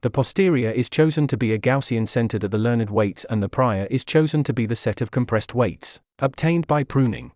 The 0.01 0.09
posterior 0.09 0.69
is 0.69 0.89
chosen 0.89 1.27
to 1.27 1.37
be 1.37 1.53
a 1.53 1.59
Gaussian 1.59 2.07
centered 2.07 2.43
at 2.43 2.51
the 2.51 2.57
learned 2.57 2.89
weights, 2.89 3.25
and 3.29 3.41
the 3.41 3.47
prior 3.47 3.87
is 3.89 4.03
chosen 4.03 4.43
to 4.43 4.51
be 4.51 4.65
the 4.65 4.75
set 4.75 4.99
of 4.99 5.11
compressed 5.11 5.55
weights, 5.55 6.01
obtained 6.19 6.67
by 6.67 6.83
pruning. 6.83 7.31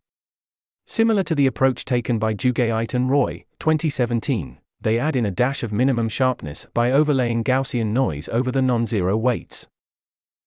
Similar 0.90 1.24
to 1.24 1.36
the 1.36 1.48
approach 1.48 1.84
taken 1.84 2.18
by 2.18 2.34
Dziugaite 2.34 2.94
and 2.94 3.10
Roy, 3.10 3.44
2017, 3.60 4.58
they 4.80 4.98
add 4.98 5.18
in 5.18 5.26
a 5.26 5.32
dash 5.32 5.62
of 5.62 5.74
minimum 5.74 6.08
sharpness 6.08 6.66
by 6.74 6.94
overlaying 6.94 7.44
Gaussian 7.44 7.88
noise 7.88 8.30
over 8.30 8.54
the 8.54 8.62
non 8.62 8.86
zero 8.86 9.18
weights. 9.18 9.68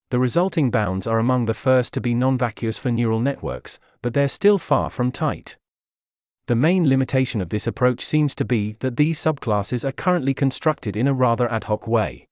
The 0.09 0.19
resulting 0.19 0.71
bounds 0.71 1.07
are 1.07 1.19
among 1.19 1.45
the 1.45 1.53
first 1.53 1.93
to 1.93 2.01
be 2.01 2.15
non 2.15 2.39
vacuous 2.39 2.79
for 2.79 2.91
neural 2.91 3.21
networks, 3.21 3.79
but 4.01 4.15
they're 4.15 4.29
still 4.29 4.57
far 4.57 4.89
from 4.89 5.13
tight. 5.13 5.59
The 6.47 6.57
main 6.57 6.89
limitation 6.89 7.43
of 7.43 7.51
this 7.51 7.67
approach 7.67 8.01
seems 8.03 8.35
to 8.37 8.45
be 8.47 8.77
that 8.81 8.97
these 8.97 9.21
subclasses 9.21 9.87
are 9.87 9.93
currently 9.93 10.33
constructed 10.33 10.97
in 10.97 11.07
a 11.07 11.13
rather 11.13 11.53
ad 11.53 11.65
hoc 11.65 11.87
way. 11.87 12.27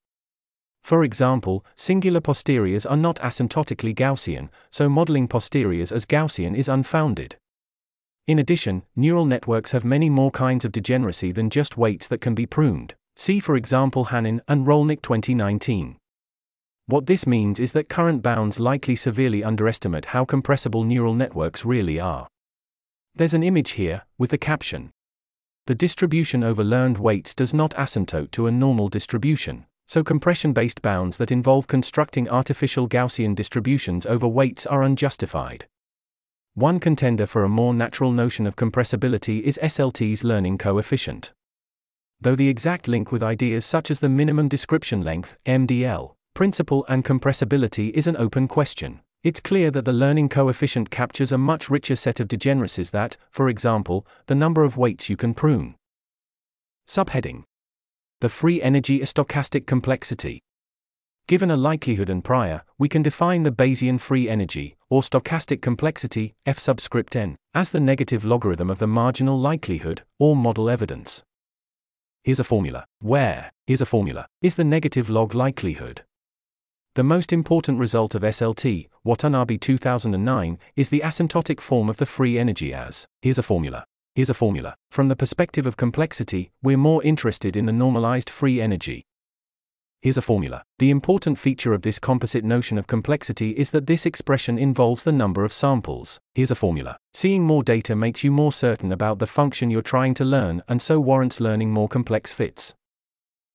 For 0.83 1.05
example, 1.05 1.63
singular 1.77 2.23
posteriors 2.23 2.87
are 2.87 2.97
not 2.97 3.17
asymptotically 3.17 3.95
Gaussian, 3.95 4.49
so 4.71 4.89
modeling 4.89 5.29
posteriors 5.29 5.93
as 5.93 6.07
Gaussian 6.07 6.57
is 6.57 6.69
unfounded. 6.69 7.37
In 8.29 8.39
addition, 8.39 8.83
neural 8.95 9.25
networks 9.25 9.71
have 9.71 9.87
many 9.87 10.11
more 10.11 10.31
kinds 10.31 10.67
of 10.67 10.71
degeneracy 10.71 11.33
than 11.33 11.49
just 11.49 11.79
weights 11.79 12.07
that 12.09 12.21
can 12.21 12.35
be 12.35 12.45
pruned. 12.45 12.95
See 13.17 13.41
for 13.41 13.57
example 13.57 14.07
Hanin 14.07 14.41
and 14.47 14.67
Rolnick 14.67 15.01
2019. 15.01 15.97
What 16.85 17.07
this 17.07 17.27
means 17.27 17.59
is 17.59 17.73
that 17.73 17.89
current 17.89 18.23
bounds 18.23 18.61
likely 18.61 18.97
severely 18.97 19.43
underestimate 19.43 20.07
how 20.07 20.27
compressible 20.27 20.85
neural 20.85 21.15
networks 21.15 21.65
really 21.65 21.99
are. 21.99 22.29
There's 23.15 23.33
an 23.33 23.43
image 23.43 23.71
here, 23.73 24.03
with 24.19 24.29
the 24.29 24.37
caption 24.37 24.91
The 25.67 25.75
distribution 25.75 26.45
over 26.45 26.63
learned 26.63 26.99
weights 26.99 27.35
does 27.35 27.55
not 27.55 27.71
asymptote 27.77 28.31
to 28.33 28.47
a 28.47 28.53
normal 28.53 28.91
distribution, 28.91 29.65
so 29.87 30.05
compression 30.05 30.53
based 30.53 30.83
bounds 30.83 31.17
that 31.17 31.33
involve 31.33 31.67
constructing 31.67 32.29
artificial 32.29 32.91
Gaussian 32.91 33.35
distributions 33.35 34.05
over 34.05 34.29
weights 34.29 34.67
are 34.67 34.83
unjustified. 34.83 35.67
One 36.59 36.81
contender 36.81 37.25
for 37.25 37.45
a 37.45 37.49
more 37.49 37.73
natural 37.73 38.11
notion 38.11 38.45
of 38.45 38.57
compressibility 38.57 39.43
is 39.43 39.61
SLT's 39.63 40.25
learning 40.25 40.59
coefficient. 40.59 41.33
Though 42.21 42.35
the 42.35 42.49
exact 42.49 42.89
link 42.89 43.13
with 43.13 43.23
ideas 43.23 43.65
such 43.65 43.93
as 43.93 44.01
the 44.01 44.09
minimum 44.09 44.49
description 44.49 45.03
length, 45.03 45.37
MDL, 45.47 46.15
principle 46.35 46.85
and 46.89 47.05
compressibility 47.05 47.93
is 47.93 48.09
an 48.09 48.17
open 48.17 48.49
question. 48.49 49.03
It's 49.23 49.39
clear 49.39 49.71
that 49.71 49.85
the 49.85 49.93
learning 49.93 50.31
coefficient 50.31 50.91
captures 50.91 51.31
a 51.31 51.39
much 51.39 51.71
richer 51.71 51.95
set 51.95 52.19
of 52.19 52.27
degeneracies 52.27 52.91
that, 52.91 53.17
for 53.31 53.49
example, 53.49 54.05
the 54.27 54.35
number 54.35 54.65
of 54.65 54.77
weights 54.77 55.09
you 55.09 55.17
can 55.17 55.35
prune. 55.35 55.77
Subheading 56.89 57.45
The 58.19 58.29
free 58.29 58.61
energy 58.61 58.99
stochastic 58.99 59.69
complexity. 59.69 60.41
Given 61.29 61.53
a 61.53 61.57
likelihood 61.57 62.11
and 62.11 62.25
prior, 62.25 62.63
we 62.79 62.89
can 62.89 63.03
define 63.03 63.45
the 63.45 63.53
Bayesian 63.53 64.01
free 64.01 64.29
energy, 64.29 64.78
or 64.91 65.03
stochastic 65.03 65.61
complexity, 65.61 66.35
f 66.47 66.59
subscript 66.59 67.15
n, 67.17 67.37
as 67.55 67.71
the 67.71 67.81
negative 67.81 68.25
logarithm 68.25 68.71
of 68.71 68.79
the 68.79 68.87
marginal 68.87 69.39
likelihood, 69.39 70.03
or 70.19 70.35
model 70.35 70.71
evidence. 70.71 71.23
Here's 72.25 72.41
a 72.41 72.45
formula. 72.45 72.85
Where, 73.01 73.53
here's 73.67 73.81
a 73.81 73.87
formula, 73.87 74.27
is 74.43 74.57
the 74.57 74.65
negative 74.65 75.09
log 75.09 75.35
likelihood. 75.35 76.03
The 76.95 77.05
most 77.05 77.33
important 77.33 77.79
result 77.79 78.15
of 78.15 78.23
SLT, 78.23 78.89
Watanabe 79.05 79.57
2009, 79.59 80.59
is 80.75 80.89
the 80.89 81.01
asymptotic 81.01 81.61
form 81.61 81.89
of 81.89 81.99
the 81.99 82.07
free 82.07 82.39
energy 82.39 82.75
as 82.75 83.07
here's 83.23 83.39
a 83.39 83.43
formula. 83.43 83.85
Here's 84.15 84.31
a 84.31 84.35
formula. 84.35 84.75
From 84.91 85.07
the 85.07 85.15
perspective 85.15 85.65
of 85.65 85.77
complexity, 85.77 86.51
we're 86.61 86.77
more 86.77 87.03
interested 87.05 87.57
in 87.57 87.67
the 87.67 87.73
normalized 87.73 88.29
free 88.29 88.61
energy. 88.61 89.05
Here's 90.01 90.17
a 90.17 90.23
formula. 90.23 90.63
The 90.79 90.91
important 90.91 91.39
feature 91.39 91.73
of 91.73 91.83
this 91.83 91.99
composite 91.99 92.45
notion 92.45 92.79
of 92.79 92.87
complexity 92.87 93.51
is 93.51 93.71
that 93.71 93.89
this 93.89 94.07
expression 94.07 94.57
involves 94.57 95.03
the 95.03 95.11
number 95.11 95.45
of 95.45 95.53
samples. 95.53 96.21
Here's 96.37 96.53
a 96.53 96.55
formula. 96.55 96.99
Seeing 97.13 97.43
more 97.43 97.65
data 97.65 97.97
makes 97.97 98.23
you 98.23 98.31
more 98.31 98.53
certain 98.53 98.93
about 98.93 99.19
the 99.19 99.27
function 99.27 99.71
you're 99.71 99.83
trying 99.83 100.15
to 100.15 100.25
learn 100.25 100.63
and 100.69 100.81
so 100.81 101.01
warrants 101.01 101.41
learning 101.41 101.73
more 101.73 101.89
complex 101.89 102.33
fits. 102.33 102.75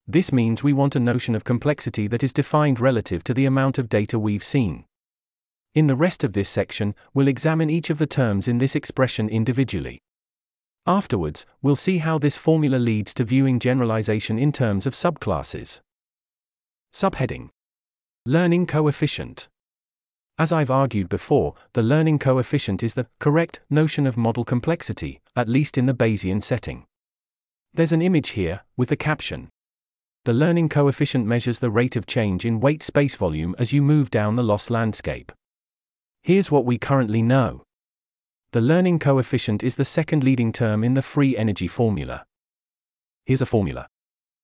This 0.06 0.34
means 0.34 0.64
we 0.64 0.74
want 0.74 0.98
a 0.98 1.00
notion 1.00 1.34
of 1.34 1.46
complexity 1.46 2.10
that 2.10 2.24
is 2.24 2.34
defined 2.34 2.82
relative 2.82 3.24
to 3.24 3.34
the 3.34 3.46
amount 3.46 3.78
of 3.78 3.88
data 3.88 4.20
we've 4.20 4.44
seen. 4.44 4.84
In 5.74 5.88
the 5.88 5.96
rest 5.96 6.26
of 6.26 6.34
this 6.34 6.50
section, 6.50 6.94
we'll 7.14 7.30
examine 7.30 7.70
each 7.70 7.90
of 7.90 8.00
the 8.00 8.06
terms 8.06 8.50
in 8.50 8.58
this 8.58 8.76
expression 8.76 9.30
individually. 9.30 10.02
Afterwards, 10.86 11.46
we'll 11.62 11.78
see 11.78 12.00
how 12.00 12.20
this 12.20 12.36
formula 12.36 12.76
leads 12.76 13.14
to 13.14 13.24
viewing 13.24 13.60
generalization 13.60 14.38
in 14.38 14.52
terms 14.52 14.86
of 14.86 14.94
subclasses. 14.94 15.80
Subheading 16.94 17.50
Learning 18.24 18.68
Coefficient. 18.68 19.48
As 20.38 20.52
I've 20.52 20.70
argued 20.70 21.10
before, 21.10 21.56
the 21.74 21.82
learning 21.82 22.20
coefficient 22.20 22.84
is 22.84 22.94
the 22.94 23.08
correct 23.20 23.62
notion 23.68 24.06
of 24.06 24.16
model 24.16 24.46
complexity, 24.46 25.20
at 25.36 25.50
least 25.50 25.76
in 25.76 25.88
the 25.88 25.96
Bayesian 25.96 26.44
setting. 26.44 26.86
There's 27.74 27.94
an 27.94 28.04
image 28.04 28.30
here, 28.30 28.62
with 28.78 28.90
the 28.90 28.96
caption 28.96 29.50
the 30.26 30.34
learning 30.34 30.70
coefficient 30.70 31.26
measures 31.26 31.60
the 31.60 31.72
rate 31.72 31.96
of 31.96 32.06
change 32.06 32.46
in 32.46 32.62
weight 32.62 32.82
space 32.82 33.16
volume 33.16 33.56
as 33.58 33.74
you 33.74 33.82
move 33.82 34.10
down 34.10 34.36
the 34.36 34.44
loss 34.44 34.70
landscape. 34.70 35.32
Here's 36.22 36.50
what 36.50 36.64
we 36.64 36.78
currently 36.78 37.22
know. 37.22 37.64
The 38.54 38.62
learning 38.62 39.00
coefficient 39.00 39.64
is 39.64 39.76
the 39.76 39.84
second 39.84 40.24
leading 40.24 40.54
term 40.54 40.84
in 40.84 40.94
the 40.94 41.02
free 41.02 41.36
energy 41.36 41.68
formula. 41.68 42.24
Here's 43.26 43.42
a 43.42 43.46
formula. 43.46 43.88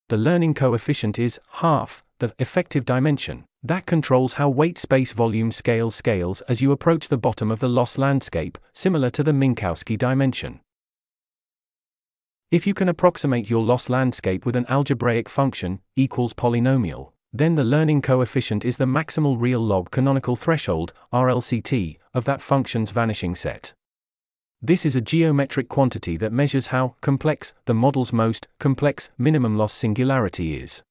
The 0.10 0.18
learning 0.18 0.56
coefficient 0.56 1.18
is 1.18 1.40
half 1.62 2.04
the 2.20 2.34
effective 2.40 2.86
dimension 2.86 3.46
that 3.64 3.86
controls 3.86 4.34
how 4.34 4.48
weight 4.48 4.78
space 4.78 5.12
volume 5.12 5.52
scales 5.52 5.94
scales 5.96 6.40
as 6.42 6.62
you 6.62 6.72
approach 6.72 7.10
the 7.10 7.18
bottom 7.18 7.52
of 7.52 7.60
the 7.60 7.68
loss 7.68 7.98
landscape, 7.98 8.58
similar 8.72 9.10
to 9.10 9.24
the 9.24 9.32
Minkowski 9.32 9.98
dimension. 9.98 10.62
If 12.52 12.66
you 12.66 12.74
can 12.74 12.90
approximate 12.90 13.50
your 13.50 13.64
loss 13.64 13.90
landscape 13.90 14.46
with 14.46 14.56
an 14.56 14.66
algebraic 14.70 15.28
function, 15.28 15.82
equals 15.96 16.34
polynomial, 16.34 17.12
then 17.34 17.56
the 17.56 17.64
learning 17.64 18.02
coefficient 18.02 18.66
is 18.66 18.78
the 18.78 18.86
maximal 18.86 19.40
real 19.40 19.60
log 19.60 19.92
canonical 19.92 20.36
threshold, 20.36 20.94
RLCT, 21.14 21.98
of 22.14 22.24
that 22.26 22.42
function's 22.42 22.92
vanishing 22.92 23.36
set. 23.36 23.74
This 24.62 24.86
is 24.86 24.96
a 24.96 25.02
geometric 25.02 25.70
quantity 25.70 26.18
that 26.18 26.34
measures 26.34 26.68
how 26.68 26.96
complex 27.02 27.54
the 27.66 27.74
model's 27.74 28.12
most 28.12 28.48
complex 28.60 29.10
minimum 29.18 29.58
loss 29.58 29.74
singularity 29.74 30.56
is. 30.56 30.82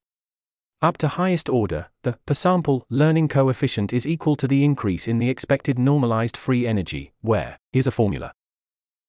Up 0.80 0.96
to 0.98 1.08
highest 1.08 1.48
order, 1.48 1.88
the 2.04 2.16
per 2.24 2.34
sample 2.34 2.86
learning 2.88 3.26
coefficient 3.26 3.92
is 3.92 4.06
equal 4.06 4.36
to 4.36 4.46
the 4.46 4.62
increase 4.62 5.08
in 5.08 5.18
the 5.18 5.28
expected 5.28 5.76
normalized 5.76 6.36
free 6.36 6.68
energy, 6.68 7.12
where, 7.20 7.58
here's 7.72 7.88
a 7.88 7.90
formula. 7.90 8.32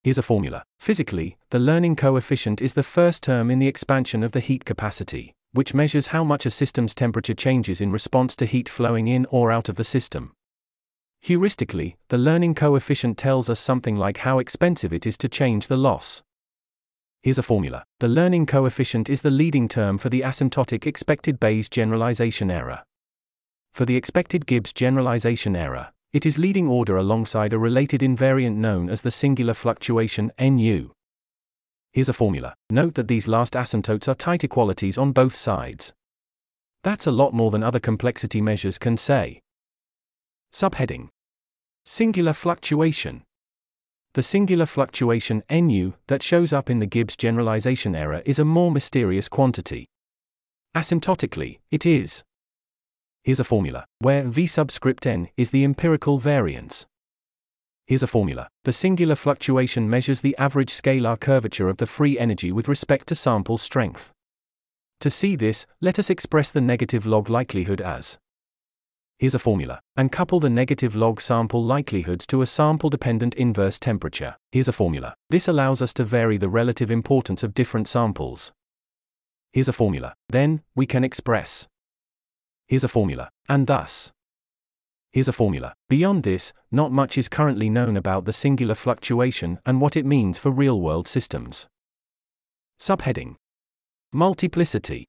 Here's 0.02 0.18
a 0.18 0.24
formula. 0.24 0.64
Physically, 0.80 1.38
the 1.52 1.60
learning 1.60 1.96
coefficient 1.96 2.60
is 2.60 2.74
the 2.74 2.82
first 2.82 3.22
term 3.22 3.52
in 3.52 3.60
the 3.60 3.68
expansion 3.68 4.24
of 4.24 4.32
the 4.32 4.40
heat 4.40 4.66
capacity, 4.66 5.36
which 5.52 5.76
measures 5.76 6.08
how 6.08 6.24
much 6.24 6.48
a 6.48 6.50
system's 6.50 6.96
temperature 6.96 7.36
changes 7.36 7.82
in 7.82 7.92
response 7.92 8.36
to 8.38 8.48
heat 8.48 8.68
flowing 8.68 9.08
in 9.08 9.28
or 9.30 9.52
out 9.52 9.70
of 9.70 9.76
the 9.76 9.84
system. 9.84 10.34
Heuristically, 11.24 11.98
the 12.08 12.18
learning 12.18 12.56
coefficient 12.56 13.16
tells 13.16 13.48
us 13.48 13.60
something 13.60 13.96
like 13.96 14.18
how 14.18 14.40
expensive 14.40 14.92
it 14.92 15.06
is 15.06 15.18
to 15.20 15.30
change 15.30 15.68
the 15.68 15.78
loss. 15.78 16.24
Here's 17.22 17.38
a 17.38 17.44
formula. 17.44 17.84
The 18.00 18.08
learning 18.08 18.46
coefficient 18.46 19.10
is 19.10 19.22
the 19.22 19.30
leading 19.30 19.68
term 19.68 19.98
for 19.98 20.10
the 20.10 20.22
asymptotic 20.22 20.88
expected 20.88 21.40
Bayes 21.40 21.68
generalization 21.68 22.50
error. 22.50 22.84
For 23.74 23.86
the 23.86 23.98
expected 23.98 24.46
Gibbs 24.46 24.72
generalization 24.72 25.56
error, 25.56 25.92
it 26.14 26.26
is 26.26 26.38
leading 26.38 26.68
order 26.68 26.98
alongside 26.98 27.54
a 27.54 27.60
related 27.60 28.02
invariant 28.02 28.56
known 28.56 28.90
as 28.90 29.02
the 29.02 29.12
singular 29.12 29.54
fluctuation 29.54 30.32
nu. 30.40 30.92
Here's 31.92 32.10
a 32.10 32.14
formula. 32.14 32.56
Note 32.70 32.96
that 32.96 33.08
these 33.08 33.28
last 33.28 33.54
asymptotes 33.54 34.08
are 34.08 34.16
tight 34.16 34.44
equalities 34.44 34.98
on 34.98 35.12
both 35.12 35.36
sides. 35.36 35.92
That's 36.84 37.06
a 37.06 37.12
lot 37.12 37.34
more 37.34 37.52
than 37.52 37.64
other 37.64 37.80
complexity 37.80 38.42
measures 38.42 38.78
can 38.78 38.96
say. 38.96 39.42
Subheading 40.54 41.10
Singular 41.84 42.34
fluctuation. 42.34 43.24
The 44.14 44.24
singular 44.24 44.66
fluctuation 44.66 45.44
nu 45.52 45.94
that 46.08 46.24
shows 46.24 46.52
up 46.52 46.70
in 46.70 46.80
the 46.80 46.88
Gibbs 46.88 47.16
generalization 47.16 47.96
error 47.96 48.24
is 48.26 48.40
a 48.40 48.46
more 48.46 48.72
mysterious 48.72 49.30
quantity. 49.30 49.86
Asymptotically, 50.76 51.60
it 51.70 51.86
is. 51.86 52.24
Here's 53.24 53.40
a 53.40 53.44
formula, 53.44 53.86
where 54.00 54.24
v 54.24 54.48
subscript 54.48 55.06
n 55.06 55.30
is 55.38 55.52
the 55.52 55.64
empirical 55.64 56.18
variance. 56.18 56.88
Here's 57.86 58.02
a 58.02 58.08
formula. 58.08 58.48
The 58.64 58.74
singular 58.74 59.16
fluctuation 59.16 59.90
measures 59.90 60.22
the 60.22 60.36
average 60.38 60.72
scalar 60.72 61.20
curvature 61.20 61.70
of 61.70 61.78
the 61.78 61.86
free 61.86 62.18
energy 62.18 62.52
with 62.52 62.68
respect 62.68 63.08
to 63.08 63.16
sample 63.16 63.58
strength. 63.60 64.12
To 65.02 65.12
see 65.12 65.36
this, 65.36 65.68
let 65.82 66.00
us 66.00 66.10
express 66.10 66.50
the 66.50 66.62
negative 66.62 67.06
log 67.06 67.30
likelihood 67.30 67.82
as 67.82 68.18
Here's 69.20 69.36
a 69.36 69.40
formula. 69.40 69.82
And 69.98 70.14
couple 70.14 70.40
the 70.40 70.50
negative 70.50 70.96
log 70.96 71.20
sample 71.20 71.64
likelihoods 71.64 72.26
to 72.28 72.42
a 72.42 72.46
sample 72.46 72.90
dependent 72.90 73.36
inverse 73.36 73.78
temperature. 73.78 74.38
Here's 74.54 74.70
a 74.70 74.74
formula. 74.74 75.14
This 75.30 75.50
allows 75.50 75.82
us 75.82 75.94
to 75.96 76.06
vary 76.06 76.38
the 76.38 76.48
relative 76.48 76.90
importance 76.90 77.44
of 77.44 77.54
different 77.54 77.90
samples. 77.90 78.54
Here's 79.52 79.68
a 79.68 79.74
formula. 79.74 80.16
Then, 80.30 80.62
we 80.74 80.86
can 80.86 81.04
express. 81.04 81.68
Here's 82.68 82.86
a 82.86 82.88
formula. 82.88 83.30
And 83.50 83.68
thus. 83.68 84.14
Here's 85.12 85.28
a 85.28 85.34
formula. 85.34 85.74
Beyond 85.90 86.24
this, 86.24 86.54
not 86.72 86.94
much 86.94 87.18
is 87.18 87.28
currently 87.28 87.70
known 87.70 87.98
about 87.98 88.24
the 88.24 88.32
singular 88.32 88.76
fluctuation 88.76 89.60
and 89.66 89.82
what 89.82 89.98
it 89.98 90.06
means 90.06 90.40
for 90.40 90.50
real 90.50 90.80
world 90.80 91.10
systems. 91.10 91.68
Subheading 92.80 93.36
Multiplicity. 94.14 95.08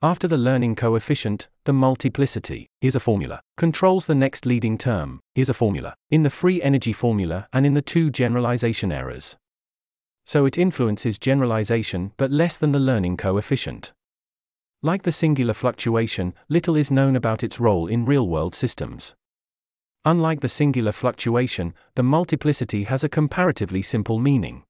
After 0.00 0.28
the 0.28 0.36
learning 0.36 0.76
coefficient, 0.76 1.48
the 1.64 1.72
multiplicity, 1.72 2.68
here's 2.80 2.94
a 2.94 3.00
formula, 3.00 3.40
controls 3.56 4.06
the 4.06 4.14
next 4.14 4.46
leading 4.46 4.78
term, 4.78 5.18
here's 5.34 5.48
a 5.48 5.54
formula, 5.54 5.96
in 6.08 6.22
the 6.22 6.30
free 6.30 6.62
energy 6.62 6.92
formula 6.92 7.48
and 7.52 7.66
in 7.66 7.74
the 7.74 7.82
two 7.82 8.08
generalization 8.08 8.92
errors. 8.92 9.36
So 10.24 10.46
it 10.46 10.56
influences 10.56 11.18
generalization 11.18 12.12
but 12.16 12.30
less 12.30 12.56
than 12.56 12.70
the 12.70 12.78
learning 12.78 13.16
coefficient. 13.16 13.92
Like 14.82 15.02
the 15.02 15.10
singular 15.10 15.52
fluctuation, 15.52 16.32
little 16.48 16.76
is 16.76 16.92
known 16.92 17.16
about 17.16 17.42
its 17.42 17.58
role 17.58 17.88
in 17.88 18.04
real 18.04 18.28
world 18.28 18.54
systems. 18.54 19.16
Unlike 20.04 20.42
the 20.42 20.48
singular 20.48 20.92
fluctuation, 20.92 21.74
the 21.96 22.04
multiplicity 22.04 22.84
has 22.84 23.02
a 23.02 23.08
comparatively 23.08 23.82
simple 23.82 24.20
meaning. 24.20 24.62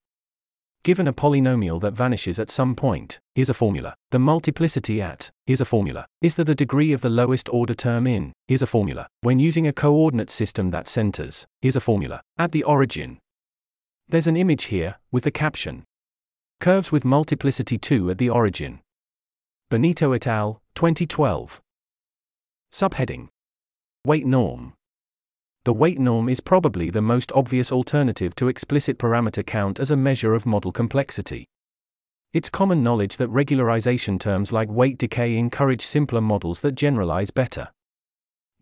Given 0.84 1.08
a 1.08 1.12
polynomial 1.12 1.80
that 1.80 1.94
vanishes 1.94 2.38
at 2.38 2.50
some 2.50 2.74
point, 2.74 3.18
here's 3.34 3.48
a 3.48 3.54
formula. 3.54 3.94
The 4.10 4.18
multiplicity 4.18 5.02
at, 5.02 5.30
here's 5.46 5.60
a 5.60 5.64
formula, 5.64 6.06
is 6.22 6.36
that 6.36 6.44
the 6.44 6.54
degree 6.54 6.92
of 6.92 7.00
the 7.00 7.10
lowest 7.10 7.48
order 7.48 7.74
term 7.74 8.06
in, 8.06 8.32
here's 8.46 8.62
a 8.62 8.66
formula, 8.66 9.08
when 9.20 9.38
using 9.38 9.66
a 9.66 9.72
coordinate 9.72 10.30
system 10.30 10.70
that 10.70 10.88
centers, 10.88 11.46
here's 11.60 11.76
a 11.76 11.80
formula, 11.80 12.22
at 12.38 12.52
the 12.52 12.62
origin. 12.62 13.18
There's 14.08 14.26
an 14.26 14.36
image 14.36 14.64
here, 14.64 14.96
with 15.10 15.24
the 15.24 15.30
caption 15.30 15.84
Curves 16.60 16.90
with 16.90 17.04
multiplicity 17.04 17.78
2 17.78 18.10
at 18.10 18.18
the 18.18 18.30
origin. 18.30 18.80
Benito 19.70 20.12
et 20.12 20.26
al., 20.26 20.60
2012. 20.74 21.60
Subheading 22.72 23.28
Weight 24.04 24.26
norm. 24.26 24.72
The 25.68 25.74
weight 25.74 25.98
norm 25.98 26.30
is 26.30 26.40
probably 26.40 26.88
the 26.88 27.02
most 27.02 27.30
obvious 27.32 27.70
alternative 27.70 28.34
to 28.36 28.48
explicit 28.48 28.98
parameter 28.98 29.44
count 29.44 29.78
as 29.78 29.90
a 29.90 29.98
measure 29.98 30.32
of 30.32 30.46
model 30.46 30.72
complexity. 30.72 31.44
It's 32.32 32.48
common 32.48 32.82
knowledge 32.82 33.18
that 33.18 33.28
regularization 33.28 34.18
terms 34.18 34.50
like 34.50 34.70
weight 34.70 34.96
decay 34.96 35.36
encourage 35.36 35.82
simpler 35.82 36.22
models 36.22 36.60
that 36.60 36.74
generalize 36.74 37.30
better. 37.30 37.68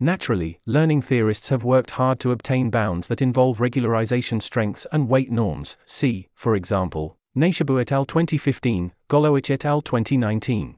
Naturally, 0.01 0.59
learning 0.65 1.01
theorists 1.01 1.47
have 1.47 1.63
worked 1.63 1.91
hard 1.91 2.19
to 2.19 2.31
obtain 2.31 2.69
bounds 2.69 3.07
that 3.07 3.21
involve 3.21 3.59
regularization 3.59 4.41
strengths 4.41 4.85
and 4.91 5.07
weight 5.07 5.31
norms. 5.31 5.77
See, 5.85 6.27
for 6.35 6.57
example, 6.57 7.15
Neyshabur 7.37 7.79
et 7.79 7.93
al. 7.93 8.03
2015, 8.03 8.91
Golowich 9.07 9.49
et 9.49 9.63
al. 9.63 9.81
2019. 9.81 10.75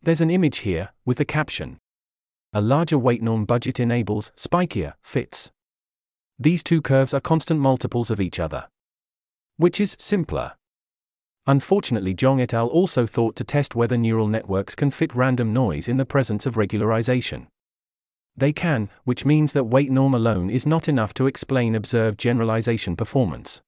There's 0.00 0.22
an 0.22 0.30
image 0.30 0.60
here, 0.60 0.88
with 1.04 1.18
the 1.18 1.26
caption 1.26 1.80
a 2.56 2.60
larger 2.60 2.96
weight 2.96 3.20
norm 3.20 3.44
budget 3.44 3.80
enables 3.80 4.30
spikier 4.36 4.94
fits. 5.02 5.50
These 6.38 6.62
two 6.62 6.80
curves 6.80 7.12
are 7.12 7.20
constant 7.20 7.58
multiples 7.58 8.12
of 8.12 8.20
each 8.20 8.38
other. 8.38 8.68
Which 9.56 9.80
is 9.80 9.96
simpler. 9.98 10.52
Unfortunately, 11.48 12.14
Zhang 12.14 12.40
et 12.40 12.54
al. 12.54 12.68
also 12.68 13.06
thought 13.06 13.34
to 13.36 13.44
test 13.44 13.74
whether 13.74 13.96
neural 13.96 14.28
networks 14.28 14.76
can 14.76 14.92
fit 14.92 15.12
random 15.16 15.52
noise 15.52 15.88
in 15.88 15.96
the 15.96 16.06
presence 16.06 16.46
of 16.46 16.54
regularization. 16.54 17.48
They 18.36 18.52
can, 18.52 18.88
which 19.02 19.24
means 19.24 19.52
that 19.52 19.64
weight 19.64 19.90
norm 19.90 20.14
alone 20.14 20.48
is 20.48 20.64
not 20.64 20.88
enough 20.88 21.12
to 21.14 21.26
explain 21.26 21.74
observed 21.74 22.20
generalization 22.20 22.94
performance. 22.94 23.62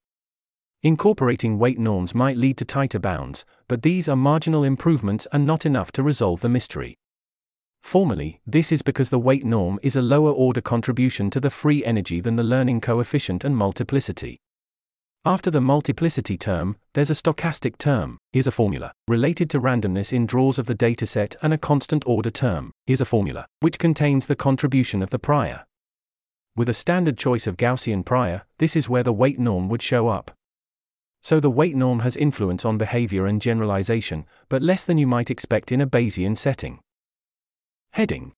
Incorporating 0.84 1.58
weight 1.58 1.80
norms 1.80 2.14
might 2.14 2.36
lead 2.36 2.56
to 2.58 2.64
tighter 2.64 3.00
bounds, 3.00 3.44
but 3.66 3.82
these 3.82 4.08
are 4.08 4.16
marginal 4.16 4.62
improvements 4.62 5.26
and 5.32 5.44
not 5.44 5.66
enough 5.66 5.90
to 5.92 6.04
resolve 6.04 6.40
the 6.40 6.48
mystery. 6.48 6.96
Formally, 7.86 8.40
this 8.44 8.72
is 8.72 8.82
because 8.82 9.10
the 9.10 9.18
weight 9.20 9.44
norm 9.44 9.78
is 9.80 9.94
a 9.94 10.02
lower 10.02 10.32
order 10.32 10.60
contribution 10.60 11.30
to 11.30 11.38
the 11.38 11.50
free 11.50 11.84
energy 11.84 12.20
than 12.20 12.34
the 12.34 12.42
learning 12.42 12.80
coefficient 12.80 13.44
and 13.44 13.56
multiplicity. 13.56 14.40
After 15.24 15.52
the 15.52 15.60
multiplicity 15.60 16.36
term, 16.36 16.78
there's 16.94 17.10
a 17.10 17.14
stochastic 17.14 17.78
term, 17.78 18.18
here's 18.32 18.48
a 18.48 18.50
formula, 18.50 18.90
related 19.06 19.48
to 19.50 19.60
randomness 19.60 20.12
in 20.12 20.26
draws 20.26 20.58
of 20.58 20.66
the 20.66 20.74
dataset 20.74 21.36
and 21.42 21.52
a 21.52 21.58
constant 21.58 22.02
order 22.08 22.28
term, 22.28 22.72
here's 22.86 23.00
a 23.00 23.04
formula, 23.04 23.46
which 23.60 23.78
contains 23.78 24.26
the 24.26 24.34
contribution 24.34 25.00
of 25.00 25.10
the 25.10 25.20
prior. 25.20 25.64
With 26.56 26.68
a 26.68 26.74
standard 26.74 27.16
choice 27.16 27.46
of 27.46 27.56
Gaussian 27.56 28.04
prior, 28.04 28.42
this 28.58 28.74
is 28.74 28.88
where 28.88 29.04
the 29.04 29.12
weight 29.12 29.38
norm 29.38 29.68
would 29.68 29.80
show 29.80 30.08
up. 30.08 30.32
So 31.22 31.38
the 31.38 31.50
weight 31.50 31.76
norm 31.76 32.00
has 32.00 32.16
influence 32.16 32.64
on 32.64 32.78
behavior 32.78 33.26
and 33.26 33.40
generalization, 33.40 34.26
but 34.48 34.60
less 34.60 34.82
than 34.82 34.98
you 34.98 35.06
might 35.06 35.30
expect 35.30 35.70
in 35.70 35.80
a 35.80 35.86
Bayesian 35.86 36.36
setting. 36.36 36.80
Heading 37.97 38.35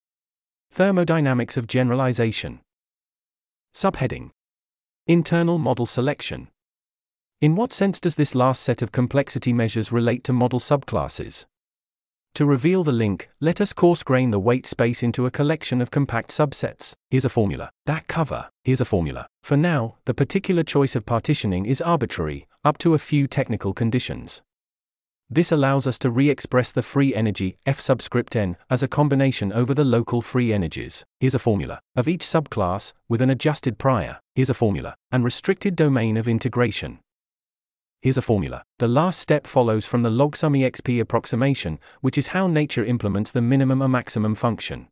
Thermodynamics 0.70 1.56
of 1.56 1.66
Generalization. 1.66 2.60
Subheading 3.74 4.30
Internal 5.09 5.59
Model 5.59 5.85
Selection. 5.85 6.47
In 7.40 7.56
what 7.56 7.72
sense 7.72 7.98
does 7.98 8.14
this 8.14 8.36
last 8.36 8.62
set 8.62 8.82
of 8.82 8.93
complexity 8.93 9.52
measures 9.52 9.90
relate 9.90 10.22
to 10.22 10.32
model 10.32 10.60
subclasses? 10.60 11.44
To 12.35 12.47
reveal 12.47 12.85
the 12.85 12.93
link, 12.93 13.30
let 13.40 13.60
us 13.60 13.72
coarse 13.72 14.05
grain 14.05 14.30
the 14.30 14.39
weight 14.39 14.64
space 14.64 15.02
into 15.02 15.26
a 15.26 15.30
collection 15.32 15.80
of 15.80 15.90
compact 15.90 16.30
subsets. 16.30 16.94
Here's 17.10 17.24
a 17.24 17.28
formula. 17.28 17.70
That 17.85 18.06
cover. 18.06 18.51
Here's 18.62 18.80
a 18.80 18.85
formula. 18.85 19.26
For 19.43 19.56
now, 19.56 19.97
the 20.05 20.14
particular 20.14 20.62
choice 20.62 20.94
of 20.94 21.05
partitioning 21.05 21.66
is 21.66 21.80
arbitrary, 21.80 22.47
up 22.64 22.78
to 22.78 22.94
a 22.94 22.98
few 23.01 23.26
technical 23.26 23.74
conditions. 23.74 24.40
This 25.30 25.52
allows 25.52 25.86
us 25.86 25.98
to 25.98 26.10
re-express 26.10 26.72
the 26.72 26.82
free 26.82 27.14
energy, 27.14 27.59
F 27.66 27.78
subscript 27.80 28.34
n, 28.34 28.56
as 28.70 28.82
a 28.82 28.88
combination 28.88 29.52
over 29.52 29.74
the 29.74 29.84
local 29.84 30.22
free 30.22 30.55
energies. 30.55 31.05
Here's 31.20 31.34
a 31.34 31.38
formula. 31.38 31.80
Of 31.94 32.09
each 32.09 32.22
subclass, 32.22 32.94
with 33.10 33.20
an 33.20 33.28
adjusted 33.28 33.76
prior, 33.76 34.20
here's 34.34 34.48
a 34.48 34.55
formula, 34.55 34.94
and 35.12 35.22
restricted 35.22 35.76
domain 35.76 36.16
of 36.16 36.28
integration. 36.28 37.00
Here's 38.00 38.16
a 38.16 38.22
formula. 38.22 38.62
The 38.78 38.88
last 38.88 39.20
step 39.20 39.46
follows 39.46 39.84
from 39.84 40.02
the 40.02 40.09
logsum 40.09 40.56
exp 40.59 40.98
approximation, 40.98 41.78
which 42.00 42.16
is 42.16 42.28
how 42.28 42.46
nature 42.46 42.84
implements 42.84 43.30
the 43.30 43.42
minimum 43.42 43.82
or 43.82 43.88
maximum 43.88 44.34
function. 44.34 44.88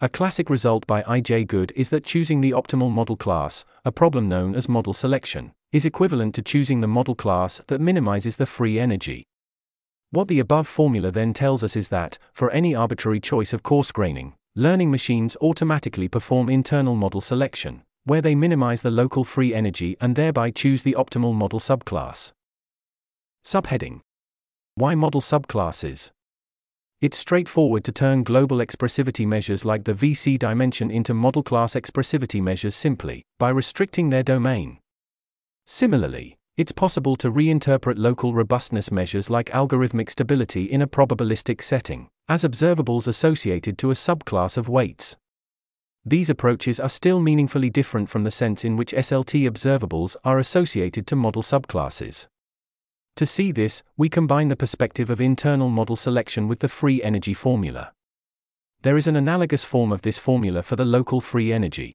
A 0.00 0.08
classic 0.08 0.48
result 0.48 0.86
by 0.86 1.02
I.J. 1.08 1.44
Good 1.46 1.72
is 1.74 1.88
that 1.88 2.04
choosing 2.04 2.40
the 2.40 2.52
optimal 2.52 2.92
model 2.92 3.16
class, 3.16 3.64
a 3.84 3.90
problem 3.90 4.28
known 4.28 4.54
as 4.54 4.68
model 4.68 4.92
selection, 4.92 5.52
is 5.72 5.84
equivalent 5.84 6.36
to 6.36 6.42
choosing 6.42 6.80
the 6.82 6.86
model 6.86 7.16
class 7.16 7.60
that 7.66 7.80
minimizes 7.80 8.36
the 8.36 8.46
free 8.46 8.78
energy. 8.78 9.26
What 10.12 10.26
the 10.26 10.40
above 10.40 10.66
formula 10.66 11.12
then 11.12 11.32
tells 11.32 11.62
us 11.62 11.76
is 11.76 11.88
that, 11.88 12.18
for 12.32 12.50
any 12.50 12.74
arbitrary 12.74 13.20
choice 13.20 13.52
of 13.52 13.62
coarse 13.62 13.92
graining, 13.92 14.34
learning 14.56 14.90
machines 14.90 15.36
automatically 15.40 16.08
perform 16.08 16.48
internal 16.48 16.96
model 16.96 17.20
selection, 17.20 17.82
where 18.04 18.20
they 18.20 18.34
minimize 18.34 18.82
the 18.82 18.90
local 18.90 19.22
free 19.22 19.54
energy 19.54 19.96
and 20.00 20.16
thereby 20.16 20.50
choose 20.50 20.82
the 20.82 20.96
optimal 20.98 21.32
model 21.32 21.60
subclass. 21.60 22.32
Subheading 23.44 24.00
Why 24.74 24.96
model 24.96 25.20
subclasses? 25.20 26.10
It's 27.00 27.16
straightforward 27.16 27.84
to 27.84 27.92
turn 27.92 28.24
global 28.24 28.58
expressivity 28.58 29.26
measures 29.26 29.64
like 29.64 29.84
the 29.84 29.94
VC 29.94 30.36
dimension 30.36 30.90
into 30.90 31.14
model 31.14 31.44
class 31.44 31.74
expressivity 31.74 32.42
measures 32.42 32.74
simply 32.74 33.22
by 33.38 33.50
restricting 33.50 34.10
their 34.10 34.24
domain. 34.24 34.80
Similarly, 35.66 36.36
it's 36.60 36.72
possible 36.72 37.16
to 37.16 37.32
reinterpret 37.32 37.94
local 37.96 38.34
robustness 38.34 38.92
measures 38.92 39.30
like 39.30 39.46
algorithmic 39.46 40.10
stability 40.10 40.64
in 40.64 40.82
a 40.82 40.86
probabilistic 40.86 41.62
setting, 41.62 42.10
as 42.28 42.44
observables 42.44 43.06
associated 43.06 43.78
to 43.78 43.90
a 43.90 43.94
subclass 43.94 44.58
of 44.58 44.68
weights. 44.68 45.16
These 46.04 46.28
approaches 46.28 46.78
are 46.78 46.90
still 46.90 47.18
meaningfully 47.18 47.70
different 47.70 48.10
from 48.10 48.24
the 48.24 48.30
sense 48.30 48.62
in 48.62 48.76
which 48.76 48.92
SLT 48.92 49.50
observables 49.50 50.16
are 50.22 50.38
associated 50.38 51.06
to 51.06 51.16
model 51.16 51.40
subclasses. 51.40 52.26
To 53.16 53.24
see 53.24 53.52
this, 53.52 53.82
we 53.96 54.10
combine 54.10 54.48
the 54.48 54.54
perspective 54.54 55.08
of 55.08 55.18
internal 55.18 55.70
model 55.70 55.96
selection 55.96 56.46
with 56.46 56.58
the 56.58 56.68
free 56.68 57.02
energy 57.02 57.32
formula. 57.32 57.92
There 58.82 58.98
is 58.98 59.06
an 59.06 59.16
analogous 59.16 59.64
form 59.64 59.92
of 59.92 60.02
this 60.02 60.18
formula 60.18 60.62
for 60.62 60.76
the 60.76 60.84
local 60.84 61.22
free 61.22 61.54
energy. 61.54 61.94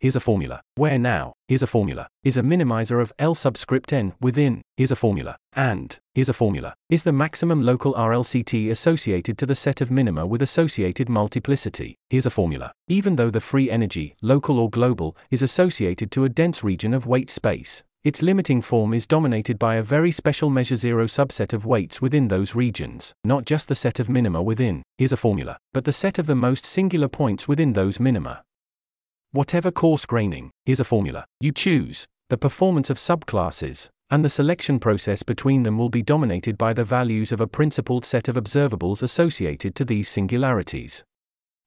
Here's 0.00 0.14
a 0.14 0.20
formula. 0.20 0.62
Where 0.76 0.96
now, 0.96 1.32
here's 1.48 1.62
a 1.62 1.66
formula, 1.66 2.06
is 2.22 2.36
a 2.36 2.42
minimizer 2.42 3.02
of 3.02 3.12
L 3.18 3.34
subscript 3.34 3.92
n 3.92 4.14
within, 4.20 4.62
here's 4.76 4.92
a 4.92 4.96
formula, 4.96 5.36
and, 5.54 5.98
here's 6.14 6.28
a 6.28 6.32
formula, 6.32 6.74
is 6.88 7.02
the 7.02 7.12
maximum 7.12 7.64
local 7.64 7.94
RLCT 7.94 8.70
associated 8.70 9.36
to 9.38 9.46
the 9.46 9.56
set 9.56 9.80
of 9.80 9.90
minima 9.90 10.24
with 10.24 10.40
associated 10.40 11.08
multiplicity, 11.08 11.96
here's 12.10 12.26
a 12.26 12.30
formula. 12.30 12.70
Even 12.86 13.16
though 13.16 13.28
the 13.28 13.40
free 13.40 13.72
energy, 13.72 14.14
local 14.22 14.60
or 14.60 14.70
global, 14.70 15.16
is 15.32 15.42
associated 15.42 16.12
to 16.12 16.22
a 16.22 16.28
dense 16.28 16.62
region 16.62 16.94
of 16.94 17.08
weight 17.08 17.28
space, 17.28 17.82
its 18.04 18.22
limiting 18.22 18.60
form 18.60 18.94
is 18.94 19.04
dominated 19.04 19.58
by 19.58 19.74
a 19.74 19.82
very 19.82 20.12
special 20.12 20.48
measure 20.48 20.76
zero 20.76 21.06
subset 21.06 21.52
of 21.52 21.66
weights 21.66 22.00
within 22.00 22.28
those 22.28 22.54
regions, 22.54 23.12
not 23.24 23.44
just 23.44 23.66
the 23.66 23.74
set 23.74 23.98
of 23.98 24.08
minima 24.08 24.40
within, 24.40 24.84
here's 24.96 25.10
a 25.10 25.16
formula, 25.16 25.58
but 25.74 25.84
the 25.84 25.92
set 25.92 26.20
of 26.20 26.26
the 26.26 26.36
most 26.36 26.64
singular 26.64 27.08
points 27.08 27.48
within 27.48 27.72
those 27.72 27.98
minima. 27.98 28.44
Whatever 29.32 29.70
coarse 29.70 30.06
graining, 30.06 30.50
here's 30.64 30.80
a 30.80 30.84
formula, 30.84 31.26
you 31.38 31.52
choose, 31.52 32.06
the 32.30 32.38
performance 32.38 32.88
of 32.88 32.96
subclasses, 32.96 33.90
and 34.10 34.24
the 34.24 34.30
selection 34.30 34.78
process 34.78 35.22
between 35.22 35.64
them 35.64 35.76
will 35.76 35.90
be 35.90 36.02
dominated 36.02 36.56
by 36.56 36.72
the 36.72 36.84
values 36.84 37.30
of 37.30 37.40
a 37.40 37.46
principled 37.46 38.06
set 38.06 38.26
of 38.28 38.36
observables 38.36 39.02
associated 39.02 39.74
to 39.74 39.84
these 39.84 40.08
singularities. 40.08 41.04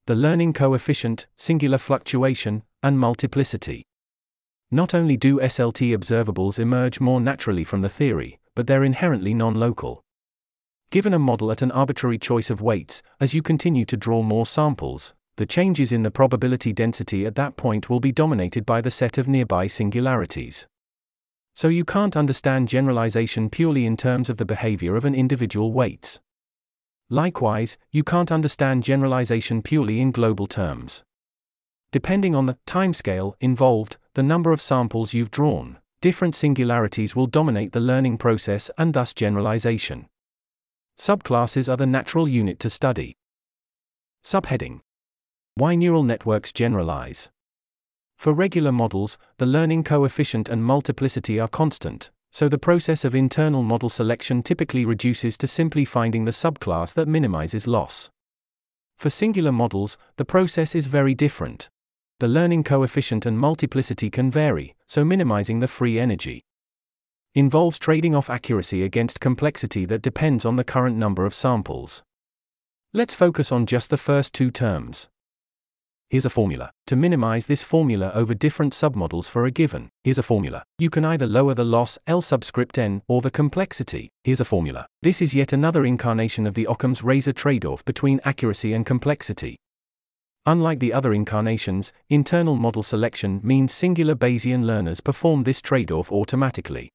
The 0.07 0.15
learning 0.15 0.53
coefficient, 0.53 1.27
singular 1.35 1.77
fluctuation, 1.77 2.63
and 2.81 2.97
multiplicity. 2.97 3.83
Not 4.71 4.95
only 4.95 5.15
do 5.15 5.39
SLT 5.39 5.95
observables 5.95 6.57
emerge 6.57 6.99
more 6.99 7.21
naturally 7.21 7.63
from 7.63 7.81
the 7.81 7.89
theory, 7.89 8.39
but 8.55 8.65
they're 8.65 8.83
inherently 8.83 9.35
non 9.35 9.53
local. 9.53 10.01
Given 10.89 11.13
a 11.13 11.19
model 11.19 11.51
at 11.51 11.61
an 11.61 11.71
arbitrary 11.71 12.17
choice 12.17 12.49
of 12.49 12.61
weights, 12.61 13.03
as 13.19 13.35
you 13.35 13.43
continue 13.43 13.85
to 13.85 13.95
draw 13.95 14.23
more 14.23 14.47
samples, 14.47 15.13
the 15.41 15.47
changes 15.47 15.91
in 15.91 16.03
the 16.03 16.11
probability 16.11 16.71
density 16.71 17.25
at 17.25 17.33
that 17.33 17.57
point 17.57 17.89
will 17.89 17.99
be 17.99 18.11
dominated 18.11 18.63
by 18.63 18.79
the 18.79 18.91
set 18.91 19.17
of 19.17 19.27
nearby 19.27 19.65
singularities. 19.65 20.67
So 21.55 21.67
you 21.67 21.83
can't 21.83 22.15
understand 22.15 22.67
generalization 22.67 23.49
purely 23.49 23.87
in 23.87 23.97
terms 23.97 24.29
of 24.29 24.37
the 24.37 24.45
behavior 24.45 24.95
of 24.95 25.03
an 25.03 25.15
individual 25.15 25.73
weights. 25.73 26.19
Likewise, 27.09 27.75
you 27.91 28.03
can't 28.03 28.31
understand 28.31 28.83
generalization 28.83 29.63
purely 29.63 29.99
in 29.99 30.11
global 30.11 30.45
terms. 30.45 31.01
Depending 31.91 32.35
on 32.35 32.45
the 32.45 32.59
timescale 32.67 33.33
involved, 33.41 33.97
the 34.13 34.21
number 34.21 34.51
of 34.51 34.61
samples 34.61 35.15
you've 35.15 35.31
drawn, 35.31 35.79
different 36.01 36.35
singularities 36.35 37.15
will 37.15 37.25
dominate 37.25 37.71
the 37.71 37.79
learning 37.79 38.19
process 38.19 38.69
and 38.77 38.93
thus 38.93 39.11
generalization. 39.11 40.05
Subclasses 40.99 41.67
are 41.67 41.77
the 41.77 41.87
natural 41.87 42.27
unit 42.27 42.59
to 42.59 42.69
study. 42.69 43.15
Subheading 44.23 44.81
why 45.55 45.75
neural 45.75 46.03
networks 46.03 46.51
generalize. 46.51 47.29
For 48.17 48.33
regular 48.33 48.71
models, 48.71 49.17
the 49.37 49.45
learning 49.45 49.83
coefficient 49.83 50.47
and 50.47 50.63
multiplicity 50.63 51.39
are 51.39 51.47
constant, 51.47 52.11
so 52.31 52.47
the 52.47 52.57
process 52.57 53.03
of 53.03 53.15
internal 53.15 53.63
model 53.63 53.89
selection 53.89 54.43
typically 54.43 54.85
reduces 54.85 55.37
to 55.37 55.47
simply 55.47 55.85
finding 55.85 56.25
the 56.25 56.31
subclass 56.31 56.93
that 56.93 57.07
minimizes 57.07 57.67
loss. 57.67 58.09
For 58.97 59.09
singular 59.09 59.51
models, 59.51 59.97
the 60.17 60.25
process 60.25 60.75
is 60.75 60.87
very 60.87 61.13
different. 61.15 61.69
The 62.19 62.27
learning 62.27 62.63
coefficient 62.63 63.25
and 63.25 63.39
multiplicity 63.39 64.09
can 64.09 64.29
vary, 64.29 64.75
so 64.85 65.03
minimizing 65.03 65.59
the 65.59 65.67
free 65.67 65.99
energy 65.99 66.43
involves 67.33 67.79
trading 67.79 68.13
off 68.13 68.29
accuracy 68.29 68.83
against 68.83 69.21
complexity 69.21 69.85
that 69.85 70.01
depends 70.01 70.45
on 70.45 70.57
the 70.57 70.63
current 70.63 70.97
number 70.97 71.25
of 71.25 71.33
samples. 71.33 72.03
Let's 72.93 73.15
focus 73.15 73.53
on 73.53 73.65
just 73.65 73.89
the 73.89 73.97
first 73.97 74.33
two 74.33 74.51
terms. 74.51 75.07
Here's 76.11 76.25
a 76.25 76.29
formula. 76.29 76.71
To 76.87 76.97
minimize 76.97 77.45
this 77.45 77.63
formula 77.63 78.11
over 78.13 78.33
different 78.33 78.73
submodels 78.73 79.29
for 79.29 79.45
a 79.45 79.49
given, 79.49 79.87
here's 80.03 80.17
a 80.17 80.23
formula. 80.23 80.65
You 80.77 80.89
can 80.89 81.05
either 81.05 81.25
lower 81.25 81.53
the 81.53 81.63
loss 81.63 81.97
L 82.05 82.21
subscript 82.21 82.77
n 82.77 83.01
or 83.07 83.21
the 83.21 83.31
complexity. 83.31 84.09
Here's 84.25 84.41
a 84.41 84.45
formula. 84.45 84.87
This 85.01 85.21
is 85.21 85.33
yet 85.33 85.53
another 85.53 85.85
incarnation 85.85 86.45
of 86.45 86.53
the 86.53 86.67
Occam's 86.69 87.01
razor 87.01 87.31
trade-off 87.31 87.85
between 87.85 88.19
accuracy 88.25 88.73
and 88.73 88.85
complexity. 88.85 89.55
Unlike 90.45 90.79
the 90.81 90.91
other 90.91 91.13
incarnations, 91.13 91.93
internal 92.09 92.57
model 92.57 92.83
selection 92.83 93.39
means 93.41 93.73
singular 93.73 94.13
Bayesian 94.13 94.65
learners 94.65 94.99
perform 94.99 95.43
this 95.43 95.61
trade-off 95.61 96.11
automatically. 96.11 96.89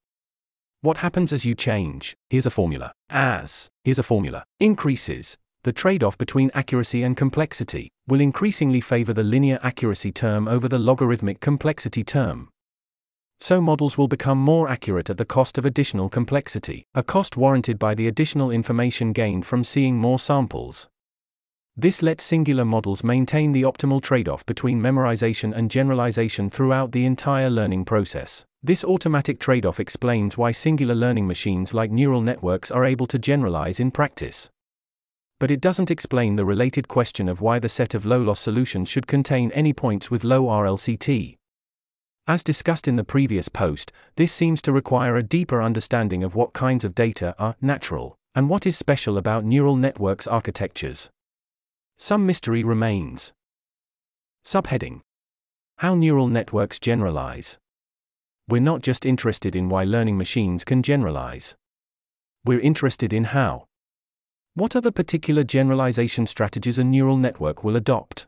What 0.83 0.99
happens 0.99 1.33
as 1.33 1.47
you 1.47 1.55
change? 1.55 2.15
Here's 2.29 2.45
a 2.45 2.51
formula. 2.51 2.93
As, 3.09 3.71
here's 3.83 3.99
a 3.99 4.03
formula, 4.03 4.45
increases, 4.61 5.39
the 5.67 5.73
trade 5.73 6.05
off 6.05 6.17
between 6.17 6.49
accuracy 6.55 7.03
and 7.03 7.17
complexity 7.17 7.91
will 8.07 8.21
increasingly 8.21 8.81
favor 8.81 9.13
the 9.13 9.25
linear 9.25 9.59
accuracy 9.65 10.13
term 10.13 10.47
over 10.47 10.69
the 10.69 10.79
logarithmic 10.79 11.41
complexity 11.41 12.05
term. 12.05 12.49
So 13.41 13.61
models 13.61 13.99
will 13.99 14.07
become 14.07 14.39
more 14.39 14.69
accurate 14.69 15.11
at 15.11 15.19
the 15.19 15.25
cost 15.25 15.59
of 15.59 15.67
additional 15.67 16.09
complexity, 16.09 16.85
a 16.95 17.03
cost 17.03 17.37
warranted 17.37 17.81
by 17.81 17.97
the 17.97 18.07
additional 18.07 18.53
information 18.53 19.13
gained 19.13 19.45
from 19.45 19.65
seeing 19.65 19.97
more 19.97 20.21
samples. 20.21 20.87
This 21.77 22.01
lets 22.01 22.23
singular 22.23 22.65
models 22.65 23.03
maintain 23.03 23.51
the 23.51 23.63
optimal 23.63 24.01
trade 24.01 24.29
off 24.29 24.47
between 24.47 24.81
memorization 24.81 25.53
and 25.53 25.69
generalization 25.69 26.49
throughout 26.49 26.93
the 26.93 27.05
entire 27.05 27.51
learning 27.51 27.87
process. 27.87 28.45
This 28.63 28.85
automatic 28.85 29.41
trade 29.41 29.67
off 29.67 29.81
explains 29.81 30.39
why 30.39 30.53
singular 30.53 30.95
learning 30.95 31.27
machines 31.27 31.75
like 31.75 31.91
neural 31.91 32.23
networks 32.23 32.71
are 32.71 32.85
able 32.85 33.09
to 33.09 33.19
generalize 33.19 33.81
in 33.81 33.91
practice 33.91 34.49
but 35.39 35.51
it 35.51 35.61
doesn't 35.61 35.91
explain 35.91 36.37
the 36.37 36.45
related 36.45 36.89
question 36.89 37.29
of 37.29 37.41
why 37.41 37.59
the 37.59 37.69
set 37.69 37.95
of 37.95 38.07
low 38.07 38.21
loss 38.21 38.41
solutions 38.41 38.89
should 38.89 39.07
contain 39.07 39.51
any 39.53 39.73
points 39.73 40.11
with 40.11 40.25
low 40.25 40.45
RLCT. 40.45 41.37
As 42.27 42.43
discussed 42.43 42.89
in 42.89 42.97
the 42.97 43.05
previous 43.05 43.49
post, 43.49 43.93
this 44.17 44.33
seems 44.33 44.61
to 44.63 44.73
require 44.73 45.17
a 45.17 45.23
deeper 45.23 45.63
understanding 45.63 46.25
of 46.25 46.35
what 46.35 46.53
kinds 46.53 46.85
of 46.85 46.95
data 46.95 47.35
are 47.39 47.55
natural, 47.61 48.17
and 48.35 48.49
what 48.49 48.67
is 48.67 48.77
special 48.77 49.17
about 49.17 49.45
neural 49.45 49.77
networks 49.77 50.27
architectures. 50.27 51.09
Some 51.99 52.27
mystery 52.27 52.65
remains. 52.65 53.33
Subheading 54.45 55.01
How 55.79 55.95
neural 55.95 56.29
networks 56.29 56.79
generalize. 56.79 57.59
We're 58.49 58.61
not 58.61 58.81
just 58.81 59.07
interested 59.07 59.55
in 59.55 59.69
why 59.69 59.85
learning 59.85 60.19
machines 60.19 60.65
can 60.65 60.83
generalize. 60.83 61.55
We're 62.45 62.61
interested 62.61 63.13
in 63.13 63.25
how. 63.25 63.67
What 64.57 64.75
are 64.75 64.81
the 64.81 64.91
particular 64.91 65.45
generalization 65.45 66.25
strategies 66.25 66.79
a 66.79 66.85
neural 66.85 67.19
network 67.19 67.63
will 67.63 67.77
adopt? 67.77 68.27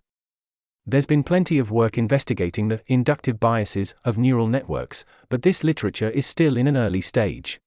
There's 0.85 1.07
been 1.07 1.23
plenty 1.23 1.59
of 1.59 1.71
work 1.71 1.97
investigating 1.97 2.69
the 2.69 2.83
inductive 2.87 3.41
biases 3.41 3.95
of 4.05 4.19
neural 4.19 4.47
networks, 4.47 5.07
but 5.31 5.41
this 5.41 5.65
literature 5.65 6.11
is 6.11 6.27
still 6.27 6.59
in 6.59 6.67
an 6.67 6.77
early 6.77 7.01
stage. 7.01 7.63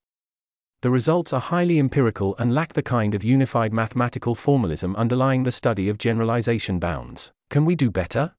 The 0.82 0.90
results 0.90 1.32
are 1.32 1.40
highly 1.40 1.80
empirical 1.80 2.36
and 2.38 2.54
lack 2.54 2.74
the 2.74 2.84
kind 2.84 3.16
of 3.16 3.24
unified 3.24 3.72
mathematical 3.72 4.36
formalism 4.36 4.94
underlying 4.94 5.42
the 5.42 5.50
study 5.50 5.88
of 5.88 5.98
generalization 5.98 6.78
bounds. 6.78 7.32
Can 7.50 7.64
we 7.64 7.74
do 7.74 7.90
better? 7.90 8.36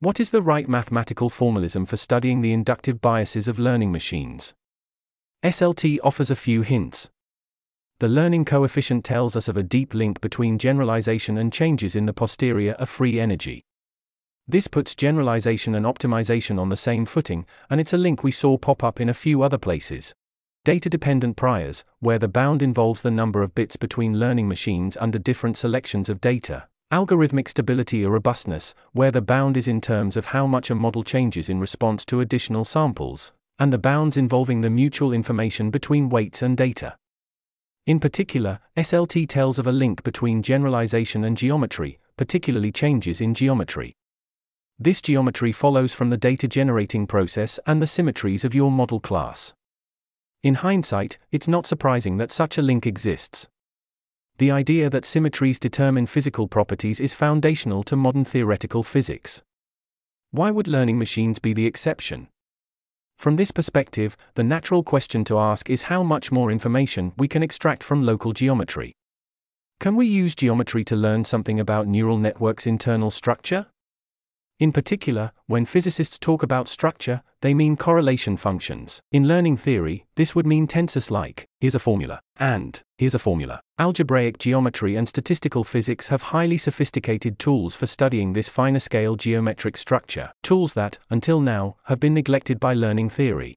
What 0.00 0.18
is 0.18 0.30
the 0.30 0.42
right 0.42 0.68
mathematical 0.68 1.30
formalism 1.30 1.86
for 1.86 1.96
studying 1.96 2.40
the 2.40 2.52
inductive 2.52 3.00
biases 3.00 3.46
of 3.46 3.60
learning 3.60 3.92
machines? 3.92 4.54
SLT 5.44 6.00
offers 6.02 6.32
a 6.32 6.34
few 6.34 6.62
hints. 6.62 7.08
The 8.00 8.08
learning 8.08 8.44
coefficient 8.44 9.04
tells 9.04 9.34
us 9.34 9.48
of 9.48 9.56
a 9.56 9.62
deep 9.64 9.92
link 9.92 10.20
between 10.20 10.56
generalization 10.56 11.36
and 11.36 11.52
changes 11.52 11.96
in 11.96 12.06
the 12.06 12.12
posterior 12.12 12.74
of 12.74 12.88
free 12.88 13.18
energy. 13.18 13.64
This 14.46 14.68
puts 14.68 14.94
generalization 14.94 15.74
and 15.74 15.84
optimization 15.84 16.60
on 16.60 16.68
the 16.68 16.76
same 16.76 17.04
footing, 17.04 17.44
and 17.68 17.80
it's 17.80 17.92
a 17.92 17.98
link 17.98 18.22
we 18.22 18.30
saw 18.30 18.56
pop 18.56 18.84
up 18.84 19.00
in 19.00 19.08
a 19.08 19.14
few 19.14 19.42
other 19.42 19.58
places. 19.58 20.14
Data 20.64 20.88
dependent 20.88 21.36
priors, 21.36 21.82
where 21.98 22.20
the 22.20 22.28
bound 22.28 22.62
involves 22.62 23.02
the 23.02 23.10
number 23.10 23.42
of 23.42 23.56
bits 23.56 23.74
between 23.74 24.20
learning 24.20 24.46
machines 24.46 24.96
under 25.00 25.18
different 25.18 25.56
selections 25.56 26.08
of 26.08 26.20
data. 26.20 26.68
Algorithmic 26.92 27.48
stability 27.48 28.04
or 28.04 28.12
robustness, 28.12 28.74
where 28.92 29.10
the 29.10 29.20
bound 29.20 29.56
is 29.56 29.66
in 29.66 29.80
terms 29.80 30.16
of 30.16 30.26
how 30.26 30.46
much 30.46 30.70
a 30.70 30.74
model 30.76 31.02
changes 31.02 31.48
in 31.48 31.58
response 31.58 32.04
to 32.04 32.20
additional 32.20 32.64
samples, 32.64 33.32
and 33.58 33.72
the 33.72 33.76
bounds 33.76 34.16
involving 34.16 34.60
the 34.60 34.70
mutual 34.70 35.12
information 35.12 35.70
between 35.70 36.08
weights 36.08 36.42
and 36.42 36.56
data. 36.56 36.96
In 37.88 38.00
particular, 38.00 38.60
SLT 38.76 39.26
tells 39.28 39.58
of 39.58 39.66
a 39.66 39.72
link 39.72 40.02
between 40.02 40.42
generalization 40.42 41.24
and 41.24 41.38
geometry, 41.38 41.98
particularly 42.18 42.70
changes 42.70 43.18
in 43.18 43.32
geometry. 43.32 43.94
This 44.78 45.00
geometry 45.00 45.52
follows 45.52 45.94
from 45.94 46.10
the 46.10 46.18
data 46.18 46.46
generating 46.46 47.06
process 47.06 47.58
and 47.66 47.80
the 47.80 47.86
symmetries 47.86 48.44
of 48.44 48.54
your 48.54 48.70
model 48.70 49.00
class. 49.00 49.54
In 50.42 50.56
hindsight, 50.56 51.16
it's 51.32 51.48
not 51.48 51.66
surprising 51.66 52.18
that 52.18 52.30
such 52.30 52.58
a 52.58 52.62
link 52.62 52.86
exists. 52.86 53.48
The 54.36 54.50
idea 54.50 54.90
that 54.90 55.06
symmetries 55.06 55.58
determine 55.58 56.04
physical 56.04 56.46
properties 56.46 57.00
is 57.00 57.14
foundational 57.14 57.82
to 57.84 57.96
modern 57.96 58.26
theoretical 58.26 58.82
physics. 58.82 59.40
Why 60.30 60.50
would 60.50 60.68
learning 60.68 60.98
machines 60.98 61.38
be 61.38 61.54
the 61.54 61.64
exception? 61.64 62.28
From 63.18 63.34
this 63.34 63.50
perspective, 63.50 64.16
the 64.36 64.44
natural 64.44 64.84
question 64.84 65.24
to 65.24 65.40
ask 65.40 65.68
is 65.68 65.82
how 65.82 66.04
much 66.04 66.30
more 66.30 66.52
information 66.52 67.12
we 67.18 67.26
can 67.26 67.42
extract 67.42 67.82
from 67.82 68.06
local 68.06 68.32
geometry. 68.32 68.92
Can 69.80 69.96
we 69.96 70.06
use 70.06 70.36
geometry 70.36 70.84
to 70.84 70.94
learn 70.94 71.24
something 71.24 71.58
about 71.58 71.88
neural 71.88 72.16
networks' 72.16 72.64
internal 72.64 73.10
structure? 73.10 73.66
In 74.58 74.72
particular, 74.72 75.30
when 75.46 75.64
physicists 75.64 76.18
talk 76.18 76.42
about 76.42 76.68
structure, 76.68 77.22
they 77.42 77.54
mean 77.54 77.76
correlation 77.76 78.36
functions. 78.36 79.00
In 79.12 79.28
learning 79.28 79.56
theory, 79.56 80.06
this 80.16 80.34
would 80.34 80.48
mean 80.48 80.66
tensors 80.66 81.12
like, 81.12 81.46
here's 81.60 81.76
a 81.76 81.78
formula, 81.78 82.20
and, 82.36 82.82
here's 82.96 83.14
a 83.14 83.20
formula. 83.20 83.60
Algebraic 83.78 84.38
geometry 84.38 84.96
and 84.96 85.08
statistical 85.08 85.62
physics 85.62 86.08
have 86.08 86.22
highly 86.22 86.56
sophisticated 86.56 87.38
tools 87.38 87.76
for 87.76 87.86
studying 87.86 88.32
this 88.32 88.48
finer 88.48 88.80
scale 88.80 89.14
geometric 89.14 89.76
structure, 89.76 90.32
tools 90.42 90.72
that, 90.72 90.98
until 91.08 91.40
now, 91.40 91.76
have 91.84 92.00
been 92.00 92.14
neglected 92.14 92.58
by 92.58 92.74
learning 92.74 93.10
theory. 93.10 93.54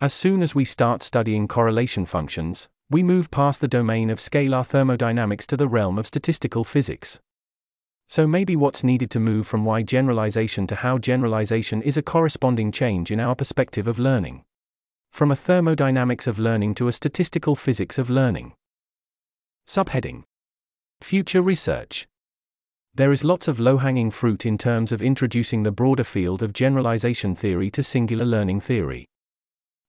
As 0.00 0.14
soon 0.14 0.40
as 0.40 0.54
we 0.54 0.64
start 0.64 1.02
studying 1.02 1.46
correlation 1.46 2.06
functions, 2.06 2.68
we 2.88 3.02
move 3.02 3.30
past 3.30 3.60
the 3.60 3.68
domain 3.68 4.08
of 4.08 4.18
scalar 4.18 4.64
thermodynamics 4.64 5.46
to 5.48 5.58
the 5.58 5.68
realm 5.68 5.98
of 5.98 6.06
statistical 6.06 6.64
physics. 6.64 7.20
So 8.08 8.26
maybe 8.26 8.56
what's 8.56 8.84
needed 8.84 9.10
to 9.10 9.20
move 9.20 9.46
from 9.46 9.64
why 9.64 9.82
generalization 9.82 10.66
to 10.68 10.76
how 10.76 10.98
generalization 10.98 11.82
is 11.82 11.96
a 11.96 12.02
corresponding 12.02 12.70
change 12.72 13.10
in 13.10 13.20
our 13.20 13.34
perspective 13.34 13.88
of 13.88 13.98
learning. 13.98 14.44
From 15.10 15.30
a 15.30 15.36
thermodynamics 15.36 16.26
of 16.26 16.38
learning 16.38 16.74
to 16.76 16.88
a 16.88 16.92
statistical 16.92 17.56
physics 17.56 17.98
of 17.98 18.10
learning. 18.10 18.52
Subheading 19.66 20.24
Future 21.00 21.42
Research 21.42 22.06
There 22.94 23.12
is 23.12 23.24
lots 23.24 23.48
of 23.48 23.60
low 23.60 23.78
hanging 23.78 24.10
fruit 24.10 24.46
in 24.46 24.56
terms 24.56 24.92
of 24.92 25.02
introducing 25.02 25.62
the 25.62 25.72
broader 25.72 26.04
field 26.04 26.42
of 26.42 26.52
generalization 26.52 27.34
theory 27.34 27.70
to 27.70 27.82
singular 27.82 28.24
learning 28.24 28.60
theory. 28.60 29.06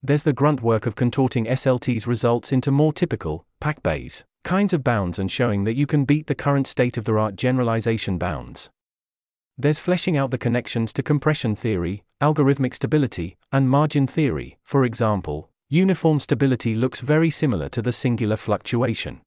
There's 0.03 0.23
the 0.23 0.34
grunt 0.34 0.61
work 0.61 0.85
of 0.85 0.95
contorting 0.95 1.45
SLT's 1.45 2.06
results 2.06 2.52
into 2.52 2.72
more 2.72 2.94
typical, 2.94 3.45
PAC 3.60 3.82
Bayes, 3.84 4.24
kinds 4.44 4.74
of 4.74 4.84
bounds 4.84 5.20
and 5.20 5.32
showing 5.32 5.64
that 5.64 5.76
you 5.76 5.86
can 5.86 6.06
beat 6.06 6.28
the 6.28 6.36
current 6.36 6.68
state 6.68 6.98
of 6.98 7.06
the 7.06 7.14
art 7.14 7.36
generalization 7.36 8.18
bounds. 8.18 8.70
There's 9.58 9.80
fleshing 9.80 10.16
out 10.16 10.30
the 10.30 10.38
connections 10.38 10.94
to 10.94 11.04
compression 11.04 11.56
theory, 11.56 12.04
algorithmic 12.22 12.76
stability, 12.76 13.38
and 13.52 13.70
margin 13.70 14.06
theory. 14.06 14.60
For 14.64 14.86
example, 14.86 15.50
uniform 15.68 16.20
stability 16.20 16.76
looks 16.76 17.02
very 17.02 17.32
similar 17.32 17.68
to 17.70 17.82
the 17.82 17.92
singular 17.92 18.38
fluctuation. 18.38 19.22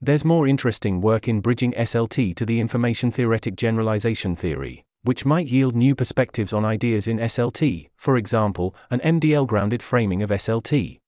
There's 0.00 0.24
more 0.24 0.46
interesting 0.46 1.00
work 1.00 1.26
in 1.26 1.40
bridging 1.40 1.72
SLT 1.72 2.34
to 2.36 2.46
the 2.46 2.60
information 2.60 3.10
theoretic 3.10 3.56
generalization 3.56 4.36
theory, 4.36 4.84
which 5.02 5.24
might 5.24 5.48
yield 5.48 5.74
new 5.74 5.94
perspectives 5.94 6.52
on 6.52 6.64
ideas 6.64 7.08
in 7.08 7.18
SLT, 7.18 7.88
for 7.96 8.16
example, 8.16 8.74
an 8.90 9.00
MDL 9.00 9.46
grounded 9.46 9.82
framing 9.82 10.22
of 10.22 10.30
SLT. 10.30 11.00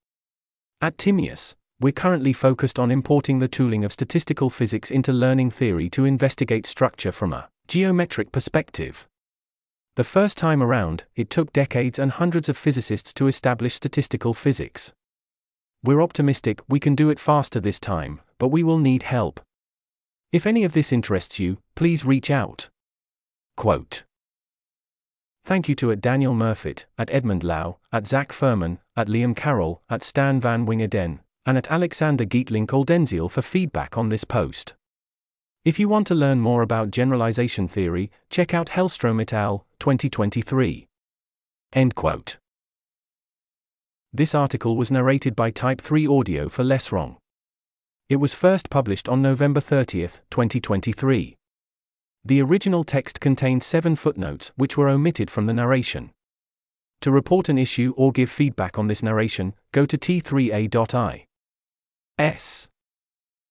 At 0.80 0.96
Timaeus, 0.96 1.54
we're 1.80 1.92
currently 1.92 2.34
focused 2.34 2.78
on 2.78 2.90
importing 2.90 3.38
the 3.38 3.48
tooling 3.48 3.84
of 3.84 3.92
statistical 3.92 4.50
physics 4.50 4.90
into 4.90 5.12
learning 5.12 5.50
theory 5.50 5.88
to 5.88 6.04
investigate 6.04 6.66
structure 6.66 7.10
from 7.10 7.32
a 7.32 7.48
geometric 7.68 8.30
perspective. 8.32 9.08
The 9.96 10.04
first 10.04 10.36
time 10.36 10.62
around, 10.62 11.04
it 11.16 11.30
took 11.30 11.52
decades 11.52 11.98
and 11.98 12.12
hundreds 12.12 12.50
of 12.50 12.58
physicists 12.58 13.14
to 13.14 13.26
establish 13.26 13.74
statistical 13.74 14.34
physics. 14.34 14.92
We're 15.82 16.02
optimistic 16.02 16.60
we 16.68 16.80
can 16.80 16.94
do 16.94 17.08
it 17.08 17.18
faster 17.18 17.60
this 17.60 17.80
time, 17.80 18.20
but 18.38 18.48
we 18.48 18.62
will 18.62 18.78
need 18.78 19.04
help. 19.04 19.40
If 20.32 20.46
any 20.46 20.64
of 20.64 20.74
this 20.74 20.92
interests 20.92 21.40
you, 21.40 21.58
please 21.74 22.04
reach 22.04 22.30
out. 22.30 22.68
Quote. 23.56 24.04
Thank 25.46 25.68
you 25.68 25.74
to 25.76 25.90
at 25.90 26.02
Daniel 26.02 26.34
Murfet, 26.34 26.84
at 26.98 27.10
Edmund 27.10 27.42
Lau, 27.42 27.78
at 27.90 28.06
Zach 28.06 28.30
Furman, 28.32 28.78
at 28.94 29.08
Liam 29.08 29.34
Carroll, 29.34 29.80
at 29.88 30.02
Stan 30.02 30.38
van 30.38 30.66
Wingerden, 30.66 31.20
and 31.50 31.58
at 31.58 31.68
Alexander 31.68 32.24
Gietelink 32.24 32.68
Oldenziel 32.68 33.28
for 33.28 33.42
feedback 33.42 33.98
on 33.98 34.08
this 34.08 34.22
post. 34.22 34.74
If 35.64 35.80
you 35.80 35.88
want 35.88 36.06
to 36.06 36.14
learn 36.14 36.38
more 36.38 36.62
about 36.62 36.92
generalization 36.92 37.66
theory, 37.66 38.08
check 38.30 38.54
out 38.54 38.68
Hellstrom 38.68 39.20
et 39.20 39.32
al. 39.32 39.66
2023. 39.80 40.86
End 41.72 41.96
quote. 41.96 42.38
This 44.12 44.32
article 44.32 44.76
was 44.76 44.92
narrated 44.92 45.34
by 45.34 45.50
Type 45.50 45.80
3 45.80 46.06
Audio 46.06 46.48
for 46.48 46.62
Less 46.62 46.92
Wrong. 46.92 47.16
It 48.08 48.16
was 48.16 48.32
first 48.32 48.70
published 48.70 49.08
on 49.08 49.20
November 49.20 49.60
30, 49.60 50.02
2023. 50.30 51.36
The 52.24 52.42
original 52.42 52.84
text 52.84 53.20
contains 53.20 53.66
seven 53.66 53.96
footnotes 53.96 54.52
which 54.54 54.76
were 54.76 54.88
omitted 54.88 55.32
from 55.32 55.46
the 55.46 55.54
narration. 55.54 56.12
To 57.00 57.10
report 57.10 57.48
an 57.48 57.58
issue 57.58 57.92
or 57.96 58.12
give 58.12 58.30
feedback 58.30 58.78
on 58.78 58.86
this 58.86 59.02
narration, 59.02 59.54
go 59.72 59.84
to 59.84 59.98
t3a.i. 59.98 61.26
S. 62.20 62.69